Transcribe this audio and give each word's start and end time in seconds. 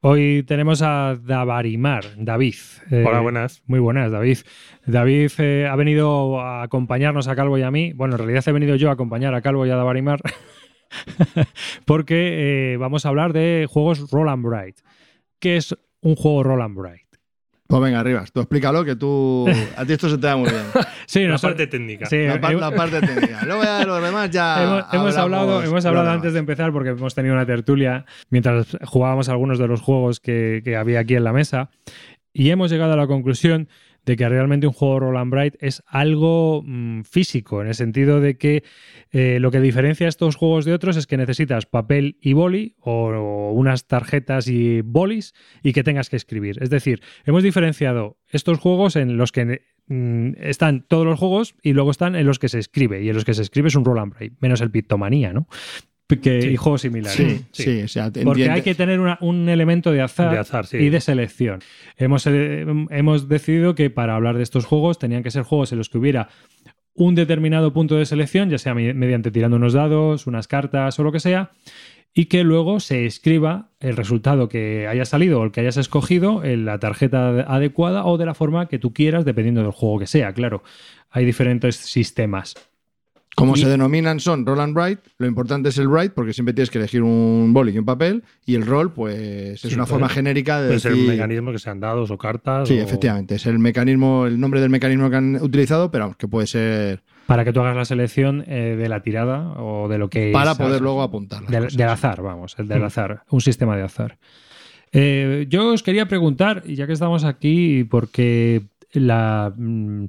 Hoy 0.00 0.44
tenemos 0.44 0.80
a 0.82 1.16
Davarimar, 1.20 2.04
David. 2.16 2.54
Eh, 2.88 3.04
Hola, 3.04 3.20
buenas. 3.20 3.64
Muy 3.66 3.80
buenas, 3.80 4.12
David. 4.12 4.38
David 4.86 5.32
eh, 5.38 5.66
ha 5.68 5.74
venido 5.74 6.40
a 6.40 6.62
acompañarnos 6.62 7.26
a 7.26 7.34
Calvo 7.34 7.58
y 7.58 7.62
a 7.62 7.72
mí. 7.72 7.92
Bueno, 7.94 8.14
en 8.14 8.18
realidad 8.18 8.44
he 8.46 8.52
venido 8.52 8.76
yo 8.76 8.90
a 8.90 8.92
acompañar 8.92 9.34
a 9.34 9.42
Calvo 9.42 9.66
y 9.66 9.70
a 9.70 9.76
Davarimar 9.76 10.20
porque 11.84 12.74
eh, 12.74 12.76
vamos 12.76 13.06
a 13.06 13.08
hablar 13.08 13.32
de 13.32 13.66
juegos 13.68 14.08
Roll 14.12 14.28
and 14.28 14.44
Bright. 14.44 14.76
¿Qué 15.40 15.56
es 15.56 15.76
un 16.00 16.14
juego 16.14 16.44
Roll 16.44 16.62
and 16.62 16.76
Bright? 16.76 17.07
Pues 17.68 17.82
venga, 17.82 18.00
arriba, 18.00 18.24
tú 18.32 18.40
explícalo 18.40 18.82
que 18.82 18.96
tú. 18.96 19.46
A 19.76 19.84
ti 19.84 19.92
esto 19.92 20.08
se 20.08 20.16
te 20.16 20.26
da 20.26 20.36
muy 20.38 20.48
bien. 20.48 20.62
sí, 21.06 21.26
la 21.26 21.36
parte 21.36 21.66
técnica. 21.66 22.06
Sí, 22.06 22.24
la, 22.24 22.40
parte 22.40 22.98
técnica. 22.98 23.44
Luego 23.44 23.62
ya 23.62 23.84
los 23.84 24.02
demás 24.02 24.30
ya. 24.30 24.86
Hemos, 24.92 25.14
hablado, 25.18 25.62
hemos 25.62 25.84
hablado 25.84 26.10
antes 26.10 26.32
de 26.32 26.38
empezar 26.38 26.72
porque 26.72 26.90
hemos 26.90 27.14
tenido 27.14 27.34
una 27.34 27.44
tertulia 27.44 28.06
mientras 28.30 28.74
jugábamos 28.86 29.28
algunos 29.28 29.58
de 29.58 29.68
los 29.68 29.82
juegos 29.82 30.18
que, 30.18 30.62
que 30.64 30.76
había 30.76 31.00
aquí 31.00 31.14
en 31.14 31.24
la 31.24 31.34
mesa 31.34 31.68
y 32.32 32.48
hemos 32.48 32.70
llegado 32.70 32.94
a 32.94 32.96
la 32.96 33.06
conclusión 33.06 33.68
de 34.08 34.16
que 34.16 34.26
realmente 34.26 34.66
un 34.66 34.72
juego 34.72 35.00
Roll 35.00 35.18
and 35.18 35.30
Bright 35.30 35.56
es 35.60 35.82
algo 35.86 36.62
mm, 36.64 37.02
físico, 37.02 37.60
en 37.60 37.68
el 37.68 37.74
sentido 37.74 38.22
de 38.22 38.38
que 38.38 38.64
eh, 39.10 39.38
lo 39.38 39.50
que 39.50 39.60
diferencia 39.60 40.08
estos 40.08 40.34
juegos 40.34 40.64
de 40.64 40.72
otros 40.72 40.96
es 40.96 41.06
que 41.06 41.18
necesitas 41.18 41.66
papel 41.66 42.16
y 42.22 42.32
boli 42.32 42.74
o, 42.80 43.52
unas 43.52 43.86
tarjetas 43.86 44.48
y 44.48 44.80
bolis 44.80 45.34
y 45.62 45.74
que 45.74 45.84
tengas 45.84 46.08
que 46.08 46.16
escribir. 46.16 46.56
Es 46.62 46.70
decir, 46.70 47.02
hemos 47.26 47.42
diferenciado 47.42 48.16
estos 48.30 48.58
juegos 48.58 48.96
en 48.96 49.18
los 49.18 49.30
que 49.30 49.60
mm, 49.88 50.30
están 50.38 50.86
todos 50.88 51.04
los 51.04 51.18
juegos 51.18 51.54
y 51.62 51.74
luego 51.74 51.90
están 51.90 52.16
en 52.16 52.24
los 52.24 52.38
que 52.38 52.48
se 52.48 52.58
escribe 52.58 53.02
y 53.02 53.10
en 53.10 53.14
los 53.14 53.26
que 53.26 53.34
se 53.34 53.42
escribe 53.42 53.68
es 53.68 53.74
un 53.74 53.84
Roll 53.84 53.98
and 53.98 54.14
Bright, 54.14 54.32
menos 54.40 54.62
el 54.62 54.70
Pictomanía, 54.70 55.34
¿no? 55.34 55.48
Que, 56.16 56.50
y 56.50 56.56
juegos 56.56 56.82
similares. 56.82 57.44
Sí, 57.52 57.86
sí. 57.86 58.00
Porque 58.24 58.50
hay 58.50 58.62
que 58.62 58.74
tener 58.74 58.98
un 58.98 59.48
elemento 59.48 59.92
de 59.92 60.00
azar, 60.00 60.44
y 60.72 60.88
de 60.88 61.00
selección. 61.00 61.60
Hemos, 61.96 62.26
eh, 62.26 62.64
hemos 62.90 63.28
decidido 63.28 63.74
que 63.74 63.90
para 63.90 64.16
hablar 64.16 64.36
de 64.36 64.42
estos 64.42 64.64
juegos 64.64 64.98
tenían 64.98 65.22
que 65.22 65.30
ser 65.30 65.42
juegos 65.42 65.72
en 65.72 65.78
los 65.78 65.90
que 65.90 65.98
hubiera 65.98 66.28
un 66.94 67.14
determinado 67.14 67.72
punto 67.72 67.96
de 67.96 68.06
selección, 68.06 68.50
ya 68.50 68.58
sea 68.58 68.74
mediante 68.74 69.30
tirando 69.30 69.56
unos 69.56 69.74
dados, 69.74 70.26
unas 70.26 70.48
cartas 70.48 70.98
o 70.98 71.04
lo 71.04 71.12
que 71.12 71.20
sea, 71.20 71.50
y 72.12 72.26
que 72.26 72.42
luego 72.42 72.80
se 72.80 73.06
escriba 73.06 73.70
el 73.78 73.96
resultado 73.96 74.48
que 74.48 74.88
haya 74.88 75.04
salido 75.04 75.40
o 75.40 75.44
el 75.44 75.52
que 75.52 75.60
hayas 75.60 75.76
escogido 75.76 76.42
en 76.42 76.64
la 76.64 76.78
tarjeta 76.78 77.28
adecuada 77.42 78.04
o 78.04 78.18
de 78.18 78.26
la 78.26 78.34
forma 78.34 78.66
que 78.66 78.78
tú 78.78 78.92
quieras, 78.92 79.24
dependiendo 79.24 79.62
del 79.62 79.70
juego 79.70 80.00
que 80.00 80.06
sea. 80.06 80.32
Claro, 80.32 80.64
hay 81.10 81.24
diferentes 81.24 81.76
sistemas. 81.76 82.54
Como 83.38 83.56
se 83.56 83.68
denominan 83.68 84.20
son 84.20 84.44
roll 84.44 84.60
and 84.60 84.76
write, 84.76 85.00
lo 85.18 85.26
importante 85.26 85.68
es 85.68 85.78
el 85.78 85.88
write 85.88 86.10
porque 86.10 86.32
siempre 86.32 86.52
tienes 86.52 86.70
que 86.70 86.78
elegir 86.78 87.02
un 87.02 87.52
boli 87.52 87.72
y 87.72 87.78
un 87.78 87.84
papel 87.84 88.24
y 88.44 88.54
el 88.56 88.66
roll 88.66 88.92
pues 88.92 89.64
es 89.64 89.74
una 89.74 89.86
forma 89.86 90.08
genérica 90.08 90.60
de 90.60 90.70
decir... 90.70 90.92
el 90.92 91.06
mecanismo 91.06 91.52
que 91.52 91.58
sean 91.58 91.80
dados 91.80 92.10
o 92.10 92.18
cartas. 92.18 92.68
Sí, 92.68 92.76
efectivamente, 92.78 93.36
es 93.36 93.46
el 93.46 93.58
mecanismo, 93.58 94.26
el 94.26 94.40
nombre 94.40 94.60
del 94.60 94.70
mecanismo 94.70 95.08
que 95.08 95.16
han 95.16 95.36
utilizado, 95.36 95.90
pero 95.90 96.04
vamos, 96.04 96.16
que 96.16 96.26
puede 96.26 96.46
ser... 96.46 97.02
Para 97.26 97.44
que 97.44 97.52
tú 97.52 97.60
hagas 97.60 97.76
la 97.76 97.84
selección 97.84 98.42
eh, 98.48 98.74
de 98.76 98.88
la 98.88 99.02
tirada 99.02 99.52
o 99.60 99.88
de 99.88 99.98
lo 99.98 100.08
que... 100.08 100.30
Para 100.32 100.54
poder 100.54 100.80
luego 100.80 101.02
apuntar. 101.02 101.46
Del, 101.46 101.68
del, 101.68 101.88
azar, 101.88 102.22
vamos, 102.22 102.56
el 102.58 102.66
del 102.66 102.80
mm. 102.80 102.84
azar, 102.84 103.22
un 103.30 103.40
sistema 103.40 103.76
de 103.76 103.82
azar. 103.82 104.18
Eh, 104.92 105.46
yo 105.48 105.72
os 105.72 105.82
quería 105.82 106.08
preguntar, 106.08 106.64
ya 106.64 106.86
que 106.86 106.92
estamos 106.92 107.24
aquí, 107.24 107.84
porque 107.84 108.62
la... 108.92 109.52
Mm, 109.56 110.06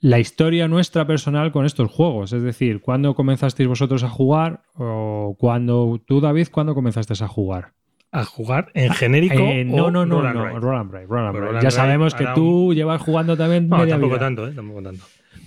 la 0.00 0.18
historia 0.18 0.68
nuestra 0.68 1.06
personal 1.06 1.52
con 1.52 1.66
estos 1.66 1.90
juegos. 1.90 2.32
Es 2.32 2.42
decir, 2.42 2.80
¿cuándo 2.80 3.14
comenzasteis 3.14 3.68
vosotros 3.68 4.02
a 4.02 4.08
jugar? 4.08 4.62
O 4.74 5.36
cuando 5.38 6.00
tú, 6.06 6.20
David, 6.20 6.48
¿cuándo 6.50 6.74
comenzaste 6.74 7.12
a 7.22 7.28
jugar? 7.28 7.72
¿A 8.12 8.24
jugar 8.24 8.70
en 8.74 8.92
genérico? 8.92 9.34
Eh, 9.34 9.64
no, 9.64 9.90
no, 9.90 10.06
no, 10.06 10.22
no, 10.22 10.60
Roll 10.60 10.76
and 10.78 11.62
Ya 11.62 11.70
sabemos 11.70 12.14
que 12.14 12.26
tú 12.34 12.72
llevas 12.72 13.02
jugando 13.02 13.36
también. 13.36 13.68
No, 13.68 13.86
tampoco 13.86 14.18
tanto, 14.18 14.46
¿eh? 14.48 14.52
Tampoco 14.52 14.82
tanto. 14.82 15.04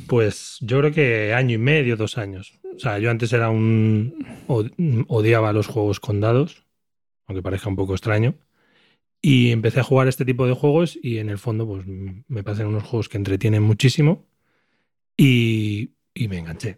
Pues 0.08 0.58
yo 0.62 0.80
creo 0.80 0.92
que 0.92 1.34
año 1.34 1.56
y 1.56 1.58
medio, 1.58 1.96
dos 1.96 2.18
años. 2.18 2.60
O 2.76 2.80
sea, 2.80 3.00
yo 3.00 3.10
antes 3.10 3.32
era 3.34 3.50
un. 3.50 4.26
odiaba 5.08 5.54
los 5.54 5.68
juegos 5.68 6.00
con 6.00 6.20
dados, 6.20 6.66
aunque 7.28 7.42
parezca 7.42 7.70
un 7.70 7.76
poco 7.76 7.94
extraño. 7.94 8.36
Y 9.22 9.52
empecé 9.52 9.80
a 9.80 9.84
jugar 9.84 10.08
este 10.08 10.24
tipo 10.24 10.46
de 10.46 10.54
juegos 10.54 10.98
y 11.02 11.18
en 11.18 11.30
el 11.30 11.38
fondo, 11.38 11.68
pues 11.68 11.86
me 11.86 12.44
parecen 12.44 12.68
unos 12.68 12.84
juegos 12.84 13.10
que 13.10 13.18
entretienen 13.18 13.64
muchísimo 13.64 14.29
y, 15.20 16.28
me 16.28 16.38
enganché. 16.38 16.78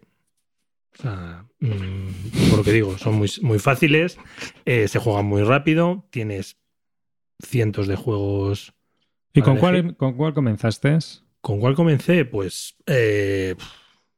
O 0.98 1.02
sea, 1.02 1.46
mm, 1.60 2.48
por 2.50 2.58
lo 2.58 2.64
que 2.64 2.72
digo, 2.72 2.98
son 2.98 3.14
muy, 3.14 3.30
muy 3.40 3.58
fáciles, 3.58 4.18
eh, 4.64 4.88
se 4.88 4.98
juegan 4.98 5.26
muy 5.26 5.42
rápido, 5.42 6.06
tienes 6.10 6.58
cientos 7.38 7.86
de 7.86 7.96
juegos. 7.96 8.74
¿Y 9.32 9.42
con 9.42 9.56
cuál, 9.56 9.96
con 9.96 10.14
cuál 10.14 10.34
comenzaste? 10.34 10.98
¿Con 11.40 11.60
cuál 11.60 11.74
comencé? 11.74 12.24
Pues. 12.24 12.76
Eh, 12.86 13.54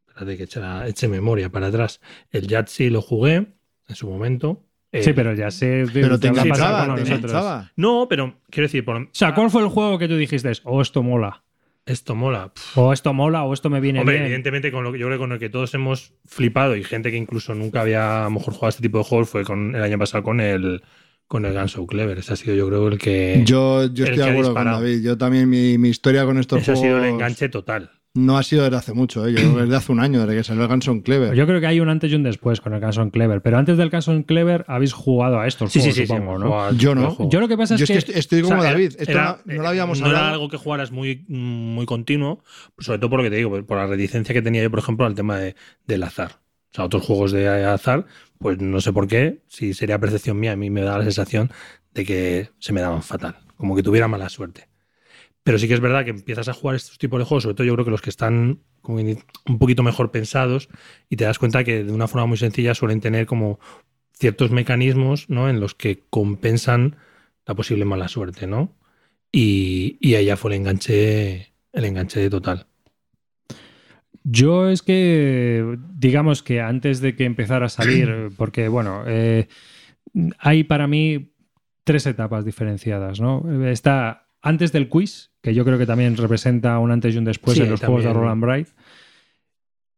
espérate 0.08 0.36
que 0.36 0.88
eche, 0.88 1.08
memoria 1.08 1.50
para 1.50 1.68
atrás. 1.68 2.00
El 2.30 2.48
Yahtzee 2.48 2.90
lo 2.90 3.02
jugué 3.02 3.54
en 3.88 3.94
su 3.94 4.08
momento. 4.08 4.64
sí, 4.92 5.12
pero 5.12 5.34
ya 5.34 5.50
sé. 5.50 5.84
Pero 5.92 6.18
te 6.18 6.28
enganchaba, 6.28 6.94
te 6.96 7.70
No, 7.76 8.06
pero 8.08 8.40
quiero 8.50 8.66
decir. 8.66 8.84
o 8.88 9.08
sea, 9.12 9.34
¿cuál 9.34 9.50
fue 9.50 9.62
el 9.62 9.68
juego 9.68 9.98
que 9.98 10.08
tú 10.08 10.16
dijiste? 10.16 10.50
Oh, 10.64 10.82
esto 10.82 11.02
mola. 11.02 11.43
Esto 11.86 12.14
mola. 12.14 12.52
O 12.76 12.92
esto 12.92 13.12
mola 13.12 13.44
o 13.44 13.52
esto 13.52 13.68
me 13.68 13.80
viene 13.80 14.00
Hombre, 14.00 14.14
bien. 14.14 14.24
evidentemente 14.26 14.72
con 14.72 14.84
lo 14.84 14.92
que 14.92 14.98
yo 14.98 15.06
creo 15.06 15.18
con 15.18 15.32
el 15.32 15.38
que 15.38 15.50
todos 15.50 15.74
hemos 15.74 16.14
flipado 16.24 16.76
y 16.76 16.84
gente 16.84 17.10
que 17.10 17.16
incluso 17.18 17.54
nunca 17.54 17.82
había 17.82 18.22
a 18.22 18.24
lo 18.24 18.30
mejor 18.30 18.54
jugado 18.54 18.70
este 18.70 18.82
tipo 18.82 18.98
de 18.98 19.04
juegos 19.04 19.28
fue 19.28 19.44
con 19.44 19.74
el 19.76 19.82
año 19.82 19.98
pasado 19.98 20.22
con 20.24 20.40
el 20.40 20.82
con 21.26 21.44
el 21.44 21.52
Gun 21.52 21.86
Clever. 21.86 22.18
Ese 22.18 22.32
ha 22.32 22.36
sido 22.36 22.54
yo 22.54 22.68
creo 22.68 22.88
el 22.88 22.98
que 22.98 23.42
Yo, 23.44 23.86
yo 23.92 24.04
estoy 24.04 24.18
de 24.18 24.30
acuerdo 24.30 24.54
con 24.54 24.64
David. 24.64 25.02
Yo 25.02 25.18
también 25.18 25.48
mi, 25.48 25.76
mi 25.78 25.88
historia 25.90 26.24
con 26.24 26.38
estos 26.38 26.64
juegos 26.64 26.78
Ese 26.78 26.86
ha 26.86 26.90
sido 26.90 27.04
el 27.04 27.10
enganche 27.10 27.48
total. 27.48 27.90
No 28.16 28.38
ha 28.38 28.44
sido 28.44 28.62
desde 28.62 28.76
hace 28.76 28.92
mucho, 28.92 29.26
¿eh? 29.26 29.32
desde 29.32 29.74
hace 29.74 29.90
un 29.90 29.98
año, 29.98 30.20
desde 30.20 30.36
que 30.36 30.44
salió 30.44 30.62
el 30.62 30.68
Ganson 30.68 31.00
Clever. 31.00 31.34
Yo 31.34 31.46
creo 31.48 31.60
que 31.60 31.66
hay 31.66 31.80
un 31.80 31.88
antes 31.88 32.12
y 32.12 32.14
un 32.14 32.22
después 32.22 32.60
con 32.60 32.72
el 32.72 32.78
Ganson 32.78 33.10
Clever, 33.10 33.42
pero 33.42 33.58
antes 33.58 33.76
del 33.76 33.90
Ganson 33.90 34.22
Clever 34.22 34.64
habéis 34.68 34.92
jugado 34.92 35.40
a 35.40 35.48
estos 35.48 35.72
juegos, 35.72 35.96
supongo, 35.96 36.38
¿no? 36.38 36.72
Yo 36.74 36.94
no. 36.94 37.28
Yo 37.28 37.40
lo 37.40 37.48
que 37.48 37.56
pasa 37.56 37.74
es, 37.74 37.84
que, 37.84 38.12
estoy 38.16 38.42
como 38.42 38.62
David, 38.62 38.92
esto 38.98 39.18
no, 39.44 39.62
lo 39.62 39.68
habíamos 39.68 40.00
no 40.00 40.10
era 40.10 40.30
algo 40.30 40.48
que 40.48 40.56
jugaras 40.56 40.92
muy, 40.92 41.24
muy 41.26 41.86
continuo, 41.86 42.44
sobre 42.78 43.00
todo 43.00 43.10
por 43.10 43.18
lo 43.18 43.24
que 43.24 43.30
te 43.30 43.36
digo, 43.36 43.50
por 43.64 43.78
la 43.78 43.86
reticencia 43.88 44.32
que 44.32 44.42
tenía 44.42 44.62
yo, 44.62 44.70
por 44.70 44.78
ejemplo, 44.78 45.06
al 45.06 45.16
tema 45.16 45.36
de, 45.38 45.56
del 45.88 46.04
azar. 46.04 46.38
O 46.70 46.74
sea, 46.74 46.84
otros 46.84 47.04
juegos 47.04 47.32
de 47.32 47.48
azar, 47.66 48.06
pues 48.38 48.60
no 48.60 48.80
sé 48.80 48.92
por 48.92 49.08
qué, 49.08 49.42
si 49.48 49.74
sería 49.74 49.98
percepción 49.98 50.38
mía, 50.38 50.52
a 50.52 50.56
mí 50.56 50.70
me 50.70 50.82
da 50.82 50.98
la 50.98 51.04
sensación 51.04 51.50
de 51.92 52.04
que 52.04 52.50
se 52.60 52.72
me 52.72 52.80
daban 52.80 53.02
fatal, 53.02 53.38
como 53.56 53.74
que 53.74 53.82
tuviera 53.82 54.06
mala 54.06 54.28
suerte. 54.28 54.68
Pero 55.44 55.58
sí 55.58 55.68
que 55.68 55.74
es 55.74 55.80
verdad 55.80 56.04
que 56.04 56.10
empiezas 56.10 56.48
a 56.48 56.54
jugar 56.54 56.74
estos 56.74 56.98
tipos 56.98 57.18
de 57.18 57.24
juegos, 57.26 57.44
sobre 57.44 57.54
todo 57.54 57.66
yo 57.66 57.74
creo 57.74 57.84
que 57.84 57.90
los 57.90 58.02
que 58.02 58.10
están 58.10 58.60
como 58.80 58.98
un 58.98 59.58
poquito 59.58 59.82
mejor 59.82 60.10
pensados, 60.10 60.68
y 61.08 61.16
te 61.16 61.24
das 61.24 61.38
cuenta 61.38 61.64
que 61.64 61.84
de 61.84 61.92
una 61.92 62.08
forma 62.08 62.26
muy 62.26 62.38
sencilla 62.38 62.74
suelen 62.74 63.00
tener 63.00 63.26
como 63.26 63.60
ciertos 64.14 64.50
mecanismos 64.50 65.28
¿no? 65.28 65.48
en 65.48 65.60
los 65.60 65.74
que 65.74 66.02
compensan 66.10 66.96
la 67.46 67.54
posible 67.54 67.84
mala 67.84 68.08
suerte, 68.08 68.46
¿no? 68.46 68.74
Y, 69.30 69.98
y 70.00 70.14
ahí 70.14 70.26
ya 70.26 70.36
fue 70.36 70.52
el 70.52 70.60
enganche, 70.60 71.52
el 71.72 71.84
enganche 71.84 72.30
total. 72.30 72.66
Yo 74.22 74.70
es 74.70 74.82
que, 74.82 75.76
digamos 75.94 76.42
que 76.42 76.62
antes 76.62 77.00
de 77.00 77.14
que 77.14 77.24
empezara 77.26 77.66
a 77.66 77.68
salir, 77.68 78.30
porque 78.38 78.68
bueno, 78.68 79.04
eh, 79.06 79.48
hay 80.38 80.64
para 80.64 80.86
mí 80.86 81.34
tres 81.84 82.06
etapas 82.06 82.46
diferenciadas, 82.46 83.20
¿no? 83.20 83.44
Está 83.66 84.28
antes 84.40 84.72
del 84.72 84.88
quiz, 84.88 85.33
que 85.44 85.52
yo 85.52 85.62
creo 85.66 85.76
que 85.76 85.84
también 85.84 86.16
representa 86.16 86.78
un 86.78 86.90
antes 86.90 87.14
y 87.14 87.18
un 87.18 87.26
después 87.26 87.58
en 87.58 87.70
los 87.70 87.80
juegos 87.80 88.02
de 88.02 88.12
Roland 88.14 88.42
Bright. 88.42 88.68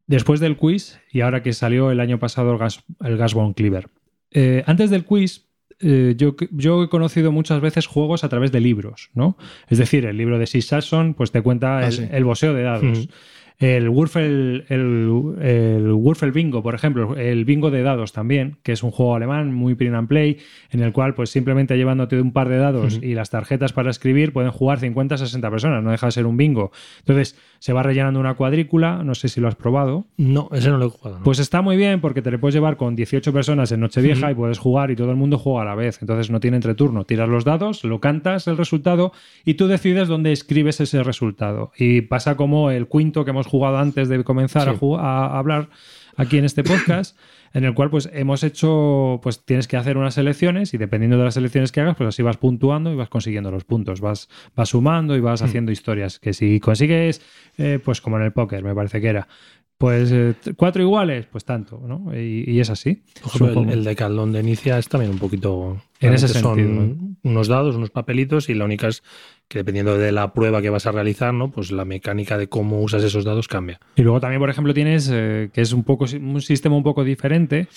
Después 0.09 0.41
del 0.41 0.57
quiz, 0.57 0.99
y 1.13 1.21
ahora 1.21 1.45
que 1.45 1.53
salió 1.53 1.93
el 1.93 2.01
año 2.01 2.19
pasado 2.19 2.51
el, 2.53 2.59
gas, 2.59 2.83
el 3.05 3.17
Gasbone 3.17 3.55
Cleaver. 3.55 3.89
Eh, 4.33 4.65
antes 4.67 4.91
del 4.91 5.05
quiz, 5.05 5.47
eh, 5.79 6.15
yo, 6.17 6.35
yo, 6.51 6.83
he 6.83 6.89
conocido 6.89 7.31
muchas 7.31 7.61
veces 7.61 7.87
juegos 7.87 8.25
a 8.25 8.29
través 8.29 8.51
de 8.51 8.61
libros, 8.61 9.11
¿no? 9.15 9.37
Es 9.69 9.79
decir, 9.79 10.05
el 10.05 10.17
libro 10.17 10.41
de 10.41 10.49
Sis 10.49 10.67
Sasson 10.67 11.15
pues 11.15 11.31
te 11.31 11.43
cuenta 11.43 11.79
ah, 11.79 11.89
el, 11.89 12.25
boseo 12.25 12.53
de 12.53 12.63
dados. 12.65 13.09
El 13.59 13.89
Wurfel, 13.89 14.67
el, 14.69 16.33
Bingo, 16.33 16.63
por 16.63 16.75
ejemplo, 16.75 17.17
el 17.17 17.45
bingo 17.47 17.71
de 17.71 17.83
dados 17.83 18.13
también, 18.13 18.59
que 18.63 18.73
es 18.73 18.83
un 18.83 18.91
juego 18.91 19.15
alemán 19.15 19.55
muy 19.55 19.75
print 19.75 19.95
and 19.95 20.09
play, 20.09 20.39
en 20.71 20.81
el 20.83 20.93
cual, 20.93 21.15
pues 21.15 21.31
simplemente 21.31 21.77
llevándote 21.77 22.21
un 22.21 22.33
par 22.33 22.51
de 22.51 22.59
dados 22.59 23.01
y 23.03 23.15
las 23.15 23.31
tarjetas 23.31 23.73
para 23.73 23.91
escribir, 23.91 24.33
pueden 24.33 24.51
jugar 24.51 24.79
50 24.79 25.17
60 25.17 25.51
personas, 25.51 25.83
no 25.83 25.91
deja 25.91 26.07
de 26.07 26.13
ser 26.13 26.27
un 26.27 26.37
bingo. 26.37 26.71
Entonces, 26.99 27.39
se 27.59 27.73
va 27.73 27.83
rellenando 27.83 28.21
una 28.21 28.35
cuadrícula, 28.35 29.03
no 29.03 29.15
sé 29.15 29.29
si 29.29 29.41
lo 29.41 29.49
has 29.49 29.55
probado. 29.55 30.07
No, 30.17 30.51
ese 30.53 30.69
no 30.69 30.77
lo 30.77 30.87
he 30.87 30.91
jugado. 30.91 31.21
Pues 31.25 31.39
está 31.39 31.63
muy 31.63 31.77
bien 31.77 32.01
porque 32.01 32.23
te 32.23 32.31
le 32.31 32.39
puedes 32.39 32.55
llevar 32.55 32.77
con 32.77 32.95
18 32.95 33.33
personas 33.33 33.73
en 33.73 33.81
Nochevieja 33.81 34.31
y 34.31 34.35
puedes 34.35 34.59
jugar 34.59 34.91
y 34.91 34.97
todo 34.97 35.11
el 35.11 35.17
mundo 35.17 35.39
juega 35.39 35.63
a 35.63 35.65
la 35.65 35.75
vez. 35.75 35.99
Entonces 36.01 36.31
no 36.31 36.41
tiene 36.41 36.59
entreturno. 36.59 37.05
Tiras 37.05 37.29
los 37.29 37.45
dados, 37.45 37.85
lo 37.85 38.01
cantas 38.01 38.47
el 38.49 38.57
resultado 38.57 39.13
y 39.45 39.55
tú 39.55 39.67
decides 39.67 40.09
dónde 40.09 40.33
escribes 40.33 40.81
ese 40.81 41.03
resultado. 41.03 41.73
Y 41.79 42.03
pasa 42.03 42.37
como 42.37 42.71
el 42.71 42.87
quinto 42.89 43.25
que 43.25 43.31
hemos 43.31 43.46
hemos 43.47 43.51
jugado 43.51 43.79
antes 43.79 44.09
de 44.09 44.23
comenzar 44.25 44.69
a, 44.69 44.73
Sí. 44.75 44.79
a- 44.99 45.27
a 45.27 45.39
hablar 45.39 45.69
aquí 46.17 46.39
en 46.39 46.45
este 46.45 46.65
podcast, 46.65 47.17
en 47.53 47.65
el 47.65 47.75
cual 47.75 47.91
pues 47.91 48.09
hemos 48.13 48.43
hecho, 48.43 49.21
pues 49.23 49.45
tienes 49.45 49.69
que 49.69 49.77
hacer 49.77 49.97
unas 49.97 50.15
selecciones 50.15 50.75
y 50.75 50.79
dependiendo 50.79 51.17
de 51.19 51.25
las 51.25 51.35
selecciones 51.35 51.73
que 51.73 51.81
hagas, 51.81 51.97
pues 51.97 52.09
así 52.09 52.23
vas 52.23 52.37
puntuando 52.39 52.93
y 52.93 52.97
vas 52.97 53.09
consiguiendo 53.09 53.51
los 53.51 53.65
puntos, 53.65 54.01
vas, 54.01 54.29
vas 54.55 54.69
sumando 54.71 55.17
y 55.17 55.21
vas 55.21 55.43
haciendo 55.43 55.71
historias, 55.73 56.19
que 56.19 56.33
si 56.33 56.59
consigues, 56.61 57.23
eh, 57.59 57.79
pues 57.85 58.01
como 58.01 58.17
en 58.17 58.25
el 58.25 58.33
póker, 58.33 58.63
me 58.65 58.75
parece 58.75 59.01
que 59.01 59.09
era, 59.09 59.29
pues 59.79 60.11
eh, 60.11 60.35
cuatro 60.57 60.83
iguales, 60.83 61.27
pues 61.31 61.45
tanto, 61.45 61.81
¿no? 61.87 62.11
Y, 62.19 62.45
y 62.51 62.61
es 62.61 62.71
así. 62.71 63.03
El, 63.41 63.71
el 63.71 63.85
de 63.85 63.95
Caldón 63.95 64.33
de 64.33 64.41
Inicia 64.41 64.79
es 64.79 64.89
también 64.89 65.13
un 65.13 65.19
poquito. 65.19 65.77
En 66.01 66.13
ese 66.13 66.29
sentido, 66.29 66.69
Son 66.69 67.17
unos 67.23 67.49
dados, 67.49 67.77
unos 67.77 67.91
papelitos, 67.91 68.49
y 68.49 68.55
la 68.55 68.65
única 68.65 68.89
es 68.89 69.03
que 69.49 69.59
dependiendo 69.59 69.97
de 69.99 70.13
la 70.13 70.33
prueba 70.33 70.61
que 70.63 70.71
vas 70.71 70.87
a 70.87 70.93
realizar, 70.93 71.33
¿no? 71.33 71.51
Pues 71.51 71.71
la 71.73 71.85
mecánica 71.85 72.37
de 72.39 72.49
cómo 72.49 72.83
usas 72.83 73.03
esos 73.03 73.25
dados 73.25 73.49
cambia. 73.49 73.81
Y 73.97 74.03
luego 74.03 74.21
también, 74.21 74.41
por 74.41 74.51
ejemplo, 74.51 74.75
tienes, 74.75 75.11
eh, 75.13 75.51
que 75.53 75.61
es 75.61 75.73
un 75.73 75.85
poco 75.85 76.05
un 76.21 76.41
sistema 76.43 76.77
un 76.77 76.83
poco 76.83 77.05
diferente, 77.05 77.69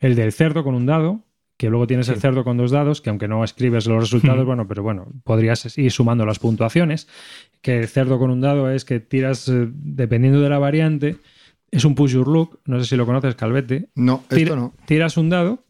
el 0.00 0.14
del 0.14 0.32
cerdo 0.32 0.62
con 0.64 0.74
un 0.74 0.86
dado, 0.86 1.22
que 1.56 1.70
luego 1.70 1.86
tienes 1.86 2.08
el 2.08 2.16
cerdo 2.20 2.42
con 2.44 2.56
dos 2.56 2.72
dados, 2.72 3.00
que 3.00 3.10
aunque 3.10 3.28
no 3.28 3.44
escribes 3.44 3.86
los 3.86 4.00
resultados, 4.00 4.44
bueno, 4.44 4.66
pero 4.66 4.82
bueno, 4.82 5.06
podrías 5.22 5.78
ir 5.78 5.90
sumando 5.92 6.26
las 6.26 6.38
puntuaciones. 6.40 7.06
Que 7.62 7.78
el 7.78 7.88
cerdo 7.88 8.18
con 8.18 8.30
un 8.30 8.40
dado 8.40 8.70
es 8.70 8.84
que 8.84 8.98
tiras, 9.00 9.48
eh, 9.48 9.68
dependiendo 9.70 10.40
de 10.40 10.48
la 10.48 10.58
variante, 10.58 11.16
es 11.70 11.84
un 11.84 11.94
push 11.94 12.12
your 12.14 12.26
luck, 12.28 12.58
no 12.66 12.80
sé 12.80 12.86
si 12.86 12.96
lo 12.96 13.06
conoces, 13.06 13.34
Calvete. 13.36 13.88
No, 13.94 14.22
esto 14.24 14.34
Tira- 14.36 14.56
no. 14.56 14.74
Tiras 14.84 15.16
un 15.16 15.30
dado 15.30 15.64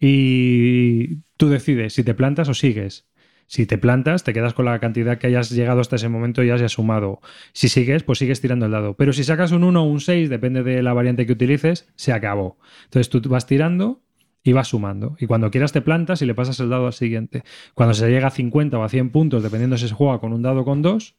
y 0.00 1.18
tú 1.38 1.48
decides 1.48 1.94
si 1.94 2.04
te 2.04 2.12
plantas 2.12 2.50
o 2.50 2.54
sigues. 2.54 3.06
Si 3.46 3.64
te 3.64 3.78
plantas, 3.78 4.24
te 4.24 4.34
quedas 4.34 4.52
con 4.52 4.66
la 4.66 4.78
cantidad 4.78 5.16
que 5.16 5.26
hayas 5.26 5.48
llegado 5.48 5.80
hasta 5.80 5.96
ese 5.96 6.10
momento 6.10 6.42
y 6.42 6.50
hayas 6.50 6.72
sumado. 6.72 7.22
Si 7.54 7.70
sigues, 7.70 8.02
pues 8.02 8.18
sigues 8.18 8.42
tirando 8.42 8.66
el 8.66 8.72
dado. 8.72 8.92
Pero 8.92 9.14
si 9.14 9.24
sacas 9.24 9.52
un 9.52 9.64
1 9.64 9.82
o 9.82 9.84
un 9.84 10.00
6, 10.00 10.28
depende 10.28 10.62
de 10.62 10.82
la 10.82 10.92
variante 10.92 11.24
que 11.24 11.32
utilices, 11.32 11.88
se 11.96 12.12
acabó. 12.12 12.58
Entonces 12.84 13.08
tú 13.08 13.26
vas 13.26 13.46
tirando 13.46 14.02
y 14.42 14.52
vas 14.52 14.68
sumando. 14.68 15.16
Y 15.18 15.26
cuando 15.26 15.50
quieras 15.50 15.72
te 15.72 15.80
plantas 15.80 16.20
y 16.20 16.26
le 16.26 16.34
pasas 16.34 16.60
el 16.60 16.68
dado 16.68 16.86
al 16.86 16.92
siguiente. 16.92 17.42
Cuando 17.72 17.94
se 17.94 18.10
llega 18.10 18.26
a 18.26 18.30
50 18.30 18.78
o 18.78 18.82
a 18.82 18.88
100 18.90 19.10
puntos, 19.10 19.42
dependiendo 19.42 19.78
si 19.78 19.88
se 19.88 19.94
juega 19.94 20.18
con 20.18 20.34
un 20.34 20.42
dado 20.42 20.60
o 20.60 20.64
con 20.66 20.82
dos, 20.82 21.14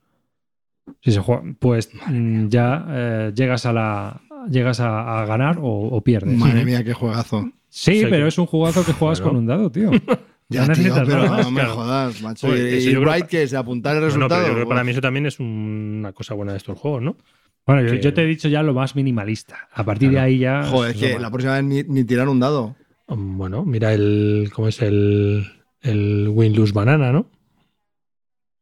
si 1.01 1.11
se 1.11 1.21
juega, 1.21 1.41
pues 1.57 1.89
mm, 2.07 2.47
ya 2.49 2.85
eh, 2.89 3.31
llegas 3.33 3.65
a 3.65 3.73
la 3.73 4.21
llegas 4.49 4.79
a, 4.79 5.21
a 5.21 5.25
ganar 5.25 5.57
o, 5.59 5.67
o 5.67 6.03
pierdes. 6.03 6.37
Madre 6.37 6.63
mía, 6.63 6.83
qué 6.83 6.93
juegazo. 6.93 7.51
Sí, 7.69 8.01
pero 8.09 8.23
que- 8.23 8.27
es 8.29 8.37
un 8.37 8.45
jugazo 8.45 8.85
que 8.85 8.93
juegas 8.93 9.19
Bueno. 9.19 9.31
con 9.33 9.39
un 9.41 9.47
dado, 9.47 9.71
tío. 9.71 9.91
Ya, 10.51 10.61
no 10.65 10.73
tío, 10.73 10.83
necesitas 10.85 11.07
pero 11.07 11.23
nada 11.25 11.43
no 11.43 11.51
me 11.51 11.59
claro. 11.61 11.75
jodas, 11.75 12.21
macho. 12.23 12.57
Y 12.57 12.95
Wright, 12.95 13.27
que- 13.27 13.43
es 13.43 13.53
apuntar 13.53 13.93
el 13.95 14.01
no, 14.01 14.07
resultado. 14.07 14.41
pero 14.41 14.47
yo 14.47 14.53
creo 14.55 14.65
que 14.65 14.69
para 14.69 14.83
mí 14.83 14.91
eso 14.93 14.99
también 15.01 15.27
es 15.27 15.39
una 15.39 16.11
cosa 16.11 16.33
buena 16.33 16.53
de 16.53 16.57
estos 16.57 16.75
juegos, 16.75 17.03
¿no? 17.03 17.17
Bueno, 17.67 17.83
yo, 17.83 17.91
Que- 17.91 18.01
yo 18.01 18.13
te 18.15 18.23
he 18.23 18.25
dicho 18.25 18.47
ya 18.47 18.63
lo 18.63 18.73
más 18.73 18.95
minimalista. 18.95 19.67
A 19.71 19.83
partir 19.83 20.09
de 20.09 20.19
ahí 20.19 20.39
ya. 20.39 20.63
Joder, 20.63 20.95
es 20.95 20.99
que 20.99 21.19
la 21.19 21.29
próxima 21.29 21.53
vez 21.53 21.63
ni, 21.65 21.83
ni 21.83 22.03
tirar 22.03 22.27
un 22.29 22.39
dado. 22.39 22.75
Bueno, 23.07 23.63
mira 23.63 23.93
el. 23.93 24.49
¿Cómo 24.51 24.67
es 24.69 24.81
el. 24.81 25.45
El 25.81 26.27
Win-Lose 26.29 26.73
Banana, 26.73 27.11
¿no? 27.11 27.27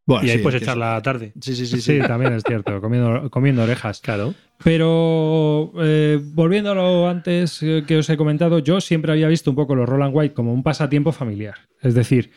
Bueno, 0.08 0.26
y 0.26 0.30
ahí 0.32 0.38
sí, 0.38 0.44
puedes 0.44 0.62
echar 0.64 0.78
la 0.78 1.00
tarde. 1.04 1.34
Sí, 1.40 1.56
sí, 1.56 1.68
sí. 1.68 1.76
Sí, 1.82 1.82
sí. 1.82 2.00
también 2.08 2.34
es 2.34 2.42
cierto, 2.44 2.82
comiendo, 2.82 3.30
comiendo 3.30 3.62
orejas. 3.64 4.00
Claro. 4.02 4.34
Pero 4.64 5.72
eh, 5.80 6.20
volviendo 6.34 6.72
a 6.72 6.76
lo 6.76 7.08
antes 7.08 7.62
eh, 7.62 7.84
que 7.86 7.98
os 7.98 8.10
he 8.10 8.18
comentado, 8.18 8.60
yo 8.60 8.82
siempre 8.82 9.12
había 9.12 9.28
visto 9.28 9.50
un 9.50 9.56
poco 9.56 9.76
los 9.76 9.88
Roland 9.88 10.16
White 10.16 10.34
como 10.34 10.54
un 10.54 10.64
pasatiempo 10.64 11.12
familiar. 11.12 11.56
Es 11.82 11.94
decir, 11.94 12.32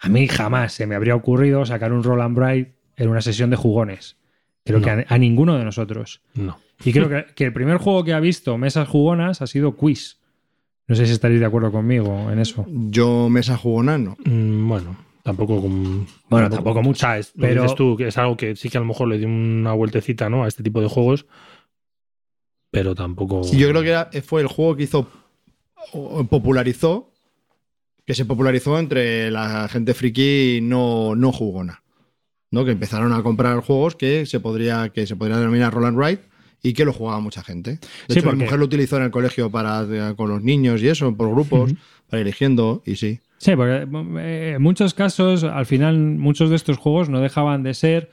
a 0.00 0.08
mí 0.08 0.26
jamás 0.28 0.72
se 0.72 0.86
me 0.86 0.94
habría 0.94 1.14
ocurrido 1.14 1.64
sacar 1.64 1.92
un 1.92 2.02
Roland 2.02 2.36
Bright 2.36 2.68
en 2.96 3.08
una 3.08 3.20
sesión 3.20 3.50
de 3.50 3.56
jugones. 3.56 4.16
Creo 4.64 4.80
No. 4.80 4.84
que 4.84 4.90
a, 4.90 5.04
a 5.08 5.18
ninguno 5.18 5.56
de 5.56 5.64
nosotros. 5.64 6.20
No. 6.34 6.58
Y 6.84 6.92
creo 6.92 7.08
que, 7.08 7.26
que 7.34 7.44
el 7.44 7.52
primer 7.52 7.76
juego 7.78 8.02
que 8.04 8.12
ha 8.12 8.20
visto 8.20 8.58
mesas 8.58 8.88
jugonas 8.88 9.40
ha 9.40 9.46
sido 9.46 9.76
Quiz. 9.76 10.18
No 10.88 10.94
sé 10.96 11.06
si 11.06 11.12
estaréis 11.12 11.40
de 11.40 11.46
acuerdo 11.46 11.70
conmigo 11.72 12.30
en 12.30 12.38
eso. 12.40 12.66
Yo 12.68 13.28
mesa 13.30 13.56
jugona 13.56 13.96
no. 13.98 14.16
Mm, 14.24 14.68
Bueno, 14.68 14.96
tampoco 15.24 15.60
con. 15.60 16.06
Bueno, 16.30 16.48
tampoco 16.48 16.80
mucho, 16.82 16.98
O 16.98 17.00
sea, 17.08 17.18
es, 17.18 17.32
lo 17.34 17.40
pero- 17.48 17.62
dices 17.62 17.76
tú, 17.76 17.96
que 17.96 18.06
es 18.06 18.16
algo 18.18 18.36
que 18.36 18.54
sí 18.54 18.68
que 18.70 18.78
a 18.78 18.80
lo 18.80 18.86
mejor 18.86 19.08
le 19.08 19.18
di 19.18 19.24
una 19.24 19.72
vueltecita, 19.72 20.30
¿no? 20.30 20.44
A 20.44 20.48
este 20.48 20.62
tipo 20.62 20.80
de 20.80 20.86
juegos. 20.88 21.26
Pero 22.70 22.94
tampoco. 22.94 23.42
Sí, 23.42 23.56
yo 23.58 23.68
creo 23.70 23.82
que 23.82 23.88
era- 23.88 24.10
fue 24.24 24.40
el 24.42 24.46
juego 24.48 24.76
que 24.76 24.84
hizo 24.84 25.08
popularizó 26.30 27.10
que 28.06 28.14
se 28.14 28.24
popularizó 28.26 28.78
entre 28.78 29.30
la 29.30 29.66
gente 29.68 29.94
friki 29.94 30.60
no, 30.62 31.14
no 31.16 31.32
jugona. 31.32 31.82
¿no? 32.50 32.64
Que 32.64 32.70
empezaron 32.72 33.12
a 33.12 33.22
comprar 33.22 33.58
juegos 33.60 33.96
que 33.96 34.26
se 34.26 34.38
podría, 34.40 34.90
que 34.90 35.06
se 35.06 35.16
podría 35.16 35.38
denominar 35.38 35.72
Roll 35.74 35.86
and 35.86 35.96
Write 35.98 36.22
y 36.62 36.72
que 36.74 36.84
lo 36.84 36.92
jugaba 36.92 37.18
mucha 37.20 37.42
gente. 37.42 37.72
De 37.72 37.78
Sí, 38.08 38.12
hecho, 38.18 38.22
porque- 38.24 38.36
mi 38.36 38.44
mujer 38.44 38.58
lo 38.60 38.64
utilizó 38.66 38.96
en 38.98 39.04
el 39.04 39.10
colegio 39.10 39.50
para 39.50 40.14
con 40.16 40.28
los 40.30 40.42
niños 40.42 40.80
y 40.82 40.88
eso, 40.88 41.12
por 41.16 41.30
grupos, 41.30 41.72
para 42.08 42.20
ir 42.20 42.26
eligiendo, 42.26 42.82
y 42.86 42.96
sí. 42.96 43.20
Sí, 43.38 43.56
porque 43.56 43.86
eh, 44.20 44.52
en 44.56 44.62
muchos 44.62 44.94
casos, 44.94 45.44
al 45.44 45.66
final, 45.66 45.98
muchos 45.98 46.50
de 46.50 46.56
estos 46.56 46.78
juegos 46.78 47.08
no 47.08 47.20
dejaban 47.20 47.62
de 47.62 47.74
ser 47.74 48.10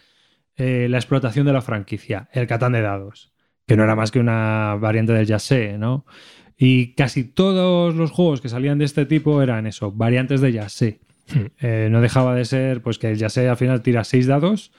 eh, 0.58 0.88
la 0.90 0.98
explotación 0.98 1.46
de 1.46 1.54
la 1.54 1.62
franquicia, 1.62 2.30
el 2.34 2.48
Catán 2.48 2.74
de 2.74 2.82
dados, 2.82 3.32
que 3.66 3.78
no 3.78 3.84
era 3.84 3.96
más 3.96 4.12
que 4.12 4.20
una 4.20 4.76
variante 4.76 5.14
del 5.14 5.26
Yasé, 5.26 5.78
¿no? 5.78 6.06
Y 6.58 6.94
casi 6.94 7.24
todos 7.24 7.96
los 7.96 8.12
juegos 8.12 8.42
que 8.42 8.50
salían 8.50 8.78
de 8.78 8.86
este 8.86 9.06
tipo 9.06 9.42
eran 9.42 9.66
eso, 9.68 9.92
variantes 9.92 10.42
de 10.42 10.52
Yasé. 10.52 11.00
Hmm. 11.34 11.46
Eh, 11.62 11.88
no 11.90 12.02
dejaba 12.02 12.36
de 12.36 12.46
ser, 12.46 12.82
pues 12.82 13.00
que 13.00 13.12
el 13.12 13.18
Yasé 13.18 13.48
al 13.48 13.58
final 13.58 13.82
tira 13.82 14.04
seis 14.04 14.28
dados, 14.28 14.72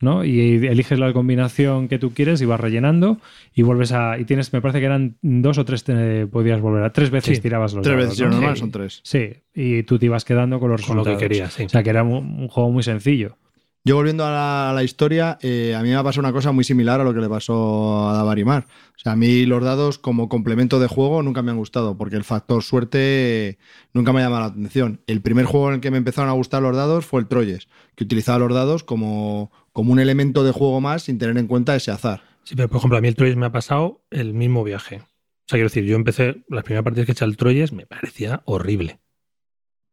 ¿no? 0.00 0.24
Y 0.24 0.66
eliges 0.66 0.98
la 0.98 1.12
combinación 1.12 1.88
que 1.88 1.98
tú 1.98 2.12
quieres 2.12 2.40
y 2.40 2.44
vas 2.46 2.60
rellenando 2.60 3.18
y 3.54 3.62
vuelves 3.62 3.92
a. 3.92 4.18
Y 4.18 4.24
tienes, 4.24 4.52
me 4.52 4.60
parece 4.60 4.80
que 4.80 4.86
eran 4.86 5.16
dos 5.22 5.58
o 5.58 5.64
tres, 5.64 5.84
te 5.84 6.26
podías 6.26 6.60
volver 6.60 6.84
a. 6.84 6.92
Tres 6.92 7.10
veces 7.10 7.36
Sí, 7.36 7.42
tirabas 7.42 7.74
los 7.74 7.82
Tres 7.82 7.96
dados. 7.96 8.10
veces, 8.10 8.26
¿no? 8.26 8.32
normal, 8.34 8.54
Sí. 8.54 8.60
son 8.60 8.70
tres. 8.70 9.00
Sí, 9.04 9.30
y 9.54 9.82
tú 9.82 9.98
te 9.98 10.06
ibas 10.06 10.24
quedando 10.24 10.60
con 10.60 10.70
los 10.70 10.84
Con 10.86 10.96
lo 10.98 11.04
que 11.04 11.16
querías, 11.16 11.52
sí. 11.52 11.64
O 11.64 11.68
sea, 11.68 11.82
que 11.82 11.90
era 11.90 12.02
un, 12.02 12.12
un 12.40 12.48
juego 12.48 12.70
muy 12.70 12.82
sencillo. 12.82 13.36
Yo 13.84 13.94
volviendo 13.94 14.26
a 14.26 14.30
la, 14.30 14.70
a 14.70 14.72
la 14.74 14.82
historia, 14.82 15.38
eh, 15.40 15.74
a 15.74 15.82
mí 15.82 15.88
me 15.88 15.94
ha 15.94 16.02
pasado 16.02 16.20
una 16.26 16.32
cosa 16.32 16.52
muy 16.52 16.62
similar 16.62 17.00
a 17.00 17.04
lo 17.04 17.14
que 17.14 17.20
le 17.20 17.28
pasó 17.28 18.10
a 18.10 18.12
Davarimar. 18.12 18.64
O 18.64 18.98
sea, 18.98 19.12
a 19.12 19.16
mí 19.16 19.46
los 19.46 19.64
dados 19.64 19.98
como 19.98 20.28
complemento 20.28 20.78
de 20.78 20.88
juego 20.88 21.22
nunca 21.22 21.40
me 21.40 21.52
han 21.52 21.56
gustado, 21.56 21.96
porque 21.96 22.16
el 22.16 22.24
factor 22.24 22.62
suerte 22.62 22.98
eh, 23.50 23.58
nunca 23.94 24.12
me 24.12 24.20
ha 24.20 24.24
llamado 24.24 24.42
la 24.42 24.48
atención. 24.48 25.00
El 25.06 25.22
primer 25.22 25.46
juego 25.46 25.68
en 25.68 25.76
el 25.76 25.80
que 25.80 25.90
me 25.90 25.96
empezaron 25.96 26.28
a 26.28 26.34
gustar 26.34 26.60
los 26.60 26.76
dados 26.76 27.06
fue 27.06 27.20
el 27.20 27.28
Troyes, 27.28 27.68
que 27.94 28.04
utilizaba 28.04 28.38
los 28.40 28.52
dados 28.52 28.84
como, 28.84 29.52
como 29.78 29.92
un 29.92 30.00
elemento 30.00 30.42
de 30.42 30.50
juego 30.50 30.80
más 30.80 31.04
sin 31.04 31.18
tener 31.20 31.38
en 31.38 31.46
cuenta 31.46 31.76
ese 31.76 31.92
azar. 31.92 32.20
Sí, 32.42 32.56
pero 32.56 32.68
por 32.68 32.78
ejemplo, 32.78 32.98
a 32.98 33.00
mí 33.00 33.06
el 33.06 33.14
Troyes 33.14 33.36
me 33.36 33.46
ha 33.46 33.52
pasado 33.52 34.02
el 34.10 34.34
mismo 34.34 34.64
viaje. 34.64 34.96
O 34.96 35.00
sea, 35.46 35.52
quiero 35.56 35.66
decir, 35.68 35.84
yo 35.84 35.94
empecé, 35.94 36.42
las 36.48 36.64
primeras 36.64 36.82
partidas 36.82 37.06
que 37.06 37.12
he 37.12 37.14
hecho 37.14 37.24
al 37.24 37.36
Troyes 37.36 37.72
me 37.72 37.86
parecía 37.86 38.42
horrible. 38.44 38.98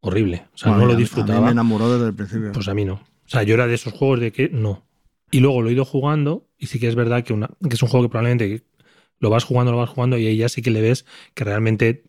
Horrible. 0.01 0.47
O 0.55 0.57
sea, 0.57 0.71
Bueno, 0.71 0.81
no 0.81 0.87
lo 0.87 0.93
a 0.93 0.95
mí- 0.95 1.01
A 1.01 1.05
disfrutaba. 1.05 1.39
mí 1.39 1.45
me 1.45 1.51
enamoró 1.51 1.93
desde 1.93 2.07
el 2.07 2.15
principio. 2.15 2.51
Pues 2.51 2.67
a 2.67 2.73
mí 2.73 2.83
no. 2.83 2.93
O 2.95 3.27
sea, 3.27 3.43
yo 3.43 3.53
era 3.53 3.67
de 3.67 3.75
esos 3.75 3.93
juegos 3.93 4.19
de 4.21 4.31
que 4.31 4.50
no. 4.50 4.83
Y 5.29 5.39
luego 5.39 5.62
lo 5.62 5.69
he 5.69 5.74
ido 5.74 5.86
jugando 5.86 6.48
y 6.57 6.65
sí 6.65 6.79
que 6.79 6.88
es 6.88 6.95
verdad 6.95 7.24
que, 7.24 7.33
una, 7.33 7.51
que 7.62 7.75
es 7.75 7.83
un 7.83 7.89
juego 7.89 8.07
que 8.07 8.10
probablemente 8.10 8.63
lo 9.19 9.29
vas 9.29 9.43
jugando, 9.43 9.71
lo 9.71 9.77
vas 9.77 9.89
jugando 9.91 10.17
y 10.17 10.25
ahí 10.25 10.38
ya 10.38 10.50
sí 10.50 10.63
que 10.63 10.71
le 10.71 10.81
ves 10.81 11.05
que 11.36 11.43
realmente 11.43 12.05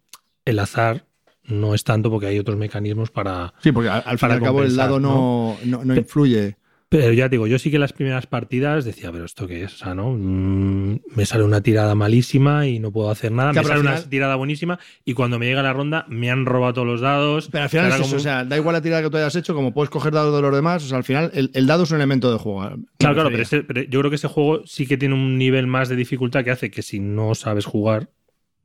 el 0.46 0.58
azar 0.58 1.04
no 1.44 1.74
es 1.74 1.84
tanto 1.84 2.08
porque 2.10 2.26
hay 2.26 2.38
otros 2.38 2.56
mecanismos 2.56 3.10
para... 3.10 3.52
sí, 3.62 3.70
porque 3.70 3.90
al, 3.90 4.02
al 4.06 4.18
fin 4.18 4.28
y 4.30 4.32
al 4.32 4.42
cabo 4.42 4.62
el 4.62 4.74
no, 4.76 5.56
no, 5.64 5.84
no 5.84 5.94
influye. 5.94 6.56
Pero 6.98 7.12
ya 7.12 7.24
te 7.24 7.30
digo, 7.32 7.46
yo 7.46 7.58
sí 7.58 7.70
que 7.70 7.78
las 7.78 7.92
primeras 7.92 8.26
partidas 8.26 8.84
decía, 8.84 9.10
pero 9.12 9.24
¿esto 9.24 9.46
qué 9.46 9.64
es? 9.64 9.74
O 9.74 9.76
sea, 9.78 9.94
¿no? 9.94 10.10
Mm, 10.12 11.00
me 11.14 11.26
sale 11.26 11.44
una 11.44 11.60
tirada 11.60 11.94
malísima 11.94 12.66
y 12.66 12.78
no 12.78 12.90
puedo 12.92 13.10
hacer 13.10 13.32
nada. 13.32 13.52
Claro, 13.52 13.68
me 13.68 13.74
sale 13.74 13.88
al 13.88 13.96
una 14.02 14.08
tirada 14.10 14.36
buenísima 14.36 14.78
y 15.04 15.14
cuando 15.14 15.38
me 15.38 15.46
llega 15.46 15.62
la 15.62 15.72
ronda 15.72 16.06
me 16.08 16.30
han 16.30 16.46
robado 16.46 16.74
todos 16.74 16.86
los 16.86 17.00
dados. 17.00 17.48
Pero 17.50 17.64
al 17.64 17.70
final 17.70 17.86
Era 17.86 17.94
es 17.96 18.00
eso, 18.00 18.08
como- 18.10 18.16
o 18.20 18.22
sea, 18.22 18.44
da 18.44 18.56
igual 18.56 18.72
la 18.74 18.82
tirada 18.82 19.02
que 19.02 19.10
tú 19.10 19.16
hayas 19.16 19.36
hecho, 19.36 19.54
como 19.54 19.72
puedes 19.74 19.90
coger 19.90 20.12
dados 20.12 20.34
de 20.34 20.42
los 20.42 20.54
demás, 20.54 20.84
o 20.84 20.88
sea, 20.88 20.98
al 20.98 21.04
final 21.04 21.30
el, 21.34 21.50
el 21.54 21.66
dado 21.66 21.84
es 21.84 21.90
un 21.90 21.96
elemento 21.96 22.32
de 22.32 22.38
juego. 22.38 22.60
Claro, 22.98 23.14
claro, 23.14 23.30
pero, 23.30 23.42
ese- 23.42 23.62
pero 23.62 23.82
yo 23.82 23.98
creo 24.00 24.10
que 24.10 24.16
ese 24.16 24.28
juego 24.28 24.62
sí 24.66 24.86
que 24.86 24.96
tiene 24.96 25.14
un 25.14 25.38
nivel 25.38 25.66
más 25.66 25.88
de 25.88 25.96
dificultad 25.96 26.44
que 26.44 26.50
hace 26.50 26.70
que 26.70 26.82
si 26.82 26.98
no 27.00 27.34
sabes 27.34 27.64
jugar, 27.66 28.08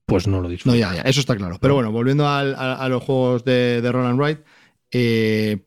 pues 0.06 0.28
no 0.28 0.38
lo 0.38 0.44
No, 0.44 0.50
disfrutas. 0.50 0.80
ya, 0.80 0.94
ya, 0.96 1.02
eso 1.02 1.20
está 1.20 1.36
claro. 1.36 1.58
Pero 1.62 1.74
bueno, 1.76 1.92
volviendo 1.92 2.28
al- 2.28 2.56
a, 2.56 2.76
a 2.76 2.90
los 2.90 3.04
juegos 3.04 3.44
de, 3.46 3.82
de 3.82 3.92
Roland 3.92 4.18
Wright, 4.20 4.40
eh, 4.92 5.60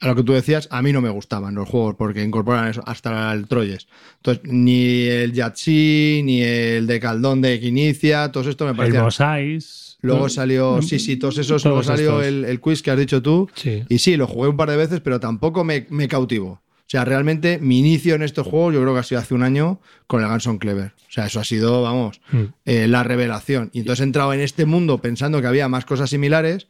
a 0.00 0.06
lo 0.08 0.14
que 0.14 0.22
tú 0.22 0.32
decías, 0.32 0.68
a 0.70 0.80
mí 0.82 0.92
no 0.92 1.00
me 1.00 1.10
gustaban 1.10 1.54
los 1.54 1.68
juegos 1.68 1.96
porque 1.96 2.22
incorporan 2.22 2.68
eso 2.68 2.82
hasta 2.86 3.32
el 3.32 3.46
Troyes. 3.48 3.88
Entonces, 4.16 4.44
ni 4.44 5.02
el 5.06 5.32
Yatsi, 5.32 6.22
ni 6.24 6.42
el 6.42 6.86
de 6.86 7.00
Caldón 7.00 7.40
de 7.40 7.58
Quinicia, 7.60 8.30
todos 8.30 8.46
estos 8.46 8.66
me 8.66 8.70
El 8.72 8.76
parecían. 8.76 9.04
Mosais. 9.04 9.98
Luego 10.02 10.22
¿no? 10.22 10.28
salió, 10.30 10.80
sí, 10.82 10.98
sí, 10.98 11.16
todos 11.16 11.36
esos, 11.36 11.62
Todos 11.62 11.64
luego 11.64 11.82
salió 11.82 12.22
el, 12.22 12.44
el 12.46 12.58
quiz 12.60 12.80
que 12.82 12.90
has 12.90 12.98
dicho 12.98 13.20
tú. 13.20 13.50
Sí. 13.54 13.82
Y 13.88 13.98
sí, 13.98 14.16
lo 14.16 14.26
jugué 14.26 14.48
un 14.48 14.56
par 14.56 14.70
de 14.70 14.76
veces, 14.76 15.00
pero 15.00 15.20
tampoco 15.20 15.62
me, 15.64 15.86
me 15.90 16.08
cautivó. 16.08 16.52
O 16.52 16.90
sea, 16.90 17.04
realmente 17.04 17.58
mi 17.60 17.78
inicio 17.78 18.14
en 18.14 18.22
estos 18.22 18.46
juegos 18.46 18.74
yo 18.74 18.80
creo 18.80 18.94
que 18.94 19.00
ha 19.00 19.04
sido 19.04 19.20
hace 19.20 19.34
un 19.34 19.42
año 19.42 19.80
con 20.06 20.22
el 20.22 20.28
Ganson 20.28 20.58
Clever. 20.58 20.92
O 21.08 21.12
sea, 21.12 21.26
eso 21.26 21.38
ha 21.38 21.44
sido, 21.44 21.82
vamos, 21.82 22.20
Mm. 22.32 22.42
eh, 22.64 22.88
la 22.88 23.02
revelación. 23.02 23.70
Y 23.72 23.80
entonces 23.80 24.00
he 24.00 24.04
entrado 24.04 24.32
en 24.32 24.40
este 24.40 24.64
mundo 24.64 24.98
pensando 24.98 25.40
que 25.40 25.46
había 25.46 25.68
más 25.68 25.84
cosas 25.84 26.08
similares 26.10 26.66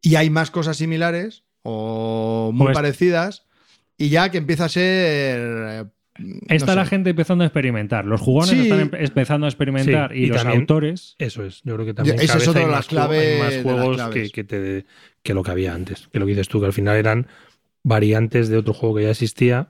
y 0.00 0.14
hay 0.16 0.30
más 0.30 0.50
cosas 0.50 0.76
similares 0.78 1.44
o 1.70 2.50
muy 2.52 2.66
Pues- 2.66 2.76
parecidas 2.76 3.44
y 3.96 4.08
ya 4.08 4.30
que 4.30 4.38
empieza 4.38 4.64
a 4.66 4.68
ser 4.68 5.38
eh, 5.40 5.84
Está 6.48 6.72
no 6.72 6.80
la 6.80 6.84
sé. 6.84 6.90
gente 6.90 7.10
empezando 7.10 7.44
a 7.44 7.46
experimentar. 7.46 8.04
Los 8.04 8.20
jugones 8.20 8.50
Sí. 8.50 8.62
están 8.62 8.80
em- 8.80 8.90
empezando 8.92 9.46
a 9.46 9.48
experimentar 9.50 10.10
Sí, 10.12 10.18
y, 10.18 10.24
y 10.24 10.26
los 10.28 10.38
también- 10.38 10.60
autores. 10.62 11.14
Eso 11.18 11.44
es. 11.44 11.62
Yo 11.64 11.74
creo 11.74 11.86
que 11.86 11.94
también 11.94 12.18
esa 12.18 12.38
es 12.38 12.48
otra 12.48 12.60
hay 12.62 12.66
de 12.66 12.72
más, 12.72 12.78
las 12.80 12.86
claves 12.88 13.20
hay 13.20 13.32
de 13.34 13.38
más 13.38 13.52
las 13.54 13.62
juegos 13.62 13.88
que, 13.90 13.94
claves. 13.96 14.32
que 14.32 14.44
te, 14.44 14.84
que 15.22 15.34
lo 15.34 15.42
que 15.44 15.50
había 15.52 15.74
antes. 15.74 16.08
Que 16.12 16.18
lo 16.18 16.26
que 16.26 16.30
dices 16.32 16.48
tú, 16.48 16.58
que 16.60 16.66
al 16.66 16.72
final 16.72 16.96
eran 16.96 17.26
variantes 17.84 18.48
de 18.48 18.56
otro 18.56 18.72
juego 18.74 18.96
que 18.96 19.02
ya 19.04 19.10
existía 19.10 19.68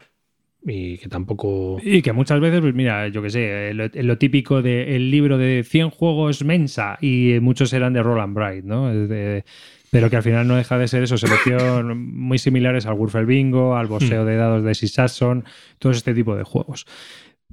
y 0.66 0.96
que 0.98 1.08
tampoco... 1.08 1.78
Y 1.82 2.00
que 2.02 2.12
muchas 2.12 2.40
veces, 2.40 2.60
pues 2.62 2.74
mira, 2.74 3.08
yo 3.08 3.20
que 3.22 3.30
sé, 3.30 3.72
lo, 3.74 3.88
lo 3.92 4.18
típico 4.18 4.60
del 4.62 5.10
libro 5.10 5.36
de 5.38 5.64
100 5.64 5.90
juegos 5.90 6.42
Mensa 6.44 6.96
y 7.00 7.38
muchos 7.40 7.72
eran 7.74 7.92
de 7.92 8.02
Roland 8.02 8.34
Bright, 8.34 8.64
¿no? 8.64 8.88
De- 8.92 9.44
pero 9.90 10.10
que 10.10 10.16
al 10.16 10.22
final 10.22 10.46
no 10.46 10.56
deja 10.56 10.78
de 10.78 10.88
ser 10.88 11.02
eso, 11.02 11.16
selección 11.16 12.14
muy 12.14 12.38
similares 12.38 12.86
al 12.86 12.94
Warfare 12.94 13.26
Bingo, 13.26 13.76
al 13.76 13.86
boxeo 13.86 14.24
de 14.24 14.36
dados 14.36 14.64
de 14.64 14.74
Six 14.74 14.92
Sasson, 14.92 15.44
todo 15.78 15.92
este 15.92 16.14
tipo 16.14 16.36
de 16.36 16.44
juegos. 16.44 16.86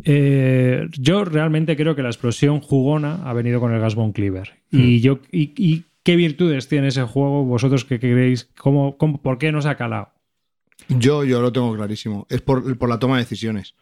Eh, 0.03 0.87
yo 0.91 1.23
realmente 1.23 1.77
creo 1.77 1.95
que 1.95 2.03
la 2.03 2.09
explosión 2.09 2.59
jugona 2.59 3.21
ha 3.23 3.33
venido 3.33 3.59
con 3.59 3.73
el 3.73 3.79
Gasbone 3.79 4.13
Cleaver. 4.13 4.53
Y 4.69 4.99
yo 4.99 5.19
y, 5.31 5.53
y 5.55 5.85
qué 6.05 6.15
virtudes 6.15 6.67
tiene 6.67 6.89
ese 6.89 7.03
juego? 7.03 7.43
¿Vosotros 7.43 7.83
qué 7.83 7.99
creéis? 7.99 8.49
¿Cómo, 8.57 8.97
cómo, 8.97 9.21
¿Por 9.21 9.37
qué 9.37 9.51
nos 9.51 9.65
ha 9.65 9.75
calado? 9.75 10.09
Yo, 10.87 11.23
yo 11.23 11.41
lo 11.41 11.51
tengo 11.51 11.73
clarísimo. 11.75 12.27
Es 12.29 12.41
por, 12.41 12.77
por 12.77 12.89
la 12.89 12.99
toma 12.99 13.17
de 13.17 13.23
decisiones. 13.23 13.75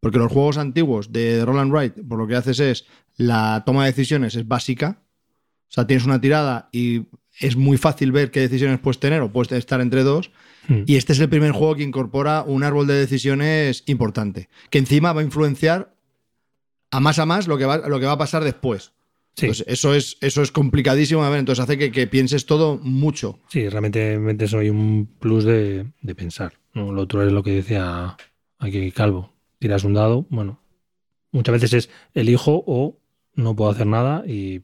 Porque 0.00 0.18
los 0.18 0.32
juegos 0.32 0.58
antiguos 0.58 1.12
de 1.12 1.44
Roland 1.44 1.72
Wright, 1.72 1.94
por 2.08 2.18
lo 2.18 2.26
que 2.26 2.36
haces 2.36 2.60
es 2.60 2.86
la 3.16 3.62
toma 3.64 3.84
de 3.84 3.92
decisiones 3.92 4.34
es 4.34 4.46
básica. 4.46 5.02
O 5.68 5.70
sea, 5.70 5.86
tienes 5.86 6.04
una 6.04 6.20
tirada 6.20 6.68
y 6.72 7.06
es 7.40 7.56
muy 7.56 7.76
fácil 7.76 8.12
ver 8.12 8.30
qué 8.30 8.40
decisiones 8.40 8.80
puedes 8.80 8.98
tener 8.98 9.20
o 9.22 9.32
puedes 9.32 9.52
estar 9.52 9.80
entre 9.80 10.02
dos. 10.02 10.30
Hmm. 10.66 10.82
Y 10.86 10.96
este 10.96 11.12
es 11.12 11.20
el 11.20 11.28
primer 11.28 11.52
juego 11.52 11.76
que 11.76 11.82
incorpora 11.82 12.42
un 12.42 12.64
árbol 12.64 12.86
de 12.86 12.94
decisiones 12.94 13.84
importante. 13.86 14.48
Que 14.70 14.78
encima 14.78 15.12
va 15.12 15.20
a 15.20 15.24
influenciar 15.24 15.94
a 16.90 17.00
más 17.00 17.18
a 17.18 17.26
más 17.26 17.46
lo 17.46 17.58
que 17.58 17.64
va, 17.64 17.88
lo 17.88 18.00
que 18.00 18.06
va 18.06 18.12
a 18.12 18.18
pasar 18.18 18.44
después. 18.44 18.92
Sí, 19.34 19.46
Entonces, 19.46 19.66
eso 19.68 19.94
es, 19.94 20.16
eso 20.20 20.42
es 20.42 20.50
complicadísimo. 20.50 21.22
A 21.22 21.30
ver, 21.30 21.38
entonces 21.38 21.62
hace 21.62 21.78
que, 21.78 21.92
que 21.92 22.06
pienses 22.08 22.44
todo 22.44 22.78
mucho. 22.82 23.38
sí, 23.48 23.68
realmente 23.68 24.18
metes 24.18 24.52
hoy 24.52 24.68
un 24.68 25.06
plus 25.18 25.44
de, 25.44 25.86
de 26.02 26.14
pensar. 26.14 26.54
¿no? 26.74 26.92
Lo 26.92 27.02
otro 27.02 27.24
es 27.24 27.32
lo 27.32 27.42
que 27.42 27.52
decía 27.52 28.16
aquí 28.58 28.90
Calvo. 28.90 29.32
Tiras 29.60 29.84
un 29.84 29.94
dado, 29.94 30.26
bueno, 30.28 30.60
muchas 31.32 31.52
veces 31.52 31.72
es 31.72 31.90
elijo 32.14 32.62
o 32.66 32.98
no 33.34 33.56
puedo 33.56 33.70
hacer 33.70 33.86
nada 33.86 34.24
y, 34.26 34.62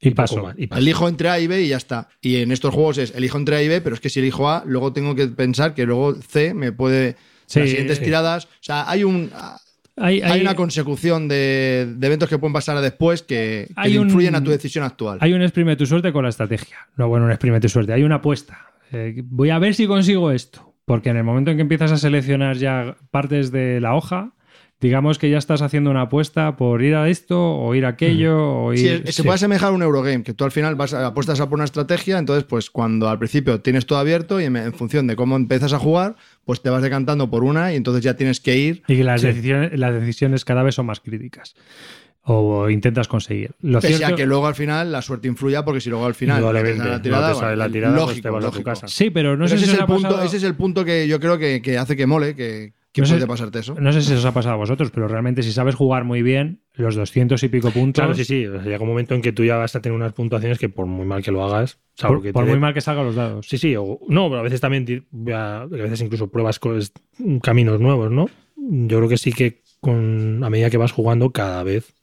Y 0.00 0.10
paso. 0.10 0.42
más, 0.42 0.54
y 0.58 0.66
paso. 0.68 0.80
Elijo 0.80 1.08
entre 1.08 1.28
A 1.28 1.40
y 1.40 1.46
B 1.46 1.62
y 1.62 1.68
ya 1.68 1.76
está. 1.76 2.08
Y 2.20 2.36
en 2.36 2.52
estos 2.52 2.72
juegos 2.74 2.98
es 2.98 3.14
elijo 3.14 3.36
entre 3.38 3.56
A 3.56 3.62
y 3.62 3.68
B, 3.68 3.80
pero 3.80 3.94
es 3.94 4.00
que 4.00 4.10
si 4.10 4.20
elijo 4.20 4.48
A, 4.48 4.62
luego 4.66 4.92
tengo 4.92 5.14
que 5.14 5.26
pensar 5.28 5.74
que 5.74 5.86
luego 5.86 6.14
C 6.14 6.54
me 6.54 6.72
puede. 6.72 7.16
Sí, 7.46 7.60
las 7.60 7.68
siguientes 7.70 7.98
sí. 7.98 8.04
tiradas. 8.04 8.44
O 8.44 8.48
sea, 8.60 8.88
hay 8.90 9.04
un. 9.04 9.30
Hay, 10.00 10.20
Hay 10.22 10.30
hay- 10.30 10.40
una 10.42 10.54
consecución 10.54 11.26
de, 11.26 11.92
de 11.96 12.06
eventos 12.06 12.28
que 12.28 12.38
pueden 12.38 12.52
pasar 12.52 12.80
después 12.80 13.22
que, 13.22 13.64
que 13.66 13.72
Hay 13.74 13.98
un- 13.98 14.06
influyen 14.06 14.36
a 14.36 14.44
tu 14.44 14.50
decisión 14.50 14.84
actual. 14.84 15.18
Hay 15.20 15.32
un 15.32 15.42
exprime 15.42 15.74
tu 15.74 15.86
suerte 15.86 16.12
con 16.12 16.22
la 16.22 16.28
estrategia. 16.28 16.76
No, 16.96 17.08
bueno, 17.08 17.24
un 17.24 17.32
exprime 17.32 17.58
tu 17.58 17.68
suerte. 17.68 17.92
Hay 17.92 18.04
una 18.04 18.16
apuesta. 18.16 18.66
Eh, 18.92 19.22
voy 19.24 19.50
a 19.50 19.58
ver 19.58 19.74
si 19.74 19.88
consigo 19.88 20.30
esto. 20.30 20.74
Porque 20.84 21.10
en 21.10 21.16
el 21.16 21.24
momento 21.24 21.50
en 21.50 21.56
que 21.56 21.62
empiezas 21.62 21.90
a 21.90 21.98
seleccionar 21.98 22.56
ya 22.58 22.96
partes 23.10 23.50
de 23.50 23.80
la 23.80 23.94
hoja, 23.96 24.34
digamos 24.80 25.18
que 25.18 25.28
ya 25.28 25.38
estás 25.38 25.60
haciendo 25.62 25.90
una 25.90 26.02
apuesta 26.02 26.56
por 26.56 26.82
ir 26.82 26.94
a 26.94 27.08
esto 27.08 27.38
o 27.56 27.74
ir 27.74 27.84
a 27.84 27.88
aquello 27.88 28.38
o 28.62 28.72
ir. 28.72 28.78
Sí, 28.78 29.02
se 29.06 29.12
sí. 29.12 29.22
puede 29.22 29.34
asemejar 29.34 29.70
a 29.70 29.72
un 29.72 29.82
Eurogame, 29.82 30.22
que 30.22 30.34
tú 30.34 30.44
al 30.44 30.52
final 30.52 30.76
vas 30.76 30.94
a- 30.94 31.06
apuestas 31.06 31.40
a 31.40 31.48
por 31.48 31.56
una 31.56 31.64
estrategia, 31.64 32.18
entonces 32.18 32.44
pues 32.44 32.70
cuando 32.70 33.08
al 33.08 33.18
principio 33.18 33.60
tienes 33.60 33.86
todo 33.86 33.98
abierto 33.98 34.40
y 34.40 34.44
en, 34.44 34.56
en 34.56 34.72
función 34.72 35.06
de 35.06 35.16
cómo 35.16 35.34
empiezas 35.36 35.72
a 35.72 35.78
jugar, 35.78 36.14
pues 36.44 36.62
te 36.62 36.70
vas 36.70 36.82
decantando 36.82 37.28
por 37.28 37.42
una 37.44 37.72
y 37.72 37.76
entonces 37.76 38.04
ya 38.04 38.14
tienes 38.14 38.40
que 38.40 38.56
ir. 38.56 38.82
Y 38.86 38.96
que 38.98 39.04
las, 39.04 39.20
Sí. 39.20 39.26
decisiones, 39.26 39.78
las 39.78 39.94
decisiones 39.94 40.44
cada 40.44 40.62
vez 40.62 40.74
son 40.76 40.86
más 40.86 41.00
críticas. 41.00 41.54
O 42.30 42.68
intentas 42.68 43.08
conseguir. 43.08 43.52
Lo 43.62 43.80
Pese 43.80 43.94
cierto, 43.96 44.14
a 44.14 44.16
que 44.16 44.26
luego 44.26 44.46
al 44.46 44.54
final 44.54 44.92
la 44.92 45.00
suerte 45.00 45.28
influya, 45.28 45.64
porque 45.64 45.80
si 45.80 45.88
luego 45.88 46.04
al 46.04 46.14
final 46.14 46.42
metes 46.52 46.78
a 46.80 46.84
la 46.84 46.90
no 46.96 47.02
tirada, 47.02 47.32
te 47.32 47.38
sale 47.38 47.56
la 47.56 47.70
tirada, 47.70 47.94
pues 47.94 48.06
lógico, 48.08 48.22
te 48.22 48.30
vas 48.30 48.44
a 48.44 48.50
tu 48.50 48.62
casa. 48.62 48.86
Sí, 48.86 49.08
pero 49.08 49.30
no 49.34 49.46
Pero 49.46 49.48
sé 49.48 49.56
si 49.58 49.64
ese, 49.64 49.72
os 49.72 49.74
es 49.76 49.80
el 49.80 49.86
punto, 49.86 50.08
pasado- 50.08 50.22
ese 50.26 50.36
es 50.36 50.42
el 50.42 50.54
punto 50.54 50.84
que 50.84 51.08
yo 51.08 51.20
creo 51.20 51.38
que, 51.38 51.62
que 51.62 51.78
hace 51.78 51.96
que 51.96 52.06
mole, 52.06 52.34
que, 52.36 52.74
que 53.02 53.12
No 53.14 53.18
sé- 53.20 53.26
pasarte 53.26 53.58
eso. 53.60 53.74
No 53.80 53.92
sé 53.92 54.02
si 54.02 54.12
os 54.12 54.24
ha 54.24 54.32
pasado 54.32 54.54
a 54.54 54.58
vosotros, 54.58 54.90
pero 54.90 55.08
realmente 55.08 55.42
si 55.42 55.52
sabes 55.52 55.74
jugar 55.74 56.04
muy 56.04 56.22
bien, 56.22 56.60
los 56.74 56.94
200 56.94 57.42
y 57.42 57.48
pico 57.48 57.70
puntos. 57.70 58.00
Claro, 58.02 58.14
sí, 58.14 58.24
sí. 58.24 58.46
O 58.46 58.52
sea, 58.54 58.62
llega 58.62 58.82
un 58.82 58.88
momento 58.88 59.14
en 59.14 59.22
que 59.22 59.32
tú 59.32 59.44
ya 59.44 59.56
vas 59.56 59.74
a 59.76 59.80
tener 59.80 59.96
unas 59.96 60.12
puntuaciones 60.12 60.58
que 60.58 60.68
por 60.68 60.86
muy 60.86 61.06
mal 61.06 61.22
que 61.22 61.30
lo 61.32 61.44
hagas, 61.44 61.78
Por, 62.00 62.22
que 62.22 62.32
por 62.32 62.46
muy 62.46 62.58
mal 62.58 62.74
que 62.74 62.80
salgan 62.80 63.06
los 63.06 63.14
dados. 63.14 63.46
Sí, 63.48 63.58
sí. 63.58 63.74
O, 63.76 64.00
no, 64.08 64.28
pero 64.28 64.40
a 64.40 64.42
veces 64.42 64.60
también 64.60 65.06
a, 65.34 65.62
a 65.62 65.66
veces 65.66 66.00
incluso 66.00 66.28
pruebas 66.30 66.60
caminos 67.42 67.80
nuevos, 67.80 68.10
¿no? 68.10 68.26
Yo 68.56 68.98
creo 68.98 69.08
que 69.08 69.16
sí 69.16 69.32
que 69.32 69.62
con 69.80 70.42
a 70.44 70.50
medida 70.50 70.70
que 70.70 70.76
vas 70.76 70.92
jugando 70.92 71.30
cada 71.30 71.62
vez 71.62 71.94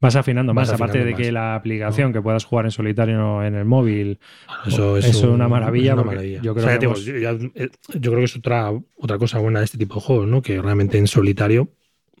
Vas 0.00 0.16
afinando 0.16 0.52
Vas 0.52 0.68
más, 0.68 0.74
aparte 0.74 1.02
de 1.04 1.14
que 1.14 1.32
la 1.32 1.54
aplicación 1.54 2.12
que 2.12 2.20
puedas 2.20 2.44
jugar 2.44 2.66
en 2.66 2.70
solitario 2.72 3.42
en 3.42 3.54
el 3.54 3.64
móvil. 3.64 4.18
eso 4.66 4.96
es, 4.98 5.06
Eso 5.06 5.18
es 5.18 5.24
un- 5.24 5.30
una 5.30 5.48
maravilla, 5.48 5.90
es 5.92 5.94
una 5.94 6.04
maravilla. 6.04 6.42
yo 6.42 6.52
O 6.52 6.54
creo 6.54 6.66
sea, 6.66 6.78
que 6.78 6.84
hemos- 6.86 7.04
yo, 7.04 7.16
ya- 7.16 7.30
eh, 7.54 7.68
yo 7.94 8.10
creo 8.10 8.18
que 8.18 8.24
es 8.24 8.36
otra 8.36 8.72
otra 8.98 9.18
cosa 9.18 9.38
buena 9.38 9.60
de 9.60 9.64
este 9.64 9.78
tipo 9.78 9.94
de 9.96 10.00
juegos, 10.02 10.26
¿no? 10.26 10.42
Que 10.42 10.60
realmente 10.60 10.98
en 10.98 11.06
solitario 11.06 11.68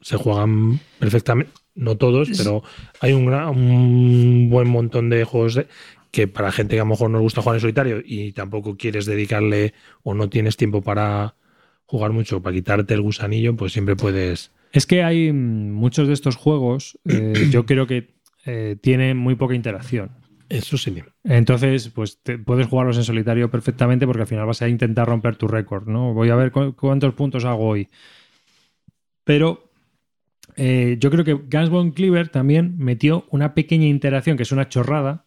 se 0.00 0.16
juegan 0.16 0.80
perfectamente, 0.98 1.52
no 1.74 1.96
todos, 1.96 2.30
pero 2.36 2.62
hay 3.00 3.12
un, 3.12 3.26
gran- 3.26 3.48
un 3.48 4.48
buen 4.50 4.68
montón 4.68 5.10
de 5.10 5.24
juegos 5.24 5.54
de- 5.54 5.66
que 6.10 6.28
para 6.28 6.52
gente 6.52 6.76
que 6.76 6.80
a 6.80 6.84
lo 6.84 6.90
mejor 6.90 7.10
no 7.10 7.20
gusta 7.20 7.42
jugar 7.42 7.56
en 7.56 7.60
solitario 7.60 8.00
y 8.04 8.32
tampoco 8.32 8.76
quieres 8.76 9.04
dedicarle 9.04 9.74
o 10.04 10.14
no 10.14 10.30
tienes 10.30 10.56
tiempo 10.56 10.80
para 10.80 11.34
jugar 11.86 12.12
mucho, 12.12 12.40
para 12.40 12.54
quitarte 12.54 12.94
el 12.94 13.02
gusanillo, 13.02 13.56
pues 13.56 13.72
siempre 13.72 13.96
puedes... 13.96 14.52
Es 14.74 14.86
que 14.86 15.04
hay 15.04 15.32
mm, 15.32 15.72
muchos 15.72 16.08
de 16.08 16.14
estos 16.14 16.34
juegos, 16.36 16.98
eh, 17.08 17.32
yo 17.50 17.64
creo 17.64 17.86
que 17.86 18.14
eh, 18.44 18.76
tienen 18.80 19.16
muy 19.16 19.36
poca 19.36 19.54
interacción. 19.54 20.10
Eso 20.48 20.76
sí. 20.76 20.94
Entonces, 21.22 21.88
pues 21.88 22.18
te- 22.22 22.38
puedes 22.38 22.66
jugarlos 22.66 22.96
en 22.98 23.04
solitario 23.04 23.50
perfectamente 23.50 24.04
porque 24.06 24.22
al 24.22 24.26
final 24.28 24.46
vas 24.46 24.60
a 24.62 24.68
intentar 24.68 25.08
romper 25.08 25.36
tu 25.36 25.48
récord, 25.48 25.86
¿no? 25.88 26.12
Voy 26.12 26.28
a 26.28 26.34
ver 26.36 26.50
cu- 26.50 26.74
cuántos 26.74 27.14
puntos 27.14 27.44
hago 27.44 27.66
hoy. 27.66 27.88
Pero 29.24 29.70
eh, 30.56 30.96
yo 31.00 31.10
creo 31.10 31.24
que 31.24 31.32
Gunsbone 31.34 31.92
Cleaver 31.94 32.28
también 32.28 32.74
metió 32.78 33.26
una 33.30 33.54
pequeña 33.54 33.86
interacción, 33.86 34.36
que 34.36 34.42
es 34.42 34.52
una 34.52 34.68
chorrada, 34.68 35.24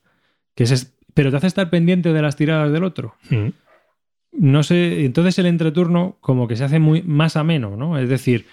que 0.55 0.63
es, 0.65 0.71
es- 0.71 0.97
pero 1.13 1.31
te 1.31 1.37
hace 1.37 1.47
estar 1.47 1.69
pendiente 1.69 2.13
de 2.13 2.21
las 2.21 2.35
tiradas 2.35 2.71
del 2.71 2.83
otro. 2.83 3.15
Mm. 3.29 3.47
No 4.33 4.61
sé, 4.61 5.03
entonces 5.05 5.39
el 5.39 5.47
entreturno 5.47 6.17
como 6.21 6.47
que 6.47 6.55
se 6.57 6.63
hace 6.63 6.77
muy 6.79 7.01
más 7.01 7.35
ameno, 7.37 7.75
¿no? 7.75 7.97
Es 7.97 8.07
decir, 8.07 8.45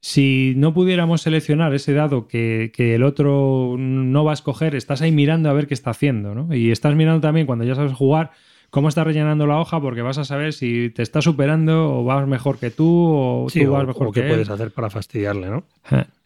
si 0.00 0.54
no 0.56 0.72
pudiéramos 0.72 1.22
seleccionar 1.22 1.74
ese 1.74 1.92
dado 1.92 2.26
que, 2.26 2.72
que 2.74 2.94
el 2.94 3.02
otro 3.02 3.76
no 3.78 4.24
va 4.24 4.32
a 4.32 4.34
escoger, 4.34 4.74
estás 4.74 5.02
ahí 5.02 5.12
mirando 5.12 5.50
a 5.50 5.52
ver 5.52 5.66
qué 5.66 5.74
está 5.74 5.90
haciendo, 5.90 6.34
¿no? 6.34 6.54
Y 6.54 6.70
estás 6.70 6.94
mirando 6.94 7.20
también 7.20 7.46
cuando 7.46 7.64
ya 7.64 7.74
sabes 7.74 7.92
jugar 7.92 8.30
cómo 8.70 8.88
está 8.88 9.04
rellenando 9.04 9.46
la 9.46 9.58
hoja 9.58 9.80
porque 9.80 10.00
vas 10.00 10.16
a 10.18 10.24
saber 10.24 10.52
si 10.52 10.90
te 10.90 11.02
está 11.02 11.20
superando 11.20 11.92
o 11.98 12.04
vas 12.04 12.26
mejor 12.26 12.58
que 12.58 12.70
tú 12.70 12.86
o 12.88 13.46
Sí, 13.50 13.64
tú 13.64 13.68
o, 13.68 13.72
vas 13.72 13.86
mejor 13.86 14.08
o 14.08 14.12
que 14.12 14.20
qué 14.20 14.26
él. 14.26 14.32
puedes 14.32 14.48
hacer 14.48 14.70
para 14.70 14.88
fastidiarle, 14.90 15.48
¿no? 15.50 15.64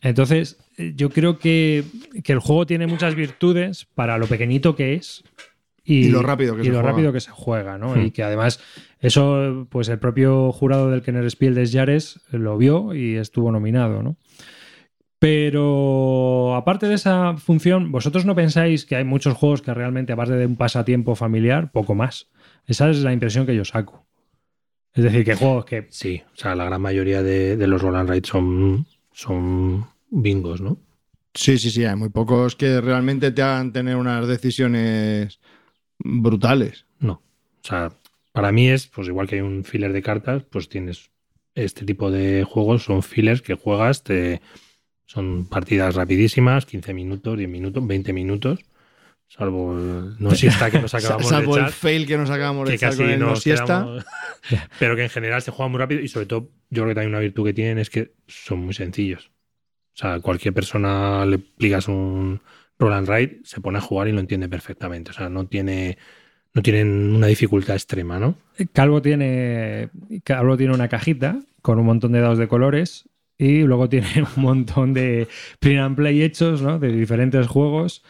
Entonces, 0.02 0.58
eh, 0.76 0.92
yo 0.94 1.10
creo 1.10 1.38
que, 1.38 1.84
que 2.22 2.32
el 2.32 2.38
juego 2.38 2.66
tiene 2.66 2.86
muchas 2.86 3.14
virtudes 3.14 3.86
para 3.94 4.18
lo 4.18 4.26
pequeñito 4.26 4.76
que 4.76 4.94
es 4.94 5.24
y, 5.84 6.06
Y 6.06 6.08
lo 6.08 6.22
rápido 6.22 6.56
que 6.56 6.62
y 6.62 6.64
se 6.66 6.70
lo 6.70 6.78
juega. 6.78 6.90
rápido 6.90 7.12
que 7.12 7.20
se 7.20 7.30
juega, 7.30 7.78
¿no? 7.78 7.94
Hmm. 7.94 8.06
Y 8.06 8.10
que 8.10 8.22
además, 8.22 8.60
eso, 9.00 9.66
pues 9.70 9.88
el 9.88 9.98
propio 9.98 10.50
jurado 10.52 10.90
del 10.90 11.02
Kenner 11.02 11.30
Spiel 11.30 11.54
de 11.54 11.66
Yares 11.66 12.20
lo 12.30 12.56
vio 12.56 12.94
y 12.94 13.16
estuvo 13.16 13.52
nominado, 13.52 14.02
¿no? 14.02 14.16
Pero 15.18 16.54
aparte 16.54 16.86
de 16.86 16.94
esa 16.94 17.36
función, 17.38 17.90
¿vosotros 17.90 18.26
no 18.26 18.34
pensáis 18.34 18.84
que 18.84 18.96
hay 18.96 19.04
muchos 19.04 19.34
juegos 19.34 19.62
que 19.62 19.72
realmente, 19.72 20.12
aparte 20.12 20.34
de 20.34 20.44
un 20.46 20.56
pasatiempo 20.56 21.14
familiar, 21.14 21.72
poco 21.72 21.94
más? 21.94 22.28
Esa 22.66 22.90
es 22.90 22.98
la 22.98 23.12
impresión 23.12 23.46
que 23.46 23.56
yo 23.56 23.64
saco. 23.64 24.06
Es 24.92 25.02
decir, 25.04 25.24
que 25.24 25.34
juegos 25.34 25.64
que 25.64 25.86
Sí, 25.90 26.22
o 26.34 26.36
sea, 26.36 26.54
la 26.54 26.66
gran 26.66 26.80
mayoría 26.82 27.22
de, 27.22 27.56
de 27.56 27.66
los 27.66 27.80
roll 27.80 27.96
and 27.96 28.10
ride 28.10 28.26
son, 28.26 28.86
son 29.12 29.86
bingos, 30.10 30.60
¿no? 30.60 30.78
Sí, 31.32 31.58
sí, 31.58 31.70
sí, 31.70 31.84
hay 31.84 31.96
muy 31.96 32.10
pocos 32.10 32.54
que 32.54 32.80
realmente 32.80 33.32
te 33.32 33.42
hagan 33.42 33.72
tener 33.72 33.96
unas 33.96 34.28
decisiones 34.28 35.40
brutales. 36.04 36.86
No. 37.00 37.14
O 37.14 37.66
sea, 37.66 37.92
para 38.32 38.52
mí 38.52 38.68
es, 38.68 38.86
pues 38.86 39.08
igual 39.08 39.26
que 39.26 39.36
hay 39.36 39.40
un 39.40 39.64
filler 39.64 39.92
de 39.92 40.02
cartas, 40.02 40.44
pues 40.44 40.68
tienes 40.68 41.10
este 41.54 41.84
tipo 41.84 42.10
de 42.10 42.44
juegos, 42.44 42.84
son 42.84 43.02
fillers 43.02 43.42
que 43.42 43.54
juegas, 43.54 44.04
te, 44.04 44.40
son 45.06 45.46
partidas 45.46 45.94
rapidísimas, 45.94 46.66
15 46.66 46.94
minutos, 46.94 47.38
10 47.38 47.48
minutos, 47.48 47.86
20 47.86 48.12
minutos, 48.12 48.60
salvo 49.28 49.78
el 49.78 50.16
no 50.18 50.32
siesta 50.32 50.70
que 50.70 50.80
nos 50.80 50.94
acabamos 50.94 51.28
Salvo 51.28 51.54
de 51.54 51.60
el 51.60 51.66
echar. 51.66 51.78
fail 51.78 52.06
que 52.06 52.16
nos 52.18 52.30
acabamos 52.30 52.68
de 52.68 52.74
que 52.74 52.78
casi 52.78 52.98
con 52.98 53.10
el 53.10 53.20
no 53.20 53.36
siesta. 53.36 53.86
pero 54.78 54.96
que 54.96 55.04
en 55.04 55.10
general 55.10 55.42
se 55.42 55.50
juega 55.50 55.68
muy 55.68 55.78
rápido 55.78 56.00
y 56.00 56.08
sobre 56.08 56.26
todo 56.26 56.50
yo 56.70 56.82
creo 56.82 56.88
que 56.88 56.94
también 56.96 57.10
una 57.10 57.20
virtud 57.20 57.44
que 57.46 57.54
tienen 57.54 57.78
es 57.78 57.90
que 57.90 58.12
son 58.26 58.60
muy 58.60 58.74
sencillos. 58.74 59.30
O 59.94 59.96
sea, 59.96 60.18
cualquier 60.20 60.52
persona 60.52 61.24
le 61.24 61.36
aplicas 61.36 61.86
un 61.86 62.40
roll 62.78 62.92
and 62.92 63.08
ride, 63.08 63.40
se 63.44 63.60
pone 63.60 63.78
a 63.78 63.80
jugar 63.80 64.08
y 64.08 64.12
lo 64.12 64.20
entiende 64.20 64.48
perfectamente. 64.48 65.10
O 65.10 65.14
sea, 65.14 65.28
no 65.28 65.46
tiene 65.46 65.98
no 66.54 66.62
tienen 66.62 67.14
una 67.14 67.26
dificultad 67.26 67.74
extrema, 67.74 68.18
¿no? 68.18 68.36
Calvo 68.72 69.02
tiene, 69.02 69.90
Calvo 70.22 70.56
tiene 70.56 70.72
una 70.72 70.88
cajita 70.88 71.40
con 71.62 71.80
un 71.80 71.86
montón 71.86 72.12
de 72.12 72.20
dados 72.20 72.38
de 72.38 72.46
colores 72.46 73.08
y 73.36 73.62
luego 73.62 73.88
tiene 73.88 74.06
un 74.36 74.42
montón 74.42 74.94
de 74.94 75.26
print 75.58 75.80
and 75.80 75.96
play 75.96 76.22
hechos, 76.22 76.62
¿no? 76.62 76.78
De 76.78 76.92
diferentes 76.92 77.48
juegos. 77.48 78.04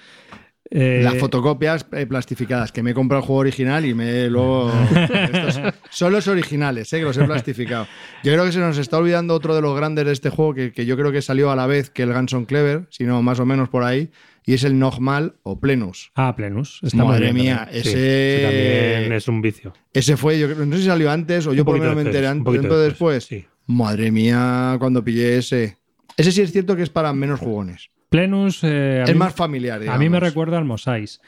Eh, 0.71 1.02
Las 1.04 1.18
fotocopias 1.18 1.87
eh, 1.92 2.06
plastificadas, 2.06 2.73
que 2.73 2.83
me 2.83 2.92
he 2.92 2.94
comprado 2.94 3.21
el 3.23 3.26
juego 3.26 3.40
original 3.40 3.85
y 3.85 3.94
me 3.94 4.28
luego. 4.30 4.73
Estos 5.33 5.61
son 5.90 6.12
los 6.12 6.26
originales, 6.26 6.92
eh, 6.92 6.99
que 6.99 7.04
los 7.04 7.16
he 7.18 7.25
plastificado. 7.25 7.87
Yo 8.25 8.33
creo 8.33 8.44
que 8.44 8.52
se 8.52 8.59
nos 8.61 8.78
está 8.78 8.97
olvidando 8.99 9.35
otro 9.35 9.54
de 9.54 9.61
los 9.61 9.76
grandes 9.76 10.06
de 10.06 10.12
este 10.12 10.30
juego, 10.30 10.54
que, 10.54 10.73
que 10.73 10.87
yo 10.87 10.97
creo 10.97 11.12
que 11.12 11.23
salió 11.23 11.50
a 11.50 11.56
la 11.56 11.66
vez 11.66 11.90
que 11.90 12.02
el 12.02 12.12
Ganson 12.12 12.47
Clever, 12.47 12.87
sino 12.90 13.23
más 13.23 13.38
o 13.40 13.47
menos 13.47 13.68
por 13.68 13.85
ahí, 13.85 14.11
y 14.47 14.54
es 14.54 14.64
el 14.64 14.78
Nogmal 14.78 15.35
o 15.42 15.61
Plenus. 15.61 16.11
Ah, 16.14 16.35
Plenus. 16.35 16.80
Está 16.83 17.04
Madre 17.04 17.33
mía, 17.33 17.64
también. 17.64 17.83
Sí, 17.85 17.90
ese. 17.90 18.37
sí, 18.38 18.42
también 18.42 19.12
es 19.12 19.28
un 19.28 19.42
vicio. 19.42 19.73
Ese 19.92 20.16
fue, 20.16 20.38
yo 20.38 20.47
creo- 20.52 20.66
no 20.66 20.76
sé 20.76 20.83
si 20.83 20.88
salió 20.88 21.11
antes 21.11 21.47
o 21.47 21.52
yo 21.54 21.64
por 21.64 21.76
lo 21.76 21.80
menos 21.83 21.97
me 21.97 22.02
enteré 22.02 22.26
después, 22.28 22.59
un 22.59 22.64
antes, 22.64 22.78
después. 22.80 23.25
Sí. 23.25 23.44
Madre 23.66 24.11
mía, 24.11 24.76
cuando 24.78 25.04
pillé 25.04 25.38
ese. 25.38 25.76
Ese 26.16 26.33
sí 26.33 26.42
es 26.42 26.52
cierto 26.52 26.76
que 26.76 26.83
es 26.83 26.90
para 26.90 27.12
menos 27.12 27.40
jugones. 27.40 27.90
Plenus. 28.18 28.62
eh, 28.62 29.02
Es 29.02 29.12
mí- 29.12 29.18
más 29.18 29.35
familiar. 29.35 29.80
A 29.88 29.99
mí 29.99 30.09
me 30.09 30.21
recuerda 30.21 30.56
al 30.59 30.64
Mosais. 30.64 31.21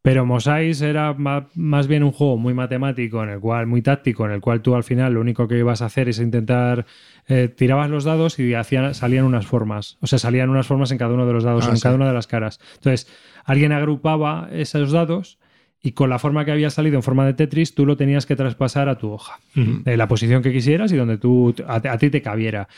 Pero 0.00 0.26
Mosais 0.26 0.82
era 0.82 1.14
más 1.54 1.86
bien 1.88 2.02
un 2.02 2.12
juego 2.12 2.36
muy 2.36 2.52
matemático, 2.52 3.22
en 3.22 3.30
el 3.30 3.40
cual, 3.40 3.66
muy 3.66 3.80
táctico, 3.80 4.26
en 4.26 4.32
el 4.32 4.40
cual 4.42 4.60
tú 4.60 4.74
al 4.74 4.84
final 4.84 5.14
lo 5.14 5.20
único 5.22 5.48
que 5.48 5.58
ibas 5.58 5.80
a 5.82 5.86
hacer 5.86 6.08
es 6.08 6.18
intentar. 6.18 6.84
eh, 7.26 7.48
tirabas 7.48 7.88
los 7.88 8.04
dados 8.04 8.38
y 8.38 8.52
hacían, 8.52 8.94
salían 8.94 9.24
unas 9.24 9.46
formas. 9.46 9.96
O 10.02 10.06
sea, 10.06 10.18
salían 10.18 10.50
unas 10.50 10.66
formas 10.66 10.90
en 10.92 10.98
cada 10.98 11.14
uno 11.14 11.26
de 11.26 11.32
los 11.32 11.42
dados, 11.42 11.66
Ah, 11.66 11.70
en 11.70 11.76
sí. 11.78 11.82
cada 11.82 11.94
una 11.94 12.06
de 12.06 12.12
las 12.12 12.26
caras. 12.26 12.60
Entonces, 12.74 13.06
alguien 13.46 13.72
agrupaba 13.72 14.48
esos 14.52 14.92
dados 14.92 15.38
y 15.82 15.92
con 15.92 16.10
la 16.10 16.18
forma 16.18 16.44
que 16.44 16.52
había 16.52 16.68
salido 16.68 16.96
en 16.96 17.02
forma 17.02 17.24
de 17.24 17.32
Tetris, 17.32 17.74
tú 17.74 17.86
lo 17.86 17.96
tenías 17.96 18.26
que 18.26 18.36
traspasar 18.36 18.90
a 18.90 18.98
tu 18.98 19.10
hoja. 19.10 19.38
De 19.54 19.96
la 19.96 20.06
posición 20.06 20.42
que 20.42 20.52
quisieras 20.52 20.92
y 20.92 20.96
donde 20.96 21.16
tú, 21.16 21.54
a, 21.66 21.76
a 21.76 21.96
ti 21.98 22.10
te 22.10 22.20
cabiera. 22.20 22.68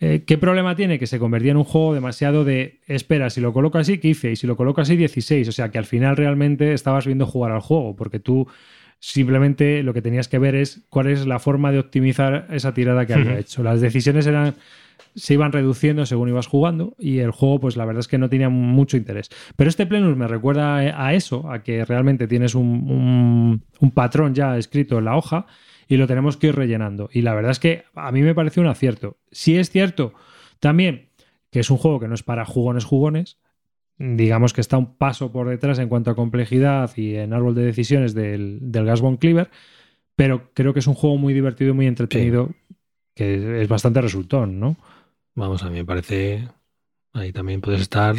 Eh, 0.00 0.24
¿Qué 0.26 0.38
problema 0.38 0.74
tiene? 0.76 0.98
Que 0.98 1.06
se 1.06 1.18
convertía 1.18 1.52
en 1.52 1.56
un 1.56 1.64
juego 1.64 1.94
demasiado 1.94 2.44
de, 2.44 2.80
espera, 2.86 3.30
si 3.30 3.40
lo 3.40 3.52
coloco 3.52 3.78
así, 3.78 3.98
15, 3.98 4.32
y 4.32 4.36
si 4.36 4.46
lo 4.46 4.56
coloco 4.56 4.80
así, 4.80 4.96
16. 4.96 5.48
O 5.48 5.52
sea, 5.52 5.70
que 5.70 5.78
al 5.78 5.84
final 5.86 6.16
realmente 6.16 6.72
estabas 6.74 7.06
viendo 7.06 7.26
jugar 7.26 7.52
al 7.52 7.60
juego, 7.60 7.94
porque 7.96 8.18
tú 8.18 8.46
simplemente 8.98 9.82
lo 9.82 9.92
que 9.92 10.02
tenías 10.02 10.28
que 10.28 10.38
ver 10.38 10.54
es 10.54 10.84
cuál 10.88 11.08
es 11.08 11.26
la 11.26 11.38
forma 11.38 11.72
de 11.72 11.78
optimizar 11.78 12.46
esa 12.50 12.72
tirada 12.74 13.06
que 13.06 13.14
había 13.14 13.38
hecho. 13.38 13.62
Las 13.62 13.80
decisiones 13.80 14.26
eran 14.26 14.54
se 15.16 15.34
iban 15.34 15.52
reduciendo 15.52 16.06
según 16.06 16.28
ibas 16.28 16.46
jugando 16.48 16.94
y 16.98 17.18
el 17.18 17.30
juego 17.30 17.60
pues 17.60 17.76
la 17.76 17.84
verdad 17.84 18.00
es 18.00 18.08
que 18.08 18.18
no 18.18 18.28
tenía 18.28 18.48
mucho 18.48 18.96
interés. 18.96 19.28
Pero 19.56 19.68
este 19.70 19.86
Plenus 19.86 20.16
me 20.16 20.26
recuerda 20.26 20.76
a 20.78 21.14
eso, 21.14 21.50
a 21.52 21.62
que 21.62 21.84
realmente 21.84 22.26
tienes 22.26 22.54
un, 22.54 22.66
un- 22.90 23.62
un 23.78 23.90
patrón 23.92 24.34
ya 24.34 24.56
escrito 24.56 24.98
en 24.98 25.04
la 25.04 25.16
hoja 25.16 25.46
y 25.88 25.96
lo 25.96 26.06
tenemos 26.06 26.36
que 26.36 26.48
ir 26.48 26.56
rellenando. 26.56 27.08
Y 27.12 27.22
la 27.22 27.34
verdad 27.34 27.52
es 27.52 27.58
que 27.58 27.84
a 27.94 28.12
mí 28.12 28.22
me 28.22 28.34
pareció 28.34 28.62
un 28.62 28.68
acierto. 28.68 29.18
Si 29.30 29.56
es 29.56 29.70
cierto 29.70 30.14
también 30.60 31.10
que 31.50 31.60
es 31.60 31.70
un 31.70 31.76
juego 31.76 32.00
que 32.00 32.08
no 32.08 32.14
es 32.14 32.22
para 32.22 32.44
jugones 32.44 32.84
jugones, 32.84 33.38
digamos 33.98 34.52
que 34.52 34.60
está 34.60 34.76
un 34.76 34.96
paso 34.96 35.30
por 35.30 35.48
detrás 35.48 35.78
en 35.78 35.88
cuanto 35.88 36.10
a 36.10 36.16
complejidad 36.16 36.90
y 36.96 37.14
en 37.14 37.32
árbol 37.32 37.54
de 37.54 37.64
decisiones 37.64 38.12
del, 38.12 38.58
del 38.60 38.84
Gasbone 38.84 39.18
Cleaver, 39.18 39.50
pero 40.16 40.50
creo 40.52 40.72
que 40.72 40.80
es 40.80 40.86
un 40.86 40.94
juego 40.94 41.16
muy 41.16 41.32
divertido 41.32 41.70
y 41.70 41.74
muy 41.74 41.86
entretenido, 41.86 42.50
que 43.14 43.62
es 43.62 43.68
bastante 43.68 44.00
resultón, 44.00 44.58
¿no? 44.58 44.76
Vamos, 45.34 45.62
a 45.62 45.70
mí 45.70 45.76
me 45.76 45.84
parece. 45.84 46.48
Ahí 47.12 47.32
también 47.32 47.60
puedes 47.60 47.80
estar 47.80 48.16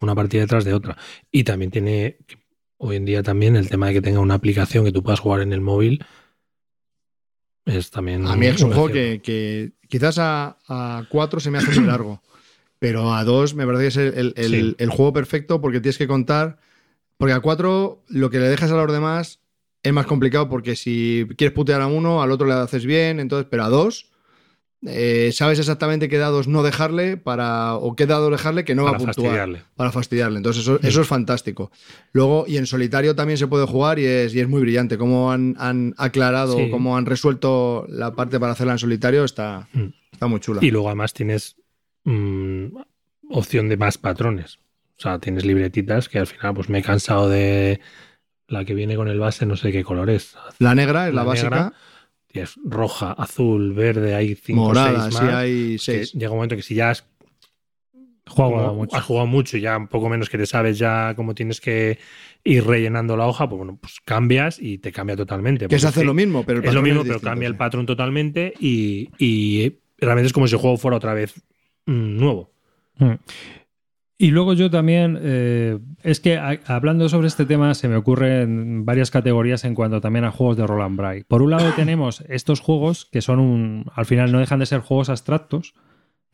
una 0.00 0.14
partida 0.14 0.42
detrás 0.42 0.64
de 0.64 0.74
otra. 0.74 0.96
Y 1.30 1.44
también 1.44 1.70
tiene. 1.70 2.18
Hoy 2.76 2.96
en 2.96 3.04
día 3.04 3.22
también 3.22 3.56
el 3.56 3.68
tema 3.68 3.88
de 3.88 3.94
que 3.94 4.02
tenga 4.02 4.20
una 4.20 4.34
aplicación 4.34 4.84
que 4.84 4.92
tú 4.92 5.02
puedas 5.02 5.20
jugar 5.20 5.40
en 5.40 5.52
el 5.52 5.60
móvil. 5.60 6.04
Es 7.66 7.90
también. 7.90 8.26
A 8.26 8.36
mí 8.36 8.46
es 8.46 8.60
un 8.62 8.72
juego 8.72 8.88
que, 8.88 9.20
que 9.22 9.72
quizás 9.88 10.18
a, 10.18 10.58
a 10.68 11.04
cuatro 11.08 11.40
se 11.40 11.50
me 11.50 11.58
hace 11.58 11.78
muy 11.80 11.86
largo, 11.88 12.22
pero 12.78 13.14
a 13.14 13.24
dos 13.24 13.54
me 13.54 13.64
parece 13.66 13.82
que 13.82 13.88
es 13.88 13.96
el, 13.96 14.14
el- 14.18 14.34
el- 14.36 14.50
Sí. 14.50 14.74
el 14.78 14.90
juego 14.90 15.12
perfecto 15.12 15.60
porque 15.60 15.80
tienes 15.80 15.98
que 15.98 16.06
contar. 16.06 16.58
Porque 17.16 17.32
a 17.32 17.40
cuatro 17.40 18.02
lo 18.08 18.28
que 18.28 18.38
le 18.40 18.48
dejas 18.48 18.70
a 18.72 18.74
los 18.76 18.92
demás 18.92 19.40
es 19.82 19.92
más 19.92 20.04
complicado 20.06 20.48
porque 20.48 20.74
si 20.76 21.26
quieres 21.38 21.54
putear 21.54 21.80
a 21.80 21.86
uno, 21.86 22.22
al 22.22 22.30
otro 22.32 22.46
le 22.46 22.54
haces 22.54 22.84
bien, 22.84 23.20
entonces, 23.20 23.46
pero 23.50 23.64
a 23.64 23.68
dos. 23.68 24.10
Eh, 24.86 25.30
sabes 25.32 25.58
exactamente 25.58 26.08
qué 26.08 26.18
dados 26.18 26.46
no 26.48 26.62
dejarle 26.62 27.16
para 27.16 27.74
o 27.76 27.96
qué 27.96 28.06
dados 28.06 28.30
dejarle 28.30 28.64
que 28.64 28.74
no 28.74 28.84
va 28.84 28.90
a 28.90 28.96
puntuar 28.96 29.14
fastidiarle. 29.14 29.62
para 29.76 29.90
fastidiarle. 29.92 30.36
Entonces, 30.38 30.62
eso, 30.62 30.78
eso 30.82 31.00
es 31.00 31.06
fantástico. 31.08 31.70
Luego, 32.12 32.44
y 32.46 32.56
en 32.58 32.66
solitario 32.66 33.14
también 33.14 33.38
se 33.38 33.46
puede 33.46 33.66
jugar 33.66 33.98
y 33.98 34.04
es, 34.06 34.34
y 34.34 34.40
es 34.40 34.48
muy 34.48 34.60
brillante. 34.60 34.98
Cómo 34.98 35.32
han, 35.32 35.54
han 35.58 35.94
aclarado, 35.96 36.56
Sí. 36.56 36.70
cómo 36.70 36.96
han 36.96 37.06
resuelto 37.06 37.86
la 37.88 38.14
parte 38.14 38.38
para 38.38 38.52
hacerla 38.52 38.72
en 38.74 38.78
solitario, 38.78 39.24
está, 39.24 39.68
Mm. 39.72 39.86
está 40.12 40.26
muy 40.26 40.40
chula. 40.40 40.60
Y 40.62 40.70
luego 40.70 40.88
además 40.88 41.12
tienes 41.14 41.56
mm, 42.04 42.76
opción 43.30 43.68
de 43.68 43.76
más 43.76 43.98
patrones. 43.98 44.58
O 44.98 45.00
sea, 45.02 45.18
tienes 45.18 45.44
libretitas 45.44 46.08
que 46.08 46.18
al 46.18 46.26
final 46.26 46.54
pues 46.54 46.68
me 46.68 46.78
he 46.78 46.82
cansado 46.82 47.28
de 47.28 47.80
la 48.46 48.64
que 48.64 48.74
viene 48.74 48.94
con 48.96 49.08
el 49.08 49.18
base, 49.18 49.46
no 49.46 49.56
sé 49.56 49.72
qué 49.72 49.82
color 49.82 50.10
es. 50.10 50.36
La 50.58 50.74
negra 50.74 51.08
es 51.08 51.14
la, 51.14 51.22
La 51.22 51.26
básica, 51.26 51.50
negra, 51.50 51.72
Tienes 52.34 52.58
roja, 52.64 53.12
azul, 53.12 53.74
verde, 53.74 54.12
hay 54.12 54.34
cinco 54.34 54.62
morada, 54.62 55.02
seis 55.02 55.14
sí 55.14 55.22
más. 55.22 55.34
hay 55.34 55.78
seis. 55.78 56.12
llega 56.14 56.32
un 56.32 56.38
momento 56.38 56.56
que 56.56 56.62
si 56.62 56.74
ya 56.74 56.90
has 56.90 57.06
como 58.24 58.74
mucho. 58.74 58.96
has 58.96 59.04
jugado 59.04 59.28
mucho 59.28 59.56
y 59.56 59.60
ya 59.60 59.76
un 59.76 59.86
poco 59.86 60.08
menos 60.08 60.28
que 60.28 60.36
te 60.36 60.44
sabes 60.44 60.76
ya 60.76 61.12
cómo 61.14 61.36
tienes 61.36 61.60
que 61.60 61.96
ir 62.42 62.66
rellenando 62.66 63.16
la 63.16 63.28
hoja, 63.28 63.48
pues 63.48 63.58
bueno, 63.58 63.78
pues 63.80 64.00
cambias 64.04 64.58
y 64.60 64.78
te 64.78 64.90
cambia 64.90 65.14
totalmente. 65.14 65.68
Que 65.68 65.76
es 65.76 65.84
hacer 65.84 66.00
sí, 66.02 66.06
lo 66.08 66.12
mismo, 66.14 66.42
pero 66.44 66.58
el 66.58 66.64
es 66.64 66.74
lo 66.74 66.82
mismo, 66.82 67.02
pero 67.02 67.14
distinto, 67.14 67.30
cambia 67.30 67.46
el 67.46 67.56
patrón 67.56 67.86
totalmente 67.86 68.52
y, 68.58 69.10
y 69.16 69.74
realmente 69.98 70.26
es 70.26 70.32
como 70.32 70.48
si 70.48 70.56
el 70.56 70.60
juego 70.60 70.76
fuera 70.76 70.96
otra 70.96 71.14
vez 71.14 71.34
mm, 71.86 72.16
nuevo. 72.16 72.50
Mm. 72.98 73.12
Y 74.16 74.30
luego 74.30 74.52
yo 74.54 74.70
también, 74.70 75.18
eh, 75.20 75.78
es 76.04 76.20
que 76.20 76.36
a- 76.36 76.60
hablando 76.66 77.08
sobre 77.08 77.26
este 77.26 77.46
tema 77.46 77.74
se 77.74 77.88
me 77.88 77.96
ocurren 77.96 78.84
varias 78.84 79.10
categorías 79.10 79.64
en 79.64 79.74
cuanto 79.74 80.00
también 80.00 80.24
a 80.24 80.30
juegos 80.30 80.56
de 80.56 80.66
Roland 80.66 80.96
Bray. 80.96 81.24
Por 81.24 81.42
un 81.42 81.50
lado 81.50 81.72
tenemos 81.76 82.22
estos 82.28 82.60
juegos 82.60 83.06
que 83.10 83.20
son 83.22 83.40
un, 83.40 83.86
al 83.94 84.06
final 84.06 84.30
no 84.30 84.38
dejan 84.38 84.60
de 84.60 84.66
ser 84.66 84.80
juegos 84.80 85.08
abstractos, 85.08 85.74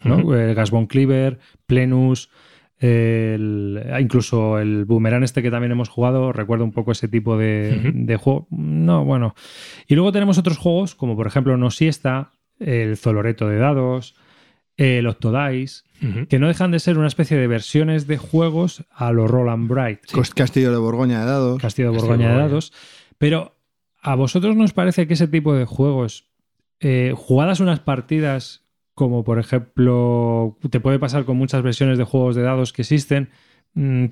¿no? 0.04 0.34
El 0.34 0.54
Gasbon 0.54 0.86
Cleaver, 0.86 1.38
Plenus, 1.66 2.30
el- 2.78 3.82
incluso 4.00 4.58
el 4.58 4.84
Boomerang 4.84 5.22
este 5.22 5.42
que 5.42 5.50
también 5.50 5.72
hemos 5.72 5.88
jugado, 5.88 6.32
recuerda 6.32 6.64
un 6.64 6.72
poco 6.72 6.92
ese 6.92 7.08
tipo 7.08 7.36
de, 7.36 7.92
de 7.94 8.16
juego. 8.16 8.46
No, 8.50 9.04
bueno. 9.04 9.34
Y 9.86 9.94
luego 9.94 10.12
tenemos 10.12 10.38
otros 10.38 10.58
juegos 10.58 10.94
como 10.94 11.16
por 11.16 11.26
ejemplo 11.26 11.56
No 11.56 11.70
Siesta, 11.70 12.32
el 12.58 12.96
Zoloreto 12.96 13.48
de 13.48 13.56
dados, 13.58 14.16
el 14.80 15.06
Octodice, 15.06 15.82
Ujú. 16.02 16.26
que 16.26 16.38
no 16.38 16.48
dejan 16.48 16.70
de 16.70 16.80
ser 16.80 16.96
una 16.96 17.06
especie 17.06 17.36
de 17.36 17.46
versiones 17.46 18.06
de 18.06 18.16
juegos 18.16 18.84
a 18.90 19.12
lo 19.12 19.28
Roland 19.28 19.68
Bright, 19.68 20.00
Castillo 20.34 20.70
de 20.72 20.78
Borgoña 20.78 21.20
de 21.20 21.26
dados. 21.26 21.60
Castillo 21.60 21.88
de 21.90 21.96
Castillo 21.98 22.12
de 22.14 22.18
Borgoña 22.18 22.32
de 22.32 22.48
dados. 22.48 22.72
Pero 23.18 23.56
¿a 24.00 24.14
vosotros 24.14 24.56
nos 24.56 24.72
parece 24.72 25.06
que 25.06 25.14
ese 25.14 25.28
tipo 25.28 25.52
de 25.54 25.66
juegos, 25.66 26.30
eh, 26.80 27.12
jugadas 27.14 27.60
unas 27.60 27.80
partidas, 27.80 28.64
como 28.94 29.22
por 29.22 29.38
ejemplo, 29.38 30.56
te 30.70 30.80
puede 30.80 30.98
pasar 30.98 31.26
con 31.26 31.36
muchas 31.36 31.62
versiones 31.62 31.98
de 31.98 32.04
juegos 32.04 32.34
de 32.34 32.42
dados 32.42 32.72
que 32.72 32.80
existen, 32.82 33.28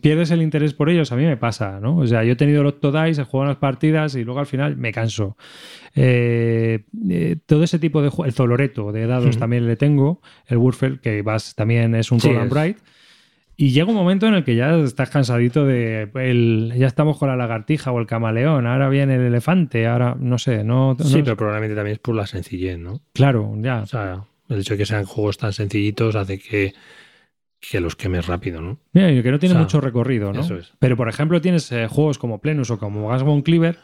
pierdes 0.01 0.31
el 0.31 0.41
interés 0.43 0.73
por 0.75 0.89
ellos? 0.89 1.11
A 1.13 1.17
mí 1.17 1.25
me 1.25 1.37
pasa, 1.37 1.81
¿no? 1.81 1.97
O 1.97 2.07
sea, 2.07 2.25
yo 2.25 2.33
he 2.33 2.37
tenido 2.37 2.61
el 2.63 2.67
Octodice, 2.69 3.23
he 3.23 3.25
jugado 3.25 3.51
unas 3.51 3.59
partidas 3.61 4.15
y 4.15 4.25
luego 4.25 4.41
al 4.41 4.47
final 4.47 4.77
me 4.77 4.93
canso. 4.93 5.37
Eh, 5.95 6.85
eh, 7.11 7.37
todo 7.47 7.65
ese 7.65 7.79
tipo 7.79 8.03
de 8.03 8.11
el 8.25 8.33
Zoloreto 8.33 8.93
de 8.93 9.07
dados 9.07 9.37
también 9.39 9.67
le 9.67 9.77
tengo, 9.77 10.21
el 10.47 10.59
Wurfel, 10.59 11.01
que 11.01 11.23
vas, 11.23 11.55
también 11.55 11.95
es 11.95 12.11
un 12.13 12.21
Sí. 12.21 12.31
Bright. 12.49 12.79
Y 13.61 13.71
llega 13.71 13.89
un 13.89 13.97
momento 13.97 14.29
en 14.29 14.35
el 14.35 14.45
que 14.45 14.55
ya 14.55 14.77
estás 14.79 15.11
cansadito 15.11 15.67
de. 15.67 16.09
el- 16.15 16.73
ya 16.79 16.87
estamos 16.87 17.19
con 17.19 17.29
la 17.29 17.35
lagartija 17.35 17.91
o 17.91 17.99
el 17.99 18.07
camaleón, 18.07 18.69
ahora 18.69 18.89
viene 18.89 19.17
el 19.17 19.23
elefante, 19.23 19.89
ahora 19.89 20.17
no 20.17 20.39
sé, 20.39 20.63
no. 20.63 20.95
no- 20.97 21.05
Sí, 21.05 21.23
pero 21.25 21.37
probablemente 21.37 21.75
también 21.75 21.95
es 21.95 21.99
por 21.99 22.15
la 22.15 22.29
sencillez, 22.29 22.79
¿no? 22.79 23.01
Claro, 23.13 23.53
ya. 23.59 23.81
O 23.83 23.87
sea, 23.87 24.23
el 24.49 24.61
hecho 24.61 24.75
de 24.75 24.79
que 24.79 24.87
sean 24.87 25.05
juegos 25.05 25.39
tan 25.39 25.53
sencillitos 25.53 26.15
hace 26.15 26.39
que, 26.39 26.73
que 27.61 27.81
los 27.81 27.97
quemes 27.97 28.27
rápido, 28.27 28.61
¿no? 28.61 28.79
Mira, 28.93 29.11
y 29.11 29.23
que 29.23 29.31
no 29.31 29.39
tiene 29.39 29.55
O 29.55 29.57
sea, 29.57 29.63
mucho 29.63 29.81
recorrido, 29.81 30.33
¿no? 30.33 30.41
eso 30.43 30.57
es. 30.57 30.73
Pero 30.79 30.97
por 30.97 31.09
ejemplo, 31.09 31.41
tienes 31.41 31.71
eh, 31.73 31.87
juegos 31.89 32.19
como 32.19 32.41
Plenus 32.41 32.71
o 32.71 32.79
como 32.79 33.09
Gasbone 33.09 33.43
Cleaver, 33.43 33.79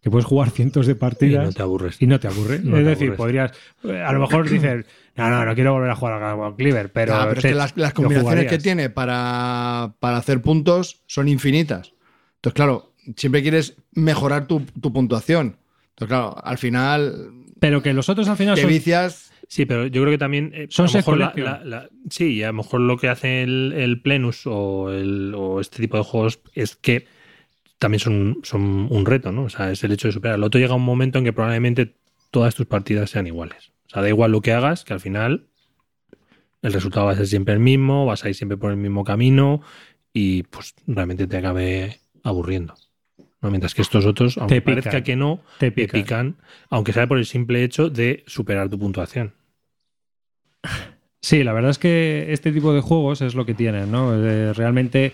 que 0.00 0.10
puedes 0.10 0.24
jugar 0.26 0.50
cientos 0.50 0.86
de 0.86 0.92
Y 0.92 0.96
partidas. 0.96 1.44
no 1.46 1.52
te 1.52 1.62
aburres. 1.62 1.96
Y 2.00 2.06
no 2.06 2.18
te 2.18 2.26
aburre. 2.28 2.58
No 2.62 2.76
es 2.78 2.84
te 2.84 2.88
decir, 2.90 3.04
aburres. 3.08 3.16
podrías. 3.18 3.52
eh, 3.84 4.02
A 4.02 4.12
lo 4.12 4.20
mejor 4.20 4.48
dices, 4.48 4.84
no, 5.16 5.30
no, 5.30 5.44
no 5.44 5.54
quiero 5.54 5.72
volver 5.74 5.90
a 5.90 5.94
jugar 5.96 6.14
a 6.14 6.18
Gasbone 6.18 6.56
Cleaver, 6.56 6.92
pero. 6.92 7.14
Ah, 7.14 7.26
pero 7.28 7.38
es 7.40 7.46
que 7.46 7.54
las, 7.54 7.76
las 7.76 7.92
combinaciones 7.94 8.46
que 8.46 8.58
tiene 8.58 8.90
para, 8.90 9.94
para 10.00 10.16
hacer 10.16 10.40
puntos 10.42 11.02
son 11.06 11.28
infinitas. 11.28 11.92
Entonces, 12.36 12.54
claro, 12.56 12.94
siempre 13.16 13.42
quieres 13.42 13.76
mejorar 13.92 14.46
tu, 14.46 14.60
tu 14.80 14.92
puntuación. 14.92 15.58
Entonces, 15.90 16.08
claro, 16.08 16.34
al 16.42 16.56
final 16.58 17.39
Pero 17.60 17.82
que 17.82 17.92
los 17.92 18.08
otros 18.08 18.28
al 18.28 18.36
final 18.36 18.54
te 18.56 18.62
son. 18.62 18.70
vicias. 18.70 19.32
Sí, 19.48 19.66
pero 19.66 19.86
yo 19.86 20.00
creo 20.02 20.12
que 20.12 20.18
también. 20.18 20.52
eh, 20.54 20.66
Son 20.70 20.86
a 20.86 20.88
lo 20.90 20.94
mejor 20.94 21.18
la- 21.18 21.32
set 21.34 21.44
la- 21.44 21.64
la- 21.64 21.88
sí, 22.08 22.34
y 22.34 22.42
a 22.42 22.48
lo 22.48 22.52
mejor 22.54 22.80
lo 22.80 22.96
que 22.96 23.08
hace 23.08 23.42
el, 23.42 23.72
el 23.76 24.00
Plenus 24.00 24.42
o, 24.46 24.90
el, 24.92 25.34
o 25.36 25.60
este 25.60 25.78
tipo 25.82 25.96
de 25.96 26.04
juegos 26.04 26.40
es 26.54 26.76
que 26.76 27.06
también 27.78 27.98
son, 28.00 28.38
son 28.44 28.86
un 28.90 29.06
reto, 29.06 29.32
¿no? 29.32 29.44
O 29.44 29.48
sea, 29.48 29.70
es 29.72 29.82
el 29.82 29.92
hecho 29.92 30.06
de 30.08 30.12
superar. 30.12 30.36
El 30.36 30.44
otro 30.44 30.60
llega 30.60 30.74
un 30.74 30.84
momento 30.84 31.18
en 31.18 31.24
que 31.24 31.32
probablemente 31.32 31.96
todas 32.30 32.54
tus 32.54 32.66
partidas 32.66 33.10
sean 33.10 33.26
iguales. 33.26 33.72
O 33.86 33.90
sea, 33.90 34.02
da 34.02 34.08
igual 34.08 34.30
lo 34.30 34.40
que 34.40 34.52
hagas, 34.52 34.84
que 34.84 34.92
al 34.92 35.00
final 35.00 35.46
el 36.62 36.72
resultado 36.72 37.06
va 37.06 37.12
a 37.12 37.16
ser 37.16 37.26
siempre 37.26 37.54
el 37.54 37.60
mismo, 37.60 38.06
vas 38.06 38.24
a 38.24 38.28
ir 38.28 38.34
siempre 38.34 38.56
por 38.58 38.70
el 38.70 38.76
mismo 38.76 39.02
camino 39.02 39.62
y 40.12 40.42
pues 40.44 40.74
realmente 40.86 41.26
te 41.26 41.38
acabe 41.38 41.98
aburriendo. 42.22 42.74
¿No? 43.42 43.50
Mientras 43.50 43.74
que 43.74 43.82
estos 43.82 44.06
otros, 44.06 44.36
aunque 44.38 44.56
Te 44.56 44.60
pican. 44.60 44.74
parezca 44.82 45.02
que 45.02 45.16
no, 45.16 45.40
Te 45.58 45.70
te 45.70 45.72
pican. 45.72 46.00
pican, 46.02 46.36
aunque 46.68 46.92
sea 46.92 47.06
por 47.06 47.18
el 47.18 47.26
simple 47.26 47.64
hecho 47.64 47.88
de 47.90 48.22
superar 48.26 48.68
tu 48.68 48.78
puntuación. 48.78 49.32
Sí, 51.22 51.44
la 51.44 51.52
verdad 51.52 51.70
es 51.70 51.78
que 51.78 52.32
este 52.32 52.50
tipo 52.50 52.72
de 52.72 52.80
juegos 52.80 53.20
es 53.20 53.34
lo 53.34 53.44
que 53.44 53.52
tienen, 53.54 53.90
¿no? 53.92 54.14
Eh, 54.14 54.52
realmente, 54.54 55.12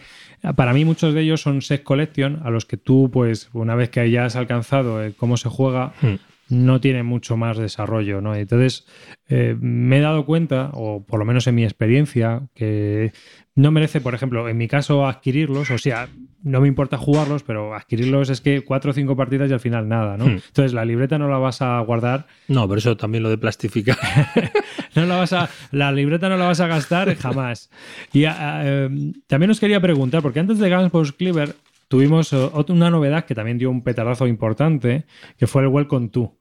para 0.55 0.73
mí 0.73 0.85
muchos 0.85 1.13
de 1.15 1.23
ellos 1.23 1.41
son 1.41 1.63
set 1.63 1.83
collection 1.83 2.41
a 2.45 2.51
los 2.51 2.65
que 2.65 2.77
tú, 2.77 3.11
pues, 3.13 3.51
una 3.53 3.75
vez 3.75 3.89
que 3.91 4.09
ya 4.11 4.25
has 4.25 4.37
alcanzado 4.37 5.03
eh, 5.03 5.15
cómo 5.17 5.37
se 5.37 5.49
juega, 5.49 5.93
Hmm. 6.01 6.15
no 6.49 6.81
tiene 6.81 7.03
mucho 7.03 7.37
más 7.37 7.59
desarrollo, 7.59 8.21
¿no? 8.21 8.37
Entonces, 8.37 8.87
eh, 9.29 9.57
me 9.61 9.99
he 9.99 10.01
dado 10.01 10.25
cuenta, 10.27 10.71
o 10.75 11.03
por 11.05 11.19
lo 11.19 11.25
menos 11.25 11.49
en 11.49 11.57
mi 11.57 11.65
experiencia, 11.65 12.43
que 12.55 13.13
no 13.57 13.71
merece, 13.73 14.01
por 14.01 14.15
ejemplo, 14.15 14.49
en 14.49 14.57
mi 14.57 14.69
caso, 14.69 15.07
adquirirlos, 15.07 15.71
o 15.71 15.79
sea, 15.79 16.09
no 16.43 16.61
me 16.61 16.69
importa 16.69 16.97
jugarlos, 16.99 17.43
pero 17.43 17.75
adquirirlos 17.75 18.31
es 18.31 18.41
que 18.41 18.61
cuatro 18.63 18.93
o 18.93 18.95
cinco 18.95 19.17
partidas 19.17 19.51
y 19.51 19.53
al 19.55 19.61
final 19.61 19.89
nada, 19.89 20.17
¿no? 20.17 20.27
Hmm. 20.27 20.39
Entonces, 20.47 20.73
la 20.75 20.85
libreta 20.85 21.19
no 21.19 21.29
la 21.29 21.39
vas 21.39 21.61
a 21.63 21.81
guardar 21.81 22.27
No, 22.49 22.69
pero 22.69 22.79
eso 22.79 22.97
también 22.97 23.23
lo 23.25 23.31
de 23.31 23.39
plastificar. 23.39 23.97
no 24.95 25.07
la 25.07 25.17
vas 25.17 25.33
a, 25.33 25.49
la 25.73 25.91
libreta 25.91 26.29
no 26.29 26.37
la 26.37 26.47
vas 26.47 26.61
a 26.61 26.67
gastar 26.69 27.17
jamás. 27.17 27.71
Y 28.13 28.27
ah, 28.27 28.61
eh, 28.65 29.13
también 29.27 29.51
os 29.51 29.59
quería 29.59 29.81
preguntar, 29.81 30.23
porque 30.23 30.39
antes 30.41 30.59
de 30.59 30.73
Guns 30.73 30.91
Post 30.91 31.17
Cleaver 31.17 31.57
tuvimos 31.89 32.33
eh, 32.33 32.37
otra- 32.37 32.75
una 32.75 32.91
novedad 32.91 33.25
que 33.25 33.35
también 33.35 33.59
dio 33.59 33.71
un 33.71 33.83
petardazo 33.83 34.27
importante, 34.27 35.05
que 35.39 35.47
fue 35.47 35.63
el 35.63 35.69
Welcome 35.69 36.09
To. 36.11 36.37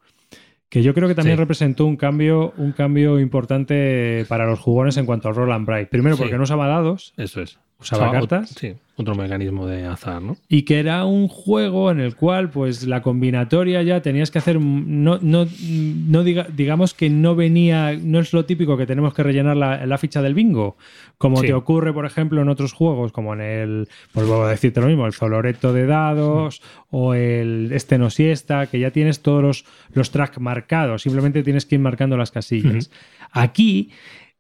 Que 0.70 0.82
yo 0.84 0.94
creo 0.94 1.08
que 1.08 1.16
también 1.16 1.38
Sí. 1.38 1.42
representó 1.42 1.86
un 1.86 1.96
cambio, 1.96 2.54
un 2.58 2.72
cambio 2.72 3.20
importante 3.20 4.26
para 4.28 4.46
los 4.46 4.60
jugones 4.60 4.98
en 4.98 5.06
cuanto 5.06 5.30
al 5.30 5.36
roll 5.36 5.52
and 5.52 5.68
write. 5.68 5.88
Primero 5.88 6.16
Sí. 6.16 6.24
porque 6.24 6.38
no 6.38 6.44
usaba 6.44 6.68
dados 6.68 7.14
Eso 7.18 7.42
es. 7.42 7.60
¿Usaba 7.80 8.10
O- 8.10 8.12
cartas? 8.14 8.50
Sí, 8.52 8.74
otro 8.98 9.16
mecanismo 9.16 9.68
de 9.68 9.86
azar, 9.86 10.22
¿no? 10.22 10.38
y 10.48 10.62
que 10.64 10.80
era 10.80 11.04
un 11.04 11.28
juego 11.28 11.92
en 11.92 12.00
el 12.00 12.16
cual 12.16 12.50
pues 12.50 12.88
la 12.88 13.02
combinatoria 13.02 13.82
ya 13.84 14.02
tenías 14.02 14.32
que 14.32 14.38
hacer 14.40 14.60
no, 14.62 15.20
no, 15.22 15.46
no 15.46 16.24
diga- 16.24 16.48
digamos 16.48 16.94
que 16.94 17.10
no 17.10 17.36
venía 17.36 17.92
no 18.02 18.20
es 18.22 18.32
lo 18.32 18.46
típico 18.46 18.78
que 18.78 18.86
tenemos 18.86 19.14
que 19.14 19.24
rellenar 19.24 19.58
la, 19.58 19.86
la 19.86 19.98
ficha 19.98 20.22
del 20.22 20.34
bingo 20.34 20.78
como 21.18 21.42
Sí. 21.42 21.48
te 21.48 21.54
ocurre 21.54 21.92
por 21.92 22.06
ejemplo 22.06 22.42
en 22.42 22.48
otros 22.48 22.72
juegos 22.72 23.12
como 23.12 23.34
en 23.34 23.42
el 23.42 23.88
pues 24.14 24.26
vuelvo 24.26 24.46
a 24.46 24.50
decirte 24.52 24.80
lo 24.80 24.88
mismo 24.88 25.06
el 25.06 25.12
Zoloreto 25.14 25.74
de 25.74 25.86
dados 25.86 26.62
o 26.90 27.14
el 27.14 27.72
este 27.74 27.98
no 27.98 28.10
siesta 28.10 28.68
que 28.68 28.80
ya 28.80 28.92
tienes 28.92 29.20
todos 29.22 29.44
los, 29.44 29.66
los 29.94 30.10
tracks 30.12 30.40
marcados 30.40 31.02
simplemente 31.02 31.44
tienes 31.44 31.66
que 31.66 31.76
ir 31.76 31.82
marcando 31.82 32.16
las 32.16 32.32
casillas 32.32 32.90
aquí 33.32 33.90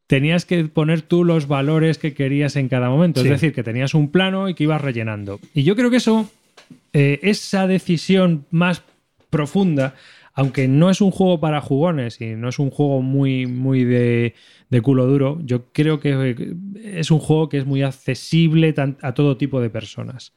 tenías 0.07 0.45
que 0.45 0.65
poner 0.65 1.01
tú 1.01 1.23
los 1.23 1.47
valores 1.47 1.97
que 1.97 2.13
querías 2.13 2.55
en 2.55 2.69
cada 2.69 2.89
momento. 2.89 3.21
Sí. 3.21 3.27
Es 3.27 3.33
decir, 3.33 3.53
que 3.53 3.63
tenías 3.63 3.93
un 3.93 4.11
plano 4.11 4.49
y 4.49 4.53
que 4.53 4.63
ibas 4.63 4.81
rellenando. 4.81 5.39
Y 5.53 5.63
yo 5.63 5.75
creo 5.75 5.89
que 5.89 5.97
eso, 5.97 6.29
eh, 6.93 7.19
esa 7.23 7.67
decisión 7.67 8.45
más 8.51 8.83
profunda, 9.29 9.95
aunque 10.33 10.67
no 10.67 10.89
es 10.89 11.01
un 11.01 11.11
juego 11.11 11.39
para 11.39 11.61
jugones 11.61 12.19
y 12.21 12.35
no 12.35 12.49
es 12.49 12.59
un 12.59 12.69
juego 12.69 13.01
muy, 13.01 13.45
muy 13.47 13.83
de, 13.83 14.33
de 14.69 14.81
culo 14.81 15.05
duro, 15.05 15.39
yo 15.43 15.65
creo 15.71 15.99
que 15.99 16.55
es 16.83 17.09
un 17.11 17.19
juego 17.19 17.49
que 17.49 17.57
es 17.57 17.65
muy 17.65 17.81
accesible 17.83 18.73
a 19.01 19.13
todo 19.13 19.37
tipo 19.37 19.61
de 19.61 19.69
personas. 19.69 20.33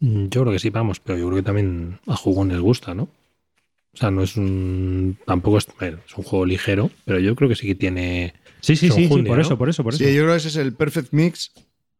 Mm, 0.00 0.26
Yo 0.28 0.42
creo 0.42 0.52
que 0.52 0.58
sí, 0.58 0.70
vamos, 0.70 1.00
pero 1.00 1.18
yo 1.18 1.26
creo 1.26 1.36
que 1.36 1.42
también 1.42 1.98
a 2.06 2.16
jugones 2.16 2.60
gusta, 2.60 2.94
¿no? 2.94 3.04
O 3.04 3.98
sea, 3.98 4.10
no 4.10 4.22
es 4.22 4.36
un. 4.36 5.16
Tampoco 5.24 5.56
es, 5.56 5.68
es 5.80 6.18
un 6.18 6.24
juego 6.24 6.44
ligero, 6.44 6.90
pero 7.06 7.18
yo 7.18 7.34
creo 7.34 7.48
que 7.48 7.56
sí 7.56 7.66
que 7.66 7.74
tiene. 7.74 8.34
Sí, 8.66 8.74
sí, 8.76 8.90
sí, 8.90 9.06
por 9.08 9.22
¿no? 9.22 9.40
eso, 9.40 9.56
por 9.56 9.68
eso, 9.68 9.82
por 9.84 9.94
eso. 9.94 10.02
Sí, 10.04 10.12
yo 10.14 10.22
creo 10.22 10.32
que 10.32 10.38
ese 10.38 10.48
es 10.48 10.56
el 10.56 10.72
perfect 10.74 11.12
mix 11.12 11.52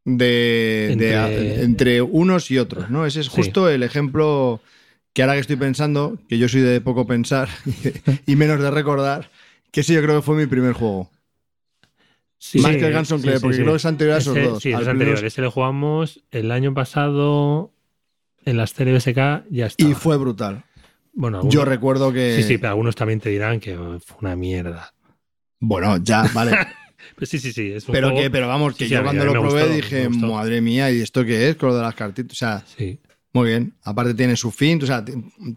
de, 0.05 0.95
de- 0.99 1.63
Entre- 1.63 2.03
unos 2.03 2.51
y 2.51 2.59
otros, 2.59 2.91
¿no? 2.91 3.07
Ese 3.07 3.21
es 3.21 3.27
Sí. 3.27 3.33
justo 3.35 3.69
el 3.69 3.83
ejemplo 3.83 4.61
que 5.13 5.23
ahora 5.23 5.35
que 5.35 5.41
estoy 5.41 5.57
pensando, 5.57 6.19
que 6.29 6.39
yo 6.39 6.49
soy 6.49 6.61
de 6.63 6.81
poco 6.81 7.07
pensar 7.07 7.49
y 8.27 8.37
menos 8.37 8.61
de 8.61 8.71
recordar, 8.71 9.31
que 9.71 9.81
ese 9.81 9.95
yo 9.95 10.03
creo 10.03 10.17
que 10.17 10.23
fue 10.23 10.37
mi 10.37 10.47
primer 10.47 10.73
juego. 10.73 11.11
Sí, 12.39 12.59
Más 12.59 12.73
sí, 12.75 12.79
que 12.79 12.87
el 12.87 12.93
Guns 12.95 13.09
sí, 13.09 13.15
porque 13.15 13.57
sí. 13.57 13.63
creo 13.63 13.73
que 13.73 13.77
es 13.77 13.85
anterior 13.87 14.15
a 14.17 14.19
esos 14.19 14.37
Ese- 14.37 14.47
dos. 14.49 14.63
Sí, 14.63 14.73
al 14.73 14.83
es 14.83 14.89
anterior. 14.89 15.25
Ese 15.25 15.41
lo 15.43 15.51
jugamos 15.51 16.23
el 16.31 16.51
año 16.51 16.75
pasado 16.75 17.73
en 18.45 18.57
las 18.59 18.75
TLBSK, 18.75 19.45
ya 19.51 19.67
está. 19.67 19.85
Y 19.85 19.95
fue 19.95 20.17
brutal. 20.19 20.65
Bueno, 21.15 21.39
algunos- 21.39 21.55
Yo 21.55 21.65
recuerdo 21.65 22.13
que. 22.13 22.37
Sí, 22.37 22.43
sí, 22.43 22.59
pero 22.59 22.71
algunos 22.71 22.95
también 22.95 23.21
te 23.21 23.31
dirán 23.31 23.59
que 23.59 23.75
fue 24.05 24.17
una 24.21 24.37
mierda. 24.37 24.93
Bueno, 25.61 25.97
ya, 25.99 26.29
vale. 26.35 26.53
Pues 27.15 27.31
sí, 27.31 27.39
sí, 27.39 27.53
sí. 27.53 27.71
Es 27.71 27.87
un 27.89 27.93
pero, 27.93 28.09
juego- 28.09 28.23
que, 28.23 28.31
pero 28.31 28.49
vamos, 28.49 28.75
que 28.75 28.87
Sí, 28.87 28.91
yo 28.91 29.03
cuando 29.03 29.25
lo 29.25 29.33
probé 29.33 29.63
gustó, 29.63 29.75
dije, 29.77 30.09
madre 30.09 30.61
mía, 30.61 30.91
¿y 30.91 31.01
esto 31.01 31.25
qué 31.25 31.49
es? 31.49 31.57
Con 31.57 31.69
lo 31.71 31.77
de 31.77 31.83
las 31.83 31.95
cartitas. 31.95 32.33
O 32.33 32.35
sea, 32.35 32.65
Sí. 32.77 32.99
Muy 33.33 33.49
bien. 33.51 33.75
Aparte 33.85 34.15
tiene 34.15 34.35
su 34.37 34.51
fin, 34.51 34.83
o 34.83 34.87
sea, 34.87 35.05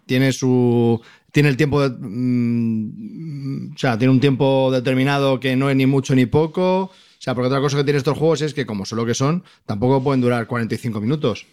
tiene 0.05 0.31
su 0.31 1.01
tiene 1.31 1.49
el 1.49 1.57
tiempo 1.57 1.81
de, 1.81 1.95
mm, 1.99 3.73
o 3.73 3.77
sea, 3.77 3.97
tiene 3.97 4.11
un 4.11 4.19
tiempo 4.19 4.69
determinado 4.71 5.39
que 5.39 5.55
no 5.55 5.69
es 5.69 5.75
ni 5.75 5.85
mucho 5.85 6.13
ni 6.13 6.25
poco. 6.25 6.83
O 6.83 6.91
sea, 7.17 7.33
porque 7.35 7.47
otra 7.47 7.61
cosa 7.61 7.77
que 7.77 7.83
tiene 7.83 7.97
estos 7.97 8.17
juegos 8.17 8.41
es 8.41 8.53
que 8.53 8.65
como 8.65 8.85
son 8.85 8.97
lo 8.97 9.05
que 9.05 9.13
son, 9.13 9.43
tampoco 9.65 10.03
pueden 10.03 10.21
durar 10.21 10.45
45 10.47 11.01
minutos. 11.01 11.45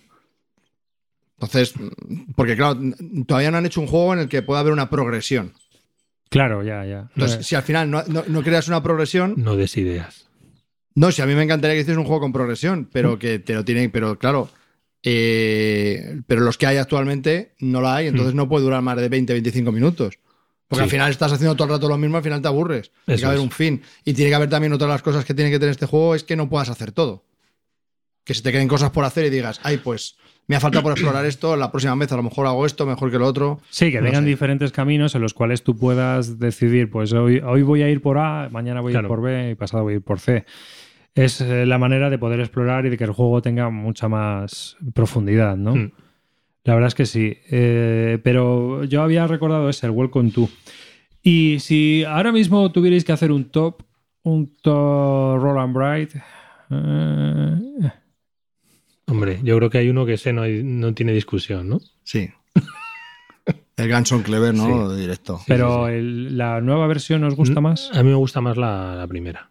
Entonces, 1.39 1.75
mm, 1.79 2.33
porque 2.35 2.57
claro, 2.57 2.79
todavía 3.27 3.51
no 3.51 3.59
han 3.59 3.67
hecho 3.67 3.81
un 3.81 3.87
juego 3.87 4.13
en 4.15 4.21
el 4.21 4.29
que 4.29 4.43
pueda 4.43 4.61
haber 4.61 4.73
una 4.73 4.89
progresión. 4.91 5.53
Claro, 6.29 6.63
ya, 6.65 6.85
ya. 6.85 7.09
Entonces, 7.15 7.47
si 7.47 7.55
al 7.55 7.63
final 7.63 7.91
no, 7.91 8.03
no- 8.09 8.25
no 8.27 8.43
creas 8.43 8.69
una 8.69 8.83
progresión, 8.83 9.35
No 9.37 9.57
des 9.57 9.77
ideas. 9.77 10.27
no, 10.95 11.13
si 11.13 11.23
a 11.23 11.27
mí 11.27 11.35
me 11.35 11.43
encantaría 11.45 11.75
que 11.77 11.81
hicieras 11.83 11.99
un 12.01 12.05
juego 12.07 12.21
con 12.23 12.33
progresión, 12.33 12.89
pero 12.93 13.19
que 13.19 13.39
te 13.39 13.55
lo 13.55 13.65
tienen, 13.65 13.91
pero 13.91 14.19
claro, 14.19 14.51
eh, 15.03 16.21
pero 16.27 16.41
los 16.43 16.59
que 16.59 16.67
hay 16.67 16.77
actualmente 16.79 17.55
no 17.61 17.81
la 17.81 17.97
hay, 17.97 18.09
entonces 18.09 18.35
no 18.35 18.49
puede 18.49 18.65
durar 18.65 18.83
más 18.83 18.97
de 18.97 19.09
20, 19.09 19.33
25 19.33 19.73
minutos. 19.73 20.19
Porque 20.69 20.81
Sí. 20.81 20.85
al 20.85 20.91
final 20.91 21.11
estás 21.13 21.31
haciendo 21.33 21.55
todo 21.55 21.69
el 21.69 21.75
rato 21.75 21.89
lo 21.89 21.97
mismo, 21.97 22.17
al 22.17 22.25
final 22.25 22.43
te 22.43 22.49
aburres. 22.49 22.91
Tiene 23.05 23.21
que 23.21 23.27
haber 23.27 23.39
es. 23.39 23.45
un 23.45 23.51
fin. 23.53 23.83
Y 24.05 24.15
tiene 24.15 24.31
que 24.31 24.35
haber 24.35 24.49
también 24.51 24.73
otra 24.73 24.89
de 24.89 24.95
las 24.95 25.03
cosas 25.03 25.25
que 25.25 25.33
tiene 25.33 25.49
que 25.51 25.61
tener 25.61 25.71
este 25.71 25.87
juego 25.87 26.17
es 26.17 26.25
que 26.25 26.35
no 26.35 26.49
puedas 26.49 26.69
hacer 26.71 26.91
todo. 26.91 27.25
Que 28.25 28.35
se 28.35 28.43
te 28.43 28.51
queden 28.51 28.67
cosas 28.67 28.91
por 28.91 29.05
hacer 29.05 29.25
y 29.27 29.31
digas, 29.31 29.61
ay, 29.63 29.77
pues 29.77 30.17
me 30.49 30.57
ha 30.57 30.61
falta 30.61 30.83
por 30.83 30.93
explorar 30.93 31.25
esto, 31.27 31.57
la 31.57 31.71
próxima 31.71 31.95
vez 31.97 32.11
a 32.13 32.17
lo 32.17 32.23
mejor 32.23 32.47
hago 32.47 32.67
esto 32.67 32.87
mejor 32.87 33.11
que 33.11 33.19
lo 33.19 33.27
otro. 33.27 33.61
Sí, 33.71 33.91
que 33.91 33.99
No 34.01 34.07
tengan 34.07 34.25
sé. 34.25 34.29
diferentes 34.29 34.73
caminos 34.73 35.15
en 35.15 35.23
los 35.23 35.35
cuales 35.35 35.63
tú 35.63 35.77
puedas 35.77 36.39
decidir, 36.39 36.91
pues 36.91 37.13
hoy, 37.13 37.39
hoy 37.45 37.63
voy 37.63 37.83
a 37.83 37.89
ir 37.91 38.01
por 38.01 38.19
A, 38.19 38.49
mañana 38.51 38.81
voy 38.81 38.95
a 38.95 39.01
ir 39.01 39.07
por 39.07 39.21
B 39.23 39.51
y 39.51 39.55
pasado 39.55 39.83
voy 39.85 39.95
a 39.95 39.97
ir 39.97 40.03
por 40.03 40.21
C. 40.21 40.45
Es 41.15 41.41
eh, 41.41 41.65
la 41.65 41.79
manera 41.79 42.11
de 42.11 42.19
poder 42.19 42.41
explorar 42.41 42.85
y 42.87 42.91
de 42.91 42.99
que 42.99 43.05
el 43.05 43.13
juego 43.13 43.41
tenga 43.41 43.71
mucha 43.71 44.07
más 44.09 44.77
profundidad, 44.95 45.57
¿no? 45.57 45.75
Mm. 45.75 45.93
La 46.65 46.75
verdad 46.75 46.89
es 46.89 46.95
que 46.95 47.07
sí. 47.07 47.39
Eh, 47.51 48.19
pero 48.23 48.85
yo 48.85 49.03
había 49.03 49.27
recordado 49.27 49.69
ese, 49.71 49.87
el 49.87 49.93
Welcome 49.93 50.33
to. 50.33 50.49
Y 51.23 51.59
si 51.61 52.05
ahora 52.05 52.33
mismo 52.33 52.71
tuvierais 52.71 53.05
que 53.05 53.13
hacer 53.13 53.33
un 53.33 53.47
top, 53.47 53.83
un 54.25 54.55
top 54.61 55.39
Roll 55.41 55.59
and 55.59 55.75
Bright, 55.75 56.11
eh, 56.71 57.91
Hombre, 59.09 59.41
yo 59.43 59.57
creo 59.57 59.71
que 59.71 59.79
hay 59.79 59.89
uno 59.89 60.05
que 60.05 60.15
ese 60.15 60.33
no, 60.33 60.43
hay- 60.43 60.63
no 60.65 60.93
tiene 60.95 61.13
discusión, 61.13 61.69
¿no? 61.69 61.81
Sí. 62.03 62.29
El 63.77 63.89
Ganson 63.89 64.23
Clever, 64.23 64.55
¿no? 64.55 64.95
Directo. 64.95 65.41
pero 65.47 65.89
el- 65.89 66.37
la 66.37 66.61
nueva 66.61 66.87
versión 66.87 67.23
os 67.25 67.35
gusta 67.37 67.61
Mm, 67.61 67.63
más. 67.63 67.91
A 67.93 68.03
mí 68.03 68.09
me 68.09 68.15
gusta 68.17 68.41
más 68.41 68.57
la, 68.57 68.95
la 68.97 69.07
primera. 69.07 69.51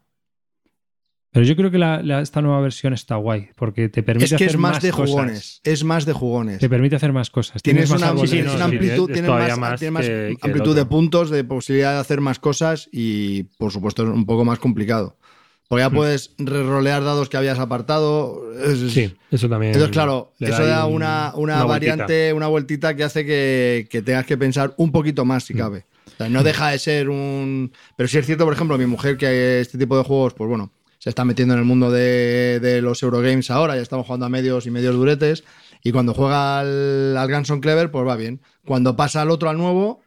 Pero 1.32 1.46
yo 1.46 1.56
creo 1.58 1.70
que 1.70 1.78
la- 1.78 2.02
la- 2.02 2.22
esta 2.22 2.42
nueva 2.42 2.60
versión 2.62 2.94
está 2.94 3.18
guay, 3.18 3.50
porque 3.56 3.88
te 3.90 4.04
permite 4.04 4.26
Es 4.26 4.32
que 4.32 4.36
hacer 4.36 4.48
es 4.48 4.58
más 4.58 4.82
de 4.82 4.92
cosas. 4.92 5.10
jugones. 5.10 5.62
Es 5.64 5.84
más 5.84 6.06
de 6.06 6.14
jugones. 6.14 6.60
Te 6.60 6.70
permite 6.70 6.96
hacer 6.96 7.12
más 7.14 7.30
cosas. 7.30 7.62
Tienes 7.62 7.90
más 7.90 8.02
una, 8.02 8.26
sí, 8.26 8.42
no, 8.42 8.56
sí, 8.56 8.62
amplitud, 8.62 9.10
es 9.10 9.14
tienes 9.14 9.30
más, 9.30 9.60
más 9.60 9.80
tienes 9.80 9.94
más 9.94 10.06
que- 10.06 10.12
que 10.12 10.28
el 10.30 10.38
amplitud 10.42 10.76
de 10.76 10.86
puntos, 10.86 11.30
de 11.30 11.44
posibilidad 11.44 11.94
de 11.94 12.00
hacer 12.00 12.20
más 12.22 12.40
cosas 12.40 12.90
y, 12.92 13.44
por 13.58 13.72
supuesto, 13.72 14.04
es 14.04 14.10
un 14.10 14.26
poco 14.26 14.44
más 14.46 14.60
complicado. 14.60 15.18
Porque 15.68 15.82
ya 15.82 15.90
Mm. 15.90 15.96
puedes 15.96 16.32
re-rolear 16.38 17.04
dados 17.04 17.28
que 17.30 17.38
habías 17.38 17.58
apartado. 17.60 18.42
Sí, 18.90 19.16
eso 19.32 19.50
también. 19.50 19.74
Entonces, 19.74 19.92
claro, 19.92 20.32
eso 20.40 20.66
da 20.66 20.86
un- 20.86 20.96
una, 20.96 21.34
una, 21.36 21.64
vueltita. 21.64 21.96
variante, 21.96 22.34
una 22.34 22.48
vueltita 22.48 22.96
que 22.96 23.04
hace 23.04 23.26
que, 23.26 23.88
que 23.90 24.02
tengas 24.02 24.26
que 24.26 24.38
pensar 24.38 24.74
un 24.78 24.92
poquito 24.92 25.26
más, 25.26 25.44
si 25.46 25.54
Mm. 25.54 25.58
cabe. 25.58 25.86
O 26.08 26.18
sea, 26.18 26.30
no 26.30 26.44
deja 26.44 26.70
de 26.70 26.80
ser 26.80 27.10
un. 27.10 27.72
Pero 27.98 28.08
sí 28.08 28.18
es 28.20 28.26
cierto, 28.26 28.46
por 28.46 28.54
ejemplo, 28.54 28.78
mi 28.78 28.86
mujer, 28.86 29.18
que 29.18 29.60
este 29.60 29.78
tipo 29.78 29.98
de 29.98 30.04
juegos, 30.04 30.34
pues 30.36 30.48
bueno, 30.48 30.72
se 31.00 31.10
está 31.10 31.26
metiendo 31.26 31.56
en 31.56 31.60
el 31.62 31.66
mundo 31.66 31.92
de, 31.92 32.60
de 32.62 32.82
los 32.82 33.02
Eurogames 33.04 33.50
ahora, 33.52 33.76
ya 33.76 33.82
estamos 33.82 34.06
jugando 34.06 34.26
a 34.28 34.30
medios 34.30 34.66
y 34.68 34.72
medios 34.72 34.96
duretes. 34.96 35.44
Y 35.84 35.92
cuando 35.92 36.14
juega 36.14 36.60
al, 36.60 37.18
al 37.18 37.28
Ganson 37.28 37.60
Clever, 37.60 37.92
pues 37.92 38.08
va 38.08 38.16
bien. 38.16 38.40
Cuando 38.66 38.96
pasa 38.96 39.22
al 39.24 39.30
otro, 39.30 39.50
al 39.50 39.58
nuevo, 39.58 40.02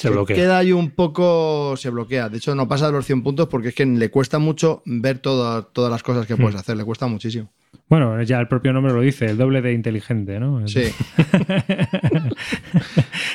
Se 0.00 0.10
bloquea. 0.10 0.36
queda 0.36 0.58
ahí 0.58 0.72
un 0.72 0.90
poco. 0.90 1.74
Se 1.76 1.90
bloquea. 1.90 2.28
De 2.28 2.38
hecho, 2.38 2.54
no 2.54 2.68
pasa 2.68 2.86
de 2.86 2.92
los 2.92 3.06
100 3.06 3.22
puntos 3.22 3.48
porque 3.48 3.68
es 3.68 3.74
que 3.74 3.86
le 3.86 4.10
cuesta 4.10 4.38
mucho 4.38 4.82
ver 4.86 5.18
toda- 5.18 5.62
todas 5.62 5.90
las 5.90 6.02
cosas 6.02 6.26
que 6.26 6.36
puedes 6.36 6.56
hacer. 6.58 6.76
Le 6.76 6.84
cuesta 6.84 7.06
muchísimo. 7.06 7.50
Bueno, 7.88 8.20
ya 8.22 8.38
el 8.40 8.48
propio 8.48 8.72
nombre 8.72 8.92
lo 8.92 9.00
dice, 9.00 9.26
el 9.26 9.36
doble 9.36 9.62
de 9.62 9.72
inteligente, 9.72 10.38
¿no? 10.38 10.66
Sí. 10.68 10.84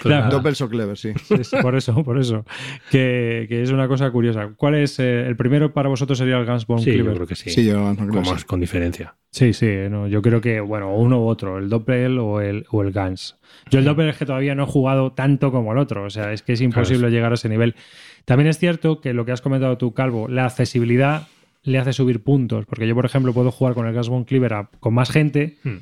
Claro. 0.10 0.30
Doppel 0.38 0.56
so 0.56 0.70
clever, 0.70 0.98
sí. 0.98 1.12
Sí, 1.24 1.44
sí, 1.44 1.56
por 1.62 1.76
eso, 1.76 2.04
por 2.04 2.18
eso. 2.20 2.46
Que, 2.92 3.46
que 3.50 3.62
es 3.62 3.72
una 3.72 3.88
cosa 3.88 4.10
curiosa. 4.12 4.52
¿Cuál 4.56 4.76
es 4.76 5.00
eh, 5.00 5.26
el 5.28 5.36
primero 5.36 5.74
para 5.74 5.90
vosotros 5.90 6.18
sería 6.18 6.38
el 6.38 6.46
Guns 6.46 6.66
Bone 6.68 6.82
Sí, 6.82 6.90
yo 6.92 6.94
Cleaver? 6.96 7.14
creo 7.16 7.28
que 7.28 7.36
sí. 7.36 7.50
Sí, 7.50 7.66
yo 7.66 7.96
con, 7.96 8.22
más, 8.22 8.46
con 8.46 8.60
diferencia. 8.60 9.16
Sí, 9.32 9.54
sí, 9.54 9.68
no, 9.90 10.08
yo 10.08 10.22
creo 10.22 10.40
que, 10.42 10.60
bueno, 10.62 10.96
uno 10.96 11.20
u 11.22 11.28
otro, 11.28 11.58
el 11.58 11.68
Doppel 11.70 12.18
o 12.20 12.40
el, 12.42 12.66
o 12.72 12.82
el 12.84 12.92
Guns. 12.94 13.38
Yo 13.70 13.80
el 13.80 13.86
Doppel 13.86 14.08
es 14.10 14.18
que 14.18 14.26
todavía 14.26 14.56
no 14.56 14.64
he 14.64 14.68
jugado 14.68 15.12
tanto 15.12 15.52
como 15.52 15.72
el 15.74 15.78
otro, 15.78 16.04
o 16.06 16.10
sea, 16.10 16.32
es 16.32 16.42
que 16.42 16.54
es 16.54 16.62
imposible 16.62 17.10
llegar 17.10 17.32
a 17.32 17.36
ese 17.36 17.50
nivel. 17.50 17.76
También 18.24 18.48
es 18.48 18.58
cierto 18.60 19.02
que 19.02 19.14
lo 19.14 19.26
que 19.26 19.32
has 19.34 19.42
comentado 19.42 19.78
tú, 19.78 19.94
Calvo, 19.94 20.28
la 20.30 20.46
accesibilidad 20.46 21.28
le 21.64 21.80
hace 21.80 21.94
subir 21.94 22.24
puntos, 22.24 22.66
porque 22.66 22.88
yo, 22.88 22.96
por 22.96 23.06
ejemplo, 23.06 23.34
puedo 23.34 23.52
jugar 23.52 23.74
con 23.74 23.88
el 23.88 23.94
Guns 23.94 24.08
Bone 24.10 24.26
Cleaver 24.26 24.54
a- 24.54 24.70
con 24.80 24.94
más 24.94 25.10
gente 25.12 25.58
Hmm. 25.64 25.78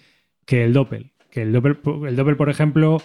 que 0.45 0.63
el 0.63 0.73
Doppel. 0.73 1.12
Que 1.29 1.41
el 1.41 1.51
Doppel, 1.51 1.77
el 2.07 2.15
Doppel 2.15 2.36
por 2.38 2.49
ejemplo, 2.49 3.01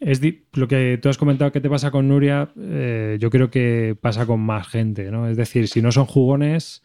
es 0.00 0.20
lo 0.54 0.68
que 0.68 0.98
tú 1.00 1.08
has 1.08 1.18
comentado 1.18 1.52
que 1.52 1.60
te 1.60 1.70
pasa 1.70 1.90
con 1.90 2.08
Nuria, 2.08 2.50
eh, 2.58 3.16
yo 3.20 3.30
creo 3.30 3.50
que 3.50 3.96
pasa 4.00 4.26
con 4.26 4.40
más 4.40 4.68
gente, 4.68 5.10
¿no? 5.10 5.28
Es 5.28 5.36
decir, 5.36 5.68
si 5.68 5.80
no 5.82 5.92
son 5.92 6.06
jugones, 6.06 6.82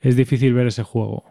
es 0.00 0.16
difícil 0.16 0.54
ver 0.54 0.66
ese 0.68 0.82
juego. 0.82 1.24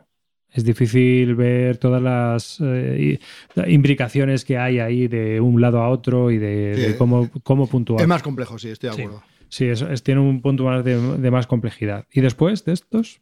Es 0.52 0.63
difícil 0.63 1.34
ver 1.34 1.78
todas 1.78 2.02
las 2.02 2.60
eh, 2.62 3.19
imbricaciones 3.67 4.46
que 4.46 4.58
hay 4.60 4.78
ahí 4.80 5.08
de 5.08 5.41
un 5.41 5.60
lado 5.60 5.80
a 5.82 5.89
otro 5.89 6.30
y 6.30 6.38
de, 6.38 6.74
Sí. 6.76 6.82
de 6.82 6.98
cómo, 6.98 7.30
cómo 7.41 7.65
puntuar. 7.67 8.02
Es 8.02 8.08
más 8.08 8.22
complejo, 8.22 8.60
sí, 8.60 8.69
estoy 8.69 8.89
de 8.91 8.96
acuerdo. 9.02 9.24
Sí, 9.50 9.65
es, 9.65 9.82
es- 9.82 10.04
tiene 10.04 10.22
un 10.22 10.41
punto 10.41 10.63
más 10.65 10.84
de, 10.84 11.00
de 11.17 11.32
más 11.32 11.48
complejidad. 11.48 12.06
Y 12.12 12.22
después 12.22 12.65
de 12.65 12.74
estos, 12.74 13.19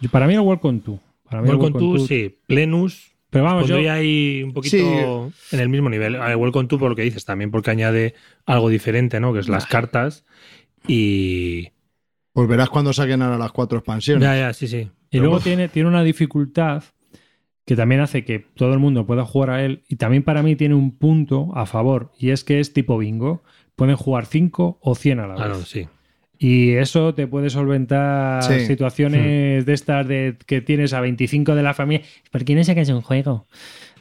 yo- 0.00 0.10
para 0.10 0.26
mí 0.26 0.34
el 0.34 0.40
Welcome 0.40 0.80
to. 0.80 1.00
Para 1.28 1.42
mí 1.42 1.48
el 1.48 1.56
Welcome 1.56 1.78
Welcome 1.78 1.98
to, 1.98 2.02
to- 2.02 2.06
sí. 2.08 2.38
Plenus, 2.46 3.15
Pero 3.30 3.44
vamos, 3.44 3.66
yo, 3.66 3.76
ahí 3.90 4.42
un 4.42 4.52
poquito 4.52 5.32
en 5.50 5.60
el 5.60 5.68
mismo 5.68 5.90
nivel. 5.90 6.16
A 6.16 6.28
ver, 6.28 6.36
Welcome 6.36 6.68
to 6.68 6.78
por 6.78 6.90
lo 6.90 6.96
que 6.96 7.02
dices, 7.02 7.24
también 7.24 7.50
porque 7.50 7.70
añade 7.70 8.14
algo 8.44 8.68
diferente, 8.68 9.20
¿no? 9.20 9.32
Que 9.32 9.40
es 9.40 9.48
las 9.48 9.66
cartas. 9.66 10.24
Y. 10.86 11.70
Pues 12.32 12.48
verás 12.48 12.68
cuando 12.68 12.92
saquen 12.92 13.22
ahora 13.22 13.38
las 13.38 13.52
cuatro 13.52 13.78
expansiones. 13.78 14.22
Ya, 14.22 14.36
ya, 14.36 14.52
sí, 14.52 14.68
sí. 14.68 14.90
Y 15.10 15.18
luego 15.18 15.40
tiene, 15.40 15.68
tiene 15.68 15.88
una 15.88 16.02
dificultad 16.04 16.84
que 17.64 17.74
también 17.74 18.00
hace 18.00 18.24
que 18.24 18.38
todo 18.38 18.72
el 18.72 18.78
mundo 18.78 19.06
pueda 19.06 19.24
jugar 19.24 19.50
a 19.50 19.64
él. 19.64 19.82
Y 19.88 19.96
también 19.96 20.22
para 20.22 20.42
mí 20.42 20.54
tiene 20.54 20.74
un 20.74 20.96
punto 20.96 21.50
a 21.54 21.66
favor. 21.66 22.12
Y 22.18 22.30
es 22.30 22.44
que 22.44 22.60
es 22.60 22.72
tipo 22.72 22.98
bingo. 22.98 23.42
Pueden 23.74 23.96
jugar 23.96 24.26
5 24.26 24.78
o 24.80 24.94
100 24.94 25.20
a 25.20 25.26
la 25.26 25.34
vez. 25.34 25.42
Ah, 25.42 25.48
no, 25.48 25.56
sí. 25.56 25.88
Y 26.38 26.72
eso 26.72 27.14
te 27.14 27.26
puede 27.26 27.48
solventar 27.50 28.42
Sí. 28.42 28.66
situaciones 28.66 29.64
de 29.66 29.72
estas 29.72 30.06
de 30.06 30.36
que 30.46 30.60
tienes 30.60 30.92
a 30.92 31.00
25 31.00 31.54
de 31.54 31.62
la 31.62 31.74
familia. 31.74 32.04
¿Por 32.30 32.44
qué 32.44 32.54
no 32.54 32.62
sacas 32.64 32.88
un 32.90 33.00
juego? 33.02 33.46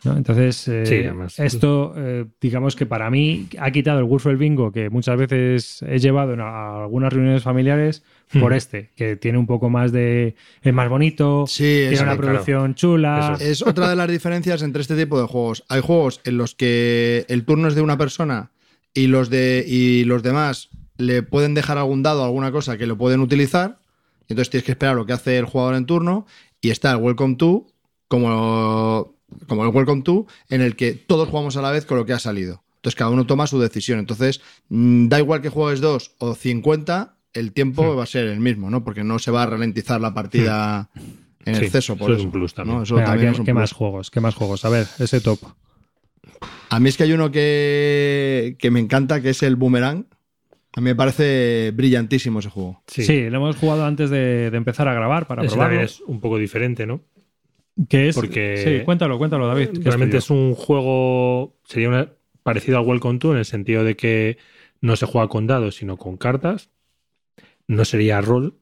¿No? 0.03 0.15
Entonces, 0.17 0.67
eh, 0.67 0.85
Sí, 0.85 0.95
además. 1.05 1.39
esto, 1.39 1.93
eh, 1.97 2.25
digamos 2.39 2.75
que 2.75 2.85
para 2.85 3.09
mí 3.09 3.47
ha 3.57 3.71
quitado 3.71 3.97
el 3.99 4.05
Wolf 4.05 4.27
Bingo 4.37 4.71
que 4.71 4.89
muchas 4.91 5.17
veces 5.17 5.83
he 5.87 5.97
llevado 5.97 6.33
en 6.33 6.41
a- 6.41 6.83
algunas 6.83 7.11
reuniones 7.11 7.41
familiares 7.41 8.03
por 8.39 8.51
Hmm. 8.51 8.55
este, 8.55 8.89
que 8.95 9.15
tiene 9.15 9.37
un 9.39 9.47
poco 9.47 9.69
más 9.71 9.91
de. 9.91 10.35
es 10.61 10.73
más 10.73 10.89
bonito, 10.89 11.45
Sí, 11.47 11.63
tiene 11.63 11.93
es, 11.93 12.01
una 12.01 12.11
claro. 12.11 12.21
producción 12.21 12.75
chula. 12.75 13.33
Eso 13.39 13.43
es 13.51 13.61
otra 13.65 13.89
de 13.89 13.95
las 13.95 14.09
diferencias 14.09 14.61
entre 14.61 14.81
este 14.83 14.95
tipo 14.95 15.19
de 15.19 15.25
juegos. 15.25 15.63
Hay 15.69 15.81
juegos 15.81 16.21
en 16.25 16.37
los 16.37 16.53
que 16.53 17.25
el 17.29 17.43
turno 17.45 17.67
es 17.67 17.73
de 17.75 17.81
una 17.81 17.97
persona 17.97 18.51
y 18.93 19.07
los, 19.07 19.29
de, 19.31 19.65
y 19.67 20.03
los 20.03 20.21
demás 20.21 20.69
le 20.97 21.23
pueden 21.23 21.53
dejar 21.53 21.77
algún 21.77 22.03
dado, 22.03 22.23
alguna 22.23 22.51
cosa 22.51 22.77
que 22.77 22.85
lo 22.85 22.97
pueden 22.97 23.19
utilizar. 23.19 23.79
Y 24.27 24.33
entonces 24.33 24.49
tienes 24.49 24.65
que 24.65 24.71
esperar 24.71 24.95
lo 24.95 25.05
que 25.05 25.13
hace 25.13 25.37
el 25.37 25.45
jugador 25.45 25.75
en 25.75 25.85
turno. 25.85 26.25
Y 26.61 26.69
está 26.71 26.91
el 26.91 26.97
Welcome 26.97 27.35
to, 27.35 27.67
como, 28.07 29.13
como 29.47 29.63
el 29.65 29.69
Welcome 29.75 30.01
to, 30.03 30.25
en 30.49 30.61
el 30.61 30.75
que 30.75 30.93
todos 30.93 31.29
jugamos 31.29 31.57
a 31.57 31.61
la 31.61 31.71
vez 31.71 31.85
con 31.85 31.97
lo 31.97 32.05
que 32.05 32.13
ha 32.13 32.19
salido. 32.19 32.63
Entonces 32.77 32.95
cada 32.97 33.11
uno 33.11 33.25
toma 33.25 33.47
su 33.47 33.59
decisión. 33.59 33.99
Entonces, 33.99 34.41
mm, 34.69 35.07
da 35.07 35.19
igual 35.19 35.41
que 35.41 35.49
juegues 35.49 35.81
dos 35.81 36.11
o 36.19 36.33
50, 36.35 37.17
el 37.33 37.51
tiempo 37.51 37.83
Hmm. 37.93 37.97
va 37.99 38.03
a 38.03 38.07
ser 38.07 38.25
el 38.27 38.39
mismo, 38.39 38.69
¿no? 38.69 38.83
Porque 38.83 39.03
no 39.03 39.19
se 39.19 39.31
va 39.31 39.43
a 39.43 39.45
ralentizar 39.47 39.99
la 39.99 40.13
partida 40.13 40.89
en 41.45 41.55
Sí, 41.55 41.65
exceso. 41.65 41.95
Por 41.97 42.11
eso 42.11 42.19
es 42.21 42.25
un 42.25 42.31
plus 42.31 42.53
también. 42.53 42.77
¿no? 42.77 42.83
Eso 42.83 42.95
Venga, 42.95 43.07
también 43.09 43.29
¿qué, 43.29 43.33
es 43.33 43.39
un 43.39 43.45
qué 43.45 43.51
plus. 43.51 43.61
más 43.61 43.71
juegos? 43.73 44.09
¿Qué 44.11 44.21
más 44.21 44.35
juegos? 44.35 44.65
A 44.65 44.69
ver, 44.69 44.87
ese 44.99 45.19
top. 45.21 45.39
A 46.69 46.79
mí 46.79 46.89
es 46.89 46.97
que 46.97 47.03
hay 47.03 47.13
uno 47.13 47.29
que, 47.31 48.55
que 48.59 48.71
me 48.71 48.79
encanta, 48.79 49.21
que 49.21 49.29
es 49.31 49.43
el 49.43 49.55
Boomerang. 49.55 50.05
A 50.75 50.81
mí 50.81 50.85
me 50.85 50.95
parece 50.95 51.71
brillantísimo 51.73 52.39
ese 52.39 52.49
juego. 52.49 52.81
Sí. 52.87 53.03
Sí, 53.03 53.29
lo 53.29 53.37
hemos 53.37 53.55
jugado 53.55 53.85
antes 53.85 54.09
de, 54.09 54.51
de 54.51 54.57
empezar 54.57 54.87
a 54.87 54.93
grabar 54.93 55.25
para 55.25 55.41
Ese 55.43 55.51
probarlo. 55.51 55.71
también 55.77 55.85
es 55.85 56.01
un 56.01 56.19
poco 56.19 56.37
diferente, 56.37 56.85
¿no? 56.85 57.01
Que 57.89 58.09
es, 58.09 58.15
porque- 58.15 58.57
Sí, 58.79 58.85
cuéntalo, 58.85 59.17
cuéntalo, 59.17 59.47
David. 59.47 59.69
Realmente 59.83 60.17
es 60.17 60.29
un 60.29 60.53
juego. 60.53 61.57
Sería 61.65 61.89
una- 61.89 62.11
parecido 62.43 62.77
al 62.77 62.85
Welcome 62.85 63.19
to 63.19 63.31
en 63.31 63.39
el 63.39 63.45
sentido 63.45 63.83
de 63.83 63.95
que 63.95 64.37
no 64.81 64.95
se 64.95 65.05
juega 65.05 65.27
con 65.29 65.47
dados, 65.47 65.75
sino 65.77 65.97
con 65.97 66.17
cartas. 66.17 66.69
No 67.67 67.83
sería 67.85 68.21
rol, 68.21 68.59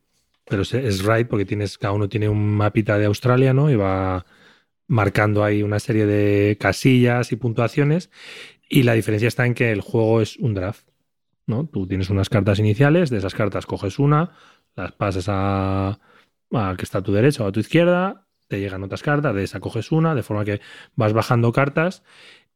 pero 0.47 0.61
es 0.61 1.03
right 1.05 1.27
porque 1.27 1.45
tienes, 1.45 1.77
cada 1.77 1.93
uno 1.93 2.07
tiene 2.09 2.29
un 2.29 2.55
mapita 2.55 2.97
de 2.97 3.05
Australia, 3.05 3.53
¿no? 3.53 3.69
Y 3.69 3.75
va 3.75 4.25
marcando 4.87 5.43
ahí 5.43 5.63
una 5.63 5.79
serie 5.79 6.05
de 6.05 6.57
casillas 6.59 7.31
y 7.31 7.35
puntuaciones. 7.35 8.09
Y 8.69 8.83
la 8.83 8.93
diferencia 8.93 9.27
está 9.27 9.45
en 9.45 9.53
que 9.53 9.71
el 9.71 9.81
juego 9.81 10.21
es 10.21 10.37
un 10.37 10.53
draft. 10.53 10.87
¿No? 11.45 11.65
Tú 11.67 11.87
tienes 11.87 12.09
unas 12.09 12.29
cartas 12.29 12.59
iniciales, 12.59 13.09
de 13.09 13.17
esas 13.17 13.33
cartas 13.33 13.65
coges 13.65 13.99
una, 13.99 14.31
las 14.75 14.91
pasas 14.91 15.25
a, 15.27 15.99
a 16.51 16.75
que 16.77 16.83
está 16.83 16.99
a 16.99 17.03
tu 17.03 17.13
derecha 17.13 17.43
o 17.43 17.47
a 17.47 17.51
tu 17.51 17.59
izquierda, 17.59 18.27
te 18.47 18.59
llegan 18.59 18.83
otras 18.83 19.03
cartas, 19.03 19.33
de 19.35 19.43
esa 19.43 19.59
coges 19.59 19.91
una, 19.91 20.15
de 20.15 20.23
forma 20.23 20.45
que 20.45 20.61
vas 20.95 21.13
bajando 21.13 21.51
cartas 21.51 22.03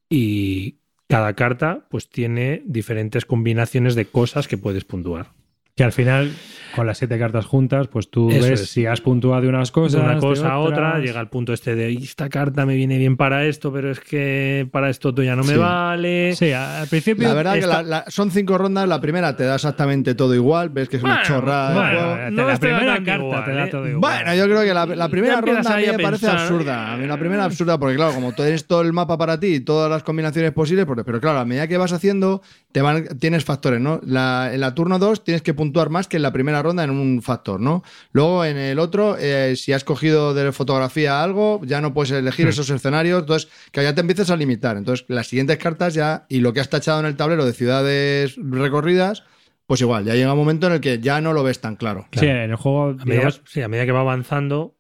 y 0.09 0.79
cada 1.07 1.33
carta 1.33 1.87
pues 1.89 2.09
tiene 2.09 2.63
diferentes 2.65 3.25
combinaciones 3.25 3.95
de 3.95 4.05
cosas 4.05 4.47
que 4.47 4.57
puedes 4.57 4.85
puntuar. 4.85 5.36
Que 5.77 5.83
al 5.83 5.91
final, 5.93 6.31
con 6.75 6.85
las 6.87 6.97
siete 6.97 7.17
cartas 7.19 7.45
juntas, 7.45 7.87
pues 7.87 8.09
tú 8.09 8.29
Eso 8.31 8.49
ves 8.49 8.61
es. 8.61 8.69
si 8.71 8.85
has 8.87 8.99
puntuado 8.99 9.43
de 9.43 9.47
unas 9.47 9.71
cosas. 9.71 9.93
de 9.99 10.05
una 10.05 10.15
de 10.15 10.19
cosa 10.19 10.51
a 10.53 10.57
otra, 10.59 10.97
llega 10.99 11.19
al 11.19 11.29
punto 11.29 11.53
este 11.53 11.75
de 11.75 11.91
"Y 11.91 12.03
esta 12.03 12.29
carta 12.29 12.65
me 12.65 12.75
viene 12.75 12.97
bien 12.97 13.15
para 13.15 13.45
esto, 13.45 13.71
pero 13.71 13.91
es 13.91 13.99
que 13.99 14.67
para 14.71 14.89
esto 14.89 15.13
tú 15.13 15.21
ya 15.23 15.35
no 15.35 15.43
me 15.43 15.53
Sí. 15.53 15.59
vale. 15.59 16.35
Sí, 16.35 16.51
al 16.51 16.87
principio. 16.87 17.27
La 17.27 17.35
verdad 17.35 17.53
que 17.53 17.59
esta- 17.59 17.83
la- 17.83 18.03
la- 18.03 18.05
son 18.07 18.31
cinco 18.31 18.57
rondas. 18.57 18.87
La 18.89 18.99
primera 18.99 19.35
te 19.35 19.43
da 19.43 19.53
exactamente 19.55 20.15
todo 20.15 20.33
igual. 20.33 20.69
Ves 20.69 20.89
que 20.89 20.97
es 20.97 21.03
una 21.03 21.13
Bueno, 21.21 21.27
chorrada. 21.27 22.29
no 22.31 22.41
la 22.43 22.53
da 22.53 22.59
primera 22.59 22.95
carta 23.03 23.15
igual, 23.23 23.45
te 23.45 23.51
da 23.53 23.65
¿eh? 23.65 23.69
todo 23.69 23.87
igual. 23.87 23.99
Bueno, 24.23 24.35
yo 24.35 24.43
creo 24.45 24.61
que 24.63 24.73
la, 24.73 24.85
la 24.87 25.09
primera 25.09 25.39
ronda 25.41 25.73
a 25.75 25.77
mí 25.77 25.85
me 25.95 25.99
parece 25.99 26.27
absurda. 26.27 26.91
A 26.93 26.97
mí 26.97 27.05
la 27.05 27.13
eh. 27.15 27.17
primera 27.19 27.43
absurda 27.43 27.79
porque, 27.79 27.95
claro, 27.95 28.13
como 28.15 28.33
tienes 28.33 28.65
todo 28.65 28.81
el 28.81 28.93
mapa 28.93 29.15
para 29.15 29.39
ti 29.39 29.47
y 29.47 29.59
todas 29.59 29.91
las 29.91 30.01
combinaciones 30.01 30.51
posibles, 30.53 30.85
porque- 30.85 31.03
pero 31.03 31.21
claro, 31.21 31.37
a 31.37 31.45
medida 31.45 31.67
que 31.67 31.77
vas 31.77 31.93
haciendo, 31.93 32.41
te 32.71 32.81
van, 32.81 33.05
tienes 33.19 33.45
factores, 33.45 33.79
¿no? 33.79 33.99
La, 34.03 34.49
en 34.53 34.59
la 34.59 34.73
turno 34.75 34.97
2 34.99 35.23
tienes 35.23 35.43
que 35.43 35.53
puntuar 35.53 35.66
más 35.89 36.07
que 36.07 36.17
en 36.17 36.23
la 36.23 36.31
primera 36.33 36.61
ronda 36.61 36.83
en 36.83 36.89
un 36.89 37.21
factor, 37.21 37.59
¿no? 37.59 37.83
Luego 38.11 38.45
en 38.45 38.57
el 38.57 38.79
otro, 38.79 39.17
eh, 39.19 39.55
si 39.55 39.73
has 39.73 39.83
cogido 39.83 40.33
de 40.33 40.51
fotografía 40.51 41.23
algo, 41.23 41.61
ya 41.63 41.81
no 41.81 41.93
puedes 41.93 42.11
elegir 42.11 42.45
Hmm. 42.45 42.49
esos 42.49 42.69
escenarios, 42.69 43.21
entonces 43.21 43.49
que 43.71 43.83
ya 43.83 43.93
te 43.93 44.01
empiezas 44.01 44.29
a 44.29 44.35
limitar. 44.35 44.77
Entonces, 44.77 45.05
las 45.09 45.27
siguientes 45.27 45.57
cartas 45.57 45.93
ya, 45.93 46.25
y 46.29 46.39
lo 46.39 46.53
que 46.53 46.59
has 46.59 46.69
tachado 46.69 46.99
en 46.99 47.05
el 47.05 47.15
tablero 47.15 47.45
de 47.45 47.53
ciudades 47.53 48.35
recorridas, 48.37 49.23
pues 49.65 49.81
igual, 49.81 50.05
ya 50.05 50.13
llega 50.15 50.31
un 50.31 50.39
momento 50.39 50.67
en 50.67 50.73
el 50.73 50.79
que 50.81 50.99
ya 50.99 51.19
no 51.21 51.33
lo 51.33 51.43
ves 51.43 51.59
tan 51.59 51.75
claro. 51.75 52.07
Sí, 52.13 52.25
en 52.25 52.37
el 52.37 52.55
juego. 52.55 52.89
A 52.89 52.93
medida, 52.93 53.13
digamos, 53.15 53.41
sí, 53.45 53.61
a 53.61 53.67
medida 53.67 53.85
que 53.85 53.91
va 53.91 53.99
avanzando, 53.99 54.75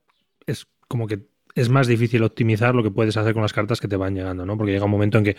es 0.45 0.65
como 0.87 1.07
que 1.07 1.27
es 1.55 1.69
más 1.69 1.87
difícil 1.87 2.23
optimizar 2.23 2.73
lo 2.75 2.83
que 2.83 2.91
puedes 2.91 3.17
hacer 3.17 3.33
con 3.33 3.41
las 3.41 3.51
cartas 3.51 3.81
que 3.81 3.87
te 3.87 3.97
van 3.97 4.15
llegando, 4.15 4.45
¿no? 4.45 4.57
Porque 4.57 4.71
llega 4.71 4.85
un 4.85 4.91
momento 4.91 5.17
en 5.17 5.23
que 5.23 5.35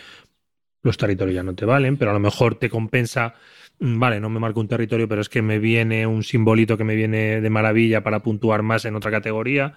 los 0.83 0.97
territorios 0.97 1.35
ya 1.35 1.43
no 1.43 1.55
te 1.55 1.65
valen, 1.65 1.97
pero 1.97 2.11
a 2.11 2.13
lo 2.13 2.19
mejor 2.19 2.55
te 2.55 2.69
compensa, 2.69 3.33
vale, 3.79 4.19
no 4.19 4.29
me 4.29 4.39
marco 4.39 4.59
un 4.59 4.67
territorio, 4.67 5.07
pero 5.07 5.21
es 5.21 5.29
que 5.29 5.41
me 5.41 5.59
viene 5.59 6.05
un 6.07 6.23
simbolito 6.23 6.77
que 6.77 6.83
me 6.83 6.95
viene 6.95 7.41
de 7.41 7.49
maravilla 7.49 8.03
para 8.03 8.21
puntuar 8.21 8.61
más 8.63 8.85
en 8.85 8.95
otra 8.95 9.11
categoría. 9.11 9.75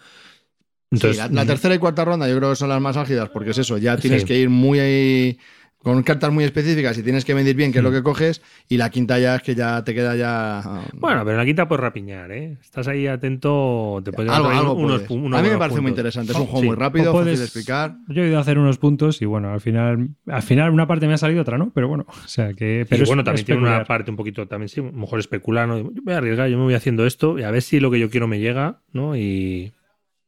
Entonces, 0.90 1.16
Sí, 1.16 1.22
la, 1.32 1.42
la 1.42 1.46
tercera 1.46 1.74
y 1.74 1.78
cuarta 1.78 2.04
ronda 2.04 2.28
yo 2.28 2.36
creo 2.36 2.50
que 2.50 2.56
son 2.56 2.68
las 2.68 2.80
más 2.80 2.96
álgidas 2.96 3.30
porque 3.30 3.50
es 3.50 3.58
eso, 3.58 3.78
ya 3.78 3.96
tienes 3.96 4.22
Sí. 4.22 4.28
que 4.28 4.38
ir 4.38 4.50
muy 4.50 4.78
ahí, 4.80 5.38
con 5.82 6.02
cartas 6.04 6.30
muy 6.32 6.44
específicas 6.44 6.96
y 6.98 7.02
tienes 7.02 7.24
que 7.24 7.34
medir 7.34 7.56
bien 7.56 7.72
qué 7.72 7.78
es 7.78 7.84
lo 7.84 7.90
Mm. 7.90 7.94
que 7.94 8.02
coges 8.02 8.42
y 8.68 8.76
la 8.76 8.90
quinta 8.90 9.18
ya 9.18 9.36
es 9.36 9.42
que 9.42 9.54
ya 9.54 9.82
te 9.84 9.94
queda 9.94 10.14
ya... 10.16 10.60
ah, 10.60 10.82
Bueno, 10.94 11.20
pero 11.20 11.32
en 11.32 11.36
la 11.38 11.44
quinta 11.44 11.66
puedes 11.66 11.80
rapiñar, 11.82 12.30
¿eh? 12.30 12.56
Estás 12.62 12.86
ahí 12.88 13.06
atento, 13.06 14.00
te 14.04 14.12
puedes 14.12 14.30
algo, 14.30 14.48
unos, 14.74 15.10
unos 15.10 15.38
A 15.38 15.42
mí 15.42 15.48
me 15.48 15.58
parece 15.58 15.80
muy 15.80 15.90
interesante, 15.90 16.32
es 16.32 16.38
un 16.38 16.46
juego 16.46 16.60
Sí. 16.60 16.66
muy 16.66 16.76
rápido, 16.76 17.12
puedes- 17.12 17.26
fácil 17.26 17.38
de 17.38 17.44
explicar. 17.44 17.96
Yo 18.08 18.22
he 18.22 18.28
ido 18.28 18.38
a 18.38 18.40
hacer 18.40 18.58
unos 18.58 18.78
puntos 18.78 19.20
y 19.22 19.24
bueno, 19.24 19.52
al 19.52 19.60
final, 19.60 20.08
al 20.26 20.42
final 20.42 20.70
una 20.70 20.86
parte 20.86 21.06
me 21.06 21.14
ha 21.14 21.18
salido, 21.18 21.42
otra 21.42 21.58
no, 21.58 21.70
pero 21.74 21.88
bueno, 21.88 22.06
o 22.08 22.28
sea 22.28 22.52
que. 22.54 22.86
Pero 22.88 23.04
y 23.04 23.06
bueno, 23.06 23.22
es 23.22 23.26
también 23.26 23.44
tiene 23.46 23.60
una 23.62 23.84
parte 23.84 24.10
un 24.10 24.16
poquito, 24.16 24.46
también 24.46 24.68
sí, 24.68 24.80
mejor 24.82 25.18
especular, 25.18 25.66
¿no? 25.66 25.78
Yo 25.78 25.90
voy 26.04 26.14
a 26.14 26.18
arriesgar, 26.18 26.48
yo 26.48 26.58
me 26.58 26.64
voy 26.64 26.74
haciendo 26.74 27.06
esto 27.06 27.38
y 27.38 27.42
a 27.42 27.50
ver 27.50 27.62
si 27.62 27.80
lo 27.80 27.90
que 27.90 27.98
yo 27.98 28.08
quiero 28.10 28.28
me 28.28 28.38
llega, 28.38 28.78
¿no? 28.92 29.16
Y 29.16 29.72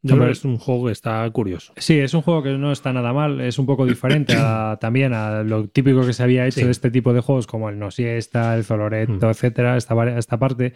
yo 0.06 0.12
Hombre. 0.14 0.26
creo 0.26 0.34
que 0.34 0.38
es 0.38 0.44
un 0.44 0.58
juego 0.58 0.86
que 0.86 0.92
está 0.92 1.28
curioso. 1.30 1.72
Sí, 1.76 1.98
es 1.98 2.14
un 2.14 2.22
juego 2.22 2.42
que 2.42 2.50
no 2.58 2.70
está 2.70 2.92
nada 2.92 3.12
mal, 3.12 3.40
es 3.40 3.58
un 3.58 3.66
poco 3.66 3.86
diferente 3.86 4.34
a- 4.38 4.76
también 4.80 5.12
a 5.14 5.42
lo 5.42 5.66
típico 5.66 6.04
que 6.06 6.12
se 6.12 6.22
había 6.22 6.46
hecho 6.46 6.60
Sí. 6.60 6.66
de 6.66 6.70
este 6.70 6.90
tipo 6.90 7.12
de 7.12 7.20
juegos, 7.20 7.46
como 7.46 7.68
el 7.70 7.78
No 7.78 7.90
Siesta, 7.90 8.54
el 8.54 8.64
Zoloreto, 8.64 9.26
Mm. 9.26 9.30
etcétera, 9.30 9.76
esta, 9.76 10.18
esta 10.18 10.38
parte. 10.38 10.74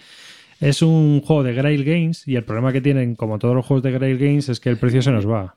Es 0.60 0.82
un 0.82 1.20
juego 1.20 1.44
de 1.44 1.52
Grail 1.54 1.84
Games 1.84 2.26
y 2.26 2.34
el 2.34 2.42
problema 2.44 2.72
que 2.72 2.80
tienen, 2.80 3.14
como 3.14 3.38
todos 3.38 3.54
los 3.54 3.64
juegos 3.64 3.82
de 3.84 3.92
Grail 3.92 4.18
Games, 4.18 4.48
es 4.48 4.58
que 4.58 4.70
el 4.70 4.78
precio 4.78 5.02
se 5.02 5.12
nos 5.12 5.28
va. 5.28 5.54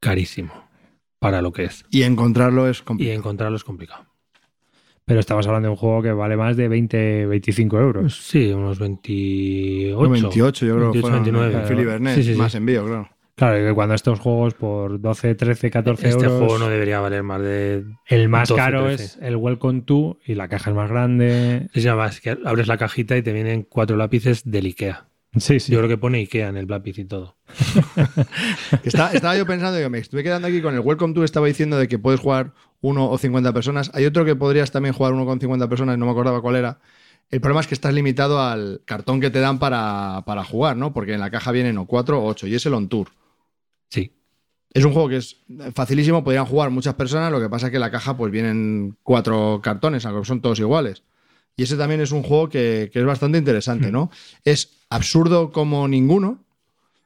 Carísimo 0.00 0.52
para 1.20 1.40
lo 1.42 1.52
que 1.52 1.64
es. 1.64 1.84
Y 1.90 2.02
encontrarlo 2.02 2.66
es 2.68 2.80
Y 2.80 2.82
complicado. 2.82 3.18
encontrarlo 3.18 3.56
es 3.56 3.62
complicado. 3.64 4.06
Pero 5.04 5.20
estamos 5.20 5.46
hablando 5.46 5.66
de 5.68 5.70
un 5.72 5.76
juego 5.76 6.00
que 6.02 6.12
vale 6.12 6.36
más 6.36 6.56
de 6.56 6.68
20, 6.68 7.26
25 7.26 7.78
euros. 7.80 8.16
Sí, 8.24 8.52
unos 8.52 8.78
28. 8.78 10.08
28, 10.10 10.66
yo 10.66 10.76
creo 10.76 10.92
que 10.92 10.98
28, 10.98 11.00
fueron 11.02 11.22
29. 11.24 11.54
en 11.62 11.68
Philly 11.68 11.84
Bernet, 11.84 12.14
Sí, 12.14 12.22
sí, 12.22 12.32
sí. 12.34 12.38
más 12.38 12.54
envío, 12.54 12.84
claro. 12.86 13.08
Claro, 13.34 13.66
que 13.66 13.74
cuando 13.74 13.94
estos 13.94 14.20
juegos 14.20 14.54
por 14.54 15.00
12, 15.00 15.34
13, 15.34 15.70
14 15.70 16.08
Este 16.10 16.24
euros. 16.24 16.38
juego 16.38 16.58
no 16.58 16.68
debería 16.68 17.00
valer 17.00 17.22
más 17.22 17.40
de. 17.42 17.84
El 18.06 18.28
más 18.28 18.48
12, 18.48 18.60
caro 18.60 18.84
13. 18.84 19.04
es 19.04 19.18
el 19.22 19.36
Welcome 19.36 19.80
to 19.82 20.18
y 20.24 20.34
la 20.34 20.48
caja 20.48 20.70
es 20.70 20.76
más 20.76 20.90
grande. 20.90 21.68
Es 21.72 21.84
nada 21.84 21.96
más 21.96 22.20
que 22.20 22.36
abres 22.44 22.68
la 22.68 22.76
cajita 22.76 23.16
y 23.16 23.22
te 23.22 23.32
vienen 23.32 23.66
cuatro 23.68 23.96
lápices 23.96 24.42
del 24.44 24.66
IKEA. 24.66 25.06
Sí, 25.36 25.60
sí. 25.60 25.72
Yo 25.72 25.78
creo 25.78 25.88
que 25.88 25.96
pone 25.96 26.18
IKEA 26.18 26.48
en 26.48 26.58
el 26.58 26.66
lápiz 26.68 26.98
y 26.98 27.06
todo. 27.06 27.36
Que 28.82 28.88
está- 28.88 29.12
estaba 29.12 29.36
yo 29.36 29.46
pensando, 29.46 29.80
yo 29.80 29.88
me 29.90 29.98
estuve 29.98 30.22
quedando 30.22 30.46
aquí 30.48 30.60
con 30.60 30.74
el 30.74 30.80
Welcome 30.80 31.14
to, 31.14 31.24
estaba 31.24 31.46
diciendo 31.46 31.78
de 31.78 31.88
que 31.88 31.98
puedes 31.98 32.20
jugar 32.20 32.52
uno 32.82 33.08
o 33.10 33.16
50 33.16 33.52
personas. 33.54 33.90
Hay 33.94 34.04
otro 34.04 34.24
que 34.24 34.36
podrías 34.36 34.70
también 34.70 34.92
jugar 34.94 35.14
uno 35.14 35.24
con 35.24 35.40
50 35.40 35.68
personas, 35.68 35.96
no 35.98 36.04
me 36.04 36.12
acordaba 36.12 36.42
cuál 36.42 36.56
era. 36.56 36.78
El 37.30 37.40
problema 37.40 37.60
es 37.62 37.66
que 37.66 37.74
estás 37.74 37.94
limitado 37.94 38.40
al 38.42 38.82
cartón 38.84 39.20
que 39.20 39.30
te 39.30 39.40
dan 39.40 39.58
para, 39.58 40.22
para 40.26 40.44
jugar, 40.44 40.76
¿no? 40.76 40.92
Porque 40.92 41.14
en 41.14 41.20
la 41.20 41.30
caja 41.30 41.50
vienen 41.50 41.78
o 41.78 41.86
4 41.86 42.20
o 42.20 42.26
8 42.26 42.46
y 42.48 42.54
es 42.54 42.66
el 42.66 42.74
On 42.74 42.88
Tour. 42.88 43.08
Sí. 43.88 44.12
Es 44.74 44.84
un 44.84 44.92
juego 44.92 45.08
que 45.08 45.16
es 45.16 45.36
facilísimo, 45.74 46.22
podrían 46.24 46.44
jugar 46.46 46.70
muchas 46.70 46.94
personas, 46.94 47.30
lo 47.32 47.40
que 47.40 47.48
pasa 47.48 47.66
es 47.66 47.70
que 47.70 47.76
en 47.76 47.82
la 47.82 47.90
caja 47.90 48.16
pues 48.16 48.30
vienen 48.32 48.96
cuatro 49.02 49.60
cartones, 49.62 50.04
aunque 50.04 50.26
son 50.26 50.40
todos 50.42 50.58
iguales. 50.60 51.02
Y 51.56 51.62
ese 51.64 51.76
también 51.76 52.00
es 52.00 52.12
un 52.12 52.22
juego 52.22 52.48
que, 52.48 52.90
que 52.92 52.98
es 53.00 53.04
bastante 53.04 53.36
interesante, 53.38 53.92
¿no? 53.92 54.10
Es 54.44 54.78
absurdo 54.90 55.52
como 55.52 55.86
ninguno, 55.88 56.42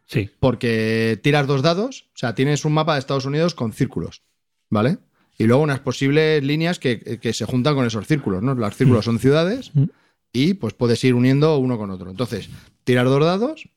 Sí. 0.06 0.30
porque 0.38 1.18
tiras 1.22 1.48
dos 1.48 1.62
dados, 1.62 2.06
o 2.14 2.18
sea, 2.18 2.34
tienes 2.36 2.64
un 2.64 2.72
mapa 2.72 2.92
de 2.94 3.00
Estados 3.00 3.26
Unidos 3.26 3.56
con 3.56 3.72
círculos, 3.72 4.22
¿vale? 4.70 4.98
Y 5.38 5.44
luego 5.44 5.62
unas 5.62 5.80
posibles 5.80 6.42
líneas 6.42 6.78
que, 6.78 7.18
que 7.20 7.32
se 7.32 7.44
juntan 7.44 7.74
con 7.74 7.86
esos 7.86 8.06
círculos, 8.06 8.42
¿no? 8.42 8.54
Los 8.54 8.74
círculos 8.76 9.04
son 9.04 9.18
ciudades 9.18 9.70
Mm. 9.74 9.84
y 10.32 10.54
pues 10.54 10.74
puedes 10.74 11.02
ir 11.04 11.14
uniendo 11.14 11.58
uno 11.58 11.76
con 11.78 11.90
otro. 11.90 12.10
Entonces, 12.10 12.48
tiras 12.84 13.04
dos 13.04 13.20
dados 13.24 13.68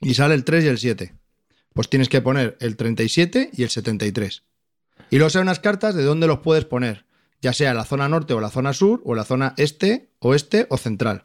y 0.00 0.14
sale 0.14 0.34
el 0.34 0.44
3 0.44 0.64
y 0.64 0.68
el 0.68 0.78
7. 0.78 1.14
Pues 1.74 1.88
tienes 1.88 2.08
que 2.08 2.20
poner 2.20 2.56
el 2.60 2.76
37 2.76 3.50
y 3.54 3.62
el 3.62 3.70
73. 3.70 4.42
Y 5.10 5.16
luego 5.16 5.30
salen 5.30 5.46
unas 5.48 5.60
cartas 5.60 5.94
de 5.94 6.02
dónde 6.02 6.26
los 6.26 6.40
puedes 6.40 6.64
poner, 6.64 7.04
ya 7.40 7.52
sea 7.52 7.72
la 7.72 7.84
zona 7.84 8.08
norte 8.08 8.34
o 8.34 8.40
la 8.40 8.50
zona 8.50 8.72
sur, 8.72 9.00
o 9.04 9.14
la 9.14 9.24
zona 9.24 9.54
este, 9.56 10.10
oeste 10.18 10.66
o 10.70 10.76
central. 10.76 11.24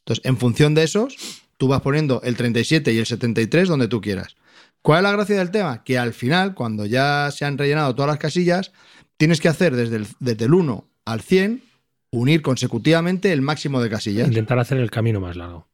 Entonces, 0.00 0.24
en 0.24 0.36
función 0.36 0.74
de 0.74 0.84
esos, 0.84 1.16
tú 1.56 1.66
vas 1.68 1.80
poniendo 1.80 2.20
el 2.22 2.36
37 2.36 2.92
y 2.92 2.98
el 2.98 3.06
73 3.06 3.68
donde 3.68 3.88
tú 3.88 4.00
quieras. 4.00 4.36
¿Cuál 4.86 4.98
es 4.98 5.02
la 5.02 5.12
gracia 5.16 5.36
del 5.36 5.50
tema? 5.50 5.82
Que 5.82 5.98
al 5.98 6.12
final, 6.12 6.54
cuando 6.54 6.86
ya 6.86 7.28
se 7.32 7.44
han 7.44 7.58
rellenado 7.58 7.92
todas 7.96 8.08
las 8.08 8.18
casillas, 8.18 8.70
tienes 9.16 9.40
que 9.40 9.48
hacer 9.48 9.74
desde 9.74 9.96
el, 9.96 10.06
desde 10.20 10.44
el 10.44 10.54
1 10.54 10.88
al 11.06 11.20
100, 11.22 11.60
unir 12.12 12.40
consecutivamente 12.40 13.32
el 13.32 13.42
máximo 13.42 13.80
de 13.82 13.90
casillas. 13.90 14.28
Intentar 14.28 14.60
hacer 14.60 14.78
el 14.78 14.92
camino 14.92 15.18
más 15.20 15.34
largo. 15.34 15.66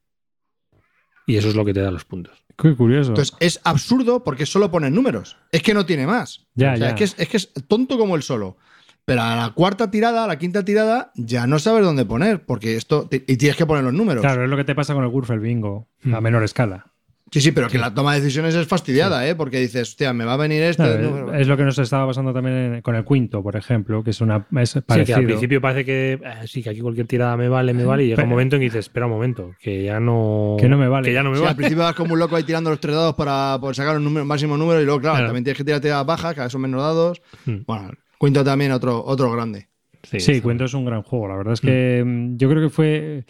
Y 1.27 1.37
eso 1.37 1.51
es 1.51 1.55
lo 1.55 1.67
que 1.67 1.75
te 1.75 1.81
da 1.81 1.91
los 1.91 2.07
puntos. 2.07 2.43
Qué 2.57 2.75
curioso. 2.75 3.11
Entonces, 3.11 3.37
es 3.41 3.61
absurdo 3.65 4.25
porque 4.25 4.47
solo 4.47 4.71
ponen 4.71 4.95
números. 4.95 5.37
Es 5.51 5.63
que 5.63 5.75
no 5.75 5.85
tiene 5.85 6.07
más. 6.07 6.47
Ya, 6.55 6.73
O 6.73 6.77
sea, 6.79 6.87
ya. 6.87 6.89
Es, 6.89 6.95
que 6.95 7.05
es, 7.05 7.15
es 7.19 7.29
que 7.29 7.37
es 7.37 7.53
tonto 7.69 7.99
como 7.99 8.17
el 8.17 8.23
solo. 8.23 8.57
Pero 9.05 9.21
a 9.21 9.37
la 9.37 9.51
cuarta 9.51 9.91
tirada, 9.91 10.25
a 10.25 10.27
la 10.27 10.39
quinta 10.39 10.65
tirada, 10.65 11.13
ya 11.17 11.47
no 11.47 11.59
sabes 11.59 11.85
dónde 11.85 12.07
poner, 12.07 12.47
porque 12.47 12.77
esto. 12.77 13.09
Y 13.11 13.37
tienes 13.37 13.57
que 13.59 13.67
poner 13.67 13.85
los 13.85 13.93
números. 13.93 14.23
claro, 14.23 14.45
es 14.45 14.49
lo 14.49 14.57
que 14.57 14.65
te 14.65 14.75
pasa 14.75 14.95
con 14.95 15.05
el 15.05 15.11
Wurfel 15.11 15.41
Bingo 15.41 15.89
a 16.05 16.21
Mm. 16.21 16.23
menor 16.23 16.45
escala. 16.45 16.92
Sí, 17.33 17.41
sí, 17.41 17.51
pero 17.53 17.67
que 17.69 17.79
la 17.79 17.95
toma 17.95 18.13
de 18.15 18.21
decisiones 18.21 18.55
es 18.55 18.67
fastidiada, 18.67 19.27
¿eh? 19.27 19.35
Porque 19.35 19.59
dices, 19.59 19.89
hostia, 19.89 20.13
me 20.13 20.27
va 20.27 20.35
a 20.35 20.37
venir. 20.37 20.77
Claro, 20.77 20.99
número. 21.01 21.35
es 21.35 21.49
lo 21.49 21.57
que 21.57 21.65
nos 21.65 21.79
estaba 21.79 22.07
pasando 22.07 22.33
también 22.35 22.83
con 22.83 22.95
el 22.95 23.07
Quinto, 23.07 23.43
por 23.43 23.57
ejemplo, 23.57 24.05
que 24.05 24.11
es 24.11 24.21
una 24.21 24.47
es 24.61 24.71
Sí, 24.73 24.81
que 25.07 25.15
al 25.15 25.25
principio 25.25 25.59
parece 25.61 25.85
que 25.87 26.13
eh, 26.23 26.47
sí, 26.47 26.63
que 26.63 26.69
aquí 26.69 26.81
cualquier 26.81 27.07
tirada 27.07 27.35
me 27.39 27.49
vale, 27.49 27.73
me 27.73 27.85
vale, 27.87 28.03
y 28.05 28.07
llega 28.09 28.17
Pero- 28.17 28.27
un 28.27 28.31
momento 28.33 28.57
en 28.57 28.61
que 28.61 28.65
dices, 28.65 28.81
espera 28.81 29.07
un 29.07 29.13
momento, 29.13 29.55
que 29.61 29.83
ya 29.83 29.99
no. 29.99 30.57
Que 30.61 30.69
no 30.69 30.77
me 30.77 30.89
vale. 30.89 31.09
Que 31.09 31.15
ya 31.15 31.23
no 31.23 31.31
me 31.31 31.37
Sí, 31.37 31.41
al 31.43 31.47
vale. 31.47 31.57
principio 31.57 31.85
vas 31.85 31.95
como 31.95 32.13
un 32.13 32.19
loco 32.19 32.37
ahí 32.37 32.43
tirando 32.45 32.69
los 32.69 32.81
tres 32.81 32.95
dados 32.95 33.15
para 33.15 33.57
poder 33.59 33.77
sacar 33.77 33.97
un 33.97 34.05
número, 34.05 34.27
máximo 34.27 34.59
número 34.59 34.83
y 34.83 34.85
luego, 34.85 35.01
claro, 35.01 35.15
Claro. 35.17 35.29
también 35.29 35.45
tienes 35.45 35.57
que 35.57 35.65
tirar 35.65 35.81
tiradas 35.81 36.05
bajas, 36.05 36.35
cada 36.35 36.45
vez 36.45 36.53
son 36.53 36.61
menos 36.61 36.83
dados. 36.83 37.23
Mm. 37.47 37.57
Bueno, 37.67 37.93
Quinto 38.21 38.45
también 38.45 38.73
otro, 38.73 39.03
otro 39.03 39.33
grande. 39.33 39.69
Sí, 40.03 40.41
Cuento 40.43 40.65
es 40.65 40.75
un 40.75 40.85
gran 40.85 41.03
juego. 41.03 41.29
La 41.29 41.37
verdad 41.37 41.55
es 41.55 41.61
que 41.63 42.03
mm, 42.05 42.37
yo 42.37 42.51
creo 42.51 42.61
que 42.63 42.69
fue. 42.69 43.25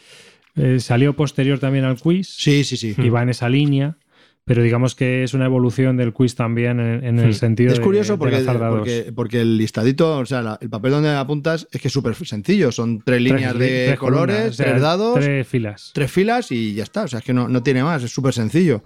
Eh, 0.56 0.80
salió 0.80 1.14
posterior 1.16 1.58
también 1.58 1.84
al 1.84 1.98
quiz 2.00 2.28
Sí, 2.28 2.64
sí, 2.64 2.76
sí. 2.76 2.94
y 2.98 3.08
va 3.08 3.22
en 3.22 3.28
esa 3.30 3.48
línea. 3.48 3.96
Pero 4.44 4.60
digamos 4.64 4.96
que 4.96 5.22
es 5.22 5.34
una 5.34 5.44
evolución 5.44 5.96
del 5.96 6.12
quiz 6.12 6.34
también 6.34 6.80
en, 6.80 7.04
en 7.04 7.18
el 7.20 7.32
sentido 7.34 7.70
Es 7.70 7.78
de- 7.78 7.84
curioso 7.84 8.14
de 8.14 8.18
porque, 8.18 8.38
porque, 8.44 9.12
porque 9.14 9.40
el 9.40 9.56
listadito, 9.56 10.18
o 10.18 10.26
sea, 10.26 10.42
la- 10.42 10.58
el 10.60 10.68
papel 10.68 10.90
donde 10.90 11.10
apuntas 11.14 11.68
es 11.70 11.80
que 11.80 11.86
es 11.86 11.94
súper 11.94 12.16
sencillo. 12.16 12.72
Son 12.72 12.98
tres 12.98 13.04
Tres 13.18 13.22
líneas 13.22 13.56
de 13.56 13.84
tres 13.86 13.98
colores, 14.00 14.34
columnas, 14.36 14.50
o 14.54 14.56
sea, 14.56 14.66
tres 14.66 14.82
dados, 14.82 15.14
tres... 15.14 15.26
Tres 15.28 15.46
filas. 15.46 15.92
filas 16.08 16.50
y 16.50 16.74
ya 16.74 16.82
está. 16.82 17.04
O 17.04 17.08
sea, 17.08 17.20
es 17.20 17.24
que 17.24 17.32
no, 17.32 17.46
no 17.46 17.62
tiene 17.62 17.84
más, 17.84 18.02
es 18.02 18.10
súper 18.10 18.34
sencillo. 18.34 18.82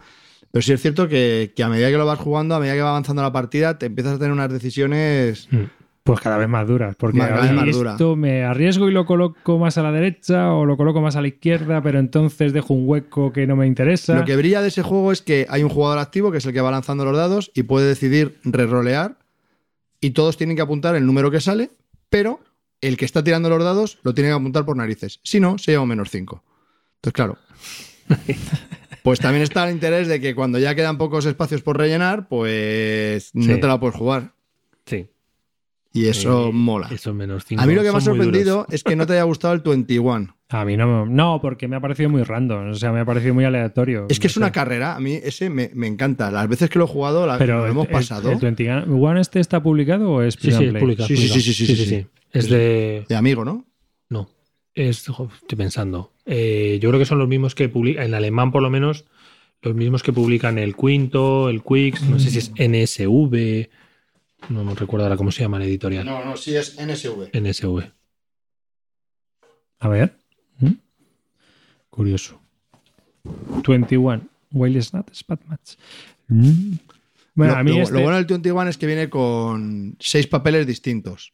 Pero 0.52 0.62
sí 0.62 0.74
es 0.74 0.80
cierto 0.82 1.08
que, 1.08 1.54
que 1.56 1.62
a 1.62 1.70
medida 1.70 1.90
que 1.90 1.96
lo 1.96 2.04
vas 2.04 2.18
jugando, 2.18 2.54
a 2.54 2.60
medida 2.60 2.74
que 2.74 2.82
va 2.82 2.90
avanzando 2.90 3.22
la 3.22 3.32
partida, 3.32 3.78
te 3.78 3.86
empiezas 3.86 4.12
a 4.14 4.18
tener 4.18 4.32
unas 4.32 4.52
decisiones. 4.52 5.48
Mm. 5.50 5.56
Pues 6.06 6.20
cada 6.20 6.38
vez 6.38 6.48
más 6.48 6.68
duras, 6.68 6.94
porque 6.96 7.18
Más- 7.18 7.28
cada 7.28 7.40
vez 7.42 7.50
ahí 7.50 7.56
más 7.56 7.76
dura. 7.76 7.90
esto 7.92 8.14
me 8.14 8.44
arriesgo 8.44 8.88
y 8.88 8.92
lo 8.92 9.04
coloco 9.04 9.58
más 9.58 9.76
a 9.76 9.82
la 9.82 9.90
derecha 9.90 10.52
o 10.52 10.64
lo 10.64 10.76
coloco 10.76 11.00
más 11.00 11.16
a 11.16 11.20
la 11.20 11.26
izquierda, 11.26 11.82
pero 11.82 11.98
entonces 11.98 12.52
dejo 12.52 12.74
un 12.74 12.88
hueco 12.88 13.32
que 13.32 13.46
no 13.46 13.56
me 13.56 13.66
interesa. 13.66 14.14
Lo 14.14 14.24
que 14.24 14.36
brilla 14.36 14.62
de 14.62 14.68
ese 14.68 14.82
juego 14.82 15.10
es 15.10 15.20
que 15.20 15.46
hay 15.50 15.64
un 15.64 15.68
jugador 15.68 15.98
activo 15.98 16.30
que 16.30 16.38
es 16.38 16.46
el 16.46 16.52
que 16.52 16.60
va 16.60 16.70
lanzando 16.70 17.04
los 17.04 17.16
dados 17.16 17.50
y 17.54 17.64
puede 17.64 17.88
decidir 17.88 18.38
rerolear 18.44 19.18
y 20.00 20.10
todos 20.10 20.36
tienen 20.36 20.54
que 20.54 20.62
apuntar 20.62 20.94
el 20.94 21.04
número 21.04 21.30
que 21.32 21.40
sale, 21.40 21.70
pero 22.08 22.38
el 22.80 22.96
que 22.96 23.04
está 23.04 23.24
tirando 23.24 23.48
los 23.48 23.64
dados 23.64 23.98
lo 24.04 24.14
tiene 24.14 24.30
que 24.30 24.34
apuntar 24.34 24.64
por 24.64 24.76
narices. 24.76 25.18
Si 25.24 25.40
no, 25.40 25.58
se 25.58 25.72
lleva 25.72 25.82
un 25.82 25.88
menos 25.88 26.10
5. 26.10 26.42
Entonces, 27.02 27.12
claro. 27.12 27.36
Pues 29.02 29.20
también 29.20 29.42
está 29.44 29.68
el 29.68 29.72
interés 29.72 30.08
de 30.08 30.20
que 30.20 30.34
cuando 30.34 30.58
ya 30.58 30.74
quedan 30.74 30.98
pocos 30.98 31.26
espacios 31.26 31.62
por 31.62 31.78
rellenar, 31.78 32.26
pues 32.26 33.30
no 33.34 33.60
te 33.60 33.66
la 33.68 33.78
puedes 33.78 33.94
jugar. 33.94 34.32
Sí. 34.84 35.06
Y 35.96 36.08
eso 36.08 36.48
Eh, 36.48 36.52
mola. 36.52 36.88
Esos 36.92 37.14
menos 37.14 37.44
cinco 37.46 37.62
A 37.62 37.66
mí 37.66 37.74
lo 37.74 37.82
que 37.82 37.90
me 37.90 37.98
ha 37.98 38.00
sorprendido 38.00 38.66
es 38.70 38.84
que 38.84 38.94
no 38.96 39.06
te 39.06 39.14
haya 39.14 39.22
gustado 39.22 39.54
el 39.54 39.60
21. 39.60 40.36
A 40.50 40.64
mí 40.64 40.76
no, 40.76 41.06
no, 41.06 41.40
porque 41.40 41.66
me 41.66 41.76
ha 41.76 41.80
parecido 41.80 42.08
muy 42.10 42.22
random, 42.22 42.70
o 42.70 42.74
sea, 42.74 42.92
me 42.92 43.00
ha 43.00 43.04
parecido 43.04 43.34
muy 43.34 43.44
aleatorio. 43.44 44.06
Es 44.08 44.20
que 44.20 44.28
No 44.28 44.30
es 44.30 44.36
una 44.36 44.52
carrera, 44.52 44.94
a 44.94 45.00
mí 45.00 45.14
ese 45.14 45.50
me, 45.50 45.70
me 45.74 45.86
encanta. 45.88 46.30
Las 46.30 46.48
veces 46.48 46.70
que 46.70 46.78
lo 46.78 46.84
he 46.84 46.88
jugado, 46.88 47.26
la, 47.26 47.38
Pero 47.38 47.58
lo 47.60 47.66
hemos 47.66 47.86
el- 47.86 47.92
pasado. 47.92 48.30
¿El 48.30 48.38
21 48.38 49.20
este 49.20 49.40
está 49.40 49.62
publicado 49.62 50.10
o 50.10 50.22
es 50.22 50.34
Sí, 50.34 50.52
sí, 50.52 50.66
Play? 50.68 50.96
Sí, 51.06 51.16
sí, 51.16 51.28
sí, 51.40 51.52
sí, 51.52 51.66
sí, 51.66 51.76
sí. 51.86 52.06
Es 52.32 52.48
de. 52.48 53.04
De 53.08 53.16
amigo, 53.16 53.44
¿no? 53.44 53.64
No. 54.08 54.28
Es, 54.74 54.98
estoy 55.08 55.56
pensando. 55.56 56.12
Eh, 56.26 56.78
yo 56.80 56.90
creo 56.90 56.98
que 57.00 57.06
son 57.06 57.18
los 57.18 57.28
mismos 57.28 57.54
que 57.54 57.68
publican, 57.68 58.04
en 58.04 58.14
alemán 58.14 58.52
por 58.52 58.62
lo 58.62 58.68
menos, 58.70 59.06
los 59.62 59.74
mismos 59.74 60.02
que 60.02 60.12
publican 60.12 60.58
el 60.58 60.76
Quinto, 60.76 61.48
el 61.48 61.62
Quix, 61.62 62.02
no 62.02 62.18
sé 62.20 62.30
si 62.30 62.38
es 62.38 62.52
NSV, 62.56 63.68
no 64.48 64.64
me 64.64 64.74
recuerdo 64.74 65.04
ahora 65.06 65.16
cómo 65.16 65.30
se 65.32 65.42
llama 65.42 65.58
la 65.58 65.64
editorial. 65.64 66.04
No, 66.04 66.24
no, 66.24 66.36
sí 66.36 66.54
es 66.56 66.76
NSV. 66.78 67.30
NSV. 67.32 67.90
A 69.80 69.88
ver. 69.88 70.16
¿Mm? 70.58 70.72
Curioso. 71.90 72.40
21. 73.66 74.22
Wild 74.52 74.82
Snap 74.82 75.08
Spat 75.14 75.40
Match. 75.46 75.72
Mm. 76.28 76.74
Bueno, 77.34 77.52
lo, 77.54 77.58
a 77.58 77.64
mí 77.64 77.72
lo- 77.72 77.82
este- 77.82 77.94
lo 77.94 78.00
bueno 78.02 78.16
del 78.16 78.24
21 78.26 78.68
es 78.70 78.78
que 78.78 78.86
viene 78.86 79.10
con 79.10 79.96
seis 80.00 80.26
papeles 80.26 80.66
distintos. 80.66 81.32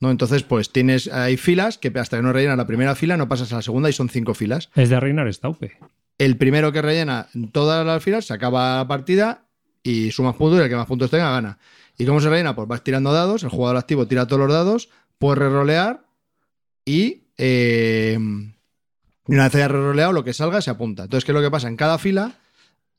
¿no? 0.00 0.10
Entonces, 0.10 0.42
pues 0.42 0.70
tienes, 0.72 1.06
hay 1.12 1.36
filas 1.36 1.78
que 1.78 1.92
hasta 1.96 2.16
que 2.16 2.22
no 2.24 2.32
rellenas 2.32 2.56
la 2.58 2.66
primera 2.66 2.96
fila 2.96 3.16
no 3.16 3.28
pasas 3.28 3.52
a 3.52 3.56
la 3.56 3.62
segunda 3.62 3.88
y 3.88 3.92
son 3.92 4.08
cinco 4.08 4.34
filas. 4.34 4.68
es 4.74 4.88
de 4.88 4.98
Reinar 4.98 5.32
Staupe. 5.32 5.78
El 6.18 6.36
primero 6.36 6.72
que 6.72 6.82
rellena 6.82 7.28
todas 7.52 7.86
las 7.86 8.02
filas 8.02 8.24
se 8.26 8.34
acaba 8.34 8.78
la 8.78 8.88
partida 8.88 9.46
y 9.84 10.10
sumas 10.10 10.34
puntos 10.34 10.58
y 10.58 10.62
el 10.64 10.68
que 10.68 10.74
más 10.76 10.86
puntos 10.88 11.08
tenga 11.10 11.30
gana. 11.30 11.58
¿Y 11.98 12.06
cómo 12.06 12.20
se 12.20 12.28
rellena? 12.28 12.54
Pues 12.54 12.68
vas 12.68 12.82
tirando 12.82 13.12
dados, 13.12 13.42
el 13.42 13.50
jugador 13.50 13.76
activo 13.76 14.06
tira 14.06 14.26
todos 14.26 14.40
los 14.40 14.52
dados, 14.52 14.88
puedes 15.18 15.38
rerolear 15.38 16.06
y 16.84 17.28
eh, 17.36 18.18
una 19.26 19.44
vez 19.44 19.54
haya 19.54 19.68
reroleado 19.68 20.12
lo 20.12 20.24
que 20.24 20.32
salga 20.32 20.60
se 20.60 20.70
apunta. 20.70 21.04
Entonces, 21.04 21.24
¿qué 21.24 21.32
es 21.32 21.34
lo 21.34 21.42
que 21.42 21.50
pasa? 21.50 21.68
En 21.68 21.76
cada 21.76 21.98
fila 21.98 22.38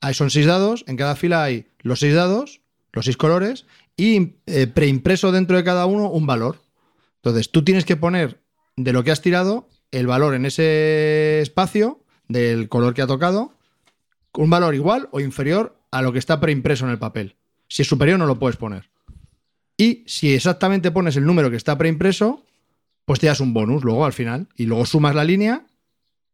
hay, 0.02 0.14
son 0.14 0.30
seis 0.30 0.46
dados, 0.46 0.84
en 0.88 0.98
cada 0.98 1.16
fila 1.16 1.44
hay 1.44 1.68
los 1.80 2.00
seis 2.00 2.14
dados, 2.14 2.62
los 2.92 3.06
seis 3.06 3.18
colores 3.18 3.66
y 3.98 4.36
eh, 4.46 4.68
preimpreso 4.68 5.32
dentro 5.32 5.58
de 5.58 5.64
cada 5.64 5.86
uno 5.86 6.10
un 6.10 6.26
valor. 6.26 6.62
Entonces, 7.18 7.52
tú 7.52 7.64
tienes 7.64 7.86
que 7.86 7.96
poner 7.96 8.42
de 8.76 8.94
lo 8.94 9.04
que 9.04 9.12
has 9.12 9.22
tirado 9.22 9.70
el 9.92 10.08
valor 10.08 10.34
en 10.34 10.46
ese 10.46 11.42
espacio 11.42 12.04
del 12.28 12.70
color 12.70 12.94
que 12.94 13.02
ha 13.02 13.08
tocado, 13.08 13.54
un 14.34 14.50
valor 14.50 14.76
igual 14.76 15.10
o 15.12 15.20
inferior 15.20 15.78
a 15.92 16.02
lo 16.02 16.12
que 16.12 16.20
está 16.20 16.40
preimpreso 16.40 16.86
en 16.86 16.92
el 16.92 17.00
papel. 17.00 17.36
Si 17.74 17.82
es 17.82 17.88
superior 17.88 18.20
no 18.20 18.28
lo 18.28 18.38
puedes 18.38 18.56
poner. 18.56 18.92
Y 19.78 20.04
si 20.06 20.32
exactamente 20.32 20.92
pones 20.92 21.18
el 21.18 21.26
número 21.26 21.50
que 21.50 21.58
está 21.58 21.76
preimpreso, 21.76 22.44
pues 23.04 23.20
te 23.20 23.26
das 23.26 23.40
un 23.40 23.52
bonus 23.52 23.84
luego 23.84 24.06
al 24.06 24.14
final. 24.14 24.48
Y 24.56 24.68
luego 24.68 24.86
sumas 24.86 25.16
la 25.16 25.24
línea 25.24 25.66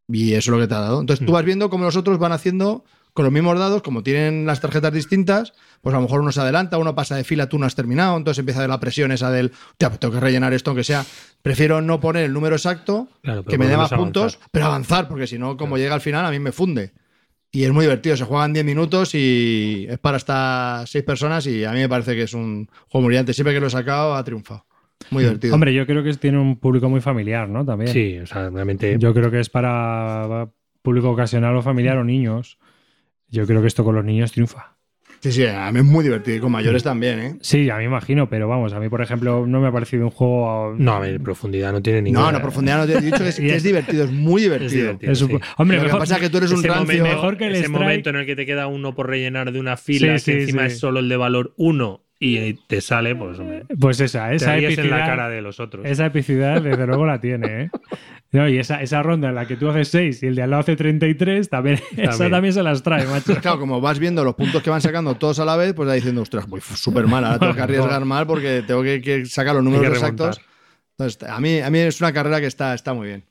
y 0.10 0.34
eso 0.34 0.52
es 0.52 0.58
lo 0.58 0.60
que 0.60 0.68
te 0.68 0.74
ha 0.74 0.82
dado. 0.82 1.00
Entonces 1.00 1.26
tú 1.26 1.32
vas 1.32 1.46
viendo 1.46 1.70
cómo 1.70 1.86
los 1.86 1.96
otros 1.96 2.20
van 2.20 2.34
haciendo 2.34 2.84
con 3.14 3.24
los 3.24 3.32
mismos 3.32 3.58
dados, 3.58 3.84
como 3.84 4.04
tienen 4.04 4.46
las 4.46 4.60
tarjetas 4.60 4.92
distintas, 4.92 5.54
pues 5.80 5.94
a 5.94 6.00
lo 6.00 6.02
mejor 6.02 6.20
uno 6.20 6.34
se 6.34 6.42
adelanta, 6.42 6.78
uno 6.78 6.94
pasa 6.94 7.16
de 7.16 7.24
fila, 7.24 7.48
tú 7.48 7.58
no 7.58 7.66
has 7.66 7.74
terminado, 7.74 8.18
entonces 8.18 8.40
empieza 8.40 8.68
la 8.68 8.82
presión 8.82 9.14
esa 9.14 9.32
del, 9.32 9.54
"Hostia, 9.72 9.88
pues 9.88 10.00
tengo 10.02 10.16
que 10.16 10.20
rellenar 10.20 10.54
esto 10.54 10.72
aunque 10.72 10.84
sea. 10.84 11.06
Prefiero 11.42 11.80
no 11.82 12.02
poner 12.02 12.26
el 12.26 12.34
número 12.34 12.58
exacto, 12.58 13.08
Claro, 13.22 13.46
que 13.46 13.58
me 13.58 13.68
dé 13.68 13.78
más 13.78 13.92
puntos, 13.92 14.40
pero 14.52 14.66
avanzar, 14.66 15.08
porque 15.08 15.26
si 15.26 15.40
no, 15.40 15.56
como 15.56 15.78
llega 15.78 15.96
al 15.96 16.02
final, 16.02 16.26
a 16.26 16.32
mí 16.32 16.40
me 16.40 16.52
funde. 16.52 16.92
Y 17.52 17.64
es 17.64 17.72
muy 17.72 17.86
divertido, 17.86 18.16
se 18.16 18.26
juegan 18.26 18.54
10 18.54 18.64
minutos 18.64 19.16
y 19.16 19.88
es 19.90 19.98
para 19.98 20.18
hasta 20.18 20.84
6 20.86 21.04
personas 21.04 21.48
y 21.48 21.66
a 21.66 21.72
mí 21.72 21.80
me 21.80 21.90
parece 21.90 22.16
que 22.16 22.24
es 22.24 22.34
un 22.34 22.68
juego 22.88 23.02
muy 23.02 23.08
brillante. 23.08 23.34
Siempre 23.34 23.54
que 23.54 23.60
lo 23.60 23.68
he 23.68 23.72
sacado 23.72 24.16
ha 24.16 24.24
triunfado. 24.24 24.66
Muy 25.10 25.24
divertido. 25.24 25.56
Hombre, 25.56 25.74
yo 25.74 25.86
creo 25.88 26.04
que 26.04 26.14
tiene 26.14 26.38
un 26.38 26.60
público 26.60 26.90
muy 26.90 27.02
familiar, 27.02 27.50
¿no? 27.50 27.66
También. 27.66 27.92
Sí, 27.92 28.20
o 28.20 28.28
sea, 28.28 28.50
realmente. 28.50 28.98
Yo 29.00 29.14
creo 29.14 29.32
que 29.32 29.40
es 29.40 29.50
para 29.50 30.50
público 30.82 31.10
ocasional 31.10 31.56
o 31.56 31.62
familiar 31.62 31.98
o 31.98 32.04
niños. 32.04 32.60
Yo 33.28 33.48
creo 33.48 33.62
que 33.62 33.68
esto 33.68 33.84
con 33.84 33.96
los 33.96 34.06
niños 34.06 34.32
triunfa. 34.32 34.78
Sí, 35.22 35.32
sí, 35.34 35.46
a 35.46 35.72
mí 35.72 35.80
es 35.80 35.86
muy 35.86 36.04
divertido 36.04 36.38
y 36.38 36.40
con 36.40 36.52
mayores 36.52 36.82
también, 36.84 37.20
¿eh? 37.20 37.36
Sí, 37.42 37.70
a 37.70 37.78
mí 37.78 37.84
imagino, 37.84 38.30
pero 38.30 38.48
vamos, 38.48 38.72
a 38.74 38.80
mí, 38.80 38.88
por 38.88 39.02
ejemplo, 39.02 39.46
no 39.46 39.60
me 39.60 39.68
ha 39.68 39.72
parecido 39.72 40.06
un 40.06 40.12
juego. 40.12 40.76
No, 40.78 40.94
a 40.94 41.00
ver, 41.00 41.20
profundidad 41.20 41.72
no 41.74 41.82
tiene 41.82 42.02
ninguna. 42.04 42.28
No, 42.28 42.32
no, 42.32 42.42
profundidad 42.42 42.78
no 42.78 42.86
te 42.88 42.98
he 42.98 43.02
dicho 43.02 43.18
que 43.18 43.28
es, 43.30 43.36
que 43.40 43.56
es 43.56 43.64
divertido, 43.64 44.06
es 44.06 44.12
muy 44.12 44.42
divertido. 44.44 44.68
Es 44.70 44.74
divertido. 44.74 45.12
Es 45.12 45.22
un- 45.22 45.30
sí. 45.32 45.38
Hombre, 45.58 45.78
Lo 45.78 45.82
que 45.84 45.88
mejor- 45.88 46.00
pasa 46.00 46.16
es 46.16 46.22
que 46.22 46.30
tú 46.30 46.38
eres 46.38 46.52
un 46.52 46.64
rancio. 46.64 46.84
momento, 46.84 47.04
mejor 47.04 47.38
que 47.38 47.46
el 47.48 47.52
ese 47.52 47.64
strike. 47.66 47.80
momento 47.82 48.10
en 48.12 48.16
el 48.16 48.26
que 48.26 48.36
te 48.38 48.46
queda 48.46 48.68
uno 48.68 48.96
por 48.96 49.08
rellenar 49.10 49.52
de 49.52 49.60
una 49.60 49.76
fila, 49.78 50.18
Sí, 50.20 50.26
sí, 50.26 50.32
que 50.38 50.42
encima 50.44 50.62
sí. 50.62 50.68
es 50.68 50.80
solo 50.80 51.00
el 51.00 51.10
de 51.10 51.18
valor 51.18 51.54
1 51.58 52.02
y 52.22 52.54
te 52.68 52.82
sale, 52.82 53.16
pues 53.16 53.40
hombre, 53.40 53.64
Pues 53.80 54.00
esa, 54.02 54.30
te 54.30 54.36
esa 54.36 54.56
ríes 54.56 54.78
en 54.78 54.90
la 54.90 54.98
epicidad. 54.98 55.06
cara 55.06 55.30
de 55.30 55.42
los 55.42 55.60
otros. 55.60 55.86
Esa 55.86 56.06
epicidad, 56.06 56.62
desde 56.62 56.86
luego, 56.88 57.06
la 57.06 57.20
tiene, 57.20 57.64
¿eh? 57.64 57.70
No, 58.32 58.48
y 58.48 58.60
esa, 58.60 58.82
esa 58.84 59.02
ronda 59.02 59.30
en 59.30 59.36
la 59.36 59.48
que 59.48 59.56
tú 59.56 59.70
haces 59.70 59.88
6 59.88 60.22
y 60.22 60.28
el 60.28 60.36
de 60.36 60.44
al 60.44 60.52
lado 60.52 60.62
hace 60.62 60.76
33, 60.76 61.50
también, 61.50 61.80
esa 61.98 62.12
También. 62.12 62.32
también 62.32 62.54
se 62.54 62.62
las 62.64 62.84
trae, 62.84 63.08
macho. 63.08 63.36
Claro, 63.42 63.60
como 63.60 63.82
vas 63.82 63.98
viendo 63.98 64.24
los 64.24 64.36
puntos 64.36 64.62
que 64.62 64.70
van 64.70 64.82
sacando 64.82 65.16
todos 65.16 65.40
a 65.40 65.46
la 65.46 65.56
vez, 65.56 65.74
pues 65.74 65.88
vas 65.88 65.96
diciendo, 65.96 66.22
ostras, 66.22 66.48
voy 66.48 66.62
súper 66.62 67.08
mal, 67.08 67.26
ahora 67.26 67.40
tengo 67.40 67.56
que 67.56 67.62
arriesgar 67.64 68.06
mal 68.06 68.28
porque 68.28 68.64
tengo 68.68 68.84
que, 68.84 69.02
que 69.02 69.26
sacar 69.26 69.56
los 69.56 69.64
números 69.64 69.88
exactos. 69.88 70.40
Entonces, 70.98 71.28
a 71.30 71.40
mí, 71.40 71.60
a 71.60 71.70
mí 71.72 71.80
es 71.80 72.00
una 72.02 72.14
carrera 72.14 72.40
que 72.40 72.48
está, 72.48 72.74
está 72.76 72.94
muy 72.94 73.08
bien. 73.08 73.24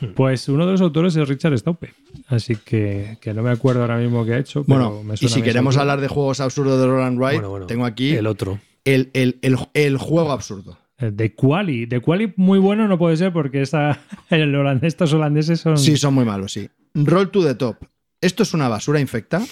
Pues 0.14 0.48
uno 0.48 0.64
de 0.66 0.72
los 0.72 0.80
autores 0.80 1.14
es 1.16 1.28
Richard 1.28 1.56
Staupe. 1.58 1.92
Así 2.28 2.56
que, 2.56 3.18
que 3.20 3.34
no 3.34 3.42
me 3.42 3.50
acuerdo 3.50 3.82
ahora 3.82 3.98
mismo 3.98 4.24
qué 4.24 4.32
ha 4.34 4.38
hecho. 4.38 4.64
pero 4.64 4.90
Bueno, 4.90 5.02
me 5.02 5.14
y 5.14 5.16
suena 5.18 5.34
si 5.34 5.40
bien 5.42 5.44
queremos 5.52 5.76
hablar 5.76 6.00
de 6.00 6.08
juegos 6.08 6.40
absurdos 6.40 6.80
de 6.80 6.86
Roland 6.86 7.18
Wright, 7.18 7.34
Bueno, 7.36 7.50
bueno, 7.50 7.66
tengo 7.66 7.84
aquí 7.84 8.14
el 8.14 8.26
otro. 8.26 8.58
el, 8.84 9.10
el- 9.12 9.38
el- 9.42 9.58
el 9.74 9.96
juego 9.98 10.32
absurdo. 10.32 10.78
Eh, 11.00 11.10
De 11.12 11.34
Quali. 11.34 11.86
De 11.86 12.00
Quali 12.00 12.32
muy 12.36 12.58
bueno 12.58 12.86
no 12.88 12.98
puede 12.98 13.16
ser 13.16 13.32
porque 13.32 13.62
esa, 13.62 14.00
el 14.30 14.54
holandés, 14.54 14.88
estos 14.88 15.12
holandeses 15.12 15.60
son. 15.60 15.78
Sí, 15.78 15.96
son 15.96 16.14
muy 16.14 16.24
malos, 16.24 16.52
sí. 16.52 16.68
Roll 16.94 17.30
to 17.30 17.44
the 17.44 17.54
top. 17.54 17.76
Esto 18.20 18.42
es 18.42 18.52
una 18.52 18.68
basura 18.68 19.00
infecta 19.00 19.42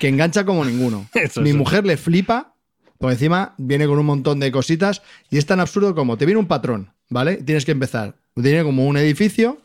que 0.00 0.08
engancha 0.08 0.44
como 0.44 0.64
ninguno. 0.64 1.06
Eso, 1.14 1.40
Mi 1.40 1.52
mujer 1.52 1.86
le 1.86 1.96
flipa, 1.96 2.54
por 2.98 3.12
encima 3.12 3.54
viene 3.58 3.86
con 3.86 3.98
un 3.98 4.06
montón 4.06 4.40
de 4.40 4.50
cositas 4.50 5.02
y 5.30 5.38
es 5.38 5.46
tan 5.46 5.60
absurdo 5.60 5.94
como 5.94 6.16
te 6.16 6.26
viene 6.26 6.40
un 6.40 6.48
patrón, 6.48 6.90
¿vale? 7.08 7.36
Tienes 7.36 7.64
que 7.64 7.72
empezar. 7.72 8.16
Tiene 8.34 8.62
como 8.62 8.86
un 8.86 8.96
edificio. 8.96 9.58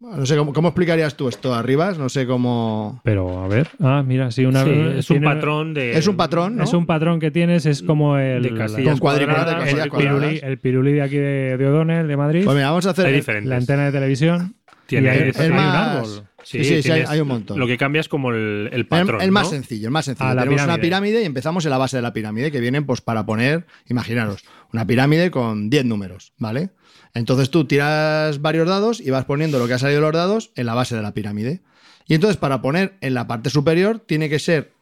No 0.00 0.24
sé 0.26 0.36
cómo, 0.36 0.52
cómo 0.52 0.68
explicarías 0.68 1.16
tú 1.16 1.28
esto, 1.28 1.52
Arribas. 1.54 1.98
No 1.98 2.08
sé 2.08 2.24
cómo. 2.26 3.00
Pero 3.02 3.42
a 3.42 3.48
ver. 3.48 3.68
Ah, 3.80 4.04
mira, 4.06 4.30
sí, 4.30 4.44
una 4.44 4.62
Sí, 4.64 4.70
es 4.96 5.10
un 5.10 5.22
patrón 5.22 5.74
de. 5.74 5.98
Es 5.98 6.06
un 6.06 6.16
patrón, 6.16 6.56
¿no? 6.56 6.64
Es 6.64 6.72
un 6.72 6.86
patrón 6.86 7.18
que 7.18 7.30
tienes, 7.32 7.66
es 7.66 7.82
como 7.82 8.16
el. 8.16 8.42
De 8.44 8.54
casillas 8.54 8.90
Con 8.92 8.98
cuadrículas 8.98 9.38
de 9.38 9.42
cuadradas, 9.44 9.64
casillas 9.64 9.84
el, 9.86 9.90
cuadradas. 9.90 10.20
pirulí, 10.20 10.40
el 10.44 10.58
pirulí 10.58 10.92
de 10.92 11.02
aquí 11.02 11.16
de, 11.16 11.56
de 11.56 11.66
O'Donnell, 11.66 12.06
de 12.06 12.16
Madrid. 12.16 12.44
Pues 12.44 12.54
mira, 12.54 12.68
vamos 12.70 12.86
a 12.86 12.90
hacer. 12.90 13.06
Hay 13.06 13.12
el- 13.14 13.18
diferentes. 13.20 13.50
la 13.50 13.56
antena 13.56 13.86
de 13.86 13.92
televisión. 13.92 14.54
Tiene- 14.86 15.06
y 15.08 15.10
hay, 15.10 15.32
hay 15.36 15.48
un 15.50 15.56
más- 15.56 15.96
árbol. 15.96 16.24
Sí, 16.44 16.64
sí, 16.64 16.80
sí, 16.82 16.90
hay, 16.90 17.20
un 17.20 17.28
montón. 17.28 17.58
Lo 17.58 17.66
que 17.66 17.76
cambia 17.76 18.00
es 18.00 18.08
como 18.08 18.30
el, 18.30 18.70
el 18.72 18.80
El, 18.80 18.86
patrón. 18.86 19.20
el 19.20 19.30
más 19.32 19.44
¿no? 19.48 19.50
sencillo, 19.50 19.88
el 19.88 19.90
más 19.92 20.06
sencillo. 20.06 20.30
Ah, 20.30 20.34
la 20.34 20.42
Tenemos 20.44 20.62
una 20.62 20.76
pirámide. 20.76 20.86
pirámide 20.88 21.22
y 21.22 21.26
empezamos 21.26 21.64
en 21.66 21.70
la 21.72 21.76
base 21.78 21.96
de 21.98 22.02
la 22.02 22.14
pirámide, 22.14 22.50
que 22.50 22.60
vienen 22.60 22.86
pues 22.86 23.02
para 23.02 23.26
poner, 23.26 23.66
imaginaros, 23.88 24.44
una 24.72 24.86
pirámide 24.86 25.30
con 25.30 25.68
10 25.68 25.84
números, 25.84 26.32
¿vale? 26.38 26.70
Entonces 27.14 27.50
tú 27.50 27.64
tiras 27.64 28.40
varios 28.40 28.68
dados 28.68 29.00
y 29.00 29.10
vas 29.10 29.24
poniendo 29.24 29.58
lo 29.58 29.66
que 29.66 29.74
ha 29.74 29.78
salido 29.78 30.00
de 30.00 30.06
los 30.06 30.12
dados 30.14 30.52
en 30.56 30.66
la 30.66 30.74
base 30.74 30.94
de 30.96 31.02
la 31.02 31.14
pirámide. 31.14 31.62
Y 32.06 32.14
entonces 32.14 32.36
para 32.36 32.62
poner 32.62 32.96
en 33.00 33.14
la 33.14 33.26
parte 33.26 33.50
superior 33.50 33.98
tiene 33.98 34.28
que 34.28 34.38
ser 34.38 34.72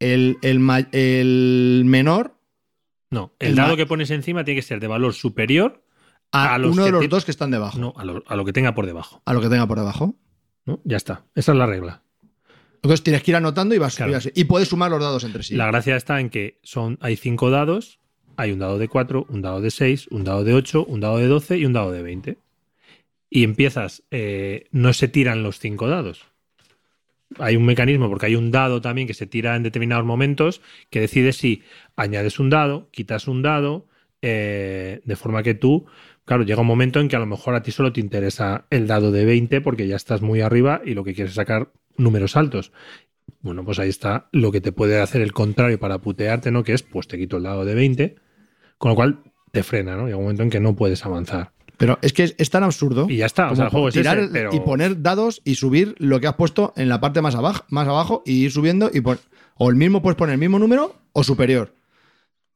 el, 0.00 0.36
el 0.42 1.82
menor 1.84 2.36
No, 3.10 3.32
el, 3.38 3.50
El 3.50 3.54
dado 3.56 3.76
que 3.76 3.86
pones 3.86 4.10
encima 4.10 4.44
tiene 4.44 4.60
que 4.60 4.66
ser 4.66 4.80
de 4.80 4.86
valor 4.86 5.14
superior 5.14 5.84
a, 6.32 6.54
A 6.54 6.58
los 6.58 6.72
uno 6.72 6.84
de 6.84 6.90
los 6.90 7.08
dos 7.08 7.24
que 7.24 7.30
están 7.30 7.50
debajo, 7.52 7.78
no, 7.78 7.94
a, 7.96 8.04
lo, 8.04 8.24
a 8.26 8.34
lo 8.36 8.44
que 8.44 8.52
tenga 8.52 8.74
por 8.74 8.86
debajo. 8.86 9.22
a 9.24 9.32
lo 9.32 9.40
que 9.40 9.48
tenga 9.48 9.66
por 9.68 9.78
debajo. 9.78 10.16
¿no? 10.66 10.80
Ya 10.84 10.96
está. 10.96 11.24
Esa 11.34 11.52
es 11.52 11.58
la 11.58 11.66
regla. 11.66 12.02
Entonces 12.76 13.02
tienes 13.02 13.22
que 13.22 13.30
ir 13.30 13.36
anotando 13.36 13.74
y 13.74 13.78
vas 13.78 13.94
Claro. 13.96 14.12
y 14.12 14.14
así. 14.16 14.30
Y 14.34 14.44
puedes 14.44 14.68
sumar 14.68 14.90
los 14.90 15.00
dados 15.00 15.22
entre 15.24 15.42
sí. 15.42 15.54
La 15.54 15.66
gracia 15.66 15.94
está 15.96 16.20
en 16.20 16.28
que 16.30 16.58
son, 16.64 16.98
hay 17.00 17.16
cinco 17.16 17.50
dados. 17.50 18.00
Hay 18.36 18.52
un 18.52 18.58
dado 18.58 18.78
de 18.78 18.88
4, 18.88 19.26
un 19.28 19.42
dado 19.42 19.60
de 19.60 19.70
6, 19.70 20.08
un 20.10 20.24
dado 20.24 20.44
de 20.44 20.54
8, 20.54 20.84
un 20.84 21.00
dado 21.00 21.18
de 21.18 21.26
12 21.26 21.58
y 21.58 21.66
un 21.66 21.72
dado 21.72 21.92
de 21.92 22.02
20. 22.02 22.38
Y 23.30 23.44
empiezas, 23.44 24.02
eh, 24.10 24.66
no 24.70 24.92
se 24.92 25.08
tiran 25.08 25.42
los 25.42 25.58
cinco 25.58 25.88
dados. 25.88 26.26
Hay 27.38 27.56
un 27.56 27.64
mecanismo, 27.64 28.08
porque 28.08 28.26
hay 28.26 28.36
un 28.36 28.50
dado 28.50 28.80
también 28.80 29.08
que 29.08 29.14
se 29.14 29.26
tira 29.26 29.56
en 29.56 29.62
determinados 29.62 30.04
momentos, 30.04 30.60
que 30.90 31.00
decide 31.00 31.32
si 31.32 31.62
añades 31.96 32.38
un 32.38 32.50
dado, 32.50 32.88
quitas 32.92 33.26
un 33.26 33.42
dado, 33.42 33.86
eh, 34.22 35.00
de 35.04 35.16
forma 35.16 35.42
que 35.42 35.54
tú, 35.54 35.86
claro, 36.24 36.44
llega 36.44 36.60
un 36.60 36.66
momento 36.66 37.00
en 37.00 37.08
que 37.08 37.16
a 37.16 37.18
lo 37.18 37.26
mejor 37.26 37.54
a 37.54 37.62
ti 37.62 37.72
solo 37.72 37.92
te 37.92 38.00
interesa 38.00 38.66
el 38.70 38.86
dado 38.86 39.10
de 39.10 39.24
20 39.24 39.60
porque 39.60 39.86
ya 39.86 39.96
estás 39.96 40.22
muy 40.22 40.40
arriba 40.40 40.80
y 40.84 40.94
lo 40.94 41.04
que 41.04 41.14
quieres 41.14 41.32
es 41.32 41.36
sacar 41.36 41.72
números 41.96 42.36
altos. 42.36 42.72
Bueno, 43.40 43.64
pues 43.64 43.78
ahí 43.78 43.90
está 43.90 44.28
lo 44.32 44.50
que 44.52 44.60
te 44.60 44.72
puede 44.72 45.00
hacer 45.00 45.20
el 45.20 45.32
contrario 45.32 45.78
para 45.78 45.98
putearte, 45.98 46.50
¿no? 46.50 46.64
Que 46.64 46.72
es, 46.72 46.82
pues 46.82 47.06
te 47.08 47.18
quito 47.18 47.36
el 47.36 47.42
dado 47.42 47.64
de 47.64 47.74
20, 47.74 48.16
con 48.78 48.90
lo 48.90 48.94
cual 48.94 49.20
te 49.52 49.62
frena, 49.62 49.96
¿no? 49.96 50.04
Llega 50.06 50.16
un 50.16 50.24
momento 50.24 50.42
en 50.42 50.50
que 50.50 50.60
no 50.60 50.74
puedes 50.74 51.04
avanzar. 51.04 51.52
Pero 51.76 51.98
es 52.02 52.12
que 52.12 52.22
es, 52.24 52.34
es 52.38 52.50
tan 52.50 52.62
absurdo. 52.62 53.06
Y 53.08 53.16
ya 53.16 53.26
está, 53.26 53.50
o 53.50 53.56
sea, 53.56 53.64
el 53.66 53.70
juego 53.70 53.88
es 53.88 53.94
tirar 53.94 54.16
ese, 54.18 54.26
el- 54.26 54.32
pero... 54.32 54.54
y 54.54 54.60
poner 54.60 55.02
dados 55.02 55.40
y 55.44 55.56
subir 55.56 55.94
lo 55.98 56.20
que 56.20 56.26
has 56.28 56.34
puesto 56.34 56.72
en 56.76 56.88
la 56.88 57.00
parte 57.00 57.20
más 57.20 57.34
abajo, 57.34 57.64
más 57.68 57.88
abajo 57.88 58.22
y 58.24 58.44
ir 58.44 58.52
subiendo 58.52 58.90
y 58.92 59.00
pon- 59.00 59.18
o 59.56 59.70
el 59.70 59.76
mismo 59.76 60.00
puedes 60.02 60.16
poner 60.16 60.34
el 60.34 60.38
mismo 60.40 60.58
número 60.58 60.94
o 61.12 61.24
superior. 61.24 61.74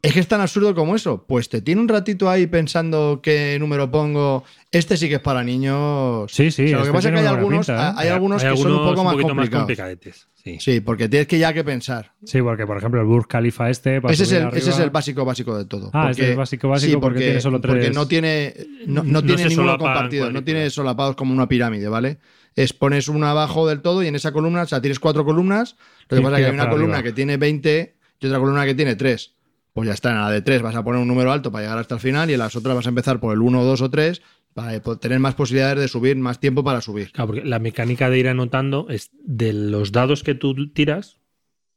Es 0.00 0.12
que 0.12 0.20
es 0.20 0.28
tan 0.28 0.40
absurdo 0.40 0.74
como 0.76 0.94
eso. 0.94 1.24
Pues 1.26 1.48
te 1.48 1.60
tiene 1.60 1.80
un 1.80 1.88
ratito 1.88 2.30
ahí 2.30 2.46
pensando 2.46 3.20
qué 3.22 3.56
número 3.58 3.90
pongo. 3.90 4.44
Este 4.70 4.96
sí 4.96 5.08
que 5.08 5.16
es 5.16 5.20
para 5.20 5.42
niños. 5.42 6.30
Sí, 6.32 6.50
sí, 6.52 6.66
O 6.66 6.68
sea, 6.68 6.76
lo 6.76 6.82
este 6.84 6.88
que 6.92 6.94
pasa 6.96 7.08
es 7.08 7.14
que 7.14 7.20
hay 7.20 7.26
algunos, 7.26 7.66
pinta, 7.66 7.88
¿eh? 7.90 7.94
hay 7.96 8.08
algunos 8.08 8.42
que 8.44 8.56
son 8.56 8.72
un 8.72 8.78
poco 8.84 9.04
más 9.04 9.16
complicados. 9.16 9.50
complicadetes. 9.62 10.28
Sí. 10.34 10.56
sí, 10.60 10.80
porque 10.80 11.08
tienes 11.08 11.26
que 11.26 11.38
ya 11.38 11.52
que 11.52 11.64
pensar. 11.64 12.12
Sí, 12.24 12.40
porque 12.40 12.64
por 12.64 12.78
ejemplo 12.78 13.00
el 13.00 13.06
Burj 13.06 13.26
Khalifa 13.26 13.68
este. 13.70 13.96
Ese 14.08 14.22
es, 14.22 14.32
el, 14.32 14.42
arriba- 14.44 14.56
ese 14.58 14.70
es 14.70 14.78
el 14.78 14.90
básico 14.90 15.24
básico 15.24 15.58
de 15.58 15.64
todo. 15.64 15.90
Ah, 15.92 16.10
este 16.12 16.22
es 16.24 16.30
el 16.30 16.36
básico 16.36 16.68
básico 16.68 16.92
sí, 16.92 16.96
porque 17.00 17.18
tiene 17.18 17.40
solo 17.40 17.60
Porque 17.60 17.80
tres- 17.80 17.94
no 17.94 18.06
tiene, 18.06 18.54
no, 18.86 19.02
no 19.02 19.14
No 19.14 19.22
tiene 19.24 19.46
ninguno 19.46 19.76
compartido, 19.78 20.30
no 20.30 20.44
tiene 20.44 20.70
solapados 20.70 21.16
como 21.16 21.34
una 21.34 21.48
pirámide, 21.48 21.88
¿vale? 21.88 22.18
Es 22.54 22.72
pones 22.72 23.08
una 23.08 23.32
abajo 23.32 23.66
del 23.68 23.82
todo 23.82 24.02
y 24.02 24.06
en 24.06 24.14
esa 24.14 24.30
columna, 24.32 24.62
o 24.62 24.66
sea, 24.66 24.80
tienes 24.80 25.00
cuatro 25.00 25.24
columnas. 25.24 25.76
Lo 26.08 26.16
que 26.16 26.22
pasa 26.22 26.36
es 26.36 26.42
que 26.42 26.46
hay 26.46 26.54
una 26.54 26.70
columna 26.70 26.94
arriba. 26.98 27.02
que 27.10 27.12
tiene 27.14 27.36
20 27.36 27.96
y 28.20 28.26
otra 28.26 28.38
columna 28.38 28.64
que 28.64 28.74
tiene 28.74 28.94
3. 28.94 29.34
Pues 29.78 29.86
ya 29.86 29.94
está, 29.94 30.10
en 30.10 30.16
la 30.16 30.28
de 30.28 30.42
3 30.42 30.60
vas 30.60 30.74
a 30.74 30.82
poner 30.82 31.00
un 31.00 31.06
número 31.06 31.30
alto 31.30 31.52
para 31.52 31.62
llegar 31.62 31.78
hasta 31.78 31.94
el 31.94 32.00
final 32.00 32.28
y 32.30 32.32
en 32.32 32.40
las 32.40 32.56
otras 32.56 32.74
vas 32.74 32.86
a 32.86 32.88
empezar 32.88 33.20
por 33.20 33.32
el 33.32 33.40
1, 33.40 33.62
2 33.62 33.82
o 33.82 33.88
3 33.88 34.22
para 34.52 34.80
tener 34.80 35.20
más 35.20 35.36
posibilidades 35.36 35.78
de 35.78 35.86
subir, 35.86 36.16
más 36.16 36.40
tiempo 36.40 36.64
para 36.64 36.80
subir. 36.80 37.12
Claro, 37.12 37.28
porque 37.28 37.44
la 37.44 37.60
mecánica 37.60 38.10
de 38.10 38.18
ir 38.18 38.26
anotando 38.26 38.88
es 38.90 39.12
de 39.22 39.52
los 39.52 39.92
dados 39.92 40.24
que 40.24 40.34
tú 40.34 40.72
tiras, 40.72 41.20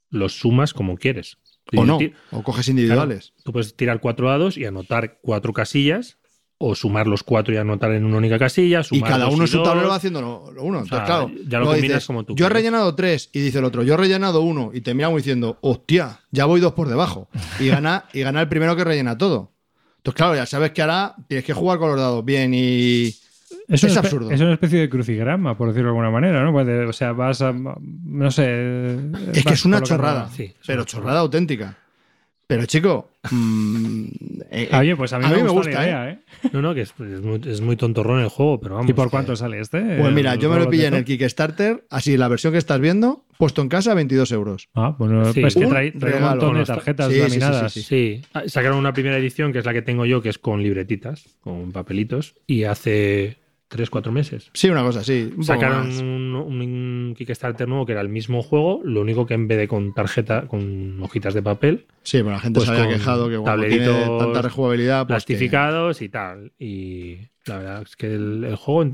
los 0.10 0.34
sumas 0.34 0.74
como 0.74 0.98
quieres. 0.98 1.38
O 1.76 1.86
no, 1.86 2.00
o 2.32 2.42
coges 2.42 2.70
individuales. 2.70 3.36
Tú 3.44 3.52
puedes 3.52 3.76
tirar 3.76 4.02
cuatro 4.02 4.30
dados 4.30 4.58
y 4.58 4.66
anotar 4.66 5.20
cuatro 5.22 5.54
casillas, 5.54 6.18
o 6.62 6.76
sumar 6.76 7.08
los 7.08 7.24
cuatro 7.24 7.54
y 7.54 7.58
anotar 7.58 7.92
en 7.92 8.06
una 8.06 8.18
única 8.18 8.38
casilla. 8.38 8.82
Y 8.82 8.84
sumar 8.84 9.10
cada 9.10 9.26
dos 9.26 9.34
uno 9.34 9.44
en 9.44 9.48
su 9.48 9.64
tablero 9.64 9.90
va 9.90 9.96
haciendo 9.96 10.22
lo, 10.22 10.52
lo 10.52 10.64
uno. 10.64 10.80
Entonces, 10.80 10.98
sea, 10.98 11.06
claro, 11.06 11.32
ya 11.48 11.60
lo 11.60 11.66
combinas 11.66 12.06
como 12.06 12.24
tú 12.24 12.36
Yo 12.36 12.46
he 12.46 12.50
rellenado 12.50 12.94
tres 12.96 13.30
y 13.34 13.40
dice 13.40 13.60
el 13.60 13.66
otro, 13.66 13.84
yo 13.84 13.96
he 13.96 13.98
rellenado 13.98 14.42
uno 14.42 14.72
y 14.74 14.82
te 14.82 14.94
mira 14.94 15.08
como 15.08 15.18
diciendo, 15.18 15.58
hostia, 15.62 16.20
ya 16.32 16.46
voy 16.46 16.62
dos 16.62 16.74
por 16.74 16.88
debajo. 16.88 17.30
Y 17.60 17.68
gana, 17.68 18.06
y 18.14 18.22
gana 18.22 18.42
el 18.42 18.48
primero 18.48 18.76
que 18.76 18.84
rellena 18.84 19.18
todo. 19.18 19.52
Entonces, 19.98 20.18
claro, 20.18 20.36
ya 20.36 20.46
sabes 20.46 20.72
que 20.72 20.82
ahora 20.82 21.16
tienes 21.28 21.46
que 21.46 21.54
jugar 21.54 21.78
con 21.78 21.90
los 21.90 22.00
dados 22.00 22.26
bien 22.26 22.54
y. 22.54 23.14
Es, 23.68 23.98
absurdo. 23.98 24.32
Es 24.32 24.42
una 24.42 24.54
especie 24.54 24.80
de 24.80 24.90
crucigrama, 24.90 25.58
por 25.58 25.68
decirlo 25.68 25.90
de 25.90 25.92
alguna 25.92 26.10
manera, 26.10 26.44
¿no? 26.44 26.52
Pues 26.52 26.68
o 26.90 26.94
sea, 26.94 27.12
vas 27.12 27.42
a. 27.42 27.54
No 27.54 28.32
sé. 28.32 28.96
Es 29.34 29.46
que 29.46 29.54
es 29.54 29.66
una 29.66 29.82
chorrada. 29.82 30.30
Sí, 30.30 30.44
es 30.44 30.56
pero 30.66 30.82
una 30.82 30.86
chorrada 30.86 31.20
auténtica. 31.20 31.78
Pero, 32.52 32.66
chico. 32.66 33.10
mm, 33.32 34.06
eh, 34.52 34.70
Oye, 34.78 34.96
pues 34.98 35.14
a 35.14 35.20
mí, 35.20 35.26
me, 35.30 35.48
gusta, 35.48 35.72
la 35.72 35.84
idea, 35.86 36.10
¿eh? 36.10 36.20
No, 36.52 36.62
no, 36.62 36.74
que 36.76 36.82
es, 36.82 36.90
es 37.00 37.22
muy, 37.22 37.40
es 37.46 37.62
muy 37.62 37.78
tontorrón 37.78 38.20
el 38.20 38.28
juego, 38.28 38.60
pero 38.60 38.76
vamos. 38.76 38.90
¿Y 38.90 38.94
por 38.94 39.06
que- 39.06 39.12
cuánto 39.12 39.38
sale 39.38 39.62
este? 39.62 39.80
Pues 39.80 40.14
mira, 40.14 40.36
yo 40.36 40.50
me 40.50 40.60
lo 40.60 40.70
pillé 40.70 40.88
en 40.88 40.96
el 40.96 41.06
Kickstarter, 41.06 41.86
así 41.90 42.18
la 42.18 42.28
versión 42.28 42.52
que 42.52 42.60
estás 42.60 42.82
viendo, 42.82 43.24
puesto 43.38 43.62
en 43.62 43.70
casa, 43.70 43.94
22 43.94 44.34
euros. 44.34 44.68
Ah, 44.76 44.94
bueno, 45.00 45.32
Sí. 45.32 45.40
pues 45.40 45.54
que 45.56 45.64
Un 45.64 45.70
trae, 45.70 45.92
trae 45.94 46.16
un 46.18 46.24
montón 46.24 46.58
de 46.58 46.66
tarjetas 46.66 47.08
Sí, 47.08 47.14
sí, 47.14 47.20
sí, 47.22 47.40
laminadas. 47.40 47.72
sí, 47.72 47.82
Sí, 47.84 48.22
Ah, 48.34 48.44
sacaron 48.48 48.78
una 48.78 48.92
primera 48.92 49.18
edición 49.18 49.54
que 49.54 49.60
es 49.60 49.66
la 49.66 49.72
que 49.72 49.82
tengo 49.82 50.06
yo, 50.06 50.22
que 50.22 50.28
es 50.28 50.38
con 50.38 50.62
libretitas, 50.62 51.24
con 51.40 51.72
papelitos, 51.72 52.36
y 52.48 52.66
hace 52.66 53.38
tres, 53.72 53.90
cuatro 53.90 54.12
meses. 54.12 54.50
Sí, 54.54 54.70
una 54.70 54.84
cosa 54.84 55.00
un 55.00 55.30
poco 55.32 55.44
Sacaron 55.44 55.88
un, 55.98 56.36
un 56.36 56.62
un 56.62 57.16
Kickstarter 57.18 57.68
nuevo 57.68 57.86
que 57.86 57.94
era 57.94 58.02
el 58.02 58.10
mismo 58.10 58.44
juego, 58.44 58.82
lo 58.84 59.02
único 59.02 59.26
que 59.26 59.34
en 59.34 59.48
vez 59.48 59.58
de 59.58 59.68
con 59.68 59.94
tarjeta, 59.94 60.48
con 60.48 61.02
hojitas 61.02 61.34
de 61.34 61.42
papel, 61.42 61.86
Sí, 62.04 62.18
pero 62.18 62.32
la 62.32 62.40
gente 62.40 62.60
Pues 62.60 62.70
se 62.70 62.76
había 62.76 62.90
quejado 62.98 63.30
que 63.30 63.38
cuando 63.38 63.66
tiene 63.68 63.86
tanta 64.20 64.42
rejugabilidad. 64.42 65.08
pues 65.08 65.24
que- 65.26 65.34
plastificados 65.34 66.02
y 66.02 66.10
tal. 66.10 66.52
Y 66.60 67.18
la 67.46 67.58
verdad 67.58 67.82
es 67.84 67.96
que 67.96 68.14
el, 68.14 68.44
el 68.44 68.56
juego 68.58 68.92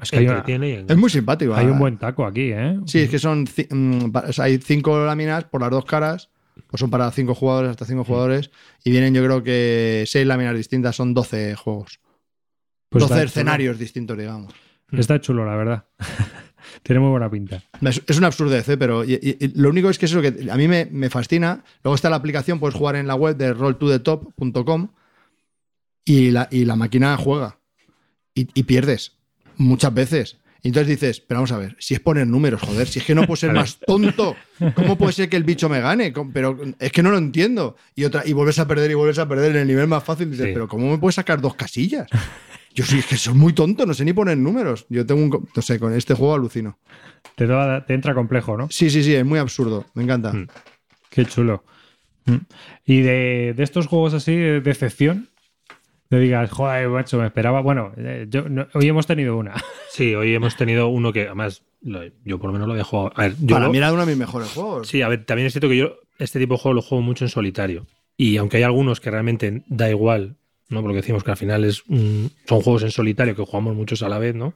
Es 0.00 0.10
que 0.10 0.18
hay, 0.20 0.24
una- 0.26 0.38
entretiene 0.38 0.68
y 0.70 0.72
es 0.90 0.96
muy 0.96 1.10
simpático. 1.10 1.54
hay 1.54 1.66
un 1.66 1.78
buen 1.78 1.98
taco 1.98 2.24
aquí, 2.24 2.50
¿eh? 2.52 2.78
Sí, 2.86 3.00
es 3.00 3.10
que 3.10 3.18
son 3.18 3.44
mm, 3.70 4.10
pa- 4.10 4.24
o 4.28 4.32
sea, 4.32 4.46
hay 4.46 4.58
cinco 4.58 5.04
láminas 5.04 5.44
por 5.44 5.60
las 5.60 5.70
dos 5.70 5.84
caras, 5.84 6.30
pues 6.68 6.80
son 6.80 6.90
para 6.90 7.10
cinco 7.10 7.34
jugadores, 7.34 7.70
hasta 7.70 7.84
cinco 7.84 8.04
jugadores, 8.04 8.50
y 8.84 8.90
vienen 8.90 9.12
yo 9.14 9.22
creo 9.24 9.42
que 9.42 10.04
seis 10.06 10.26
láminas 10.26 10.56
distintas, 10.56 10.96
son 10.96 11.12
12 11.14 11.54
juegos. 11.56 12.00
Pues 12.88 13.02
12 13.02 13.14
está 13.14 13.24
escenarios 13.24 13.78
distintos, 13.78 14.16
digamos. 14.16 14.52
chulo. 14.88 15.00
Está 15.00 15.20
chulo, 15.20 15.44
la 15.44 15.56
verdad. 15.56 15.84
Tiene 16.82 17.00
muy 17.00 17.10
buena 17.10 17.30
pinta. 17.30 17.62
Es, 17.82 18.02
es 18.06 18.18
una 18.18 18.28
absurdez, 18.28 18.68
¿eh? 18.68 18.76
pero 18.76 19.04
y- 19.04 19.14
y- 19.14 19.36
y 19.44 19.48
lo 19.60 19.70
único 19.70 19.90
es 19.90 19.98
que 19.98 20.06
eso 20.06 20.20
que 20.22 20.48
a 20.50 20.56
mí 20.56 20.68
me, 20.68 20.86
me 20.90 21.08
fascina. 21.10 21.64
Luego 21.82 21.94
está 21.94 22.10
la 22.10 22.16
aplicación, 22.16 22.58
puedes 22.60 22.74
jugar 22.76 22.96
en 22.96 23.06
la 23.06 23.14
web 23.14 23.36
de 23.36 23.52
rolltothetop.com 23.52 24.88
y 26.04 26.30
la, 26.30 26.48
y 26.50 26.64
la 26.64 26.76
máquina 26.76 27.16
juega 27.16 27.58
y, 28.34 28.44
pierdes 28.64 29.16
muchas 29.56 29.92
veces. 29.92 30.38
Y 30.62 30.68
entonces 30.68 30.88
dices, 30.88 31.20
pero 31.20 31.38
vamos 31.38 31.52
a 31.52 31.58
ver, 31.58 31.76
si 31.78 31.94
es 31.94 32.00
poner 32.00 32.26
números, 32.26 32.60
joder, 32.62 32.86
si 32.86 32.98
es 33.00 33.04
que 33.04 33.14
no 33.14 33.22
puedo 33.26 33.36
ser 33.36 33.52
más 33.54 33.78
tonto, 33.84 34.36
¿cómo 34.74 34.96
puede 34.96 35.12
ser 35.12 35.28
que 35.28 35.36
el 35.36 35.44
bicho 35.44 35.68
me 35.68 35.80
gane? 35.80 36.12
Pero 36.32 36.58
es 36.78 36.92
que 36.92 37.02
no 37.02 37.10
lo 37.10 37.18
entiendo. 37.18 37.76
Y 37.94 38.04
otra, 38.04 38.22
y 38.26 38.32
vuelves 38.32 38.58
a 38.58 38.66
perder 38.68 38.90
y 38.90 38.94
vuelves 38.94 39.18
a 39.18 39.28
perder 39.28 39.52
en 39.52 39.62
el 39.62 39.66
nivel 39.68 39.86
más 39.88 40.04
fácil. 40.04 40.30
Dices, 40.30 40.46
Sí. 40.46 40.52
pero 40.52 40.68
¿cómo 40.68 40.90
me 40.90 40.98
puedes 40.98 41.14
sacar 41.16 41.40
dos 41.40 41.54
casillas? 41.54 42.08
Yo 42.78 42.84
sí, 42.84 42.98
es 43.00 43.06
que 43.06 43.16
soy 43.16 43.34
muy 43.34 43.52
tonto, 43.52 43.84
no 43.86 43.92
sé 43.92 44.04
ni 44.04 44.12
poner 44.12 44.38
números. 44.38 44.86
Yo 44.88 45.04
tengo 45.04 45.20
un, 45.22 45.48
no 45.56 45.62
sé, 45.62 45.80
con 45.80 45.92
este 45.94 46.14
juego 46.14 46.34
alucino. 46.34 46.78
Te, 47.34 47.46
da- 47.48 47.84
te 47.84 47.94
entra 47.94 48.14
complejo, 48.14 48.56
¿no? 48.56 48.68
Sí, 48.70 48.88
sí, 48.88 49.02
sí, 49.02 49.16
es 49.16 49.24
muy 49.24 49.40
absurdo. 49.40 49.84
Me 49.94 50.04
encanta. 50.04 50.32
Mm. 50.32 50.46
Qué 51.10 51.24
chulo. 51.26 51.64
Mm. 52.26 52.36
Y 52.84 53.00
de, 53.00 53.54
de 53.56 53.62
estos 53.64 53.88
juegos 53.88 54.14
así, 54.14 54.36
de 54.36 54.60
decepción, 54.60 55.28
te 56.08 56.20
digas, 56.20 56.50
joder, 56.52 56.88
macho, 56.88 57.18
me 57.18 57.26
esperaba. 57.26 57.60
Bueno, 57.62 57.92
eh, 57.96 58.26
yo, 58.30 58.48
no- 58.48 58.68
hoy 58.74 58.86
hemos 58.88 59.06
tenido 59.08 59.36
una. 59.36 59.54
Sí, 59.90 60.14
hoy 60.14 60.32
hemos 60.32 60.54
tenido 60.56 60.86
uno 60.88 61.12
que 61.12 61.22
además 61.22 61.64
lo- 61.80 62.02
yo 62.24 62.38
por 62.38 62.46
lo 62.48 62.52
menos 62.52 62.68
lo 62.68 62.74
había 62.74 62.84
jugado. 62.84 63.10
A 63.16 63.22
ver, 63.22 63.34
yo 63.40 63.54
Para 63.56 63.66
lo- 63.66 63.72
mí 63.72 63.78
era 63.78 63.92
uno 63.92 64.02
de 64.06 64.12
mis 64.12 64.18
mejores 64.18 64.50
juegos. 64.50 64.86
Sí, 64.86 65.02
a 65.02 65.08
ver, 65.08 65.24
también 65.24 65.46
es 65.48 65.52
cierto 65.54 65.68
que 65.68 65.76
yo 65.78 65.96
este 66.20 66.38
tipo 66.38 66.54
de 66.54 66.60
juego 66.60 66.74
lo 66.74 66.82
juego 66.82 67.02
mucho 67.02 67.24
en 67.24 67.30
solitario. 67.30 67.86
Y 68.16 68.36
aunque 68.36 68.58
hay 68.58 68.62
algunos 68.62 69.00
que 69.00 69.10
realmente 69.10 69.64
da 69.66 69.90
igual, 69.90 70.36
¿no? 70.68 70.82
Porque 70.82 70.96
decimos 70.96 71.24
que 71.24 71.30
al 71.30 71.36
final 71.36 71.64
es 71.64 71.82
un- 71.86 72.30
son 72.46 72.60
juegos 72.60 72.82
en 72.82 72.90
solitario 72.90 73.34
que 73.36 73.42
jugamos 73.44 73.74
muchos 73.74 74.02
a 74.02 74.08
la 74.08 74.18
vez, 74.18 74.34
¿no? 74.34 74.54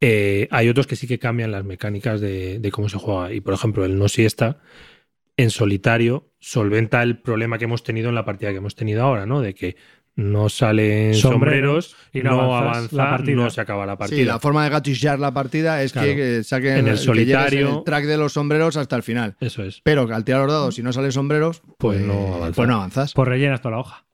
Eh, 0.00 0.46
hay 0.50 0.68
otros 0.68 0.86
que 0.86 0.94
sí 0.96 1.06
que 1.08 1.18
cambian 1.18 1.50
las 1.50 1.64
mecánicas 1.64 2.20
de, 2.20 2.60
de 2.60 2.70
cómo 2.70 2.88
se 2.88 2.98
juega. 2.98 3.32
Y 3.32 3.40
por 3.40 3.54
ejemplo, 3.54 3.84
el 3.84 3.98
no 3.98 4.08
siesta 4.08 4.58
en 5.36 5.50
solitario 5.50 6.28
solventa 6.38 7.02
el 7.02 7.18
problema 7.18 7.58
que 7.58 7.64
hemos 7.64 7.82
tenido 7.82 8.08
en 8.08 8.14
la 8.14 8.24
partida 8.24 8.50
que 8.50 8.58
hemos 8.58 8.74
tenido 8.76 9.02
ahora, 9.02 9.26
¿no? 9.26 9.40
De 9.40 9.54
que 9.54 9.76
no 10.14 10.48
salen 10.48 11.14
Sombreros 11.14 11.90
sombreros 11.90 11.96
y 12.12 12.22
no 12.22 12.56
avanza, 12.56 12.96
la 12.96 13.10
partida. 13.10 13.36
no 13.36 13.50
se 13.50 13.60
acaba 13.60 13.86
la 13.86 13.96
partida. 13.96 14.18
Sí, 14.18 14.24
la 14.24 14.40
forma 14.40 14.64
de 14.64 14.70
gatillar 14.70 15.18
la 15.20 15.32
partida 15.32 15.80
es 15.84 15.92
Claro. 15.92 16.08
que, 16.08 16.16
que 16.16 16.44
saquen 16.44 16.78
En 16.78 16.88
el 16.88 16.98
solitario. 16.98 17.78
el 17.78 17.84
track 17.84 18.04
de 18.04 18.16
los 18.16 18.32
sombreros 18.32 18.76
hasta 18.76 18.96
el 18.96 19.04
final. 19.04 19.36
Eso 19.40 19.62
es. 19.62 19.80
Pero 19.84 20.08
que 20.08 20.14
al 20.14 20.24
tirar 20.24 20.42
los 20.42 20.50
dados, 20.52 20.74
si 20.74 20.82
no 20.82 20.92
salen 20.92 21.12
sombreros, 21.12 21.60
pues, 21.78 21.98
Pues 21.98 22.00
no 22.00 22.34
avanzas. 22.34 22.56
pues 22.56 22.68
no 22.68 22.74
avanzas. 22.74 23.14
Pues 23.14 23.28
rellenas 23.28 23.60
toda 23.62 23.76
la 23.76 23.80
hoja. 23.80 24.04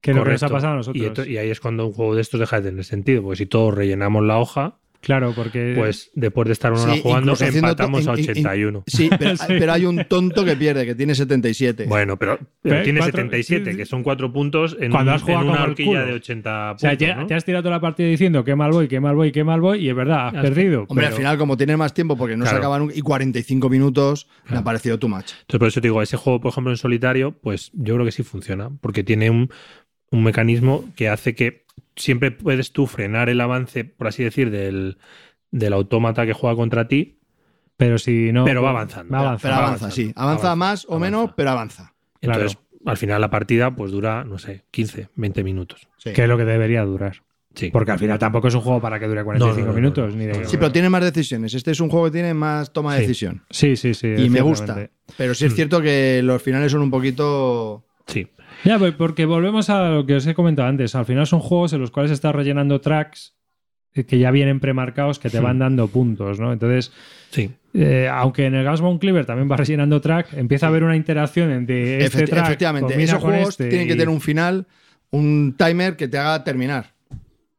Que 0.00 0.14
lo 0.14 0.22
que 0.24 0.30
nos 0.32 0.42
ha 0.42 0.48
pasado 0.48 0.72
a 0.72 0.76
Y, 0.76 0.78
nosotros. 0.78 1.04
esto- 1.06 1.24
y 1.26 1.36
ahí 1.38 1.50
es 1.50 1.60
cuando 1.60 1.86
un 1.86 1.92
juego 1.92 2.14
de 2.14 2.20
estos 2.22 2.38
deja 2.38 2.60
de 2.60 2.70
tener 2.70 2.84
sentido, 2.84 3.22
porque 3.22 3.36
si 3.38 3.46
todos 3.46 3.74
rellenamos 3.74 4.24
la 4.24 4.38
hoja, 4.38 4.78
Claro, 5.00 5.32
porque. 5.36 5.74
pues 5.76 6.10
después 6.14 6.46
de 6.46 6.52
estar 6.52 6.72
una 6.72 6.82
hora 6.82 6.94
Sí, 6.94 7.00
jugando, 7.02 7.34
empatamos 7.40 8.08
a 8.08 8.12
in- 8.14 8.18
in- 8.18 8.30
81. 8.30 8.84
Sí, 8.88 9.08
pero, 9.16 9.36
Sí. 9.36 9.44
pero 9.48 9.72
hay 9.72 9.84
un 9.84 10.04
tonto 10.08 10.44
que 10.44 10.56
pierde, 10.56 10.84
que 10.84 10.94
tiene 10.96 11.14
77. 11.14 11.84
Bueno, 11.86 12.16
pero, 12.16 12.38
pero 12.62 12.82
tiene 12.82 12.98
cuatro- 13.00 13.16
77, 13.18 13.64
sí, 13.66 13.70
sí. 13.72 13.76
que 13.76 13.84
son 13.86 14.02
cuatro 14.02 14.32
puntos 14.32 14.76
en, 14.80 14.90
Cuando 14.90 15.12
has 15.12 15.22
jugado 15.22 15.44
en 15.44 15.50
una 15.50 15.62
horquilla 15.64 16.04
de 16.04 16.12
80 16.14 16.72
o 16.72 16.78
sea, 16.78 16.90
puntos. 16.90 17.06
ya- 17.08 17.14
¿no? 17.16 17.26
te 17.26 17.34
has 17.34 17.44
tirado 17.44 17.62
toda 17.62 17.76
la 17.76 17.80
partida 17.80 18.08
diciendo 18.08 18.42
qué 18.44 18.56
mal 18.56 18.72
voy, 18.72 18.88
qué 18.88 18.98
mal 18.98 19.14
voy, 19.14 19.30
qué 19.32 19.44
mal 19.44 19.60
voy, 19.60 19.78
y 19.84 19.88
es 19.88 19.94
verdad, 19.94 20.28
has 20.28 20.34
Has- 20.36 20.42
perdido. 20.42 20.80
Hombre, 20.88 20.94
pero- 20.96 21.08
al 21.08 21.12
final, 21.14 21.38
como 21.38 21.56
tienes 21.56 21.78
más 21.78 21.94
tiempo, 21.94 22.16
porque 22.16 22.36
no 22.36 22.44
se 22.44 22.50
Claro. 22.50 22.64
acaban 22.64 22.82
un- 22.82 22.92
y 22.94 23.00
45 23.00 23.68
minutos, 23.68 24.28
me 24.50 24.56
ha 24.58 24.64
parecido 24.64 24.98
too 24.98 25.08
much. 25.08 25.32
Entonces, 25.42 25.58
por 25.58 25.68
eso 25.68 25.80
te 25.80 25.88
digo, 25.88 26.02
ese 26.02 26.16
juego, 26.16 26.40
por 26.40 26.50
ejemplo, 26.50 26.72
en 26.72 26.78
solitario, 26.78 27.32
pues 27.32 27.70
yo 27.74 27.94
creo 27.94 28.04
que 28.06 28.12
sí 28.12 28.22
funciona, 28.24 28.70
porque 28.80 29.04
tiene 29.04 29.30
un, 29.30 29.50
un 30.10 30.22
mecanismo 30.22 30.84
que 30.96 31.08
hace 31.08 31.34
que 31.34 31.64
siempre 31.96 32.30
puedes 32.30 32.72
tú 32.72 32.86
frenar 32.86 33.28
el 33.28 33.40
avance, 33.40 33.84
por 33.84 34.06
así 34.08 34.22
decir, 34.24 34.50
del, 34.50 34.98
del 35.50 35.72
autómata 35.72 36.26
que 36.26 36.32
juega 36.32 36.56
contra 36.56 36.88
ti, 36.88 37.18
Pero 37.78 37.98
si 37.98 38.32
no. 38.32 38.44
Pero 38.44 38.62
va 38.62 38.70
avanzando. 38.70 39.12
Va 39.12 39.20
avanzando. 39.20 39.42
Pero 39.42 39.52
va 39.52 39.58
avanza, 39.66 39.84
avanzando, 39.86 39.94
sí. 39.94 40.12
Avanza, 40.16 40.46
avanza, 40.52 40.56
más 40.56 40.84
o 40.86 40.94
avanza. 40.94 41.04
menos, 41.04 41.30
pero 41.36 41.50
avanza. 41.50 41.94
Claro. 42.20 42.40
Entonces, 42.40 42.58
al 42.86 42.96
final 42.96 43.20
la 43.20 43.28
partida 43.30 43.74
pues 43.76 43.90
dura, 43.92 44.24
no 44.24 44.38
sé, 44.38 44.64
15, 44.70 45.08
20 45.14 45.44
minutos. 45.44 45.88
Sí. 45.98 46.12
Que 46.12 46.22
es 46.22 46.28
lo 46.28 46.38
que 46.38 46.44
debería 46.46 46.82
durar. 46.84 47.22
Sí. 47.54 47.70
Porque 47.70 47.90
al 47.92 47.98
final 47.98 48.18
tampoco 48.18 48.48
es 48.48 48.54
un 48.54 48.60
juego 48.60 48.80
para 48.80 48.98
que 49.00 49.06
dure 49.06 49.24
45 49.24 49.56
No, 49.60 49.66
no, 49.66 49.72
no, 49.72 49.76
minutos. 49.78 50.12
no. 50.14 50.18
ni 50.18 50.26
de- 50.26 50.44
Sí, 50.46 50.56
pero 50.58 50.70
tiene 50.72 50.88
más 50.90 51.02
decisiones. 51.02 51.52
Este 51.54 51.70
es 51.70 51.80
un 51.80 51.88
juego 51.90 52.06
que 52.06 52.12
tiene 52.12 52.32
más 52.34 52.72
toma 52.72 52.94
de 52.94 53.00
Sí. 53.00 53.06
decisión. 53.08 53.42
Sí, 53.50 53.76
sí, 53.76 53.92
sí. 53.94 54.08
Y 54.16 54.28
me 54.30 54.40
gusta. 54.42 54.88
Pero 55.16 55.34
sí 55.34 55.46
es 55.46 55.52
Mm. 55.52 55.56
cierto 55.56 55.80
que 55.82 56.20
los 56.22 56.40
finales 56.42 56.70
son 56.72 56.82
un 56.82 56.90
poquito. 56.90 57.84
Sí. 58.06 58.28
Ya, 58.64 58.78
porque 58.96 59.26
volvemos 59.26 59.68
a 59.70 59.88
lo 59.90 60.06
que 60.06 60.14
os 60.16 60.26
he 60.26 60.34
comentado 60.34 60.68
antes. 60.68 60.94
Al 60.94 61.04
final 61.04 61.26
son 61.26 61.40
juegos 61.40 61.72
en 61.72 61.80
los 61.80 61.90
cuales 61.90 62.10
estás 62.12 62.34
rellenando 62.34 62.80
tracks 62.80 63.34
que 64.06 64.18
ya 64.18 64.30
vienen 64.30 64.60
premarcados 64.60 65.18
que 65.18 65.30
te 65.30 65.40
van 65.40 65.58
dando 65.58 65.88
puntos, 65.88 66.38
¿no? 66.38 66.52
Entonces, 66.52 66.92
Sí. 67.30 67.50
eh, 67.72 68.08
aunque 68.12 68.44
en 68.44 68.54
el 68.54 68.62
Gasbone 68.64 68.98
Cleaver 68.98 69.24
también 69.24 69.48
vas 69.48 69.58
rellenando 69.58 70.00
track, 70.02 70.34
empieza 70.34 70.66
a 70.66 70.68
haber 70.68 70.84
una 70.84 70.96
interacción 70.96 71.50
entre 71.50 72.04
este 72.04 72.24
Efecti- 72.24 72.28
track 72.30 72.44
efectivamente, 72.44 73.02
esos 73.02 73.22
juegos 73.22 73.48
este 73.50 73.68
tienen 73.70 73.88
que 73.88 73.94
tener 73.94 74.10
un 74.10 74.20
final, 74.20 74.66
un 75.10 75.54
timer 75.56 75.96
que 75.96 76.08
te 76.08 76.18
haga 76.18 76.44
terminar. 76.44 76.92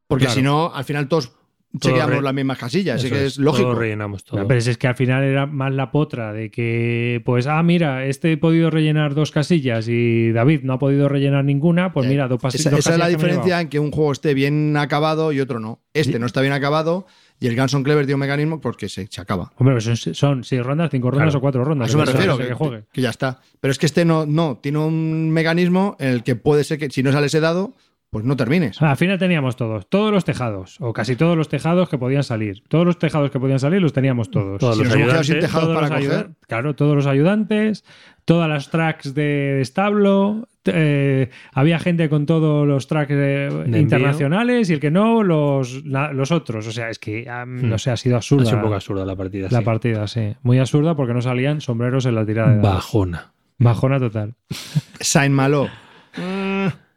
Porque 0.06 0.26
Claro. 0.26 0.36
si 0.36 0.42
no, 0.42 0.72
al 0.74 0.84
final 0.84 1.08
todos 1.08 1.32
Todo 1.32 1.37
chequeamos 1.80 2.22
las 2.22 2.34
mismas 2.34 2.58
casillas. 2.58 3.00
Así 3.00 3.10
que 3.10 3.26
es, 3.26 3.38
lógico. 3.38 3.70
Todo 3.70 3.78
rellenamos 3.80 4.24
todo. 4.24 4.40
No, 4.40 4.46
pero 4.48 4.58
es 4.60 4.78
que 4.78 4.86
al 4.86 4.94
final 4.94 5.22
era 5.24 5.46
más 5.46 5.72
la 5.72 5.90
potra 5.90 6.32
de 6.32 6.50
que, 6.50 7.20
pues, 7.24 7.46
ah, 7.46 7.62
mira, 7.62 8.06
este 8.06 8.32
he 8.32 8.36
podido 8.36 8.70
rellenar 8.70 9.14
dos 9.14 9.30
casillas 9.30 9.86
y 9.88 10.32
David 10.32 10.60
no 10.62 10.74
ha 10.74 10.78
podido 10.78 11.08
rellenar 11.08 11.44
ninguna, 11.44 11.92
pues 11.92 12.06
Eh, 12.06 12.10
mira, 12.10 12.28
dos, 12.28 12.38
Esa, 12.54 12.70
dos 12.70 12.78
esa 12.80 12.92
es 12.92 12.98
la 12.98 13.04
casillas 13.04 13.20
diferencia 13.22 13.60
en 13.60 13.68
que 13.68 13.78
un 13.78 13.90
juego 13.90 14.12
esté 14.12 14.34
bien 14.34 14.76
acabado 14.76 15.32
y 15.32 15.40
otro 15.40 15.60
no. 15.60 15.80
Este 15.92 16.14
Sí. 16.14 16.18
no 16.18 16.26
está 16.26 16.40
bien 16.40 16.52
acabado 16.52 17.06
y 17.40 17.46
el 17.48 17.54
Ganson 17.56 17.82
Clever 17.84 18.04
tiene 18.06 18.14
un 18.14 18.20
mecanismo 18.20 18.60
porque 18.60 18.88
se, 18.88 19.06
se 19.08 19.20
acaba. 19.20 19.52
Hombre, 19.56 19.80
son, 19.80 19.96
son 19.96 20.44
seis 20.44 20.62
rondas, 20.62 20.90
cinco 20.90 21.10
rondas 21.10 21.26
Claro. 21.26 21.38
o 21.38 21.40
cuatro 21.40 21.62
A 21.62 21.64
rondas. 21.64 21.88
eso 21.90 21.98
me 21.98 22.04
refiero, 22.04 22.36
que, 22.38 22.46
que 22.48 22.54
juegue. 22.54 22.84
que 22.92 23.00
ya 23.00 23.10
está. 23.10 23.40
Pero 23.60 23.70
es 23.72 23.78
que 23.78 23.86
este 23.86 24.04
no, 24.04 24.26
no, 24.26 24.58
tiene 24.62 24.78
un 24.78 25.30
mecanismo 25.30 25.96
en 26.00 26.08
el 26.08 26.22
que 26.22 26.34
puede 26.36 26.64
ser 26.64 26.78
que 26.78 26.88
si 26.90 27.02
no 27.02 27.12
sale 27.12 27.26
ese 27.26 27.40
dado, 27.40 27.74
pues 28.10 28.24
no 28.24 28.36
termines. 28.36 28.80
Al 28.80 28.96
final 28.96 29.18
teníamos 29.18 29.56
todos, 29.56 29.86
todos 29.88 30.10
los 30.10 30.24
tejados, 30.24 30.76
o 30.80 30.92
casi 30.94 31.14
todos 31.14 31.36
los 31.36 31.48
tejados 31.48 31.88
que 31.90 31.98
podían 31.98 32.22
salir. 32.24 32.62
Todos 32.68 32.86
los 32.86 32.98
tejados 32.98 33.30
que 33.30 33.38
podían 33.38 33.58
salir 33.58 33.82
los 33.82 33.92
teníamos 33.92 34.30
todos. 34.30 34.58
Todos 34.58 34.76
Si 34.78 34.84
los 34.84 34.96
nos 34.96 35.26
sin 35.26 35.40
tejados 35.40 35.68
Todos 35.68 35.74
para 35.82 35.98
los 35.98 36.06
coger, 36.08 36.30
Claro, 36.46 36.74
todos 36.74 36.96
los 36.96 37.06
ayudantes, 37.06 37.84
todas 38.24 38.48
las 38.48 38.70
tracks 38.70 39.12
de 39.14 39.60
establo, 39.60 40.48
eh, 40.64 41.28
había 41.52 41.78
gente 41.78 42.08
con 42.08 42.24
todos 42.24 42.66
los 42.66 42.86
tracks 42.88 43.12
eh, 43.12 43.48
envío. 43.52 43.78
internacionales 43.80 44.70
y 44.70 44.72
el 44.72 44.80
que 44.80 44.90
no, 44.90 45.22
los, 45.22 45.84
la- 45.84 46.12
los 46.14 46.32
otros. 46.32 46.66
O 46.66 46.72
sea, 46.72 46.88
es 46.88 46.98
que, 46.98 47.28
ah, 47.28 47.44
no 47.46 47.76
sé, 47.76 47.90
ha 47.90 47.96
sido 47.98 48.16
Ha 48.16 48.18
absurda 48.18 48.46
sido 48.46 48.56
un 48.56 48.62
poco 48.62 48.74
absurda 48.74 49.04
la 49.04 49.16
partida. 49.16 49.48
la 49.50 49.58
sí. 49.58 49.64
partida, 49.66 50.06
sí. 50.06 50.34
Muy 50.42 50.58
absurda 50.58 50.96
porque 50.96 51.12
no 51.12 51.20
salían 51.20 51.60
sombreros 51.60 52.06
en 52.06 52.14
la 52.14 52.24
tirada 52.24 52.54
de. 52.54 52.62
Bajona. 52.62 53.32
Bajona 53.58 53.98
total. 53.98 54.34
Saint 55.00 55.34
Malo. 55.34 55.68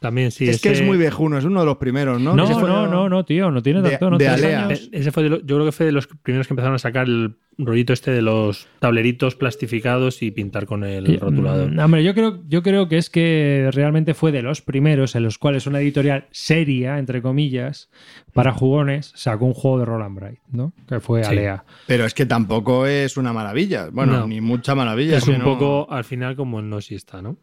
También 0.00 0.30
sí. 0.30 0.48
es 0.48 0.60
que 0.60 0.70
es 0.72 0.82
muy 0.82 0.98
viejuno, 0.98 1.38
es 1.38 1.44
uno 1.44 1.60
de 1.60 1.66
los 1.66 1.76
primeros, 1.78 2.20
¿no? 2.20 2.34
No, 2.36 2.46
fue- 2.46 2.68
no, 2.68 2.86
no, 2.86 3.08
no, 3.08 3.24
tío, 3.24 3.50
no 3.50 3.62
tiene 3.62 3.80
de- 3.82 3.90
tanto. 3.90 4.10
no 4.10 4.18
de 4.18 4.28
Alea. 4.28 4.66
años. 4.66 4.88
Eh, 4.92 4.98
Ese 4.98 5.12
fue 5.12 5.22
de 5.22 5.28
lo- 5.30 5.38
yo 5.40 5.56
creo 5.56 5.64
que 5.64 5.72
fue 5.72 5.86
de 5.86 5.92
los 5.92 6.06
primeros 6.06 6.46
que 6.46 6.52
empezaron 6.52 6.74
a 6.74 6.78
sacar 6.78 7.06
el 7.06 7.36
rollito 7.56 7.92
este 7.92 8.10
de 8.10 8.20
los 8.20 8.66
tableritos 8.80 9.36
plastificados 9.36 10.22
y 10.22 10.32
pintar 10.32 10.66
con 10.66 10.82
el 10.82 11.08
Y, 11.08 11.16
rotulador. 11.18 11.70
mm, 11.70 11.78
hombre, 11.78 12.02
yo 12.02 12.12
creo, 12.12 12.42
yo 12.48 12.62
creo 12.64 12.88
que 12.88 12.98
es 12.98 13.10
que 13.10 13.70
realmente 13.72 14.12
fue 14.14 14.32
de 14.32 14.42
los 14.42 14.60
primeros 14.60 15.14
en 15.14 15.22
los 15.22 15.38
cuales 15.38 15.66
una 15.68 15.80
editorial 15.80 16.26
seria, 16.32 16.98
entre 16.98 17.22
comillas, 17.22 17.90
para 18.32 18.52
jugones, 18.52 19.12
sacó 19.14 19.44
un 19.46 19.54
juego 19.54 19.78
de 19.78 19.84
Roll 19.84 20.02
and 20.02 20.16
Bright, 20.18 20.40
¿no? 20.50 20.72
Que 20.88 20.98
fue 20.98 21.22
Sí. 21.22 21.30
Alea. 21.30 21.64
Pero 21.86 22.04
es 22.04 22.12
que 22.14 22.26
tampoco 22.26 22.86
es 22.86 23.16
una 23.16 23.32
maravilla. 23.32 23.88
Bueno, 23.92 24.12
No. 24.20 24.26
ni 24.26 24.40
mucha 24.40 24.74
maravilla. 24.74 25.16
es 25.18 25.28
un 25.28 25.40
poco 25.40 25.86
al 25.90 26.02
final 26.04 26.34
como 26.34 26.58
el 26.58 26.68
no 26.68 26.80
si 26.80 26.96
está, 26.96 27.22
¿no? 27.22 27.36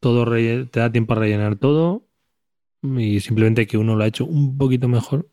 Todo 0.00 0.24
relle- 0.24 0.68
te 0.70 0.80
da 0.80 0.90
tiempo 0.90 1.12
a 1.12 1.16
rellenar 1.16 1.56
todo 1.56 2.06
y 2.82 3.20
simplemente 3.20 3.66
que 3.66 3.76
uno 3.76 3.94
lo 3.96 4.04
ha 4.04 4.06
hecho 4.06 4.24
un 4.24 4.56
poquito 4.56 4.88
mejor 4.88 5.28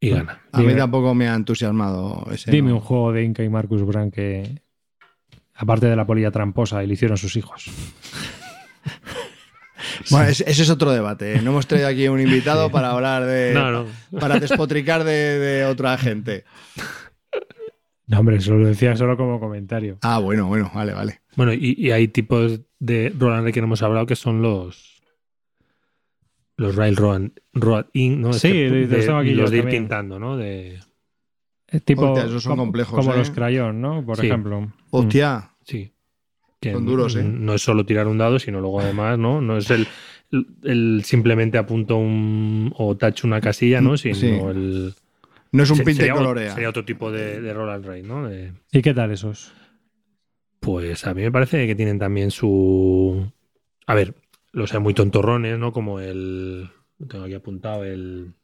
y 0.00 0.10
gana. 0.10 0.42
A 0.52 0.62
mí 0.62 0.74
tampoco 0.74 1.14
me 1.14 1.28
ha 1.28 1.34
entusiasmado 1.34 2.26
ese. 2.32 2.50
Dime 2.50 2.70
no. 2.70 2.76
un 2.76 2.80
juego 2.80 3.12
de 3.12 3.22
Inca 3.24 3.44
y 3.44 3.48
Marcus 3.48 3.84
Brand 3.84 4.12
que, 4.12 4.62
aparte 5.54 5.86
de 5.86 5.94
la 5.96 6.06
polilla 6.06 6.30
tramposa, 6.30 6.82
y 6.82 6.86
le 6.86 6.94
hicieron 6.94 7.16
sus 7.16 7.36
hijos. 7.36 7.66
Bueno, 10.10 10.28
ese, 10.28 10.48
ese 10.48 10.62
es 10.62 10.70
otro 10.70 10.90
debate. 10.92 11.34
¿eh? 11.34 11.42
No 11.42 11.50
hemos 11.50 11.66
traído 11.66 11.88
aquí 11.88 12.06
un 12.08 12.20
invitado 12.20 12.70
para 12.72 12.90
hablar 12.90 13.24
de. 13.24 13.52
No, 13.52 13.70
no. 13.70 13.86
Para 14.18 14.38
despotricar 14.38 15.04
de, 15.04 15.38
de 15.38 15.64
otra 15.64 15.96
gente. 15.98 16.44
No, 18.06 18.18
hombre, 18.20 18.36
eso 18.36 18.54
lo 18.56 18.66
decía 18.66 18.96
solo 18.96 19.16
como 19.16 19.38
comentario. 19.40 19.98
Ah, 20.02 20.18
bueno, 20.18 20.46
bueno, 20.48 20.70
vale, 20.74 20.92
vale. 20.92 21.20
Bueno, 21.36 21.52
y, 21.52 21.74
y 21.78 21.90
hay 21.92 22.08
tipos 22.08 22.60
de 22.78 23.12
roll 23.18 23.32
and 23.32 23.44
ride 23.44 23.52
que 23.52 23.60
no 23.60 23.66
hemos 23.66 23.82
hablado 23.82 24.06
que 24.06 24.16
son 24.16 24.42
los 24.42 25.02
los 26.56 26.76
Railroad 26.76 27.30
Road 27.54 27.86
In, 27.94 28.20
¿no? 28.20 28.32
Sí, 28.32 28.48
Este- 28.48 28.86
los 28.86 29.06
tengo 29.06 29.18
aquí 29.18 29.30
los 29.34 29.50
de 29.50 29.56
ir 29.58 29.62
también. 29.64 29.82
pintando, 29.84 30.18
¿no? 30.18 30.36
De, 30.36 30.78
Eh, 31.74 31.80
Tipo, 31.80 32.10
Hostia, 32.10 32.26
esos 32.26 32.42
son 32.42 32.50
como, 32.50 32.62
complejos, 32.64 32.94
como 32.94 33.14
¿eh? 33.14 33.16
los 33.16 33.30
crayón, 33.30 33.80
¿no? 33.80 34.04
Por 34.04 34.18
Sí. 34.18 34.26
ejemplo. 34.26 34.70
Hostia, 34.90 35.52
sí. 35.64 35.90
Que 36.60 36.72
Son 36.72 36.84
duros, 36.84 37.16
¿eh? 37.16 37.24
No 37.24 37.54
es 37.54 37.62
solo 37.62 37.86
tirar 37.86 38.06
un 38.08 38.18
dado, 38.18 38.38
sino 38.38 38.60
luego 38.60 38.80
además, 38.80 39.18
¿no? 39.18 39.40
No 39.40 39.56
es 39.56 39.70
el, 39.70 39.86
el 40.64 41.00
simplemente 41.04 41.56
apunto 41.56 41.96
un 41.96 42.72
o 42.76 42.94
tacho 42.96 43.26
una 43.26 43.40
casilla, 43.40 43.80
¿no? 43.80 43.96
Sino 43.96 44.14
Sí. 44.14 44.26
el. 44.26 44.94
No 45.52 45.62
es 45.62 45.70
un 45.70 45.78
pinte 45.78 45.92
sería, 45.94 46.14
colorea. 46.14 46.52
sería 46.54 46.68
otro 46.70 46.84
tipo 46.84 47.10
de, 47.12 47.40
de 47.40 47.54
roll 47.54 47.70
and 47.70 47.86
ride, 47.86 48.02
¿no? 48.02 48.28
De- 48.28 48.52
¿Y 48.72 48.82
qué 48.82 48.92
tal 48.94 49.10
esos? 49.12 49.52
Pues 50.60 51.06
a 51.06 51.14
mí 51.14 51.22
me 51.22 51.32
parece 51.32 51.66
que 51.66 51.74
tienen 51.74 51.98
también 51.98 52.30
su. 52.30 53.30
A 53.86 53.94
ver, 53.94 54.14
los 54.52 54.72
hay 54.74 54.80
muy 54.80 54.94
tontorrones, 54.94 55.58
¿no? 55.58 55.72
Como 55.72 56.00
el. 56.00 56.70
lo 56.98 57.06
Tengo 57.06 57.24
aquí 57.24 57.34
apuntado 57.34 57.84
el. 57.84 58.34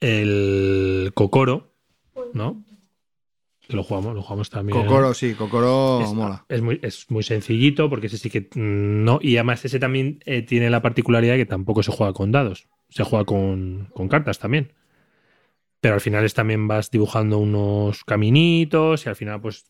El 0.00 1.10
Cocoro, 1.14 1.72
¿no? 2.32 2.64
Lo 3.68 3.82
jugamos, 3.82 4.14
lo 4.14 4.22
jugamos 4.22 4.48
también. 4.48 4.80
Cocoro, 4.80 5.12
sí, 5.12 5.34
Cocoro 5.34 6.00
Es, 6.02 6.12
mola. 6.14 6.44
es 6.48 6.62
muy, 6.62 6.80
es 6.82 7.10
muy 7.10 7.22
sencillito 7.22 7.90
porque 7.90 8.06
ese 8.06 8.16
sí 8.16 8.30
que 8.30 8.40
mm, 8.40 9.04
no. 9.04 9.18
Y 9.20 9.36
además 9.36 9.64
ese 9.64 9.78
también 9.78 10.20
eh, 10.24 10.40
tiene 10.42 10.70
la 10.70 10.80
particularidad 10.80 11.34
de 11.34 11.40
que 11.40 11.46
tampoco 11.46 11.82
se 11.82 11.92
juega 11.92 12.14
con 12.14 12.32
dados. 12.32 12.66
Se 12.88 13.04
juega 13.04 13.26
con, 13.26 13.90
con 13.92 14.08
cartas 14.08 14.38
también. 14.38 14.72
Pero 15.80 15.94
al 15.94 16.00
final 16.00 16.24
es 16.24 16.32
también 16.34 16.66
vas 16.66 16.90
dibujando 16.90 17.38
unos 17.38 18.04
caminitos 18.04 19.04
y 19.04 19.10
al 19.10 19.16
final 19.16 19.40
pues, 19.40 19.66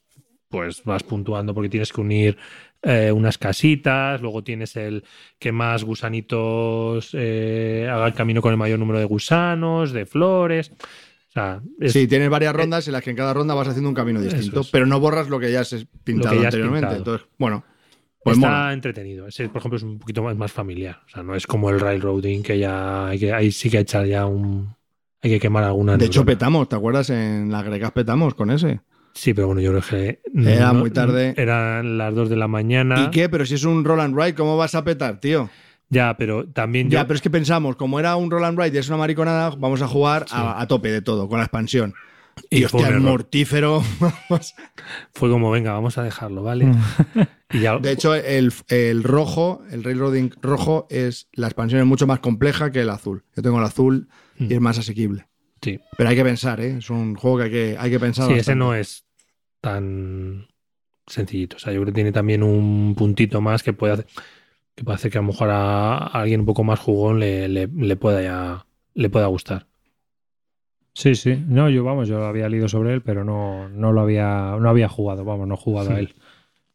pues 0.49 0.85
vas 0.85 1.03
puntuando 1.03 1.53
porque 1.53 1.69
tienes 1.69 1.93
que 1.93 2.01
unir 2.01 2.39
eh, 2.83 3.11
unas 3.11 3.37
casitas. 3.37 4.21
Luego 4.21 4.45
tienes 4.45 4.77
el 4.77 5.05
que 5.41 5.51
más 5.51 5.83
gusanitos 5.83 7.11
eh, 7.15 7.89
haga 7.91 8.07
el 8.07 8.15
camino 8.15 8.41
con 8.41 8.53
el 8.53 8.59
mayor 8.59 8.79
número 8.79 9.01
de 9.01 9.05
gusanos, 9.07 9.93
de 9.93 10.07
flores. 10.07 10.73
O 11.39 11.43
sea, 11.43 11.63
es- 11.81 11.93
Sí, 11.93 12.07
tienes 12.09 12.29
varias 12.31 12.55
rondas 12.55 12.87
en 12.87 12.93
las 12.93 13.03
que 13.03 13.11
en 13.11 13.17
cada 13.17 13.33
ronda 13.35 13.55
vas 13.55 13.69
haciendo 13.69 13.89
un 13.89 13.95
camino 13.95 14.21
distinto, 14.21 14.61
es. 14.61 14.71
pero 14.71 14.87
no 14.87 14.99
borras 15.01 15.29
lo 15.29 15.39
que 15.39 15.51
ya 15.53 15.61
has 15.61 15.75
pintado 16.05 16.35
ya 16.35 16.41
has 16.41 16.45
anteriormente. 16.47 16.87
pintado. 16.89 16.99
Entonces, 16.99 17.29
bueno, 17.39 17.65
pues 18.23 18.37
está 18.37 18.49
mola. 18.49 18.73
entretenido. 18.73 19.27
Ese, 19.27 19.49
por 19.49 19.59
ejemplo, 19.59 19.77
es 19.77 19.83
un 19.83 19.99
poquito 19.99 20.23
más, 20.23 20.37
más 20.37 20.53
familiar. 20.53 21.01
O 21.07 21.09
sea, 21.11 21.23
no 21.23 21.35
es 21.35 21.47
como 21.47 21.71
el 21.71 21.81
railroading 21.81 22.43
que 22.43 22.59
ya 22.59 23.07
hay 23.09 23.19
que, 23.19 23.33
ahí 23.33 23.53
sí 23.53 23.71
que 23.71 23.79
echar 23.79 24.07
ya 24.07 24.27
un. 24.27 24.75
Hay 25.23 25.31
que 25.31 25.41
quemar 25.41 25.65
alguna. 25.65 25.97
De 25.97 26.05
hecho, 26.07 26.25
petamos, 26.25 26.69
¿te 26.69 26.77
acuerdas? 26.77 27.11
En 27.11 27.51
las 27.51 27.65
grecas 27.65 27.91
petamos 27.93 28.35
con 28.35 28.51
ese. 28.51 28.81
Sí, 29.15 29.35
pero 29.35 29.49
bueno, 29.49 29.61
yo 29.61 29.71
creo 29.71 29.83
que. 29.83 30.21
Era 30.49 30.73
muy 30.73 30.91
tarde. 30.91 31.35
Eran 31.37 31.99
las 31.99 32.15
2 32.15 32.29
de 32.29 32.37
la 32.37 32.47
mañana. 32.47 33.03
¿Y 33.05 33.11
qué? 33.11 33.29
Pero 33.29 33.45
si 33.47 33.55
es 33.55 33.65
un 33.65 33.85
roll 33.85 34.01
and 34.01 34.17
ride, 34.17 34.35
¿cómo 34.35 34.57
vas 34.57 34.75
a 34.77 34.85
petar, 34.85 35.19
tío? 35.19 35.51
Ya, 35.91 36.17
pero 36.17 36.47
también 36.49 36.91
Ya, 36.91 37.01
yo. 37.01 37.07
pero 37.07 37.17
es 37.17 37.23
que 37.23 37.31
pensamos, 37.31 37.77
como 37.77 37.99
era 37.99 38.15
un 38.17 38.31
roll 38.31 38.45
and 38.45 38.59
ride 38.59 38.75
y 38.77 38.79
es 38.79 38.89
una 38.89 38.99
mariconada, 38.99 39.51
vamos 39.51 39.81
a 39.83 39.89
jugar 39.89 40.27
a, 40.31 40.61
a 40.61 40.67
tope 40.69 40.91
de 40.91 41.01
todo, 41.03 41.29
con 41.29 41.39
la 41.39 41.45
expansión. 41.45 41.95
Y, 42.51 42.65
hostia, 42.65 42.89
el 42.89 43.01
mortífero. 43.01 43.83
Fue 45.13 45.29
como, 45.31 45.51
venga, 45.51 45.73
vamos 45.73 45.99
a 45.99 46.03
dejarlo, 46.05 46.43
¿vale? 46.43 46.67
Mm. 46.67 46.83
y 47.53 47.61
ya. 47.61 47.79
De 47.79 47.91
hecho, 47.93 48.15
el, 48.15 48.53
el 48.69 49.03
rojo, 49.03 49.63
el 49.71 49.83
railroading 49.83 50.31
rojo, 50.41 50.87
es 50.91 51.29
la 51.33 51.47
expansión 51.49 51.81
es 51.81 51.87
mucho 51.87 52.07
más 52.07 52.21
compleja 52.21 52.71
que 52.71 52.83
el 52.83 52.91
azul. 52.91 53.25
Yo 53.35 53.43
tengo 53.43 53.59
el 53.59 53.65
azul 53.65 54.09
y 54.39 54.55
es 54.55 54.61
más 54.61 54.79
asequible. 54.79 55.27
sí, 55.61 55.81
Pero 55.97 56.11
hay 56.11 56.17
que 56.17 56.23
pensar, 56.25 56.61
¿eh? 56.61 56.77
Es 56.79 56.91
un 56.91 57.17
juego 57.17 57.39
que 57.39 57.45
hay 57.45 57.51
que, 57.51 57.77
hay 57.79 57.91
que 57.91 57.99
pensar. 58.01 58.27
sí 58.27 58.33
ese 58.35 58.39
bastante. 58.53 58.59
no 58.59 58.75
es 58.75 59.05
tan 59.61 60.47
sencillito. 61.07 61.57
O 61.57 61.59
sea, 61.59 61.73
yo 61.73 61.81
creo 61.81 61.87
que 61.93 61.97
tiene 61.97 62.13
también 62.13 62.43
un 62.45 62.95
puntito 62.97 63.41
más 63.41 63.63
que 63.65 63.73
puede 63.73 63.95
hacer 63.95 64.07
que 64.79 64.85
puede 64.85 64.97
hacer 64.97 65.11
que 65.11 65.19
a 65.19 65.23
lo 65.23 65.29
mejor 65.29 65.51
a, 65.51 65.99
a 65.99 66.07
alguien 66.23 66.41
un 66.41 66.47
poco 66.47 66.65
más 66.65 66.79
jugón 66.81 67.21
le, 67.21 67.49
le, 67.49 67.67
le 67.67 67.97
pueda 67.97 68.23
ya, 68.23 68.67
le 68.95 69.11
pueda 69.11 69.27
gustar. 69.27 69.67
Sí, 70.95 71.15
sí. 71.15 71.45
No, 71.47 71.71
yo, 71.71 71.85
vamos, 71.85 72.09
yo 72.09 72.25
había 72.25 72.49
leído 72.49 72.69
sobre 72.69 72.93
él, 72.93 73.03
pero 73.03 73.23
no, 73.25 73.69
no 73.69 73.93
lo 73.93 74.01
había, 74.01 74.57
no 74.59 74.69
había 74.69 74.89
jugado, 74.89 75.25
vamos, 75.25 75.47
no 75.47 75.55
he 75.55 75.59
jugado 75.59 75.93
a 75.93 76.01
él. 76.01 76.15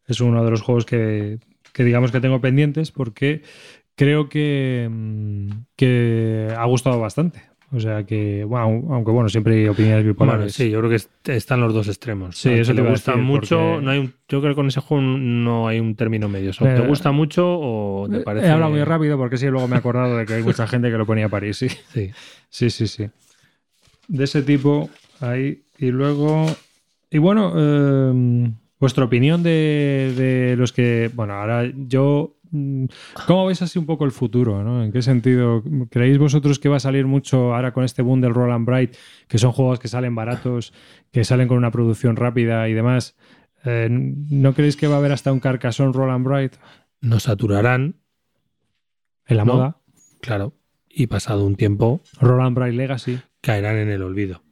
Es 0.08 0.22
uno 0.22 0.45
de 0.45 0.51
los 0.51 0.62
juegos 0.62 0.86
que, 0.86 1.39
que 1.74 1.84
digamos 1.84 2.12
que 2.12 2.22
tengo 2.22 2.41
pendientes 2.41 2.91
porque 2.91 3.43
creo 3.95 4.30
que, 4.30 4.88
mm, 4.91 5.49
que 5.76 6.54
ha 6.58 6.66
gustado 6.66 6.99
bastante. 6.99 7.43
O 7.76 7.80
sea 7.80 8.03
que, 8.05 8.43
bueno, 8.43 8.65
aunque 8.93 9.09
bueno, 9.11 9.30
siempre 9.30 9.55
hay 9.55 9.67
opiniones 9.67 10.03
Bueno, 10.03 10.13
bipolares. 10.13 10.53
sí, 10.53 10.69
yo 10.69 10.78
creo 10.80 10.89
que 10.91 10.97
est- 10.97 11.30
están 11.30 11.59
los 11.59 11.74
dos 11.74 11.88
extremos. 11.88 12.38
Sí, 12.38 12.49
eso 12.51 12.76
te 12.76 12.82
gusta 12.82 13.15
mucho. 13.15 13.57
porque- 13.57 13.86
No 13.86 13.91
hay 13.91 13.99
un- 13.99 14.13
yo 14.30 14.41
creo 14.41 14.51
que 14.51 14.55
con 14.55 14.67
ese 14.67 14.80
juego 14.80 15.01
no 15.03 15.67
hay 15.67 15.80
un 15.80 15.95
término 15.95 16.30
medio. 16.30 16.51
O 16.51 16.63
te 16.63 16.82
gusta 16.82 17.11
mucho 17.11 17.45
o 17.47 18.07
te 18.09 18.19
parece. 18.19 18.45
He 18.47 18.49
hablado 18.51 18.71
muy 18.71 18.84
rápido 18.84 19.17
porque 19.17 19.38
sí, 19.38 19.47
luego 19.47 19.67
me 19.67 19.76
he 19.76 19.80
acordado 19.80 20.17
de 20.17 20.26
que 20.26 20.36
hay 20.36 20.43
mucha 20.43 20.67
gente 20.67 20.91
que 20.91 20.97
lo 20.97 21.05
ponía 21.07 21.26
a 21.26 21.30
París, 21.30 21.57
sí. 21.57 21.67
Sí. 21.93 22.11
Sí, 22.49 22.69
sí, 22.69 22.88
sí. 22.88 23.07
De 24.07 24.24
ese 24.26 24.43
tipo, 24.43 24.89
ahí. 25.19 25.63
Y 25.80 25.88
luego. 25.91 26.45
Y 27.09 27.17
bueno, 27.17 27.53
eh, 27.55 28.51
vuestra 28.80 29.05
opinión 29.05 29.41
de, 29.41 30.13
de 30.15 30.55
los 30.57 30.71
que. 30.74 31.09
Bueno, 31.15 31.34
ahora 31.34 31.63
yo. 31.88 32.36
Mm, 32.54 32.86
¿Cómo 33.28 33.45
veis 33.47 33.62
así 33.62 33.78
un 33.78 33.86
poco 33.86 34.06
el 34.06 34.12
futuro? 34.12 34.64
¿no? 34.64 34.84
¿En 34.84 34.91
qué 34.91 35.01
sentido? 35.01 35.62
¿Creéis 35.89 36.18
vosotros 36.18 36.60
que 36.60 36.70
va 36.70 36.78
a 36.78 36.80
salir 36.80 37.06
mucho 37.06 37.54
ahora 37.54 37.74
con 37.74 37.84
este 37.84 38.01
boom 38.01 38.22
del 38.22 38.34
Roll 38.34 38.51
and 38.51 38.66
Bright, 38.66 38.95
que 39.28 39.38
son 39.38 39.51
juegos 39.51 39.80
que 39.80 39.88
salen 39.89 40.16
baratos, 40.16 40.74
que 41.12 41.24
salen 41.26 41.47
con 41.47 41.58
una 41.58 41.72
producción 41.72 42.16
rápida 42.16 42.70
y 42.70 42.74
demás? 42.74 43.16
Eh, 43.66 43.88
¿No 43.91 44.54
creéis 44.54 44.76
que 44.78 44.88
va 44.88 44.95
a 44.95 44.97
haber 44.99 45.12
hasta 45.12 45.32
un 45.34 45.39
carcasón 45.39 45.93
Roll 45.93 46.10
and 46.12 46.26
Bright 46.26 46.54
Nos 47.01 47.24
saturarán, 47.24 47.95
en 49.26 49.38
la 49.38 49.45
No. 49.45 49.54
moda? 49.56 49.78
claro. 50.22 50.54
Y 50.95 51.08
pasado 51.08 51.45
un 51.45 51.56
tiempo 51.56 52.01
Roll 52.22 52.41
and 52.41 52.56
Bright 52.56 52.76
Legacy. 52.76 53.20
caerán 53.41 53.78
en 53.78 53.89
el 53.89 54.04
olvido. 54.04 54.43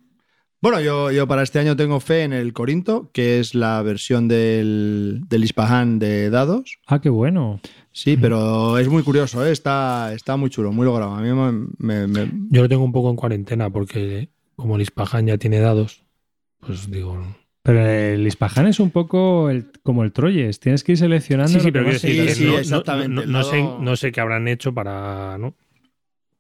Bueno, 0.62 0.80
yo, 0.80 1.12
yo 1.12 1.28
para 1.28 1.42
este 1.44 1.58
año 1.60 1.76
tengo 1.76 2.00
fe 2.00 2.24
en 2.24 2.34
el 2.34 2.54
Corinto, 2.54 3.10
que 3.14 3.40
es 3.40 3.56
la 3.56 3.82
versión 3.82 4.28
del, 4.28 5.22
del 5.28 5.44
Ispahan 5.44 5.98
de 5.98 6.30
dados. 6.30 6.78
Ah, 6.86 7.02
qué 7.02 7.10
bueno. 7.10 7.60
Sí, 7.94 8.16
pero 8.18 8.78
es 8.78 8.88
muy 8.88 9.04
curioso, 9.04 9.46
¿eh? 9.46 9.52
está, 9.52 10.14
está 10.14 10.38
muy 10.38 10.50
chulo, 10.50 10.72
muy 10.72 10.86
logrado. 10.86 11.12
A 11.14 11.22
mí 11.22 11.30
me, 11.34 11.68
me- 11.78 12.08
me- 12.08 12.32
Yo 12.50 12.62
lo 12.62 12.70
tengo 12.70 12.84
un 12.86 12.92
poco 12.94 13.10
en 13.10 13.16
cuarentena 13.18 13.70
porque 13.70 14.30
como 14.56 14.76
el 14.78 14.82
Ispahan 14.84 15.28
ya 15.28 15.38
tiene 15.38 15.60
dados, 15.60 16.04
pues 16.62 16.90
digo. 16.90 17.22
Pero 17.64 17.86
el 17.86 18.26
Ispahan 18.26 18.68
es 18.68 18.80
un 18.80 18.92
poco 18.92 19.50
el- 19.50 19.72
como 19.84 20.04
el 20.04 20.14
Troyes. 20.14 20.60
Tienes 20.60 20.84
que 20.84 20.94
ir 20.94 20.98
seleccionando. 20.98 21.52
Sí, 21.52 21.60
sí, 21.60 21.72
pero 21.72 21.86
decir 21.86 22.26
que 22.26 22.34
sí, 22.36 22.46
no- 22.46 22.58
exactamente, 22.60 23.26
no- 23.28 23.44
sé, 23.44 23.62
no 23.62 23.96
sé 23.96 24.12
qué 24.12 24.22
habrán 24.22 24.48
hecho 24.48 24.74
para. 24.74 25.38
¿no? 25.38 25.54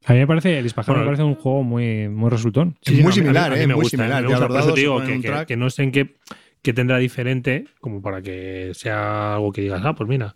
A 0.05 0.13
mí 0.13 0.19
me 0.19 0.27
parece, 0.27 0.57
el 0.57 0.65
Ispahan 0.65 0.85
Bueno, 0.87 1.01
me 1.01 1.05
parece 1.07 1.23
un 1.23 1.35
juego 1.35 1.63
muy, 1.63 2.07
muy 2.09 2.29
resultón. 2.29 2.75
Es 2.81 2.93
muy 2.93 3.01
no, 3.03 3.07
a 3.07 3.09
mí- 3.09 3.13
similar, 3.15 3.51
a 3.51 3.55
mí 3.55 3.61
¿eh? 3.61 3.67
me 3.67 3.75
Muy 3.75 3.83
gusta, 3.83 3.97
similar. 3.97 4.23
me 4.23 4.29
gusta. 4.29 4.47
Por 4.47 4.57
eso 4.57 4.73
te 4.73 4.79
digo 4.79 5.01
que 5.45 5.57
no 5.57 5.69
sé 5.69 5.83
en 5.83 5.91
qué, 5.91 6.15
qué 6.63 6.73
tendrá 6.73 6.97
diferente 6.97 7.65
como 7.81 8.01
para 8.01 8.21
que 8.21 8.71
sea 8.73 9.35
algo 9.35 9.51
que 9.51 9.61
digas, 9.61 9.81
ah, 9.83 9.93
pues 9.93 10.09
mira. 10.09 10.33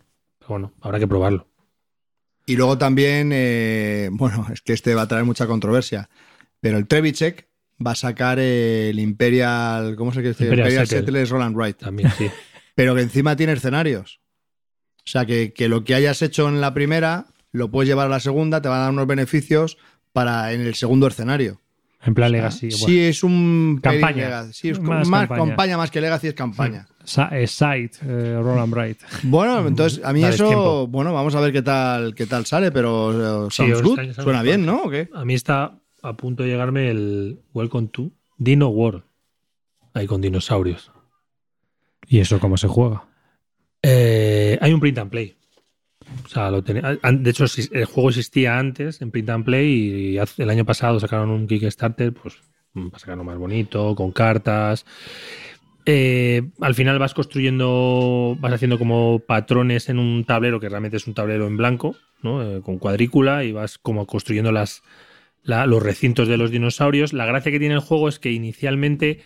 Pero 0.47 0.59
bueno, 0.59 0.73
habrá 0.81 0.99
que 0.99 1.07
probarlo. 1.07 1.47
Y 2.45 2.55
luego 2.55 2.77
también, 2.77 3.31
eh, 3.33 4.09
bueno, 4.11 4.45
es 4.53 4.61
que 4.61 4.73
este 4.73 4.93
va 4.93 5.03
a 5.03 5.07
traer 5.07 5.25
mucha 5.25 5.47
controversia, 5.47 6.09
pero 6.59 6.77
el 6.77 6.87
Trevichek 6.87 7.47
va 7.85 7.91
a 7.91 7.95
sacar 7.95 8.37
el 8.37 8.99
Imperial, 8.99 9.95
¿cómo 9.95 10.13
se 10.13 10.21
dice? 10.21 10.43
Imperial 10.43 10.67
Imperial, 10.67 10.87
Settle. 10.87 11.05
Settlers 11.05 11.29
Roll 11.31 11.41
and 11.41 11.55
Write, 11.57 11.83
También, 11.85 12.11
sí. 12.17 12.29
pero 12.75 12.93
que 12.93 13.01
encima 13.01 13.35
tiene 13.35 13.53
escenarios. 13.53 14.21
O 14.99 15.07
sea, 15.07 15.25
que, 15.25 15.53
que 15.53 15.67
lo 15.67 15.83
que 15.83 15.95
hayas 15.95 16.21
hecho 16.21 16.47
en 16.47 16.61
la 16.61 16.73
primera 16.73 17.25
lo 17.51 17.71
puedes 17.71 17.87
llevar 17.89 18.07
a 18.07 18.09
la 18.09 18.19
segunda, 18.19 18.61
te 18.61 18.69
va 18.69 18.75
a 18.77 18.79
dar 18.81 18.91
unos 18.91 19.07
beneficios 19.07 19.77
para 20.13 20.53
en 20.53 20.61
el 20.61 20.75
segundo 20.75 21.07
escenario. 21.07 21.61
En 22.03 22.13
plan 22.13 22.31
Legacy. 22.31 22.69
sí, 22.69 22.81
bueno. 22.83 23.01
es 23.01 23.23
un 23.23 23.79
Campaña. 23.81 24.25
Legacy. 24.25 24.53
Sí, 24.53 24.69
es 24.69 24.79
Más 24.79 25.07
más, 25.07 25.21
campaña. 25.27 25.47
campaña. 25.47 25.77
más 25.77 25.89
que 25.89 26.01
Legacy 26.01 26.27
es 26.27 26.33
campaña. 26.35 26.87
Eh, 27.31 27.47
Sight, 27.47 27.95
eh, 28.03 28.39
Roll 28.41 28.59
and 28.59 28.73
Bright. 28.73 28.97
Bueno, 29.23 29.65
entonces 29.67 30.03
a 30.03 30.11
mí 30.13 30.21
Dale 30.21 30.35
eso, 30.35 30.47
tiempo. 30.47 30.87
bueno, 30.87 31.13
vamos 31.13 31.35
a 31.35 31.39
ver 31.39 31.51
qué 31.53 31.61
tal, 31.61 32.13
qué 32.15 32.25
tal 32.25 32.45
sale, 32.45 32.71
pero 32.71 33.45
eh, 33.45 33.49
Sí, 33.51 33.57
sounds 33.57 33.73
está- 33.81 34.03
good, 34.03 34.23
suena 34.23 34.41
bien, 34.43 34.65
¿no? 34.65 34.83
¿O 34.83 34.89
qué? 34.89 35.09
A 35.13 35.23
mí 35.25 35.33
está 35.33 35.79
a 36.01 36.13
punto 36.17 36.43
de 36.43 36.49
llegarme 36.49 36.89
el 36.89 37.39
Welcome 37.53 37.87
to 37.89 38.11
Dino 38.37 38.67
World. 38.69 39.03
Ahí 39.93 40.07
con 40.07 40.21
dinosaurios. 40.21 40.91
¿Y 42.07 42.19
eso 42.19 42.39
cómo 42.39 42.57
se 42.57 42.67
juega? 42.67 43.03
Eh, 43.81 44.57
hay 44.61 44.73
un 44.73 44.79
print 44.79 44.97
and 44.99 45.09
play. 45.11 45.35
O 46.25 46.27
sea, 46.27 46.51
lo 46.51 46.63
ten- 46.63 46.81
an- 47.01 47.23
de 47.23 47.29
hecho, 47.29 47.45
el 47.71 47.85
juego 47.85 48.09
existía 48.09 48.57
antes 48.59 49.01
en 49.01 49.09
print 49.11 49.29
and 49.29 49.45
play 49.45 49.67
y 49.67 50.17
el 50.41 50.49
año 50.49 50.65
pasado 50.65 50.99
sacaron 50.99 51.29
un 51.29 51.47
Kickstarter, 51.47 52.13
pues 52.13 52.35
para 52.73 52.99
sacarlo 52.99 53.23
más 53.23 53.37
bonito, 53.37 53.95
con 53.95 54.11
cartas. 54.11 54.85
Eh, 55.85 56.49
al 56.61 56.73
final 56.73 56.97
vas 56.97 57.13
construyendo, 57.13 58.35
vas 58.39 58.53
haciendo 58.53 58.79
como 58.79 59.19
patrones 59.19 59.87
en 59.89 59.99
un 59.99 60.23
tablero 60.23 60.59
que 60.59 60.69
realmente 60.69 60.97
es 60.97 61.05
un 61.05 61.13
tablero 61.13 61.45
en 61.45 61.57
blanco, 61.57 61.95
¿no? 62.23 62.41
Eh, 62.41 62.61
con 62.61 62.79
cuadrícula 62.79 63.43
y 63.43 63.51
vas 63.51 63.77
como 63.77 64.07
construyendo 64.07 64.51
los 64.51 65.83
recintos 65.83 66.27
de 66.27 66.37
los 66.37 66.49
dinosaurios. 66.49 67.13
La 67.13 67.27
gracia 67.27 67.51
que 67.51 67.59
tiene 67.59 67.75
el 67.75 67.81
juego 67.81 68.09
es 68.09 68.17
que 68.17 68.31
inicialmente 68.31 69.21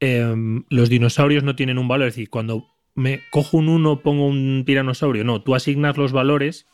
em, 0.00 0.64
los 0.68 0.88
dinosaurios 0.88 1.44
no 1.44 1.54
tienen 1.54 1.78
un 1.78 1.86
valor. 1.86 2.08
Es 2.08 2.14
decir, 2.14 2.28
cuando 2.28 2.66
me 2.96 3.22
cojo 3.30 3.58
un 3.58 3.68
1, 3.68 4.00
pongo 4.00 4.26
un 4.26 4.64
tiranosaurio. 4.66 5.22
No, 5.24 5.42
tú 5.42 5.54
asignas 5.54 5.96
los 5.96 6.12
valores 6.12 6.66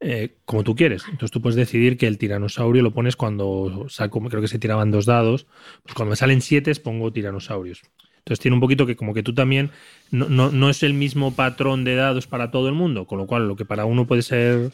eh, 0.00 0.36
como 0.44 0.62
tú 0.62 0.74
quieres. 0.76 1.04
Entonces 1.04 1.30
tú 1.30 1.40
puedes 1.40 1.56
decidir 1.56 1.96
que 1.96 2.06
el 2.06 2.18
tiranosaurio 2.18 2.82
lo 2.82 2.92
pones 2.92 3.16
cuando 3.16 3.86
saco, 3.88 4.20
creo 4.20 4.42
que 4.42 4.48
se 4.48 4.58
tiraban 4.58 4.90
dos 4.90 5.06
dados. 5.06 5.46
Pues 5.82 5.94
cuando 5.94 6.10
me 6.10 6.16
salen 6.16 6.42
siete 6.42 6.74
pongo 6.74 7.12
tiranosaurios. 7.12 7.82
Entonces 8.26 8.40
tiene 8.42 8.56
un 8.56 8.60
poquito 8.60 8.86
que 8.86 8.96
como 8.96 9.14
que 9.14 9.22
tú 9.22 9.32
también 9.34 9.70
no, 10.10 10.28
no, 10.28 10.50
no 10.50 10.68
es 10.68 10.82
el 10.82 10.94
mismo 10.94 11.36
patrón 11.36 11.84
de 11.84 11.94
dados 11.94 12.26
para 12.26 12.50
todo 12.50 12.66
el 12.68 12.74
mundo, 12.74 13.06
con 13.06 13.18
lo 13.18 13.26
cual 13.26 13.46
lo 13.46 13.54
que 13.54 13.64
para 13.64 13.84
uno 13.84 14.08
puede 14.08 14.22
ser 14.22 14.72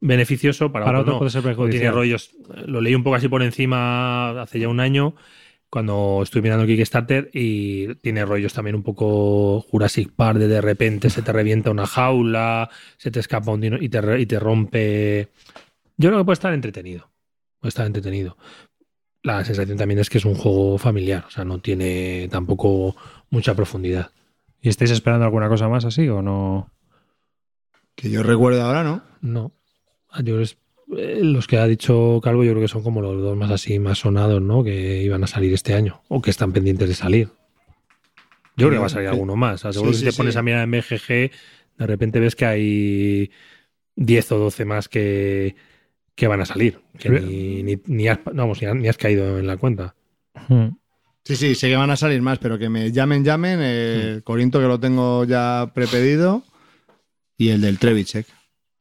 beneficioso, 0.00 0.70
para, 0.70 0.84
Para 0.84 1.00
otro, 1.00 1.14
no. 1.14 1.18
puede 1.18 1.32
ser 1.32 1.40
O 1.40 1.42
tiene 1.42 1.56
perjudicial. 1.56 1.94
rollos. 1.94 2.30
Lo 2.66 2.80
leí 2.80 2.94
un 2.94 3.02
poco 3.02 3.16
así 3.16 3.26
por 3.26 3.42
encima 3.42 4.40
hace 4.42 4.60
ya 4.60 4.68
un 4.68 4.78
año, 4.78 5.16
cuando 5.70 6.20
estuve 6.22 6.42
mirando 6.42 6.66
Kickstarter, 6.66 7.30
y 7.32 7.96
tiene 7.96 8.24
rollos 8.24 8.52
también 8.52 8.76
un 8.76 8.84
poco 8.84 9.60
Jurassic 9.62 10.12
Park, 10.14 10.38
de 10.38 10.46
de 10.46 10.60
repente 10.60 11.10
se 11.10 11.22
te 11.22 11.32
revienta 11.32 11.72
una 11.72 11.88
jaula, 11.88 12.70
se 12.96 13.10
te 13.10 13.18
escapa 13.18 13.50
un 13.50 13.60
dino 13.60 13.76
y 13.80 13.88
te, 13.88 14.20
y 14.20 14.26
te 14.26 14.38
rompe. 14.38 15.30
Yo 15.96 16.10
creo 16.10 16.20
que 16.20 16.24
puede 16.26 16.34
estar 16.34 16.54
entretenido. 16.54 17.10
Puede 17.58 17.70
estar 17.70 17.86
entretenido. 17.86 18.36
La 19.24 19.42
sensación 19.44 19.78
también 19.78 19.98
es 20.00 20.10
que 20.10 20.18
es 20.18 20.24
un 20.26 20.34
juego 20.34 20.76
familiar, 20.78 21.24
o 21.26 21.30
sea, 21.30 21.44
no 21.46 21.58
tiene 21.58 22.28
tampoco 22.30 22.94
mucha 23.30 23.54
profundidad. 23.54 24.10
¿Y 24.60 24.68
estáis 24.68 24.90
esperando 24.90 25.24
alguna 25.24 25.48
cosa 25.48 25.66
más 25.68 25.84
así 25.86 26.06
o 26.08 26.20
no? 26.22 26.70
Que 27.94 28.10
yo 28.10 28.22
recuerdo 28.22 28.62
ahora, 28.62 28.84
¿no? 28.84 29.02
No. 29.22 29.52
Ah, 30.10 30.20
Yo 30.22 30.38
eh, 30.40 31.20
los 31.22 31.46
que 31.46 31.56
ha 31.56 31.66
dicho 31.66 32.20
Calvo, 32.22 32.44
yo 32.44 32.50
creo 32.52 32.62
que 32.62 32.68
son 32.68 32.82
como 32.82 33.00
los 33.00 33.20
dos 33.22 33.34
más 33.36 33.50
así, 33.50 33.78
más 33.78 33.98
sonados, 33.98 34.42
¿no? 34.42 34.62
Que 34.62 35.02
iban 35.02 35.24
a 35.24 35.26
salir 35.26 35.54
este 35.54 35.72
año 35.72 36.02
o 36.08 36.20
que 36.20 36.30
están 36.30 36.52
pendientes 36.52 36.86
de 36.88 36.94
salir. 36.94 37.28
Yo 38.56 38.68
creo 38.68 38.72
que 38.72 38.78
va 38.78 38.86
a 38.86 38.90
salir 38.90 39.08
alguno 39.08 39.36
más. 39.36 39.54
O 39.54 39.58
sea, 39.62 39.72
seguro 39.72 39.92
Sí, 39.92 40.00
que 40.00 40.04
si 40.04 40.10
sí, 40.10 40.10
te 40.12 40.16
pones 40.18 40.34
sí. 40.34 40.38
a 40.38 40.42
mirar 40.42 40.62
en 40.64 40.70
BGG, 40.70 41.08
de 41.78 41.86
repente 41.86 42.20
ves 42.20 42.36
que 42.36 42.44
hay 42.44 43.30
10 43.96 44.32
o 44.32 44.38
12 44.38 44.64
más 44.66 44.88
que, 44.88 45.56
que 46.14 46.26
van 46.28 46.40
a 46.40 46.46
salir. 46.46 46.80
Que 46.98 47.10
ni, 47.10 47.62
ni, 47.62 47.76
ni 47.86 48.08
has, 48.08 48.18
vamos, 48.32 48.60
ni 48.62 48.68
has- 48.68 48.74
ni 48.76 48.88
has 48.88 48.96
caído 48.96 49.38
en 49.38 49.46
la 49.46 49.56
cuenta. 49.56 49.94
Hmm. 50.48 50.68
Sí, 51.24 51.36
sí, 51.36 51.54
sé 51.54 51.68
que 51.70 51.76
van 51.76 51.90
a 51.90 51.96
salir 51.96 52.20
más, 52.20 52.38
pero 52.38 52.58
que 52.58 52.68
me 52.68 52.92
llamen, 52.92 53.24
llamen. 53.24 53.60
El 53.60 54.22
Corinto 54.22 54.60
que 54.60 54.66
lo 54.66 54.78
tengo 54.78 55.24
ya 55.24 55.70
prepedido 55.74 56.42
y 57.38 57.48
el 57.48 57.60
del 57.62 57.78
Trevicek. 57.78 58.26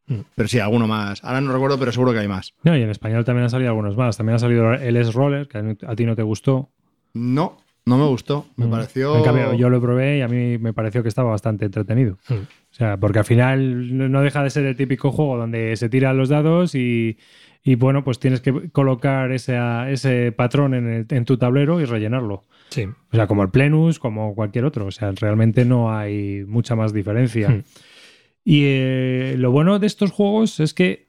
Mm. 0.08 0.20
Pero 0.36 0.50
sí, 0.50 0.60
alguno 0.60 0.86
más. 0.86 1.24
Ahora 1.24 1.40
no 1.40 1.54
recuerdo, 1.54 1.80
pero 1.80 1.94
seguro 1.94 2.12
que 2.12 2.20
hay 2.20 2.28
más. 2.28 2.54
No, 2.64 2.78
y 2.78 2.82
en 2.82 2.90
español 2.90 3.24
también 3.24 3.46
han 3.46 3.50
salido 3.50 3.70
algunos 3.70 3.96
más. 3.96 4.18
También 4.18 4.36
ha 4.36 4.40
salido 4.40 4.74
el 4.74 4.98
S-Roller, 4.98 5.48
que 5.48 5.78
a 5.88 5.96
ti 5.96 6.06
no 6.06 6.18
te 6.18 6.24
gustó. 6.24 6.70
No, 7.14 7.63
no 7.86 7.98
me 7.98 8.06
gustó. 8.08 8.46
Me 8.56 8.66
Mm. 8.66 8.70
pareció. 8.72 9.18
En 9.18 9.24
cambio, 9.24 9.54
yo 9.54 9.70
lo 9.70 9.82
probé 9.82 10.20
y 10.20 10.22
a 10.22 10.28
mí 10.28 10.58
me 10.58 10.74
pareció 10.74 11.02
que 11.04 11.10
estaba 11.10 11.32
bastante 11.32 11.66
entretenido. 11.66 12.18
Mm. 12.30 12.34
O 12.34 12.76
sea, 12.76 12.98
porque 12.98 13.20
al 13.20 13.26
final 13.26 14.12
no- 14.12 14.22
deja 14.22 14.42
de 14.44 14.50
ser 14.50 14.66
el 14.66 14.76
típico 14.76 15.12
juego 15.12 15.38
donde 15.38 15.76
se 15.76 15.90
tiran 15.90 16.18
los 16.18 16.30
dados 16.30 16.76
y, 16.76 17.18
y, 17.64 17.76
bueno, 17.76 18.04
pues 18.04 18.20
tienes 18.20 18.42
que 18.42 18.70
colocar 18.72 19.32
ese, 19.32 19.58
ese 19.90 20.32
patrón 20.32 20.74
en, 20.74 20.88
el- 20.90 21.06
en 21.10 21.26
tu 21.26 21.38
tablero 21.38 21.80
y 21.82 21.86
rellenarlo. 21.86 22.44
Sí. 22.70 22.84
O 22.86 23.16
sea, 23.16 23.28
como 23.28 23.44
el 23.44 23.50
Plenus, 23.50 24.00
como 24.00 24.34
cualquier 24.34 24.66
otro. 24.66 24.88
O 24.88 24.92
sea, 24.92 25.12
realmente 25.12 25.64
no 25.66 25.96
hay 25.96 26.44
mucha 26.48 26.76
más 26.76 26.94
diferencia. 26.94 27.50
Hmm. 27.50 27.64
Y 28.46 28.64
eh, 28.66 29.36
lo 29.38 29.52
bueno 29.52 29.78
de 29.80 29.88
estos 29.88 30.12
juegos 30.12 30.60
es 30.60 30.74
que 30.74 31.03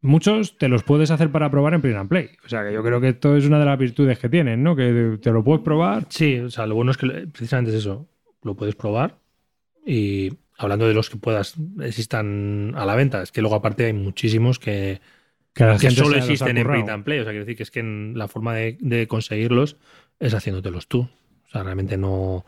muchos 0.00 0.56
te 0.58 0.68
los 0.68 0.82
puedes 0.82 1.10
hacer 1.10 1.30
para 1.30 1.50
probar 1.50 1.74
en 1.74 1.80
Print 1.80 1.96
and 1.96 2.08
Play. 2.08 2.30
O 2.44 2.48
sea, 2.48 2.64
que 2.64 2.72
yo 2.72 2.82
creo 2.82 3.00
que 3.00 3.08
esto 3.08 3.36
es 3.36 3.44
una 3.46 3.58
de 3.58 3.64
las 3.64 3.78
virtudes 3.78 4.18
que 4.18 4.28
tienen, 4.28 4.62
¿no? 4.62 4.76
Que 4.76 5.18
te 5.20 5.30
lo 5.30 5.42
puedes 5.42 5.62
probar. 5.62 6.06
Sí, 6.08 6.38
o 6.38 6.50
sea, 6.50 6.66
lo 6.66 6.74
bueno 6.74 6.90
es 6.90 6.96
que 6.96 7.06
precisamente 7.06 7.70
es 7.70 7.78
eso. 7.78 8.08
Lo 8.42 8.54
puedes 8.54 8.74
probar 8.74 9.18
y 9.84 10.32
hablando 10.56 10.86
de 10.86 10.94
los 10.94 11.08
que 11.08 11.16
puedas 11.16 11.54
existan 11.80 12.74
a 12.76 12.84
la 12.84 12.94
venta, 12.94 13.22
es 13.22 13.32
que 13.32 13.40
luego 13.40 13.56
aparte 13.56 13.86
hay 13.86 13.92
muchísimos 13.92 14.58
que, 14.58 15.00
Que 15.54 15.64
la 15.64 15.72
que 15.74 15.88
gente 15.88 16.02
solo 16.02 16.16
existen 16.16 16.56
en 16.58 16.66
print 16.66 16.88
and 16.88 17.04
play. 17.04 17.20
O 17.20 17.24
sea, 17.24 17.32
quiero 17.32 17.44
decir 17.44 17.56
que 17.56 17.62
es 17.62 17.70
que 17.70 17.80
en 17.80 18.12
la 18.16 18.28
forma 18.28 18.54
de, 18.54 18.76
de 18.80 19.06
conseguirlos 19.08 19.76
es 20.20 20.34
haciéndotelos 20.34 20.88
tú. 20.88 21.08
O 21.46 21.50
sea, 21.50 21.62
realmente 21.62 21.96
no. 21.96 22.44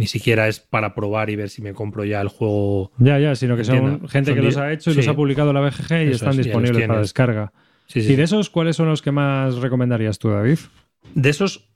Ni 0.00 0.06
siquiera 0.06 0.48
es 0.48 0.60
para 0.60 0.94
probar 0.94 1.30
y 1.30 1.36
ver 1.36 1.50
si 1.50 1.60
me 1.60 1.74
compro 1.74 2.04
ya 2.04 2.20
el 2.20 2.28
juego. 2.28 2.90
Ya, 2.98 3.18
ya, 3.18 3.34
sino 3.34 3.56
que 3.56 3.64
son 3.64 4.08
gente 4.08 4.30
Son 4.30 4.40
que 4.40 4.42
los 4.42 4.56
ha 4.56 4.72
hecho 4.72 4.90
y 4.90 4.94
los 4.94 5.06
ha 5.06 5.14
publicado 5.14 5.52
la 5.52 5.60
BGG 5.60 5.90
y 5.90 5.94
Eso 6.06 6.12
están 6.12 6.30
es, 6.30 6.46
disponibles 6.46 6.86
para 6.86 7.00
descarga. 7.00 7.52
Sí, 7.86 8.02
sí. 8.02 8.12
¿Y 8.12 8.16
de 8.16 8.22
esos 8.22 8.48
cuáles 8.50 8.76
son 8.76 8.88
los 8.88 9.02
que 9.02 9.12
más 9.12 9.56
recomendarías 9.56 10.18
tú, 10.18 10.30
David? 10.30 10.58
De 11.14 11.28
esos 11.28 11.68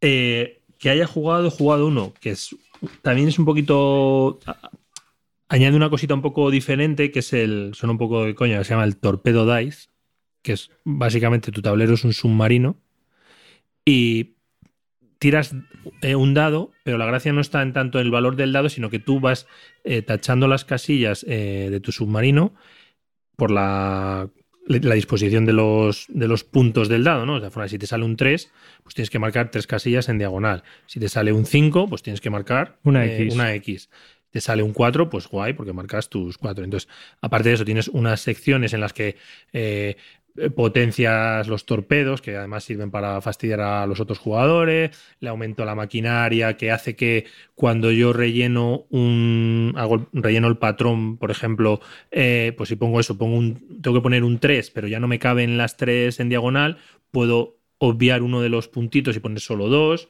eh, 0.00 0.62
que 0.78 0.90
haya 0.90 1.06
jugado, 1.06 1.46
he 1.46 1.50
jugado 1.50 1.86
uno 1.86 2.12
que 2.20 2.30
es 2.30 2.54
también 3.02 3.28
es 3.28 3.38
un 3.38 3.44
poquito. 3.44 4.40
Añade 5.48 5.76
una 5.76 5.88
cosita 5.88 6.14
un 6.14 6.22
poco 6.22 6.50
diferente, 6.50 7.10
que 7.10 7.20
es 7.20 7.32
el. 7.32 7.72
Son 7.74 7.90
un 7.90 7.98
poco 7.98 8.24
de 8.24 8.34
coña, 8.34 8.62
se 8.64 8.70
llama 8.70 8.84
el 8.84 8.96
Torpedo 8.96 9.56
Dice, 9.56 9.88
que 10.42 10.52
es 10.52 10.70
básicamente 10.84 11.52
tu 11.52 11.62
tablero 11.62 11.94
es 11.94 12.04
un 12.04 12.12
submarino 12.12 12.76
y 13.84 14.37
tiras 15.18 15.54
eh, 16.02 16.14
un 16.14 16.34
dado, 16.34 16.72
pero 16.84 16.98
la 16.98 17.06
gracia 17.06 17.32
no 17.32 17.40
está 17.40 17.62
en 17.62 17.72
tanto 17.72 18.00
el 18.00 18.10
valor 18.10 18.36
del 18.36 18.52
dado, 18.52 18.68
sino 18.68 18.90
que 18.90 18.98
tú 18.98 19.20
vas 19.20 19.46
eh, 19.84 20.02
tachando 20.02 20.48
las 20.48 20.64
casillas 20.64 21.24
eh, 21.28 21.68
de 21.70 21.80
tu 21.80 21.92
submarino 21.92 22.54
por 23.36 23.50
la, 23.50 24.28
la 24.68 24.94
disposición 24.94 25.44
de 25.44 25.52
los, 25.52 26.06
de 26.08 26.28
los 26.28 26.44
puntos 26.44 26.88
del 26.88 27.04
dado, 27.04 27.26
¿no? 27.26 27.36
De 27.36 27.40
la 27.40 27.50
forma, 27.50 27.68
si 27.68 27.78
te 27.78 27.86
sale 27.86 28.04
un 28.04 28.16
3, 28.16 28.52
pues 28.82 28.94
tienes 28.94 29.10
que 29.10 29.18
marcar 29.18 29.50
tres 29.50 29.66
casillas 29.66 30.08
en 30.08 30.18
diagonal. 30.18 30.62
Si 30.86 31.00
te 31.00 31.08
sale 31.08 31.32
un 31.32 31.46
5, 31.46 31.88
pues 31.88 32.02
tienes 32.02 32.20
que 32.20 32.30
marcar 32.30 32.78
Una 32.84 33.04
eh, 33.06 33.22
X. 33.22 33.34
una 33.34 33.54
X. 33.54 33.90
Te 34.30 34.42
sale 34.42 34.62
un 34.62 34.74
4, 34.74 35.08
pues 35.08 35.26
guay, 35.26 35.54
porque 35.54 35.72
marcas 35.72 36.10
tus 36.10 36.36
4. 36.36 36.64
Entonces, 36.64 36.88
aparte 37.22 37.48
de 37.48 37.54
eso, 37.54 37.64
tienes 37.64 37.88
unas 37.88 38.20
secciones 38.20 38.74
en 38.74 38.80
las 38.80 38.92
que 38.92 39.16
potencias 40.54 41.48
los 41.48 41.66
torpedos, 41.66 42.22
que 42.22 42.36
además 42.36 42.64
sirven 42.64 42.90
para 42.90 43.20
fastidiar 43.20 43.60
a 43.60 43.86
los 43.86 44.00
otros 44.00 44.18
jugadores, 44.18 44.96
le 45.20 45.28
aumento 45.28 45.64
la 45.64 45.74
maquinaria, 45.74 46.56
que 46.56 46.70
hace 46.70 46.96
que 46.96 47.26
cuando 47.54 47.90
yo 47.90 48.12
relleno 48.12 48.86
un 48.90 49.74
hago, 49.76 50.08
relleno 50.12 50.48
el 50.48 50.58
patrón, 50.58 51.16
por 51.18 51.30
ejemplo, 51.30 51.80
eh, 52.10 52.54
pues 52.56 52.68
si 52.68 52.76
pongo 52.76 53.00
eso, 53.00 53.18
pongo 53.18 53.56
tengo 53.82 53.98
que 53.98 54.02
poner 54.02 54.24
un 54.24 54.38
3, 54.38 54.70
pero 54.70 54.88
ya 54.88 55.00
no 55.00 55.08
me 55.08 55.18
caben 55.18 55.58
las 55.58 55.76
3 55.76 56.20
en 56.20 56.28
diagonal, 56.28 56.78
puedo 57.10 57.58
obviar 57.78 58.22
uno 58.22 58.40
de 58.40 58.48
los 58.48 58.68
puntitos 58.68 59.16
y 59.16 59.20
poner 59.20 59.40
solo 59.40 59.68
dos. 59.68 60.08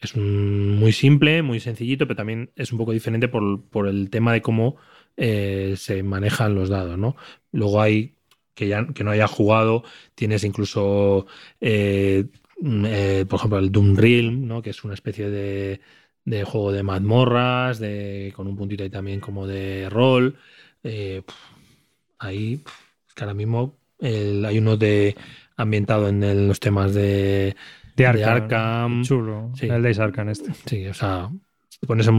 Es 0.00 0.16
muy 0.16 0.92
simple, 0.92 1.42
muy 1.42 1.58
sencillito, 1.58 2.06
pero 2.06 2.16
también 2.16 2.50
es 2.54 2.70
un 2.72 2.78
poco 2.78 2.92
diferente 2.92 3.26
por, 3.26 3.62
por 3.64 3.88
el 3.88 4.10
tema 4.10 4.32
de 4.32 4.42
cómo 4.42 4.76
eh, 5.16 5.74
se 5.76 6.04
manejan 6.04 6.54
los 6.54 6.68
dados, 6.68 6.96
¿no? 6.96 7.16
Luego 7.50 7.82
hay 7.82 8.14
que 8.58 8.66
ya 8.68 8.84
que 8.94 9.04
no 9.04 9.12
haya 9.12 9.28
jugado, 9.28 9.84
tienes 10.16 10.42
incluso, 10.42 11.26
eh, 11.60 12.24
mm, 12.60 12.84
eh, 12.86 13.24
por 13.28 13.38
ejemplo, 13.38 13.58
el 13.58 13.70
Doom 13.70 13.96
Realm, 13.96 14.46
¿no? 14.48 14.60
Que 14.62 14.70
es 14.70 14.82
una 14.84 14.94
especie 14.94 15.30
de, 15.30 15.80
de 16.24 16.44
juego 16.44 16.72
de 16.72 16.82
mazmorras, 16.82 17.78
de, 17.78 18.32
con 18.34 18.48
un 18.48 18.56
puntito 18.56 18.82
ahí 18.82 18.90
también 18.90 19.20
como 19.20 19.46
de 19.46 19.88
rol. 19.88 20.36
Eh, 20.82 21.22
ahí, 22.18 22.60
es 23.06 23.14
que 23.14 23.22
ahora 23.24 23.34
mismo 23.34 23.76
el- 24.00 24.44
hay 24.44 24.58
uno 24.58 24.76
de 24.76 25.16
ambientado 25.56 26.08
en 26.08 26.22
el- 26.22 26.48
los 26.48 26.60
temas 26.60 26.94
de, 26.94 27.54
De 27.96 28.12
de 28.12 28.24
Arkham. 28.24 29.02
Chulo. 29.04 29.50
Sí. 29.54 29.66
El 29.66 29.82
Days 29.82 29.98
Arkham 29.98 30.28
este. 30.28 30.52
Sí, 30.66 30.86
o 30.86 30.94
sea, 30.94 31.30
te 31.80 31.86
pones 31.86 32.08
a, 32.08 32.12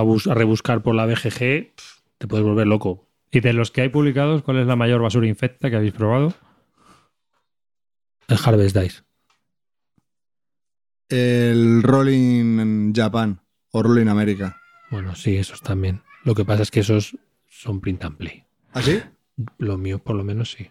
a 0.00 0.34
rebuscar 0.34 0.82
por 0.82 0.94
la 0.94 1.06
BGG, 1.06 1.72
te 2.18 2.26
puedes 2.26 2.44
volver 2.44 2.66
loco. 2.66 3.06
Y 3.34 3.40
de 3.40 3.52
los 3.52 3.72
que 3.72 3.80
hay 3.80 3.88
publicados, 3.88 4.42
¿cuál 4.44 4.58
es 4.60 4.66
la 4.68 4.76
mayor 4.76 5.02
basura 5.02 5.26
infecta 5.26 5.68
que 5.68 5.74
habéis 5.74 5.92
probado? 5.92 6.32
El 8.28 8.38
Harvest 8.44 8.76
Dice. 8.76 9.02
El 11.08 11.82
Rolling 11.82 12.60
en 12.60 12.92
Japan 12.94 13.40
o 13.72 13.82
Rolling 13.82 14.06
América. 14.06 14.56
Bueno, 14.88 15.16
sí, 15.16 15.36
esos 15.36 15.60
también. 15.62 16.02
Lo 16.22 16.36
que 16.36 16.44
pasa 16.44 16.62
es 16.62 16.70
que 16.70 16.78
esos 16.80 17.16
son 17.48 17.80
print 17.80 18.04
and 18.04 18.16
play. 18.16 18.44
¿Ah, 18.72 18.82
sí? 18.82 19.00
Lo 19.58 19.78
mío, 19.78 19.98
por 19.98 20.14
lo 20.14 20.22
menos, 20.22 20.52
sí. 20.52 20.70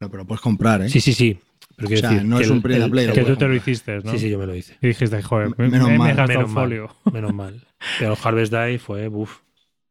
No, 0.00 0.10
pero 0.10 0.26
puedes 0.26 0.40
comprar, 0.40 0.82
¿eh? 0.82 0.88
Sí, 0.88 1.00
sí, 1.00 1.12
sí. 1.14 1.38
Pero 1.76 1.86
O 1.88 1.96
sea, 1.96 2.10
decir 2.10 2.26
no 2.26 2.38
que 2.38 2.42
es 2.42 2.50
un 2.50 2.62
print 2.62 2.82
and 2.82 2.90
play, 2.90 3.04
el- 3.06 3.12
que 3.12 3.24
tú 3.24 3.36
te 3.36 3.46
lo 3.46 3.54
hiciste, 3.54 4.00
¿no? 4.00 4.10
Sí, 4.10 4.18
sí, 4.18 4.28
yo 4.28 4.38
me 4.40 4.46
lo 4.46 4.56
hice. 4.56 4.76
Y 4.82 4.88
dijiste, 4.88 5.22
joder, 5.22 5.50
me, 5.56 5.68
Menos 5.68 5.88
me- 5.88 5.98
mal, 5.98 6.16
menos 6.16 6.48
un 6.48 6.52
mal. 6.52 6.64
folio. 6.64 6.96
Menos 7.12 7.32
mal. 7.32 7.64
Pero 8.00 8.16
Harvest 8.20 8.52
Die 8.52 8.78
fue, 8.80 9.06
uff, 9.08 9.38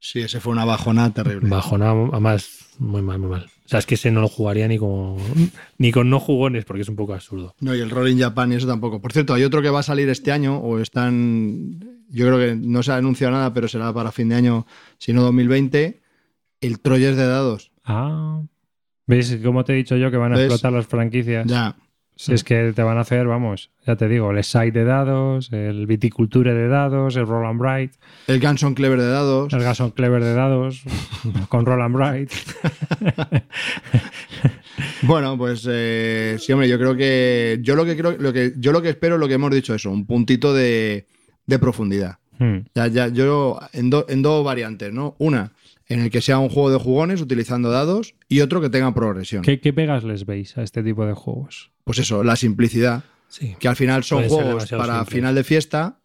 Sí, 0.06 0.20
ese 0.20 0.42
fue 0.42 0.52
una 0.52 0.66
bajona 0.66 1.14
terrible. 1.14 1.50
bajona, 1.50 1.92
además, 1.92 2.66
muy 2.78 3.02
mal, 3.02 3.20
muy 3.20 3.30
mal. 3.30 3.46
O 3.66 3.70
sea, 3.70 3.80
es 3.80 3.86
que 3.86 3.96
ese 3.96 4.12
no 4.12 4.20
lo 4.20 4.28
jugaría 4.28 4.68
ni 4.68 4.78
con, 4.78 5.16
ni 5.78 5.94
con 5.94 6.10
no 6.10 6.20
jugones, 6.20 6.66
porque 6.66 6.82
es 6.82 6.90
un 6.90 6.98
poco 6.98 7.14
absurdo. 7.14 7.56
No, 7.62 7.74
y 7.74 7.80
el 7.80 7.90
Rolling 7.90 8.18
Japan 8.18 8.52
y 8.52 8.56
eso 8.56 8.68
tampoco. 8.68 9.00
Por 9.02 9.14
cierto, 9.14 9.34
hay 9.34 9.44
otro 9.46 9.62
que 9.62 9.70
va 9.70 9.80
a 9.80 9.84
salir 9.84 10.10
este 10.10 10.34
año, 10.34 10.58
o 10.58 10.80
están. 10.80 11.80
Yo 12.10 12.28
creo 12.28 12.38
que 12.38 12.56
no 12.56 12.84
se 12.84 12.92
ha 12.92 12.98
anunciado 12.98 13.32
nada, 13.32 13.54
pero 13.54 13.70
será 13.70 13.94
para 13.94 14.12
fin 14.12 14.28
de 14.28 14.36
año, 14.36 14.68
si 14.98 15.14
no 15.14 15.22
2020. 15.24 16.02
El 16.60 16.80
Troyes 16.82 17.16
de 17.16 17.26
dados. 17.26 17.72
Ah, 17.86 18.42
¿Ves 19.08 19.38
cómo 19.42 19.64
te 19.64 19.72
he 19.72 19.76
dicho 19.78 19.96
yo 19.96 20.12
que 20.12 20.18
van 20.18 20.34
a 20.34 20.36
¿Ves? 20.36 20.48
explotar 20.48 20.74
las 20.74 20.86
franquicias? 20.88 21.48
Ya. 21.48 21.78
Si 22.16 22.32
es 22.34 22.44
que 22.44 22.74
te 22.74 22.84
van 22.84 22.98
a 22.98 23.02
hacer, 23.02 23.26
vamos, 23.28 23.72
ya 23.88 23.96
te 23.96 24.08
digo, 24.08 24.32
el 24.32 24.44
site 24.44 24.72
de 24.72 24.84
dados, 24.86 25.52
el 25.52 25.88
viticulture 25.88 26.54
de 26.54 26.68
dados, 26.68 27.16
el 27.16 27.26
roll 27.26 27.46
and 27.48 27.60
bright, 27.60 27.94
El 28.28 28.40
Ganson 28.40 28.76
Clever 28.76 29.00
de 29.00 29.08
dados. 29.10 29.52
el 29.52 29.62
Gason 29.64 29.92
Clever 29.92 30.24
de 30.24 30.34
dados, 30.36 30.84
con 31.50 31.66
roll 31.66 31.82
and 31.82 31.96
bright. 31.96 32.32
Bueno, 35.04 35.38
pues 35.38 35.68
eh, 35.70 36.38
sí, 36.40 36.52
hombre, 36.54 36.68
yo 36.70 36.78
creo 36.80 36.96
que. 36.96 37.60
Yo 37.62 37.76
lo 37.76 37.86
que 37.86 37.96
creo, 37.98 38.16
lo 38.18 38.32
que, 38.34 38.54
yo 38.58 38.72
lo 38.72 38.82
que 38.82 38.90
espero 38.90 39.16
es 39.16 39.20
lo 39.20 39.28
que 39.28 39.34
hemos 39.36 39.52
dicho, 39.52 39.76
eso, 39.76 39.92
un 39.92 40.06
puntito 40.06 40.54
de, 40.54 41.08
de 41.46 41.60
profundidad. 41.60 42.18
Hmm. 42.40 42.60
Ya, 42.74 42.88
ya, 42.88 43.08
yo 43.10 43.60
en, 43.74 43.90
do- 43.90 44.06
en 44.10 44.22
dos 44.22 44.44
variantes, 44.46 44.92
¿no? 44.94 45.16
Una, 45.20 45.52
en 45.88 46.00
el 46.02 46.10
que 46.10 46.22
sea 46.22 46.40
un 46.40 46.50
juego 46.50 46.72
de 46.72 46.80
jugones 46.80 47.22
utilizando 47.22 47.70
dados, 47.70 48.16
y 48.30 48.40
otro 48.42 48.62
que 48.62 48.70
tenga 48.70 48.94
progresión. 48.94 49.44
¿Qué, 49.44 49.60
qué 49.60 49.74
pegas 49.74 50.04
les 50.04 50.26
veis 50.26 50.58
a 50.58 50.64
este 50.64 50.82
tipo 50.84 51.06
de 51.06 51.14
juegos? 51.14 51.72
Pues 51.84 52.00
eso, 52.00 52.24
la 52.24 52.36
simplicidad. 52.36 53.04
Sí. 53.28 53.56
Que 53.60 53.68
al 53.68 53.76
final 53.76 54.04
son 54.04 54.28
juegos 54.30 54.70
para 54.70 54.96
simples. 55.00 55.10
final 55.10 55.36
de 55.36 55.44
fiesta 55.44 56.00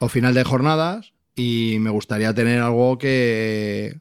o 0.00 0.08
final 0.08 0.32
de 0.34 0.42
jornadas, 0.44 1.12
y 1.36 1.76
me 1.80 1.90
gustaría 1.90 2.34
tener 2.34 2.60
algo 2.60 2.98
que. 2.98 3.98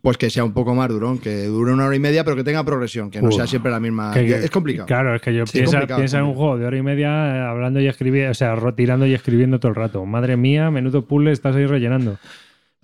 Pues 0.00 0.16
que 0.16 0.30
sea 0.30 0.44
un 0.44 0.52
poco 0.52 0.76
más 0.76 0.88
durón, 0.88 1.18
que 1.18 1.44
dure 1.46 1.72
una 1.72 1.86
hora 1.86 1.96
y 1.96 1.98
media, 1.98 2.22
pero 2.22 2.36
que 2.36 2.44
tenga 2.44 2.62
progresión, 2.64 3.10
que 3.10 3.20
no 3.20 3.28
Uf. 3.30 3.34
sea 3.34 3.46
siempre 3.48 3.70
la 3.72 3.80
misma. 3.80 4.12
Que- 4.14 4.26
es 4.44 4.50
complicado. 4.50 4.86
Claro, 4.86 5.14
es 5.16 5.20
que 5.20 5.34
yo 5.34 5.44
Sí, 5.44 5.58
piensa, 5.58 5.86
piensa 5.86 6.18
en 6.18 6.24
un 6.24 6.34
juego 6.34 6.56
de 6.56 6.66
hora 6.66 6.76
y 6.78 6.82
media 6.82 7.08
eh, 7.08 7.40
hablando 7.40 7.80
y 7.80 7.88
escribiendo, 7.88 8.30
o 8.30 8.34
sea, 8.34 8.56
tirando 8.76 9.06
y 9.06 9.14
escribiendo 9.14 9.58
todo 9.58 9.70
el 9.70 9.74
rato. 9.74 10.06
Madre 10.06 10.36
mía, 10.36 10.70
menudo 10.70 11.04
puzzle 11.04 11.32
estás 11.32 11.56
ahí 11.56 11.66
rellenando. 11.66 12.16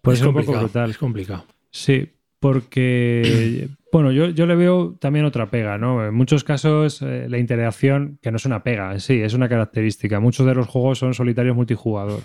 Puede 0.03 0.14
es 0.14 0.18
ser 0.18 0.28
un 0.28 0.35
poco 0.35 0.47
complicado, 0.47 0.64
brutal. 0.66 0.91
Es 0.91 0.99
complicado. 0.99 1.47
Sí, 1.70 2.11
porque, 2.41 3.68
bueno, 3.95 4.11
yo, 4.11 4.26
yo 4.30 4.47
le 4.47 4.57
veo 4.57 4.97
también 4.99 5.24
otra 5.24 5.51
pega, 5.51 5.78
¿no? 5.78 6.05
En 6.05 6.12
muchos 6.14 6.42
casos 6.42 7.01
eh, 7.01 7.26
la 7.28 7.38
interacción, 7.38 8.18
que 8.20 8.32
no 8.32 8.38
es 8.38 8.45
una 8.45 8.64
pega, 8.64 8.99
sí, 8.99 9.20
es 9.20 9.34
una 9.34 9.49
característica. 9.49 10.18
Muchos 10.18 10.45
de 10.47 10.55
los 10.57 10.66
juegos 10.66 10.99
son 10.99 11.14
solitarios 11.14 11.55
multijugador. 11.55 12.22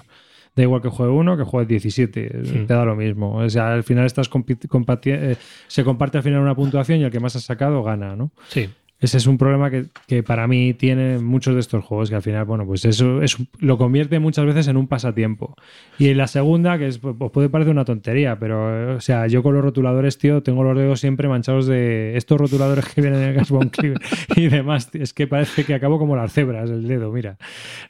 Da 0.56 0.64
igual 0.64 0.82
que 0.82 0.90
juegue 0.90 1.12
uno 1.12 1.38
que 1.38 1.44
juegue 1.44 1.68
17, 1.68 2.44
Sí. 2.44 2.54
te 2.66 2.74
da 2.74 2.86
lo 2.86 2.96
mismo. 2.96 3.36
O 3.36 3.48
sea, 3.52 3.72
al 3.72 3.84
final 3.84 4.08
estás 4.08 4.28
eh, 5.06 5.36
se 5.68 5.84
comparte 5.84 6.18
al 6.18 6.24
final 6.24 6.40
una 6.42 6.56
puntuación 6.56 7.02
y 7.02 7.04
el 7.04 7.12
que 7.12 7.20
más 7.20 7.36
ha 7.36 7.40
sacado 7.40 7.84
gana, 7.84 8.16
¿no? 8.16 8.32
Sí. 8.48 8.68
Ese 9.02 9.16
es 9.18 9.28
un 9.28 9.38
problema 9.38 9.70
que, 9.72 9.86
que 10.08 10.24
para 10.24 10.46
mí 10.48 10.74
tienen 10.74 11.24
muchos 11.24 11.54
de 11.54 11.62
estos 11.62 11.86
juegos, 11.86 12.10
que 12.10 12.16
al 12.18 12.22
final, 12.22 12.44
bueno, 12.44 12.66
pues 12.66 12.84
eso 12.84 13.22
es, 13.22 13.38
lo 13.60 13.78
convierte 13.78 14.20
muchas 14.20 14.46
veces 14.46 14.68
en 14.68 14.76
un 14.76 14.88
pasatiempo. 14.88 15.56
Y 15.98 16.14
la 16.16 16.28
segunda, 16.28 16.78
que 16.78 16.88
es, 16.88 16.98
pues 16.98 17.16
puede 17.32 17.48
parecer 17.48 17.72
una 17.72 17.86
tontería, 17.86 18.38
pero, 18.40 18.98
o 18.98 19.00
sea, 19.00 19.26
yo 19.28 19.42
con 19.42 19.54
los 19.54 19.64
rotuladores, 19.64 20.18
tío, 20.18 20.44
tengo 20.44 20.64
los 20.66 20.78
dedos 20.78 21.00
siempre 21.00 21.30
manchados 21.30 21.66
de 21.66 22.18
estos 22.18 22.38
rotuladores 22.40 22.86
que 22.94 23.02
vienen 23.02 23.22
en 23.22 23.30
el 23.30 23.36
Gas 23.36 23.50
Von 23.52 23.70
Cleaver 23.70 24.02
y 24.36 24.48
demás. 24.50 24.90
Es 24.94 25.14
que 25.14 25.28
parece 25.28 25.64
que 25.64 25.74
acabo 25.74 25.98
como 25.98 26.18
las 26.18 26.34
cebras 26.34 26.70
el 26.70 26.86
dedo, 26.86 27.10
mira. 27.12 27.38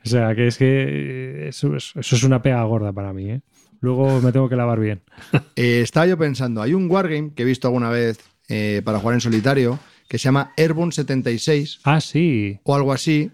O 0.06 0.08
sea, 0.10 0.36
que 0.36 0.46
es 0.46 0.58
que 0.60 1.48
eso, 1.48 1.76
es- 1.76 1.94
eso 1.96 2.16
es 2.16 2.24
una 2.24 2.42
pega 2.44 2.62
gorda 2.66 2.94
para 2.94 3.14
mí, 3.14 3.32
¿eh? 3.32 3.42
Luego 3.82 4.22
me 4.22 4.32
tengo 4.32 4.48
que 4.48 4.56
lavar 4.56 4.80
bien. 4.80 5.02
Eh, 5.56 5.82
estaba 5.82 6.06
yo 6.06 6.18
pensando, 6.18 6.62
hay 6.62 6.74
un 6.76 6.90
wargame 6.90 7.32
que 7.36 7.42
he 7.44 7.46
visto 7.46 7.68
alguna 7.68 7.90
vez 7.90 8.20
eh, 8.48 8.82
para 8.86 9.00
jugar 9.00 9.16
en 9.16 9.22
solitario 9.22 9.80
que 10.10 10.18
se 10.18 10.26
llama 10.26 10.52
Airborne 10.58 10.92
76 10.92 11.80
Ah, 11.86 12.02
sí. 12.02 12.60
o 12.64 12.76
algo 12.76 12.92
así. 12.92 13.32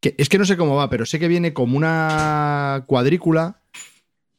Que, 0.00 0.14
es 0.16 0.28
que 0.30 0.38
no 0.38 0.46
sé 0.46 0.56
cómo 0.56 0.76
va, 0.76 0.88
pero 0.88 1.04
sé 1.04 1.18
que 1.18 1.28
viene 1.28 1.52
como 1.52 1.76
una 1.76 2.84
cuadrícula, 2.86 3.60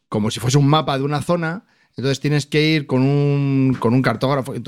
como 0.07 0.31
si 0.31 0.39
fuese 0.39 0.57
un 0.57 0.67
mapa 0.67 0.97
de 0.97 1.03
una 1.03 1.21
zona. 1.21 1.65
Entonces 1.97 2.21
tienes 2.21 2.45
que 2.45 2.65
ir 2.65 2.87
con 2.87 3.01
un, 3.01 3.75
con 3.77 3.93
un 3.93 4.01
cartógrafo, 4.01 4.55
y 4.55 4.59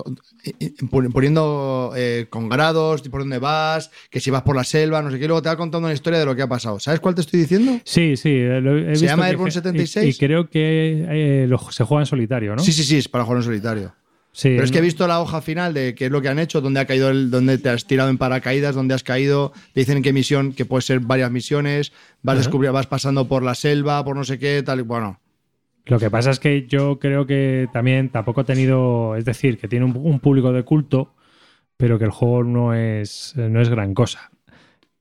y- 0.60 0.66
y 0.66 0.88
poniendo 1.14 1.94
eh, 1.96 2.28
con 2.30 2.50
grados, 2.50 3.04
por 3.04 3.22
dónde 3.22 3.40
vas, 3.40 3.90
que 4.10 4.20
si 4.20 4.30
vas 4.32 4.42
por 4.42 4.56
la 4.58 4.66
selva, 4.66 5.02
no 5.02 5.12
sé 5.12 5.18
qué, 5.18 5.26
y 5.26 5.28
luego 5.28 5.42
te 5.42 5.48
va 5.48 5.56
contando 5.56 5.88
una 5.88 5.94
historia 5.94 6.20
de 6.20 6.26
lo 6.26 6.36
que 6.36 6.42
ha 6.42 6.50
pasado. 6.50 6.78
¿Sabes 6.82 7.00
cuál 7.00 7.16
te 7.16 7.22
estoy 7.22 7.40
diciendo? 7.40 7.80
Sí, 7.86 8.18
sí. 8.18 8.38
lo 8.38 8.78
he 8.78 8.84
¿Se 8.84 8.90
visto 8.92 9.06
llama 9.06 9.28
Airborne 9.28 9.50
y- 9.50 9.54
76? 9.54 10.16
Y, 10.16 10.20
creo 10.20 10.50
que 10.50 11.06
eh, 11.44 11.46
lo- 11.48 11.72
se 11.72 11.86
juega 11.86 12.02
en 12.02 12.08
solitario, 12.08 12.54
¿no? 12.54 12.62
Sí, 12.64 12.74
sí, 12.74 12.84
sí, 12.84 12.98
es 12.98 13.08
para 13.08 13.24
jugar 13.24 13.38
en 13.38 13.44
solitario. 13.44 13.96
Sí, 14.34 14.50
Pero 14.50 14.64
es 14.64 14.72
que 14.72 14.78
he 14.78 14.82
visto 14.82 15.06
la 15.08 15.20
hoja 15.22 15.42
final 15.42 15.74
de 15.74 15.94
qué 15.94 16.06
es 16.06 16.12
lo 16.12 16.22
que 16.22 16.30
han 16.30 16.40
hecho, 16.40 16.62
dónde 16.62 16.80
ha 16.80 16.86
caído 16.86 17.10
el, 17.10 17.30
dónde 17.30 17.58
te 17.58 17.68
has 17.70 17.86
tirado 17.86 18.10
en 18.10 18.18
paracaídas, 18.18 18.76
dónde 18.76 18.94
has 18.94 19.04
caído, 19.04 19.52
te 19.74 19.82
dicen 19.82 19.98
en 19.98 20.04
qué 20.04 20.14
misión, 20.14 20.54
que 20.54 20.64
puede 20.64 20.82
ser 20.84 21.02
varias 21.02 21.30
misiones, 21.32 21.92
vas 22.22 22.38
descubrir, 22.38 22.72
vas 22.72 22.88
pasando 22.88 23.28
por 23.28 23.44
la 23.44 23.56
selva, 23.56 24.04
por 24.06 24.16
no 24.16 24.24
sé 24.24 24.40
qué, 24.40 24.64
tal 24.64 24.80
y 24.80 24.84
bueno. 24.84 25.20
Lo 25.86 26.00
que 26.00 26.10
pasa 26.10 26.32
es 26.32 26.40
que 26.40 26.66
yo 26.68 26.98
creo 27.00 27.26
que 27.28 27.68
también 27.74 28.08
tampoco 28.10 28.42
ha 28.42 28.44
tenido, 28.46 29.16
es 29.18 29.26
decir, 29.26 29.58
que 29.58 29.68
tiene 29.68 29.84
un, 29.86 29.98
un 29.98 30.20
público 30.22 30.54
de 30.54 30.64
culto, 30.64 31.14
pero 31.76 32.00
que 32.00 32.06
el 32.06 32.12
juego 32.12 32.44
no 32.46 32.74
es, 32.74 33.34
no 33.36 33.60
es 33.62 33.68
gran 33.68 33.94
cosa. 33.94 34.32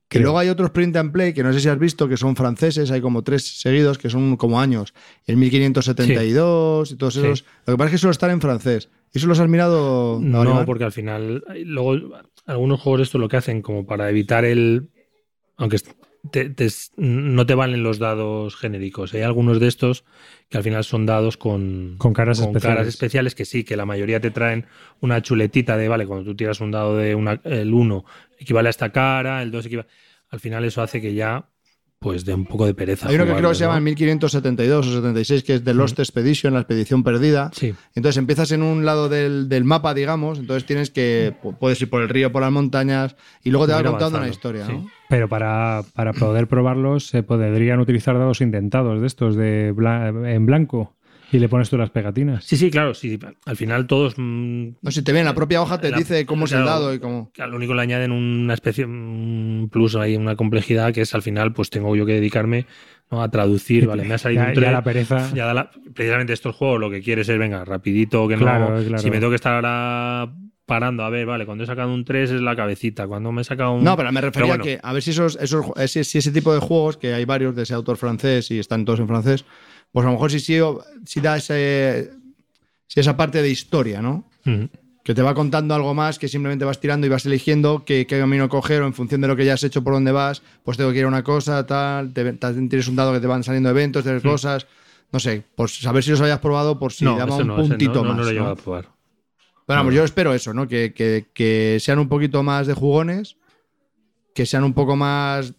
Que 0.09 0.19
luego 0.19 0.39
hay 0.39 0.49
otros 0.49 0.71
print 0.71 0.93
and 0.97 1.13
play 1.13 1.31
que 1.33 1.41
no 1.41 1.53
sé 1.53 1.61
si 1.61 1.69
has 1.69 1.79
visto, 1.79 2.09
que 2.09 2.17
son 2.17 2.35
franceses, 2.35 2.91
hay 2.91 2.99
como 2.99 3.21
tres 3.23 3.45
seguidos, 3.61 3.97
que 3.97 4.09
son 4.09 4.35
como 4.35 4.59
años. 4.59 4.93
El 5.25 5.37
1572 5.37 6.91
y 6.91 6.95
todos 6.95 7.13
Sí. 7.13 7.19
esos. 7.21 7.45
Lo 7.65 7.73
que 7.73 7.77
pasa 7.77 7.85
es 7.87 7.91
que 7.91 7.97
solo 7.97 8.11
están 8.11 8.31
en 8.31 8.41
francés. 8.41 8.89
¿Eso 9.13 9.27
los 9.27 9.39
has 9.39 9.49
mirado? 9.49 10.19
No, 10.21 10.43
Iván? 10.43 10.65
porque 10.65 10.83
al 10.85 10.91
final, 10.91 11.43
luego 11.65 12.17
algunos 12.45 12.79
juegos 12.79 13.01
esto 13.01 13.17
lo 13.17 13.27
que 13.27 13.37
hacen 13.37 13.61
como 13.61 13.85
para 13.85 14.09
evitar 14.09 14.45
el... 14.45 14.89
Aunque 15.57 15.77
te- 16.31 16.49
te- 16.49 16.69
no 16.97 17.45
te 17.45 17.55
valen 17.55 17.83
los 17.83 17.99
dados 17.99 18.55
genéricos. 18.55 19.13
Hay 19.13 19.21
algunos 19.21 19.59
de 19.59 19.67
estos 19.67 20.05
que 20.49 20.57
al 20.57 20.63
final 20.63 20.83
son 20.83 21.05
dados 21.05 21.35
con, 21.37 21.95
Con 21.97 22.13
caras 22.13 22.39
especiales. 22.39 22.63
caras 22.63 22.87
especiales 22.87 23.35
que 23.35 23.45
sí, 23.45 23.63
que 23.63 23.75
la 23.75 23.85
mayoría 23.85 24.21
te 24.21 24.31
traen 24.31 24.65
una 25.01 25.21
chuletita 25.21 25.77
de, 25.77 25.87
vale, 25.89 26.07
cuando 26.07 26.25
tú 26.25 26.35
tiras 26.35 26.61
un 26.61 26.71
dado 26.71 26.95
de 26.97 27.13
una, 27.15 27.41
el 27.43 27.73
1 27.73 28.05
equivale 28.39 28.69
a 28.69 28.71
esta 28.71 28.91
cara, 28.91 29.41
el 29.43 29.51
2 29.51 29.65
equivale... 29.65 29.89
Al 30.29 30.39
final 30.39 30.63
eso 30.63 30.81
hace 30.81 31.01
que 31.01 31.13
ya, 31.13 31.49
pues, 32.01 32.25
de 32.25 32.33
un 32.33 32.45
poco 32.45 32.65
de 32.65 32.73
pereza. 32.73 33.07
Hay 33.07 33.13
uno 33.13 33.25
que 33.27 33.35
creo 33.35 33.49
que 33.49 33.55
se 33.55 33.59
llama 33.61 33.73
jugarlos, 33.75 33.77
el 33.77 33.83
1572 34.07 34.87
o 34.87 34.91
76, 34.95 35.43
que 35.43 35.53
es 35.53 35.63
The 35.63 35.75
Lost 35.75 35.99
Expedition, 35.99 36.51
la 36.55 36.61
expedición 36.61 37.03
perdida. 37.03 37.51
Sí. 37.53 37.75
Entonces 37.93 38.17
empiezas 38.17 38.51
en 38.51 38.63
un 38.63 38.85
lado 38.85 39.07
del, 39.07 39.47
del 39.49 39.63
mapa, 39.65 39.93
digamos, 39.93 40.39
entonces 40.39 40.65
tienes 40.65 40.89
que, 40.89 41.35
pu- 41.43 41.55
puedes 41.59 41.79
ir 41.79 41.91
por 41.91 42.01
el 42.01 42.09
río, 42.09 42.31
por 42.31 42.41
las 42.41 42.51
montañas, 42.51 43.15
y 43.43 43.51
luego 43.51 43.67
te 43.67 43.73
va 43.73 43.81
Ir 43.81 43.85
contando 43.85 44.17
una 44.17 44.29
historia, 44.29 44.65
sí. 44.65 44.71
¿no? 44.73 44.89
Pero 45.09 45.29
para, 45.29 45.83
para 45.93 46.11
poder 46.13 46.47
probarlos 46.47 47.05
se 47.05 47.21
podrían 47.21 47.79
utilizar 47.79 48.17
dados 48.17 48.41
indentados 48.41 48.99
de 48.99 49.05
estos 49.05 49.35
de 49.35 49.71
bla- 49.71 50.09
en 50.33 50.45
blanco 50.47 50.95
y 51.31 51.39
le 51.39 51.47
pones 51.49 51.69
tú 51.69 51.77
las 51.77 51.89
pegatinas. 51.89 52.43
Sí, 52.43 52.57
sí, 52.57 52.69
claro, 52.69 52.93
sí. 52.93 53.17
Al 53.45 53.55
final 53.55 53.87
todos... 53.87 54.15
mm, 54.17 54.67
No, 54.81 54.91
si 54.91 55.01
te 55.01 55.13
ven, 55.13 55.25
la 55.25 55.33
propia 55.33 55.61
hoja 55.61 55.79
te 55.79 55.89
La- 55.91 55.97
dice 55.97 56.25
cómo 56.25 56.45
es 56.45 56.51
el 56.51 56.63
claro. 56.63 56.71
dado 56.71 56.93
y 56.93 56.99
cómo... 56.99 57.31
que 57.33 57.41
Al 57.41 57.53
único 57.53 57.73
le 57.73 57.81
añaden 57.81 58.11
una 58.11 58.53
especie, 58.53 58.85
un 58.85 59.69
plus 59.71 59.95
ahí, 59.95 60.15
una 60.15 60.35
complejidad 60.35 60.93
que 60.93 61.01
es 61.01 61.15
al 61.15 61.21
final, 61.21 61.53
pues 61.53 61.69
tengo 61.69 61.95
yo 61.95 62.05
que 62.05 62.13
dedicarme 62.13 62.65
¿no? 63.09 63.21
a 63.23 63.29
traducir, 63.31 63.87
vale, 63.87 64.03
me 64.03 64.13
ha 64.15 64.17
salido 64.17 64.43
Ya, 64.43 64.49
un 64.49 64.55
ya 64.55 64.61
3. 64.61 64.71
la 64.73 64.83
pereza. 64.83 65.33
ya 65.33 65.45
da 65.45 65.53
la- 65.53 65.71
precisamente 65.93 66.33
estos 66.33 66.55
juegos 66.55 66.79
lo 66.79 66.89
que 66.89 67.01
quieres 67.01 67.27
es, 67.29 67.37
venga, 67.39 67.63
rapidito, 67.65 68.27
que 68.27 68.35
no. 68.35 68.41
Claro, 68.41 68.67
claro. 68.83 68.97
Si 68.97 69.09
me 69.09 69.17
tengo 69.17 69.29
que 69.29 69.35
estar 69.35 69.53
ahora 69.53 70.33
parando, 70.65 71.03
a 71.03 71.09
ver, 71.09 71.25
vale, 71.25 71.45
cuando 71.45 71.65
he 71.65 71.67
sacado 71.67 71.93
un 71.93 72.05
3 72.05 72.31
es 72.31 72.41
la 72.41 72.55
cabecita, 72.55 73.05
cuando 73.07 73.31
me 73.33 73.41
he 73.41 73.43
sacado 73.43 73.73
un. 73.73 73.83
No, 73.83 73.97
pero 73.97 74.11
me 74.11 74.21
refería 74.21 74.47
bueno. 74.49 74.63
a 74.63 74.65
que 74.65 74.79
a 74.81 74.93
ver 74.93 75.01
si 75.03 75.09
esos, 75.11 75.37
esos 75.41 75.65
si 75.85 76.17
ese 76.19 76.31
tipo 76.31 76.53
de 76.53 76.59
juegos, 76.61 76.95
que 76.97 77.13
hay 77.13 77.25
varios 77.25 77.55
de 77.55 77.63
ese 77.63 77.73
autor 77.73 77.97
francés 77.97 78.49
y 78.51 78.59
están 78.59 78.85
todos 78.85 79.01
en 79.01 79.07
francés, 79.07 79.43
pues 79.91 80.03
a 80.05 80.07
lo 80.09 80.13
mejor 80.13 80.31
si, 80.31 80.39
si, 80.39 80.57
si 81.05 81.19
da 81.21 81.37
ese, 81.37 82.11
si 82.87 82.99
esa 82.99 83.15
parte 83.17 83.41
de 83.41 83.49
historia, 83.49 84.01
¿no? 84.01 84.29
Que 85.03 85.15
te 85.15 85.21
va 85.23 85.33
contando 85.33 85.73
algo 85.73 85.93
más 85.95 86.19
que 86.19 86.27
simplemente 86.27 86.63
vas 86.63 86.79
tirando 86.79 87.07
y 87.07 87.09
vas 87.09 87.25
eligiendo 87.25 87.83
qué, 87.85 88.05
qué 88.05 88.19
camino 88.19 88.47
coger 88.49 88.81
o 88.83 88.85
en 88.87 88.93
función 88.93 89.21
de 89.21 89.27
lo 89.27 89.35
que 89.35 89.45
ya 89.45 89.53
has 89.55 89.63
hecho 89.63 89.83
por 89.83 89.93
dónde 89.93 90.11
vas, 90.11 90.41
pues 90.63 90.77
tengo 90.77 90.91
que 90.91 90.99
ir 90.99 91.05
a 91.05 91.07
una 91.07 91.23
cosa, 91.23 91.65
tal, 91.65 92.13
te, 92.13 92.33
te- 92.33 92.53
tienes 92.53 92.87
un 92.87 92.95
dado 92.95 93.11
que 93.13 93.19
te 93.19 93.27
van 93.27 93.43
saliendo 93.43 93.69
eventos, 93.69 94.03
de 94.03 94.21
cosas, 94.21 94.67
no 95.11 95.19
sé, 95.19 95.43
pues 95.55 95.75
saber 95.79 96.03
si 96.03 96.11
los 96.11 96.21
habías 96.21 96.39
probado 96.39 96.77
por 96.77 96.93
si 96.93 97.05
no, 97.05 97.17
daba 97.17 97.35
un 97.35 97.47
no, 97.47 97.55
puntito 97.55 98.03
no, 98.03 98.09
más. 98.09 98.17
no 98.17 98.23
lo 98.23 98.29
he 98.29 98.39
a 98.51 98.55
probar. 98.55 98.89
Pero 99.65 99.79
vamos, 99.79 99.93
yo 99.93 100.03
espero 100.03 100.33
eso, 100.33 100.53
¿no? 100.53 100.67
Que, 100.67 100.93
que- 100.93 101.25
que 101.33 101.77
sean 101.79 101.97
un 101.99 102.07
poquito 102.07 102.43
más 102.43 102.67
de 102.67 102.73
jugones, 102.73 103.37
que 104.35 104.45
sean 104.45 104.63
un 104.63 104.73
poco 104.73 104.95
más, 104.95 105.53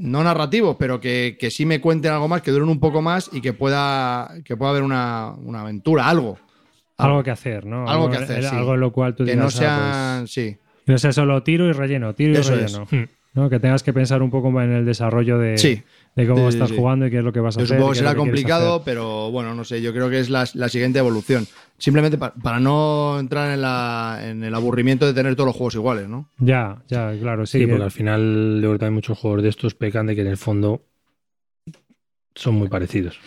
no 0.00 0.24
narrativos, 0.24 0.76
pero 0.78 0.98
que, 0.98 1.36
que 1.38 1.50
sí 1.50 1.66
me 1.66 1.80
cuenten 1.80 2.12
algo 2.12 2.26
más, 2.26 2.40
que 2.40 2.50
duren 2.50 2.70
un 2.70 2.80
poco 2.80 3.02
más 3.02 3.28
y 3.32 3.42
que 3.42 3.52
pueda, 3.52 4.32
que 4.44 4.56
pueda 4.56 4.70
haber 4.70 4.82
una, 4.82 5.34
una 5.42 5.60
aventura, 5.60 6.08
algo. 6.08 6.38
Algo 6.96 7.22
que 7.22 7.30
hacer, 7.30 7.66
¿no? 7.66 7.86
Algo 7.86 8.10
que 8.10 8.16
hacer, 8.16 8.42
sí. 8.42 8.56
Algo 8.56 8.74
en 8.74 8.80
lo 8.80 8.92
cual 8.92 9.14
tú 9.14 9.24
Que 9.24 9.32
digas, 9.32 9.42
no 9.42 9.48
ah, 9.48 9.50
sean, 9.50 10.28
sí. 10.28 10.56
pues, 10.58 10.84
que 10.86 10.92
no 10.92 10.98
sea 10.98 11.12
solo 11.12 11.42
tiro 11.42 11.66
y 11.68 11.72
relleno, 11.72 12.14
tiro 12.14 12.32
y 12.32 12.42
relleno. 12.42 12.86
Mm. 12.90 13.19
¿No? 13.34 13.48
Que 13.48 13.60
tengas 13.60 13.82
que 13.82 13.92
pensar 13.92 14.22
un 14.22 14.30
poco 14.30 14.50
más 14.50 14.64
en 14.64 14.72
el 14.72 14.84
desarrollo 14.84 15.38
de, 15.38 15.56
Sí. 15.58 15.82
de 16.16 16.26
cómo 16.26 16.50
Sí, 16.50 16.56
estás 16.56 16.70
sí. 16.70 16.76
jugando 16.76 17.06
y 17.06 17.10
qué 17.10 17.18
es 17.18 17.24
lo 17.24 17.32
que 17.32 17.40
vas 17.40 17.56
a 17.56 17.60
Yo 17.60 17.64
hacer. 17.64 17.76
supongo 17.76 17.92
que 17.92 17.98
será 17.98 18.14
complicado, 18.16 18.74
hacer. 18.76 18.84
pero 18.84 19.30
bueno, 19.30 19.54
no 19.54 19.64
sé, 19.64 19.80
yo 19.82 19.92
creo 19.92 20.10
que 20.10 20.18
es 20.20 20.30
la, 20.30 20.48
la 20.54 20.68
siguiente 20.68 20.98
evolución. 20.98 21.46
Simplemente 21.78 22.18
pa- 22.18 22.34
para 22.34 22.58
no 22.60 23.18
entrar 23.20 23.52
en, 23.52 23.62
la, 23.62 24.20
en 24.22 24.42
el 24.44 24.54
aburrimiento 24.54 25.06
de 25.06 25.14
tener 25.14 25.34
todos 25.36 25.46
los 25.46 25.56
juegos 25.56 25.74
iguales, 25.76 26.08
¿no? 26.08 26.28
Ya, 26.38 26.82
ya, 26.88 27.12
claro, 27.20 27.46
sí. 27.46 27.58
Sí, 27.58 27.64
que- 27.64 27.70
porque 27.70 27.84
al 27.84 27.90
final, 27.90 28.58
yo 28.62 28.68
creo 28.68 28.78
que 28.78 28.84
hay 28.86 28.90
muchos 28.90 29.16
juegos 29.18 29.42
de 29.42 29.48
estos 29.48 29.74
pecan 29.74 30.06
de 30.06 30.14
que 30.16 30.20
en 30.22 30.26
el 30.26 30.36
fondo 30.36 30.82
son 32.34 32.54
muy 32.54 32.68
parecidos. 32.68 33.18